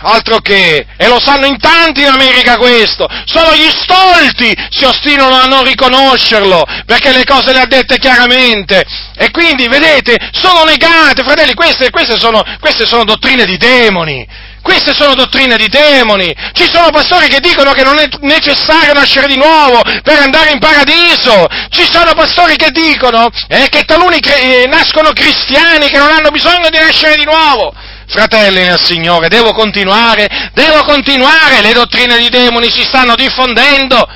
Altro 0.07 0.39
che, 0.41 0.85
e 0.99 1.09
lo 1.09 1.19
sanno 1.19 1.47
in 1.47 1.59
tanti 1.59 2.03
in 2.03 2.09
America 2.09 2.59
questo, 2.59 3.09
solo 3.25 3.55
gli 3.55 3.71
stolti 3.71 4.55
si 4.69 4.85
ostinano 4.85 5.35
a 5.35 5.45
non 5.45 5.65
riconoscerlo, 5.65 6.63
perché 6.85 7.11
le 7.11 7.25
cose 7.25 7.55
le 7.55 7.61
ha 7.61 7.67
dette 7.67 7.97
chiaramente. 7.97 8.85
E 9.17 9.31
quindi, 9.31 9.67
vedete, 9.67 10.19
sono 10.33 10.65
negate, 10.65 11.23
fratelli, 11.23 11.55
queste, 11.55 11.89
queste, 11.89 12.19
sono, 12.19 12.43
queste 12.61 12.85
sono 12.87 13.05
dottrine 13.05 13.47
di 13.47 13.57
demoni. 13.57 14.53
Queste 14.61 14.95
sono 14.95 15.15
dottrine 15.15 15.57
di 15.57 15.69
demoni. 15.69 16.35
Ci 16.53 16.69
sono 16.71 16.91
pastori 16.91 17.29
che 17.29 17.41
dicono 17.41 17.73
che 17.73 17.83
non 17.83 17.99
è 17.99 18.09
necessario 18.21 18.95
nascere 18.95 19.27
di 19.27 19.37
nuovo 19.37 19.83
per 20.03 20.19
andare 20.19 20.53
in 20.53 20.59
paradiso. 20.59 21.47
Ci 21.69 21.87
sono 21.91 22.13
pastori 22.15 22.57
che 22.57 22.71
dicono 22.71 23.29
eh, 23.49 23.69
che 23.69 23.83
taluni 23.85 24.21
cre- 24.21 24.63
eh, 24.63 24.67
nascono 24.67 25.13
cristiani 25.13 25.89
che 25.89 25.99
non 25.99 26.11
hanno 26.11 26.31
bisogno 26.31 26.71
di 26.71 26.79
nascere 26.79 27.17
di 27.17 27.25
nuovo. 27.25 27.75
Fratelli 28.15 28.61
nel 28.61 28.79
Signore, 28.79 29.27
devo 29.27 29.53
continuare, 29.53 30.29
devo 30.55 30.85
continuare, 30.85 31.63
le 31.63 31.73
dottrine 31.73 32.17
di 32.17 32.29
demoni 32.29 32.71
si 32.71 32.85
stanno 32.85 33.17
diffondendo 33.17 34.07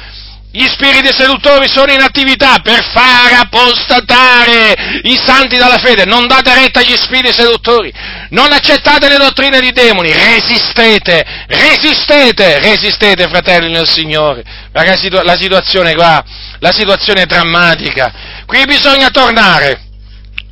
gli 0.53 0.67
spiriti 0.69 1.13
seduttori 1.13 1.69
sono 1.69 1.93
in 1.93 2.01
attività 2.01 2.61
per 2.63 2.81
far 2.93 3.33
apostatare 3.41 5.01
i 5.03 5.19
santi 5.23 5.57
dalla 5.57 5.79
fede. 5.79 6.05
Non 6.05 6.29
date 6.29 6.55
retta 6.55 6.79
agli 6.79 6.97
spiriti 6.97 7.35
seduttori. 7.35 7.93
Non 8.31 8.53
accettate 8.53 9.09
le 9.09 9.19
dottrine 9.19 9.59
di 9.59 9.73
demoni. 9.73 10.13
Resistete, 10.13 11.45
resistete, 11.49 12.61
resistete, 12.61 13.29
fratelli 13.29 13.71
nel 13.73 13.89
Signore. 13.89 14.45
Ragazzi, 14.71 15.11
la 15.11 15.37
situazione 15.37 15.95
qua, 15.95 16.25
la 16.61 16.73
situazione 16.73 17.23
è 17.23 17.27
drammatica. 17.27 18.13
Qui 18.47 18.65
bisogna 18.65 19.11
tornare 19.11 19.88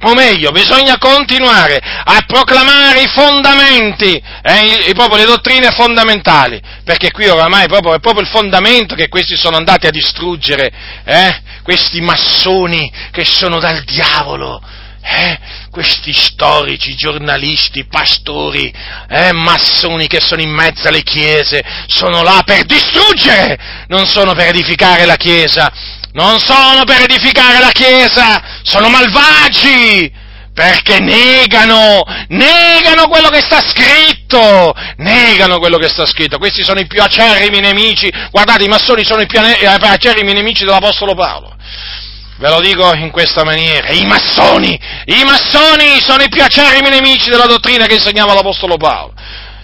o 0.02 0.14
meglio, 0.14 0.51
bisogna 0.51 0.98
continuare 0.98 1.81
a 1.82 2.23
proclamare 2.27 3.02
i 3.02 3.09
fondamenti, 3.09 4.23
eh, 4.43 4.93
proprio 4.94 5.18
le 5.18 5.24
dottrine 5.24 5.70
fondamentali, 5.70 6.60
perché 6.85 7.10
qui 7.10 7.28
oramai 7.28 7.66
proprio, 7.66 7.94
è 7.94 8.01
proprio 8.01 8.23
il 8.23 8.28
fondamento 8.28 8.94
che 8.94 9.09
questi 9.09 9.36
sono 9.36 9.56
andati 9.56 9.86
a 9.86 9.90
distruggere, 9.90 10.70
eh, 11.05 11.43
questi 11.62 12.01
massoni 12.01 12.93
che 13.10 13.24
sono 13.24 13.59
dal 13.59 13.82
diavolo, 13.85 14.62
eh, 15.09 15.39
questi 15.70 16.12
storici, 16.12 16.94
giornalisti, 16.94 17.86
pastori, 17.86 18.73
eh, 19.09 19.32
massoni 19.32 20.09
che 20.09 20.20
sono 20.20 20.43
in 20.43 20.51
mezzo 20.51 20.89
alle 20.89 21.02
chiese, 21.02 21.62
sono 21.86 22.23
là 22.23 22.43
per 22.44 22.64
distruggere, 22.64 23.85
non 23.89 24.06
sono 24.06 24.35
per 24.35 24.48
edificare 24.48 25.06
la 25.06 25.16
chiesa, 25.16 25.73
non 26.17 26.39
sono 26.41 26.85
per 26.85 27.03
edificare 27.03 27.61
la 27.61 27.71
Chiesa, 27.71 28.43
sono 28.63 28.89
malvagi, 28.89 30.25
Perché 30.57 31.01
negano, 31.01 32.03
negano 32.29 33.09
quello 33.09 33.29
che 33.29 33.43
sta 33.43 33.61
scritto, 33.61 34.75
negano 34.97 35.59
quello 35.59 35.77
che 35.77 35.91
sta 35.91 36.07
scritto. 36.07 36.39
Questi 36.39 36.65
sono 36.65 36.81
i 36.81 36.87
più 36.87 37.03
acerrimi 37.03 37.61
nemici, 37.61 38.11
guardate, 38.31 38.65
i 38.65 38.69
massoni 38.69 39.05
sono 39.05 39.21
i 39.21 39.27
più 39.27 39.39
acerrimi 39.39 40.33
nemici 40.33 40.65
dell'Apostolo 40.65 41.15
Paolo. 41.15 41.55
Ve 42.39 42.49
lo 42.49 42.61
dico 42.61 42.95
in 42.95 43.11
questa 43.11 43.45
maniera, 43.45 43.91
i 43.91 44.07
massoni, 44.07 44.81
i 45.05 45.25
massoni 45.25 46.01
sono 46.01 46.23
i 46.23 46.31
più 46.31 46.43
acerrimi 46.43 46.89
nemici 46.89 47.29
della 47.29 47.45
dottrina 47.45 47.85
che 47.85 47.97
insegnava 47.97 48.33
l'Apostolo 48.33 48.79
Paolo 48.79 49.13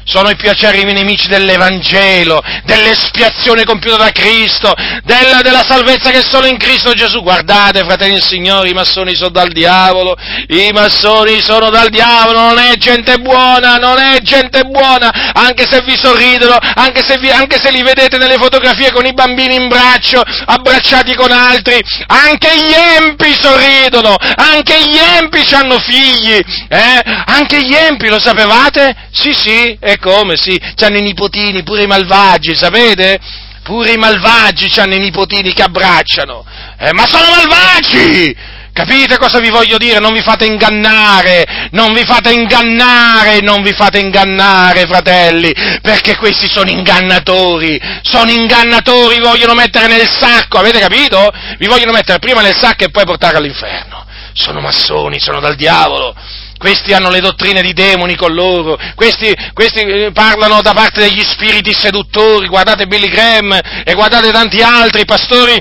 sono 0.04 0.30
i 0.30 0.36
più 0.36 0.50
acerrimi 0.50 0.92
nemici 0.92 1.28
dell'Evangelo, 1.28 2.42
dell'espiazione 2.64 3.64
compiuta 3.64 3.96
da 3.96 4.10
Cristo, 4.10 4.74
della, 5.04 5.40
della, 5.42 5.64
salvezza 5.66 6.10
che 6.10 6.18
è 6.18 6.22
solo 6.28 6.46
in 6.46 6.56
Cristo 6.56 6.92
Gesù. 6.92 7.22
Guardate, 7.22 7.84
fratelli 7.84 8.16
e 8.16 8.20
signori, 8.20 8.70
i 8.70 8.74
massoni 8.74 9.14
sono 9.14 9.30
dal 9.30 9.52
diavolo, 9.52 10.16
i 10.48 10.70
massoni 10.72 11.40
sono 11.40 11.70
dal 11.70 11.88
diavolo, 11.88 12.40
non 12.40 12.58
è 12.58 12.76
gente 12.76 13.18
buona, 13.18 13.76
non 13.76 13.98
è 13.98 14.18
gente 14.20 14.64
buona, 14.64 15.32
anche 15.32 15.66
se 15.68 15.82
vi 15.82 15.96
sorridono, 15.96 16.56
anche 16.74 17.02
se, 17.04 17.18
vi, 17.18 17.30
anche 17.30 17.60
se 17.60 17.70
li 17.70 17.82
vedete 17.82 18.18
nelle 18.18 18.36
fotografie 18.36 18.90
con 18.92 19.06
i 19.06 19.12
bambini 19.12 19.54
in 19.54 19.68
braccio, 19.68 20.22
abbracciati 20.46 21.14
con 21.14 21.30
altri, 21.30 21.80
anche 22.06 22.50
gli 22.56 22.72
empi 22.72 23.36
sorridono, 23.40 24.16
anche 24.36 24.80
gli 24.84 24.98
empi 24.98 25.42
hanno 25.54 25.78
figli, 25.78 26.40
eh? 26.68 27.02
anche 27.26 27.62
gli 27.62 27.74
empi, 27.74 28.08
lo 28.08 28.18
sapevate? 28.18 28.94
Sì, 29.12 29.32
sì, 29.32 29.76
e 29.92 29.98
come, 29.98 30.36
sì, 30.36 30.60
hanno 30.80 30.98
i 30.98 31.02
nipotini, 31.02 31.62
pure 31.62 31.82
i 31.82 31.86
malvagi, 31.86 32.54
sapete? 32.54 33.18
Pure 33.62 33.92
i 33.92 33.96
malvagi 33.96 34.70
hanno 34.80 34.94
i 34.94 34.98
nipotini 34.98 35.52
che 35.52 35.62
abbracciano. 35.62 36.44
Eh, 36.78 36.92
ma 36.92 37.06
sono 37.06 37.26
malvagi! 37.30 38.36
Capite 38.72 39.18
cosa 39.18 39.38
vi 39.38 39.50
voglio 39.50 39.76
dire? 39.76 39.98
Non 39.98 40.14
vi 40.14 40.22
fate 40.22 40.46
ingannare, 40.46 41.68
non 41.72 41.92
vi 41.92 42.04
fate 42.04 42.32
ingannare, 42.32 43.40
non 43.40 43.62
vi 43.62 43.74
fate 43.74 43.98
ingannare, 43.98 44.86
fratelli, 44.86 45.52
perché 45.82 46.16
questi 46.16 46.48
sono 46.48 46.70
ingannatori, 46.70 47.78
sono 48.00 48.30
ingannatori, 48.30 49.16
vi 49.16 49.20
vogliono 49.20 49.52
mettere 49.52 49.88
nel 49.88 50.08
sacco, 50.08 50.56
avete 50.56 50.80
capito? 50.80 51.30
Vi 51.58 51.66
vogliono 51.66 51.92
mettere 51.92 52.18
prima 52.18 52.40
nel 52.40 52.56
sacco 52.56 52.84
e 52.84 52.90
poi 52.90 53.04
portare 53.04 53.36
all'inferno. 53.36 54.06
Sono 54.32 54.60
massoni, 54.60 55.20
sono 55.20 55.40
dal 55.40 55.54
diavolo 55.54 56.16
questi 56.62 56.92
hanno 56.92 57.10
le 57.10 57.18
dottrine 57.18 57.60
di 57.60 57.72
demoni 57.72 58.14
con 58.14 58.32
loro, 58.32 58.78
questi, 58.94 59.34
questi, 59.52 59.80
eh, 59.80 60.12
parlano 60.12 60.62
da 60.62 60.72
parte 60.72 61.00
degli 61.00 61.20
spiriti 61.20 61.72
seduttori, 61.72 62.46
guardate 62.46 62.86
Billy 62.86 63.08
Graham 63.08 63.58
e 63.84 63.94
guardate 63.94 64.30
tanti 64.30 64.62
altri 64.62 65.04
pastori, 65.04 65.60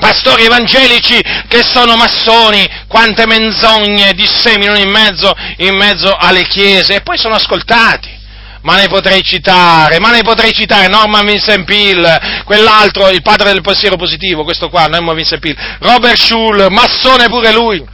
pastori 0.00 0.44
evangelici 0.44 1.20
che 1.46 1.62
sono 1.62 1.94
massoni, 1.96 2.66
quante 2.88 3.26
menzogne 3.26 4.14
disseminano 4.14 4.78
in 4.78 4.88
mezzo, 4.88 5.30
in 5.58 5.76
mezzo 5.76 6.16
alle 6.16 6.44
chiese. 6.44 6.94
E 6.94 7.00
poi 7.02 7.18
sono 7.18 7.34
ascoltati. 7.34 8.22
Ma 8.62 8.76
ne 8.76 8.88
potrei 8.88 9.22
citare, 9.22 9.98
ma 9.98 10.10
ne 10.10 10.22
potrei 10.22 10.54
citare. 10.54 10.88
Norman 10.88 11.26
Vincent 11.26 11.66
Peale, 11.66 12.42
quell'altro, 12.46 13.10
il 13.10 13.20
padre 13.20 13.52
del 13.52 13.60
pensiero 13.60 13.96
positivo, 13.96 14.42
questo 14.42 14.70
qua, 14.70 14.86
Norman 14.86 15.16
Vincent 15.16 15.42
Peale, 15.42 15.76
Robert 15.80 16.16
Schul, 16.16 16.68
massone 16.70 17.26
pure 17.28 17.52
lui. 17.52 17.84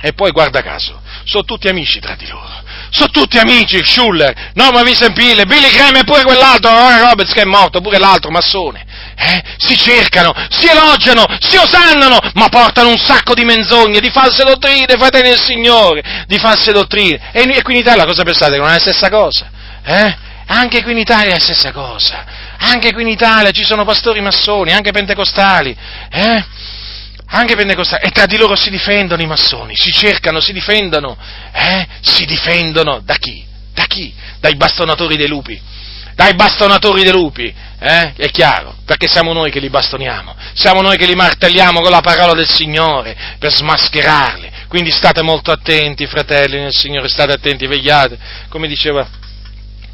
E 0.00 0.12
poi 0.12 0.30
guarda 0.30 0.62
caso, 0.62 1.00
sono 1.28 1.44
tutti 1.44 1.68
amici 1.68 2.00
tra 2.00 2.14
di 2.14 2.26
loro. 2.26 2.64
Sono 2.90 3.10
tutti 3.10 3.38
amici, 3.38 3.84
Schuller, 3.84 4.52
Norman 4.54 4.82
Vincent 4.82 5.12
Peale, 5.12 5.44
Billy 5.44 5.70
Graham 5.70 5.96
e 5.96 6.04
pure 6.04 6.22
quell'altro, 6.22 6.70
Roy 6.70 6.98
Roberts 6.98 7.32
che 7.34 7.42
è 7.42 7.44
morto, 7.44 7.82
pure 7.82 7.98
l'altro 7.98 8.30
massone. 8.30 8.84
Eh? 9.14 9.42
Si 9.58 9.76
cercano, 9.76 10.32
si 10.48 10.66
elogiano, 10.68 11.26
si 11.40 11.56
osannano, 11.58 12.18
ma 12.34 12.48
portano 12.48 12.88
un 12.88 12.98
sacco 12.98 13.34
di 13.34 13.44
menzogne, 13.44 14.00
di 14.00 14.10
false 14.10 14.42
dottrine, 14.42 14.86
fratelli 14.96 15.28
del 15.28 15.40
Signore, 15.40 16.24
di 16.26 16.38
false 16.38 16.72
dottrine. 16.72 17.30
E, 17.32 17.42
e 17.42 17.62
qui 17.62 17.74
in 17.74 17.80
Italia 17.80 18.06
cosa 18.06 18.22
pensate? 18.22 18.52
Che 18.52 18.58
non 18.58 18.68
è 18.68 18.72
la 18.72 18.78
stessa 18.78 19.10
cosa? 19.10 19.50
Eh? 19.84 20.16
Anche 20.46 20.82
qui 20.82 20.92
in 20.92 20.98
Italia 20.98 21.32
è 21.32 21.38
la 21.38 21.44
stessa 21.44 21.72
cosa. 21.72 22.24
Anche 22.58 22.94
qui 22.94 23.02
in 23.02 23.08
Italia 23.08 23.50
ci 23.50 23.64
sono 23.64 23.84
pastori 23.84 24.22
massoni, 24.22 24.72
anche 24.72 24.92
pentecostali. 24.92 25.76
Eh? 26.10 26.44
Anche 27.30 27.56
pentecostali, 27.56 28.06
e 28.06 28.10
tra 28.10 28.26
di 28.26 28.36
loro 28.36 28.56
si 28.56 28.70
difendono 28.70 29.20
i 29.22 29.26
massoni, 29.26 29.74
si 29.76 29.92
cercano, 29.92 30.40
si 30.40 30.52
difendono, 30.52 31.16
eh? 31.52 31.86
Si 32.00 32.24
difendono 32.24 33.00
da 33.04 33.16
chi? 33.16 33.44
Da 33.74 33.84
chi? 33.84 34.12
Dai 34.40 34.56
bastonatori 34.56 35.16
dei 35.16 35.28
lupi. 35.28 35.60
Dai 36.14 36.34
bastonatori 36.34 37.02
dei 37.02 37.12
lupi, 37.12 37.54
eh? 37.78 38.12
È 38.16 38.30
chiaro, 38.30 38.76
perché 38.84 39.06
siamo 39.06 39.32
noi 39.32 39.50
che 39.50 39.60
li 39.60 39.68
bastoniamo, 39.68 40.34
siamo 40.54 40.80
noi 40.80 40.96
che 40.96 41.06
li 41.06 41.14
martelliamo 41.14 41.80
con 41.80 41.90
la 41.90 42.00
parola 42.00 42.32
del 42.32 42.48
Signore 42.48 43.16
per 43.38 43.52
smascherarli. 43.52 44.50
Quindi 44.66 44.90
state 44.90 45.22
molto 45.22 45.52
attenti, 45.52 46.06
fratelli 46.06 46.58
nel 46.58 46.74
Signore, 46.74 47.08
state 47.08 47.32
attenti, 47.32 47.66
vegliate, 47.66 48.18
come 48.48 48.68
diceva 48.68 49.06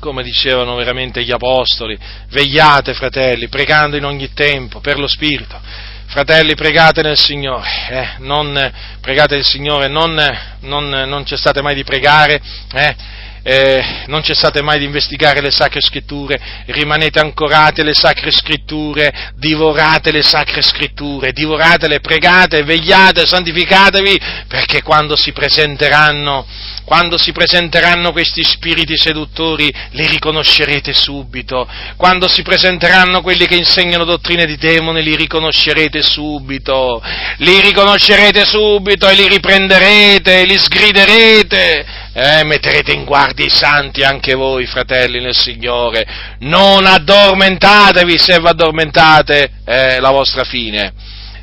come 0.01 0.23
dicevano 0.23 0.75
veramente 0.75 1.25
gli 1.25 1.31
apostoli, 1.31 1.99
vegliate 2.29 2.93
fratelli, 2.93 3.49
pregando 3.49 3.97
in 3.97 4.05
ogni 4.05 4.35
tempo 4.35 4.81
per 4.81 4.99
lo 4.99 5.07
Spirito, 5.07 5.59
Fratelli, 6.07 6.55
pregate 6.55 7.03
nel 7.03 7.19
Signore, 7.19 7.69
eh, 7.91 8.09
non, 8.19 8.73
pregate 9.01 9.35
il 9.37 9.45
Signore, 9.45 9.89
non, 9.89 10.15
non, 10.61 10.89
non 10.89 11.25
cessate 11.25 11.61
mai 11.61 11.75
di 11.75 11.83
pregare, 11.83 12.41
eh, 12.73 12.97
eh, 13.47 14.05
non 14.07 14.23
cessate 14.23 14.63
mai 14.63 14.79
di 14.79 14.87
investigare 14.87 15.43
le 15.43 15.51
sacre 15.51 15.83
scritture, 15.83 16.41
rimanete 16.67 17.21
ancorati 17.21 17.83
alle 17.83 17.93
sacre 17.93 18.31
scritture, 18.31 19.33
divorate 19.37 20.11
le 20.11 20.23
sacre 20.23 20.63
scritture, 20.63 21.33
divoratele, 21.33 22.01
pregate, 22.01 22.63
vegliate, 22.63 23.27
santificatevi, 23.27 24.19
perché 24.49 24.83
quando 24.83 25.15
si 25.15 25.33
presenteranno 25.33 26.47
quando 26.85 27.17
si 27.17 27.33
presenteranno 27.33 28.13
questi 28.13 28.45
spiriti 28.45 28.97
seduttori 28.97 29.73
li 29.93 30.07
riconoscerete 30.07 30.93
subito, 30.93 31.67
quando 31.97 32.29
si 32.29 32.43
presenteranno 32.43 33.23
quelli 33.23 33.47
che 33.47 33.57
insegnano 33.57 34.05
dottrine 34.05 34.45
di 34.45 34.59
demoni 34.59 35.03
li 35.03 35.17
riconoscerete 35.17 36.03
subito, 36.03 37.03
li 37.39 37.61
riconoscerete 37.61 38.45
subito 38.45 39.09
e 39.09 39.15
li 39.15 39.29
riprenderete, 39.29 40.45
li 40.45 40.59
sgriderete, 40.59 41.87
eh, 42.15 42.45
metterete 42.45 42.93
in 42.93 43.05
guardia 43.05 43.45
i 43.45 43.51
santi 43.51 44.05
anche 44.05 44.35
voi, 44.35 44.67
fratelli 44.67 45.21
nel 45.21 45.35
Signore, 45.35 46.07
non 46.41 46.87
addormentatevi 46.87 48.17
se 48.17 48.39
vi 48.39 48.47
addormentate, 48.47 49.51
è 49.65 49.99
la 49.99 50.11
vostra 50.11 50.45
fine. 50.45 50.93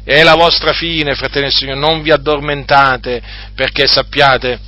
È 0.03 0.23
la 0.23 0.35
vostra 0.35 0.71
fine, 0.73 1.13
fratelli 1.13 1.45
del 1.45 1.53
Signore, 1.53 1.79
non 1.79 2.01
vi 2.01 2.11
addormentate 2.11 3.21
perché 3.53 3.85
sappiate 3.85 4.59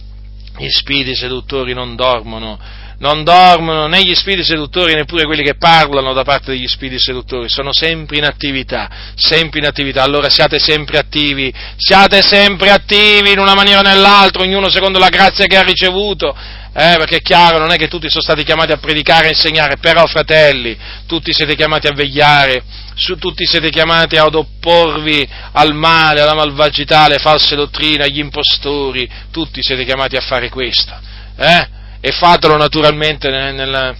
gli 0.57 0.69
spiriti 0.69 1.15
seduttori 1.15 1.73
non 1.73 1.95
dormono, 1.95 2.59
non 3.03 3.25
dormono 3.25 3.87
né 3.87 4.01
gli 4.01 4.15
spiriti 4.15 4.45
seduttori 4.45 4.93
neppure 4.93 5.25
quelli 5.25 5.43
che 5.43 5.55
parlano 5.55 6.13
da 6.13 6.23
parte 6.23 6.51
degli 6.51 6.67
spiriti 6.67 7.01
seduttori, 7.01 7.49
sono 7.49 7.73
sempre 7.73 8.15
in 8.17 8.23
attività, 8.23 8.89
sempre 9.15 9.59
in 9.59 9.65
attività, 9.65 10.03
allora 10.03 10.29
siate 10.29 10.57
sempre 10.57 10.99
attivi, 10.99 11.53
siate 11.75 12.21
sempre 12.21 12.69
attivi 12.69 13.33
in 13.33 13.39
una 13.39 13.55
maniera 13.55 13.79
o 13.79 13.81
nell'altra, 13.81 14.43
ognuno 14.43 14.69
secondo 14.69 14.99
la 14.99 15.09
grazia 15.09 15.45
che 15.47 15.57
ha 15.57 15.63
ricevuto, 15.63 16.33
eh, 16.33 16.95
perché 16.97 17.17
è 17.17 17.21
chiaro, 17.21 17.57
non 17.57 17.73
è 17.73 17.75
che 17.75 17.89
tutti 17.89 18.09
sono 18.09 18.23
stati 18.23 18.45
chiamati 18.45 18.71
a 18.71 18.77
predicare 18.77 19.25
e 19.25 19.31
insegnare, 19.31 19.75
però 19.81 20.05
fratelli, 20.05 20.77
tutti 21.05 21.33
siete 21.33 21.55
chiamati 21.55 21.87
a 21.87 21.93
vegliare, 21.93 22.63
su, 22.95 23.17
tutti 23.17 23.45
siete 23.45 23.69
chiamati 23.69 24.15
ad 24.15 24.33
opporvi 24.33 25.27
al 25.51 25.73
male, 25.73 26.21
alla 26.21 26.35
malvagità, 26.35 27.01
alle 27.01 27.19
false 27.19 27.57
dottrine, 27.57 28.05
agli 28.05 28.19
impostori, 28.19 29.09
tutti 29.29 29.61
siete 29.61 29.83
chiamati 29.83 30.15
a 30.15 30.21
fare 30.21 30.47
questo. 30.47 30.97
Eh? 31.35 31.81
E 32.05 32.11
fatelo 32.11 32.57
naturalmente 32.57 33.29
nel, 33.29 33.55
nel, 33.55 33.95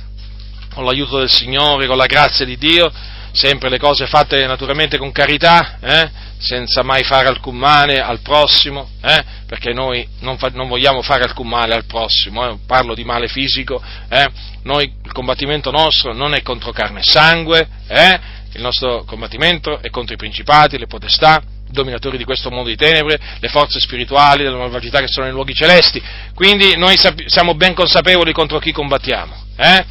con 0.73 0.84
l'aiuto 0.84 1.19
del 1.19 1.30
Signore, 1.30 1.88
con 1.88 1.95
la 1.95 2.05
grazia 2.05 2.43
di 2.43 2.57
Dio, 2.57 2.91
sempre 3.31 3.69
le 3.69 3.80
cose 3.80 4.07
fatte 4.07 4.45
naturalmente 4.45 4.97
con 4.97 5.13
carità, 5.13 5.77
eh? 5.80 6.11
senza 6.38 6.84
mai 6.84 7.05
fare 7.05 7.30
alcun 7.30 7.55
male 7.55 8.01
al 8.01 8.19
prossimo, 8.19 8.89
eh? 9.01 9.23
perché 9.45 9.71
noi 9.71 10.05
non, 10.19 10.38
fa, 10.38 10.49
non, 10.49 10.67
vogliamo 10.67 11.01
fare 11.01 11.23
alcun 11.23 11.47
male 11.47 11.75
al 11.75 11.85
prossimo, 11.85 12.45
eh? 12.45 12.57
parlo 12.67 12.93
di 12.93 13.05
male 13.05 13.30
fisico, 13.30 13.81
eh? 14.09 14.27
noi, 14.63 14.93
il 15.01 15.11
combattimento 15.13 15.71
nostro 15.71 16.13
non 16.13 16.34
è 16.34 16.41
contro 16.41 16.73
carne 16.73 16.99
e 16.99 17.09
sangue, 17.09 17.65
eh? 17.88 18.19
il 18.55 18.61
nostro 18.61 19.05
combattimento 19.05 19.80
è 19.80 19.89
contro 19.89 20.13
i 20.13 20.17
principati, 20.17 20.77
le 20.77 20.88
potestà, 20.88 21.41
dominatori 21.73 22.17
di 22.17 22.23
questo 22.23 22.49
mondo 22.49 22.69
di 22.69 22.77
tenebre, 22.77 23.19
le 23.39 23.47
forze 23.49 23.79
spirituali 23.79 24.43
della 24.43 24.57
malvagità 24.57 24.99
che 24.99 25.07
sono 25.07 25.25
nei 25.25 25.35
luoghi 25.35 25.53
celesti, 25.53 26.01
quindi 26.33 26.77
noi 26.77 26.97
sap- 26.97 27.25
siamo 27.25 27.55
ben 27.55 27.73
consapevoli 27.73 28.31
contro 28.31 28.59
chi 28.59 28.71
combattiamo, 28.71 29.35
eh? 29.57 29.85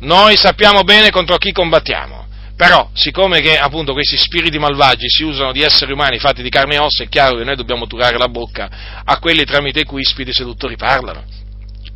noi 0.00 0.36
sappiamo 0.36 0.82
bene 0.82 1.10
contro 1.10 1.36
chi 1.36 1.52
combattiamo, 1.52 2.26
però, 2.58 2.90
siccome 2.92 3.40
che 3.40 3.56
appunto 3.56 3.92
questi 3.92 4.16
spiriti 4.16 4.58
malvagi 4.58 5.08
si 5.08 5.22
usano 5.22 5.52
di 5.52 5.62
esseri 5.62 5.92
umani 5.92 6.18
fatti 6.18 6.42
di 6.42 6.48
carne 6.48 6.74
e 6.74 6.78
ossa, 6.78 7.04
è 7.04 7.08
chiaro 7.08 7.36
che 7.36 7.44
noi 7.44 7.54
dobbiamo 7.54 7.86
turare 7.86 8.18
la 8.18 8.26
bocca 8.26 8.68
a 9.04 9.18
quelli 9.20 9.44
tramite 9.44 9.84
cui 9.84 10.00
i 10.00 10.04
spiriti 10.04 10.34
seduttori 10.34 10.74
parlano. 10.74 11.22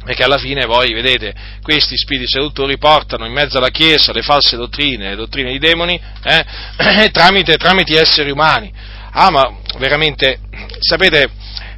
Perché 0.04 0.22
alla 0.22 0.38
fine 0.38 0.64
voi, 0.64 0.92
vedete, 0.92 1.34
questi 1.62 1.96
spiriti 1.96 2.28
seduttori 2.28 2.78
portano 2.78 3.26
in 3.26 3.32
mezzo 3.32 3.58
alla 3.58 3.70
Chiesa 3.70 4.12
le 4.12 4.22
false 4.22 4.56
dottrine, 4.56 5.10
le 5.10 5.16
dottrine 5.16 5.50
di 5.50 5.58
demoni, 5.58 6.00
eh, 6.22 6.44
tramite, 7.10 7.56
tramite 7.56 8.00
esseri 8.00 8.30
umani. 8.30 8.72
Ah, 9.14 9.30
ma 9.30 9.54
veramente, 9.78 10.40
sapete, 10.80 11.30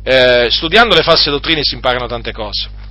eh, 0.03 0.49
studiando 0.51 0.95
le 0.95 1.03
false 1.03 1.31
dottrine 1.31 1.65
si 1.65 1.75
imparano 1.75 2.07
tante 2.07 2.33
cose 2.33 2.83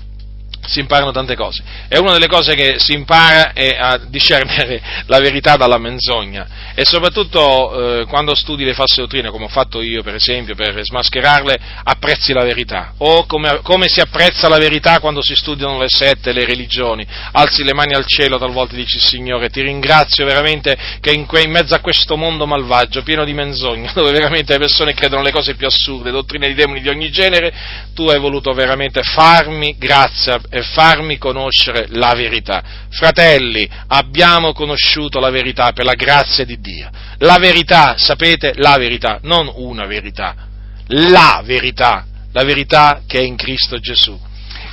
si 0.66 0.80
imparano 0.80 1.12
tante 1.12 1.36
cose. 1.36 1.64
E 1.88 2.00
una 2.00 2.14
delle 2.14 2.28
cose 2.28 2.56
che 2.56 2.80
si 2.80 2.94
impara 2.94 3.54
è 3.54 3.76
a 3.78 3.98
discernere 4.08 4.82
la 5.08 5.20
verità 5.20 5.56
dalla 5.56 5.78
menzogna. 5.78 6.74
E 6.76 6.86
soprattutto 6.86 8.02
eh, 8.02 8.06
quando 8.06 8.36
studi 8.36 8.64
le 8.64 8.74
false 8.74 9.02
dottrine, 9.02 9.30
come 9.30 9.46
ho 9.46 9.50
fatto 9.50 9.82
io 9.82 10.02
per 10.04 10.16
esempio, 10.16 10.56
per 10.56 10.84
smascherarle, 10.84 11.60
apprezzi 11.84 12.34
la 12.34 12.44
verità. 12.44 12.94
O 12.98 13.26
come, 13.26 13.60
come 13.62 13.88
si 13.88 14.00
apprezza 14.00 14.48
la 14.48 14.58
verità 14.58 15.00
quando 15.00 15.22
si 15.22 15.36
studiano 15.36 15.80
le 15.80 15.90
sette, 15.90 16.32
le 16.32 16.46
religioni. 16.46 17.06
Alzi 17.32 17.64
le 17.64 17.74
mani 17.74 17.94
al 17.94 18.06
cielo 18.06 18.38
talvolta 18.38 18.76
dici 18.76 19.00
Signore, 19.00 19.50
ti 19.50 19.62
ringrazio 19.62 20.26
veramente 20.26 20.76
che 21.00 21.12
in, 21.12 21.26
que- 21.26 21.42
in 21.42 21.52
mezzo 21.52 21.76
a 21.76 21.80
questo 21.80 22.16
mondo 22.16 22.46
malvagio, 22.46 23.04
pieno 23.04 23.26
di 23.26 23.34
menzogna, 23.34 23.92
dove 23.96 24.12
veramente 24.12 24.54
le 24.54 24.60
persone 24.60 24.94
credono 24.94 25.22
le 25.22 25.32
cose 25.32 25.56
più 25.56 25.68
assurde, 25.68 26.12
dottrine 26.12 26.48
di 26.48 26.54
demoni 26.54 26.82
di 26.82 26.90
ogni 26.90 27.12
genere, 27.12 27.54
tu 27.94 28.08
hai 28.08 28.20
voluto 28.20 28.52
veramente 28.54 29.02
farmi 29.04 29.76
grazia 29.78 30.40
e 30.54 30.62
farmi 30.62 31.18
conoscere 31.18 31.88
la 31.90 32.14
verità. 32.14 32.62
Fratelli, 32.90 33.68
abbiamo 33.88 34.54
conosciuto 34.54 35.20
la 35.20 35.32
verità 35.32 35.72
per 35.72 35.84
la 35.84 35.96
grazia 35.96 36.46
di 36.46 36.60
Dio. 36.60 36.92
La 37.18 37.38
verità, 37.40 37.96
sapete, 37.98 38.54
la 38.58 38.78
verità, 38.78 39.18
non 39.24 39.52
una 39.56 39.88
verità, 39.88 40.36
la 40.90 41.42
verità, 41.44 42.06
la 42.32 42.44
verità 42.44 43.02
che 43.08 43.18
è 43.18 43.24
in 43.24 43.36
Cristo 43.36 43.80
Gesù. 43.80 44.16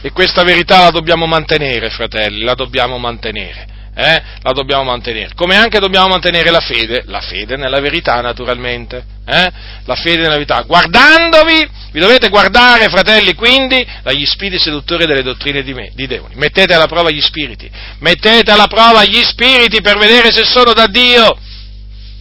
E 0.02 0.12
questa 0.12 0.43
verità 0.43 0.82
la 0.82 0.90
dobbiamo 0.90 1.24
mantenere, 1.24 1.89
fratelli, 1.89 2.43
la 2.43 2.55
dobbiamo 2.55 2.98
mantenere 2.98 3.78
eh, 4.01 4.23
la 4.41 4.53
dobbiamo 4.53 4.85
mantenere. 4.85 5.33
Come 5.35 5.57
anche 5.57 5.79
dobbiamo 5.79 6.09
mantenere 6.09 6.51
la 6.51 6.61
fede, 6.61 7.03
la 7.07 7.21
fede 7.21 7.57
nella 7.57 7.81
verità 7.81 8.21
naturalmente, 8.23 9.05
eh, 9.27 9.53
la 9.85 9.95
fede 9.95 10.23
nella 10.23 10.35
verità, 10.35 10.63
guardandovi, 10.63 11.69
vi 11.93 12.01
dovete 12.01 12.31
guardare, 12.31 12.89
fratelli, 12.89 13.35
quindi, 13.35 13.87
dagli 14.03 14.25
spiriti 14.25 14.59
seduttori 14.59 15.05
delle 15.05 15.23
dottrine 15.23 15.63
di, 15.63 15.75
me, 15.75 15.91
di 15.95 16.07
demoni. 16.07 16.35
Mettete 16.37 16.73
alla 16.73 16.87
prova 16.87 17.11
gli 17.11 17.21
spiriti, 17.21 17.71
mettete 17.99 18.51
alla 18.51 18.69
prova 18.69 19.05
gli 19.05 19.23
spiriti 19.23 19.83
per 19.83 19.99
vedere 19.99 20.33
se 20.33 20.45
sono 20.45 20.73
da 20.73 20.87
Dio. 20.87 21.37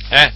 Eh? 0.09 0.31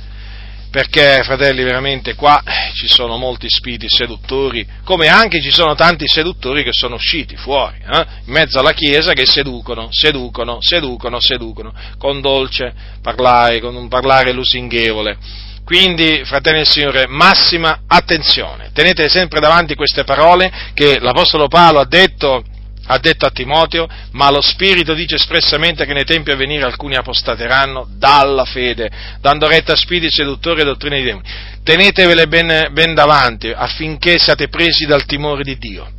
Perché, 0.74 1.22
fratelli, 1.22 1.62
veramente 1.62 2.16
qua 2.16 2.42
ci 2.74 2.88
sono 2.88 3.16
molti 3.18 3.46
spiriti 3.48 3.86
seduttori, 3.88 4.66
come 4.84 5.08
anche 5.08 5.40
ci 5.40 5.52
sono 5.52 5.76
tanti 5.76 6.08
seduttori 6.08 6.64
che 6.64 6.72
sono 6.72 6.96
usciti 6.96 7.36
fuori, 7.36 7.76
eh? 7.78 8.06
in 8.26 8.34
mezzo 8.34 8.58
alla 8.58 8.72
Chiesa, 8.72 9.14
che 9.14 9.28
seducono, 9.28 9.90
seducono, 9.92 10.58
seducono, 10.62 11.20
seducono, 11.20 11.72
con 12.00 12.22
dolce 12.22 12.74
parlare, 13.04 13.60
con 13.60 13.76
un 13.76 13.88
parlare 13.88 14.32
lusinghevole. 14.32 15.16
Quindi, 15.64 16.24
fratelli 16.26 16.58
del 16.58 16.68
Signore, 16.68 17.06
massima 17.08 17.82
attenzione, 17.86 18.72
tenete 18.74 19.10
sempre 19.10 19.40
davanti 19.40 19.76
queste 19.76 20.04
parole 20.04 20.52
che 20.74 20.98
l'Apostolo 21.00 21.50
Paolo 21.50 21.82
ha 21.82 21.86
detto 21.86 22.44
ha 22.86 22.98
detto 22.98 23.26
a 23.26 23.32
Timoteo, 23.32 23.88
ma 24.12 24.30
lo 24.30 24.42
Spirito 24.42 24.94
dice 24.94 25.16
espressamente 25.16 25.86
che 25.86 25.94
nei 25.94 26.04
tempi 26.04 26.32
a 26.32 26.36
venire 26.36 26.64
alcuni 26.64 26.96
apostateranno 26.96 27.88
dalla 27.96 28.46
fede, 28.46 28.92
dando 29.22 29.48
retta 29.48 29.74
a 29.74 29.78
spiriti 29.78 30.12
seduttori 30.12 30.62
e 30.62 30.66
dottrine 30.66 31.00
di 31.00 31.06
demoni. 31.06 31.28
Tenetevele 31.64 32.28
ben, 32.28 32.68
ben 32.72 32.94
davanti 32.94 33.50
affinché 33.50 34.20
siate 34.20 34.50
presi 34.50 34.86
dal 34.86 35.06
timore 35.06 35.44
di 35.44 35.58
Dio 35.58 35.92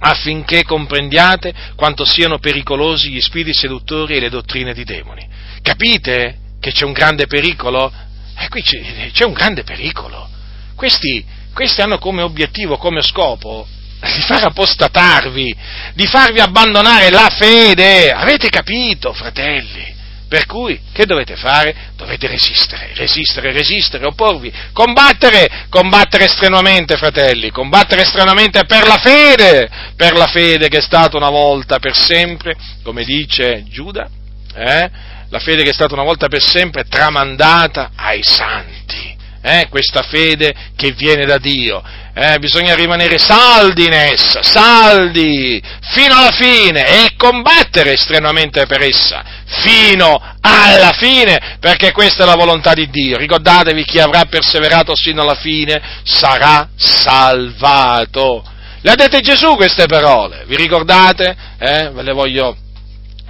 affinché 0.00 0.62
comprendiate 0.62 1.52
quanto 1.74 2.04
siano 2.04 2.38
pericolosi 2.38 3.10
gli 3.10 3.20
spiriti 3.20 3.52
seduttori 3.52 4.16
e 4.16 4.20
le 4.20 4.30
dottrine 4.30 4.72
di 4.72 4.84
demoni. 4.84 5.26
Capite 5.60 6.38
che 6.60 6.70
c'è 6.70 6.84
un 6.84 6.92
grande 6.92 7.26
pericolo? 7.26 7.92
Eh, 8.36 8.48
qui 8.48 8.62
c'è, 8.62 9.10
c'è 9.12 9.24
un 9.24 9.32
grande 9.32 9.64
pericolo. 9.64 10.28
Questi, 10.76 11.24
questi 11.52 11.80
hanno 11.80 11.98
come 11.98 12.22
obiettivo, 12.22 12.76
come 12.76 13.02
scopo, 13.02 13.66
di 14.00 14.22
far 14.22 14.46
apostatarvi, 14.46 15.54
di 15.94 16.06
farvi 16.06 16.40
abbandonare 16.40 17.10
la 17.10 17.28
fede. 17.30 18.12
Avete 18.12 18.48
capito, 18.48 19.12
fratelli? 19.12 19.96
Per 20.28 20.44
cui, 20.44 20.78
che 20.92 21.06
dovete 21.06 21.36
fare? 21.36 21.74
Dovete 21.96 22.26
resistere, 22.26 22.90
resistere, 22.94 23.50
resistere, 23.50 24.04
opporvi, 24.04 24.52
combattere, 24.74 25.66
combattere 25.70 26.28
strenuamente, 26.28 26.98
fratelli, 26.98 27.50
combattere 27.50 28.04
strenuamente 28.04 28.66
per 28.66 28.86
la 28.86 28.98
fede, 28.98 29.70
per 29.96 30.12
la 30.12 30.26
fede 30.26 30.68
che 30.68 30.78
è 30.78 30.82
stata 30.82 31.16
una 31.16 31.30
volta 31.30 31.78
per 31.78 31.96
sempre, 31.96 32.54
come 32.82 33.04
dice 33.04 33.64
Giuda, 33.70 34.06
eh? 34.54 34.90
la 35.30 35.38
fede 35.38 35.62
che 35.62 35.70
è 35.70 35.74
stata 35.74 35.94
una 35.94 36.04
volta 36.04 36.28
per 36.28 36.42
sempre 36.42 36.84
tramandata 36.84 37.92
ai 37.96 38.22
santi, 38.22 39.16
eh? 39.40 39.66
questa 39.70 40.02
fede 40.02 40.54
che 40.76 40.92
viene 40.92 41.24
da 41.24 41.38
Dio 41.38 41.82
eh, 42.18 42.38
bisogna 42.40 42.74
rimanere 42.74 43.16
saldi 43.16 43.84
in 43.84 43.92
essa, 43.92 44.42
saldi, 44.42 45.62
fino 45.92 46.18
alla 46.18 46.32
fine 46.32 47.04
e 47.04 47.14
combattere 47.16 47.96
strenuamente 47.96 48.66
per 48.66 48.82
essa, 48.82 49.22
fino 49.46 50.20
alla 50.40 50.92
fine, 50.98 51.58
perché 51.60 51.92
questa 51.92 52.24
è 52.24 52.26
la 52.26 52.34
volontà 52.34 52.74
di 52.74 52.90
Dio. 52.90 53.16
Ricordatevi, 53.18 53.84
chi 53.84 54.00
avrà 54.00 54.24
perseverato 54.24 54.96
fino 54.96 55.22
alla 55.22 55.36
fine 55.36 55.80
sarà 56.02 56.68
salvato. 56.74 58.44
Le 58.80 58.90
ha 58.90 58.94
dette 58.96 59.20
Gesù 59.20 59.54
queste 59.54 59.86
parole, 59.86 60.44
vi 60.46 60.56
ricordate? 60.56 61.36
Eh, 61.58 61.90
ve 61.90 62.02
le 62.02 62.12
voglio 62.12 62.56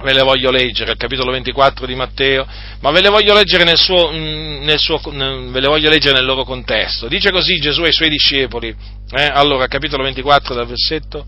ve 0.01 0.13
le 0.13 0.21
voglio 0.21 0.49
leggere, 0.49 0.91
il 0.91 0.97
capitolo 0.97 1.31
24 1.31 1.85
di 1.85 1.95
Matteo, 1.95 2.47
ma 2.79 2.91
ve 2.91 3.01
le 3.01 3.09
voglio 3.09 3.33
leggere 3.33 3.63
nel, 3.63 3.77
suo, 3.77 4.11
mm, 4.11 4.63
nel, 4.63 4.79
suo, 4.79 4.99
ve 5.03 5.59
le 5.59 5.67
voglio 5.67 5.89
leggere 5.89 6.15
nel 6.15 6.25
loro 6.25 6.43
contesto. 6.43 7.07
Dice 7.07 7.31
così 7.31 7.57
Gesù 7.57 7.81
ai 7.81 7.91
suoi 7.91 8.09
discepoli, 8.09 8.73
eh? 9.11 9.29
allora, 9.33 9.67
capitolo 9.67 10.03
24 10.03 10.55
dal 10.55 10.67
versetto 10.67 11.25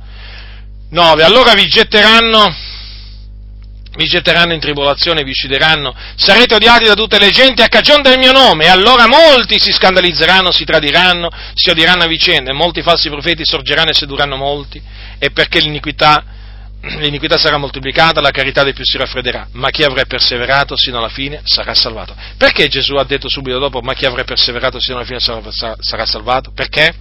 9, 0.89 1.23
allora 1.23 1.53
vi 1.53 1.67
getteranno, 1.67 2.55
vi 3.97 4.05
getteranno 4.05 4.53
in 4.53 4.59
tribolazione, 4.61 5.23
vi 5.23 5.31
uccideranno, 5.31 5.93
sarete 6.15 6.55
odiati 6.55 6.85
da 6.85 6.93
tutte 6.93 7.19
le 7.19 7.29
genti 7.29 7.61
a 7.61 7.67
cagione 7.67 8.03
del 8.03 8.19
mio 8.19 8.31
nome, 8.31 8.65
e 8.65 8.69
allora 8.69 9.05
molti 9.07 9.59
si 9.59 9.71
scandalizzeranno, 9.71 10.49
si 10.51 10.63
tradiranno, 10.63 11.29
si 11.55 11.69
odieranno 11.69 12.03
a 12.03 12.07
vicenda, 12.07 12.51
e 12.51 12.53
molti 12.53 12.81
falsi 12.81 13.09
profeti 13.09 13.43
sorgeranno 13.43 13.89
e 13.89 13.93
sedurranno 13.93 14.37
molti, 14.37 14.81
e 15.19 15.31
perché 15.31 15.59
l'iniquità 15.59 16.39
l'iniquità 16.81 17.37
sarà 17.37 17.57
moltiplicata, 17.57 18.21
la 18.21 18.31
carità 18.31 18.63
dei 18.63 18.73
più 18.73 18.83
si 18.83 18.97
raffredderà, 18.97 19.47
ma 19.53 19.69
chi 19.69 19.83
avrà 19.83 20.03
perseverato 20.05 20.75
sino 20.75 20.97
alla 20.97 21.09
fine 21.09 21.41
sarà 21.43 21.73
salvato. 21.73 22.15
Perché 22.37 22.67
Gesù 22.67 22.95
ha 22.95 23.03
detto 23.03 23.29
subito 23.29 23.59
dopo, 23.59 23.81
ma 23.81 23.93
chi 23.93 24.05
avrà 24.05 24.23
perseverato 24.23 24.79
sino 24.79 24.97
alla 24.97 25.05
fine 25.05 25.19
sarà 25.19 26.05
salvato? 26.05 26.51
Perché? 26.51 26.93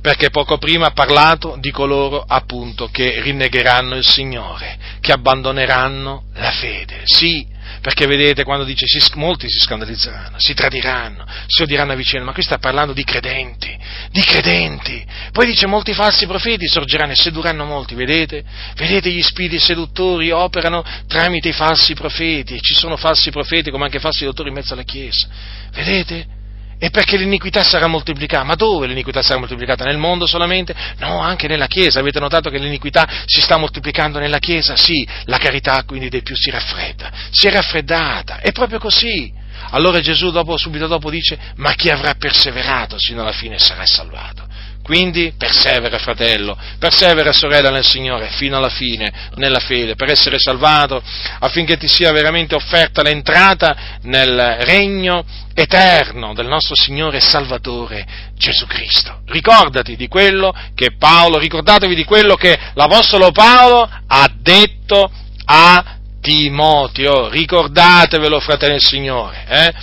Perché 0.00 0.30
poco 0.30 0.58
prima 0.58 0.86
ha 0.86 0.92
parlato 0.92 1.56
di 1.58 1.70
coloro 1.70 2.24
appunto 2.26 2.88
che 2.88 3.20
rinnegheranno 3.20 3.96
il 3.96 4.04
Signore, 4.04 4.78
che 5.00 5.12
abbandoneranno 5.12 6.24
la 6.34 6.50
fede. 6.52 7.02
Sì, 7.04 7.46
perché 7.80 8.06
vedete 8.06 8.44
quando 8.44 8.64
dice 8.64 8.86
si, 8.86 9.00
molti 9.14 9.48
si 9.48 9.58
scandalizzeranno, 9.58 10.38
si 10.38 10.54
tradiranno, 10.54 11.24
si 11.46 11.62
odieranno 11.62 11.92
a 11.92 11.94
vicenda, 11.94 12.24
ma 12.24 12.32
qui 12.32 12.42
sta 12.42 12.58
parlando 12.58 12.92
di 12.92 13.04
credenti, 13.04 13.76
di 14.10 14.20
credenti. 14.22 15.04
Poi 15.32 15.46
dice 15.46 15.66
molti 15.66 15.92
falsi 15.92 16.26
profeti 16.26 16.66
sorgeranno 16.66 17.12
e 17.12 17.16
sedurranno 17.16 17.64
molti, 17.64 17.94
vedete? 17.94 18.44
Vedete 18.74 19.10
gli 19.10 19.22
spiriti 19.22 19.58
seduttori 19.58 20.30
operano 20.30 20.84
tramite 21.06 21.48
i 21.48 21.52
falsi 21.52 21.94
profeti 21.94 22.54
e 22.54 22.60
ci 22.60 22.74
sono 22.74 22.96
falsi 22.96 23.30
profeti 23.30 23.70
come 23.70 23.84
anche 23.84 24.00
falsi 24.00 24.24
dottori 24.24 24.48
in 24.48 24.54
mezzo 24.54 24.74
alla 24.74 24.82
Chiesa. 24.82 25.28
Vedete? 25.72 26.36
E 26.78 26.90
perché 26.90 27.16
l'iniquità 27.16 27.64
sarà 27.64 27.86
moltiplicata. 27.88 28.44
Ma 28.44 28.54
dove 28.54 28.86
l'iniquità 28.86 29.22
sarà 29.22 29.38
moltiplicata? 29.38 29.84
Nel 29.84 29.98
mondo 29.98 30.26
solamente? 30.26 30.74
No, 30.98 31.20
anche 31.20 31.48
nella 31.48 31.66
Chiesa. 31.66 31.98
Avete 31.98 32.20
notato 32.20 32.50
che 32.50 32.58
l'iniquità 32.58 33.06
si 33.24 33.40
sta 33.40 33.56
moltiplicando 33.56 34.18
nella 34.18 34.38
Chiesa? 34.38 34.76
Sì, 34.76 35.06
la 35.24 35.38
carità 35.38 35.82
quindi 35.84 36.08
dei 36.08 36.22
più 36.22 36.36
si 36.36 36.50
raffredda. 36.50 37.10
Si 37.30 37.46
è 37.46 37.50
raffreddata. 37.50 38.38
È 38.38 38.52
proprio 38.52 38.78
così. 38.78 39.32
Allora 39.70 40.00
Gesù 40.00 40.30
dopo, 40.30 40.56
subito 40.56 40.86
dopo 40.86 41.10
dice, 41.10 41.36
ma 41.56 41.74
chi 41.74 41.90
avrà 41.90 42.14
perseverato 42.14 42.96
sino 42.98 43.22
alla 43.22 43.32
fine 43.32 43.58
sarà 43.58 43.84
salvato. 43.84 44.46
Quindi 44.88 45.34
persevera 45.36 45.98
fratello, 45.98 46.56
persevera 46.78 47.30
sorella 47.30 47.68
nel 47.68 47.84
Signore 47.84 48.28
fino 48.30 48.56
alla 48.56 48.70
fine 48.70 49.12
nella 49.34 49.58
fede 49.58 49.96
per 49.96 50.08
essere 50.08 50.38
salvato 50.38 51.02
affinché 51.40 51.76
ti 51.76 51.86
sia 51.86 52.10
veramente 52.10 52.54
offerta 52.54 53.02
l'entrata 53.02 53.98
nel 54.04 54.56
regno 54.60 55.26
eterno 55.52 56.32
del 56.32 56.46
nostro 56.46 56.74
Signore 56.74 57.18
e 57.18 57.20
Salvatore 57.20 58.06
Gesù 58.34 58.64
Cristo. 58.64 59.20
Ricordati 59.26 59.94
di 59.94 60.08
quello 60.08 60.54
che 60.74 60.96
Paolo, 60.96 61.36
ricordatevi 61.36 61.94
di 61.94 62.04
quello 62.04 62.34
che 62.36 62.58
l'Apostolo 62.72 63.30
Paolo 63.30 63.86
ha 64.06 64.32
detto 64.40 65.12
a 65.44 65.84
Timoteo, 66.22 67.28
ricordatevelo 67.28 68.40
fratello 68.40 68.72
del 68.72 68.82
Signore, 68.82 69.44
eh? 69.48 69.74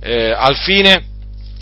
Eh, 0.00 0.30
al 0.32 0.56
fine 0.56 1.16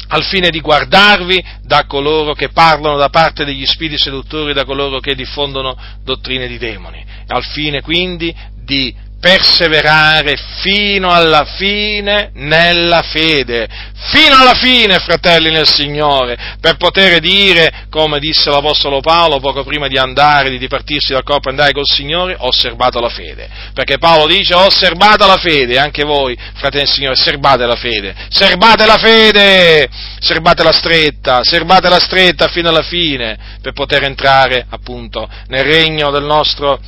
al 0.09 0.25
fine 0.25 0.51
di 0.51 0.61
guardarvi 0.61 1.45
da 1.63 1.85
coloro 1.87 2.35
che 2.35 2.51
parlano 2.51 2.97
da 2.97 3.09
parte 3.09 3.45
degli 3.45 3.67
spiriti 3.67 4.01
seduttori, 4.01 4.53
da 4.53 4.65
coloro 4.65 5.01
che 5.01 5.15
diffondono 5.15 5.77
dottrine 6.05 6.47
di 6.47 6.59
demoni, 6.59 7.05
al 7.27 7.45
fine 7.45 7.81
quindi 7.81 8.35
di 8.65 8.95
perseverare 9.21 10.37
fino 10.61 11.11
alla 11.11 11.45
fine 11.57 12.31
nella 12.35 13.03
fede, 13.03 13.67
fino 14.13 14.37
alla 14.37 14.55
fine, 14.55 14.99
fratelli 14.99 15.51
nel 15.51 15.67
Signore, 15.67 16.57
per 16.61 16.77
poter 16.77 17.19
dire, 17.21 17.87
come 17.91 18.19
disse 18.19 18.51
l'Apostolo 18.51 19.01
Paolo 19.01 19.41
poco 19.41 19.65
prima 19.65 19.89
di 19.89 19.97
andare, 19.97 20.51
di 20.51 20.59
dipartirsi 20.59 21.13
dal 21.13 21.25
corpo 21.25 21.49
e 21.49 21.53
andare 21.53 21.73
col 21.73 21.87
Signore, 21.87 22.37
ho 22.39 22.49
osservato 22.49 23.01
la 23.01 23.09
fede. 23.09 23.49
Perché 23.73 23.99
Paolo 23.99 24.27
dice, 24.27 24.55
ho 24.55 24.67
osservato 24.67 25.27
la 25.27 25.39
fede, 25.39 25.79
anche 25.79 26.05
voi, 26.05 26.37
fratelli 26.55 26.85
del 26.85 26.93
Signore, 26.93 27.17
serbate 27.17 27.67
la 27.67 27.77
fede, 27.77 28.15
serbate 28.29 28.87
la 28.87 28.99
fede, 28.99 29.89
serbate 30.21 30.63
la 30.63 30.73
stretta, 30.73 31.41
serbate 31.43 31.89
la 31.89 32.01
stretta 32.01 32.49
fino 32.49 32.69
alla 32.69 32.83
fine, 32.83 33.59
per 33.63 33.73
poter 33.73 34.05
entrare, 34.05 34.67
appunto, 34.69 35.29
nel 35.49 35.65
regno 35.65 36.11
del 36.11 36.25
nostro 36.25 36.79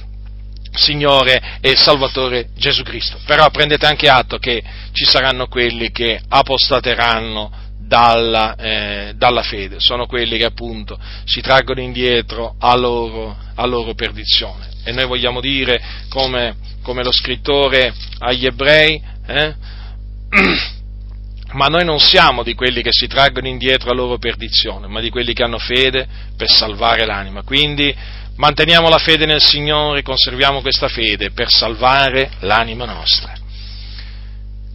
Signore 0.78 1.58
e 1.60 1.76
Salvatore 1.76 2.48
Gesù 2.56 2.82
Cristo. 2.82 3.18
Però 3.26 3.48
prendete 3.50 3.86
anche 3.86 4.08
atto 4.08 4.38
che 4.38 4.62
ci 4.92 5.04
saranno 5.04 5.46
quelli 5.46 5.90
che 5.90 6.20
apostateranno 6.28 7.66
dalla, 7.88 8.54
eh, 8.56 9.12
dalla 9.16 9.42
fede, 9.42 9.76
sono 9.78 10.06
quelli 10.06 10.36
che 10.36 10.44
appunto 10.44 10.98
si 11.24 11.40
traggono 11.40 11.80
indietro 11.80 12.54
a 12.58 12.76
loro, 12.76 13.34
a 13.54 13.66
loro 13.66 13.94
perdizione. 13.94 14.68
E 14.84 14.92
noi 14.92 15.06
vogliamo 15.06 15.40
dire, 15.40 15.80
come, 16.08 16.56
come 16.82 17.02
lo 17.02 17.12
scrittore 17.12 17.92
agli 18.18 18.44
ebrei, 18.44 19.02
eh, 19.26 19.54
ma 21.52 21.66
noi 21.66 21.84
non 21.84 21.98
siamo 21.98 22.42
di 22.42 22.54
quelli 22.54 22.82
che 22.82 22.92
si 22.92 23.06
traggono 23.06 23.48
indietro 23.48 23.90
a 23.90 23.94
loro 23.94 24.18
perdizione, 24.18 24.86
ma 24.86 25.00
di 25.00 25.08
quelli 25.08 25.32
che 25.32 25.42
hanno 25.42 25.58
fede 25.58 26.06
per 26.36 26.48
salvare 26.50 27.06
l'anima. 27.06 27.42
Quindi 27.42 27.94
manteniamo 28.38 28.88
la 28.88 28.98
fede 28.98 29.26
nel 29.26 29.42
Signore, 29.42 30.02
conserviamo 30.02 30.60
questa 30.60 30.88
fede 30.88 31.30
per 31.30 31.50
salvare 31.50 32.30
l'anima 32.40 32.84
nostra. 32.84 33.32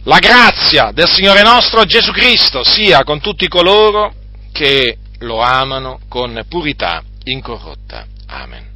La 0.04 0.18
grazia 0.18 0.90
del 0.92 1.08
Signore 1.08 1.42
nostro 1.42 1.84
Gesù 1.84 2.12
Cristo 2.12 2.62
sia 2.62 3.04
con 3.04 3.20
tutti 3.20 3.48
coloro 3.48 4.12
che 4.52 4.98
lo 5.20 5.40
amano 5.40 6.00
con 6.08 6.44
purità 6.48 7.02
incorrotta. 7.24 8.04
Amen. 8.26 8.73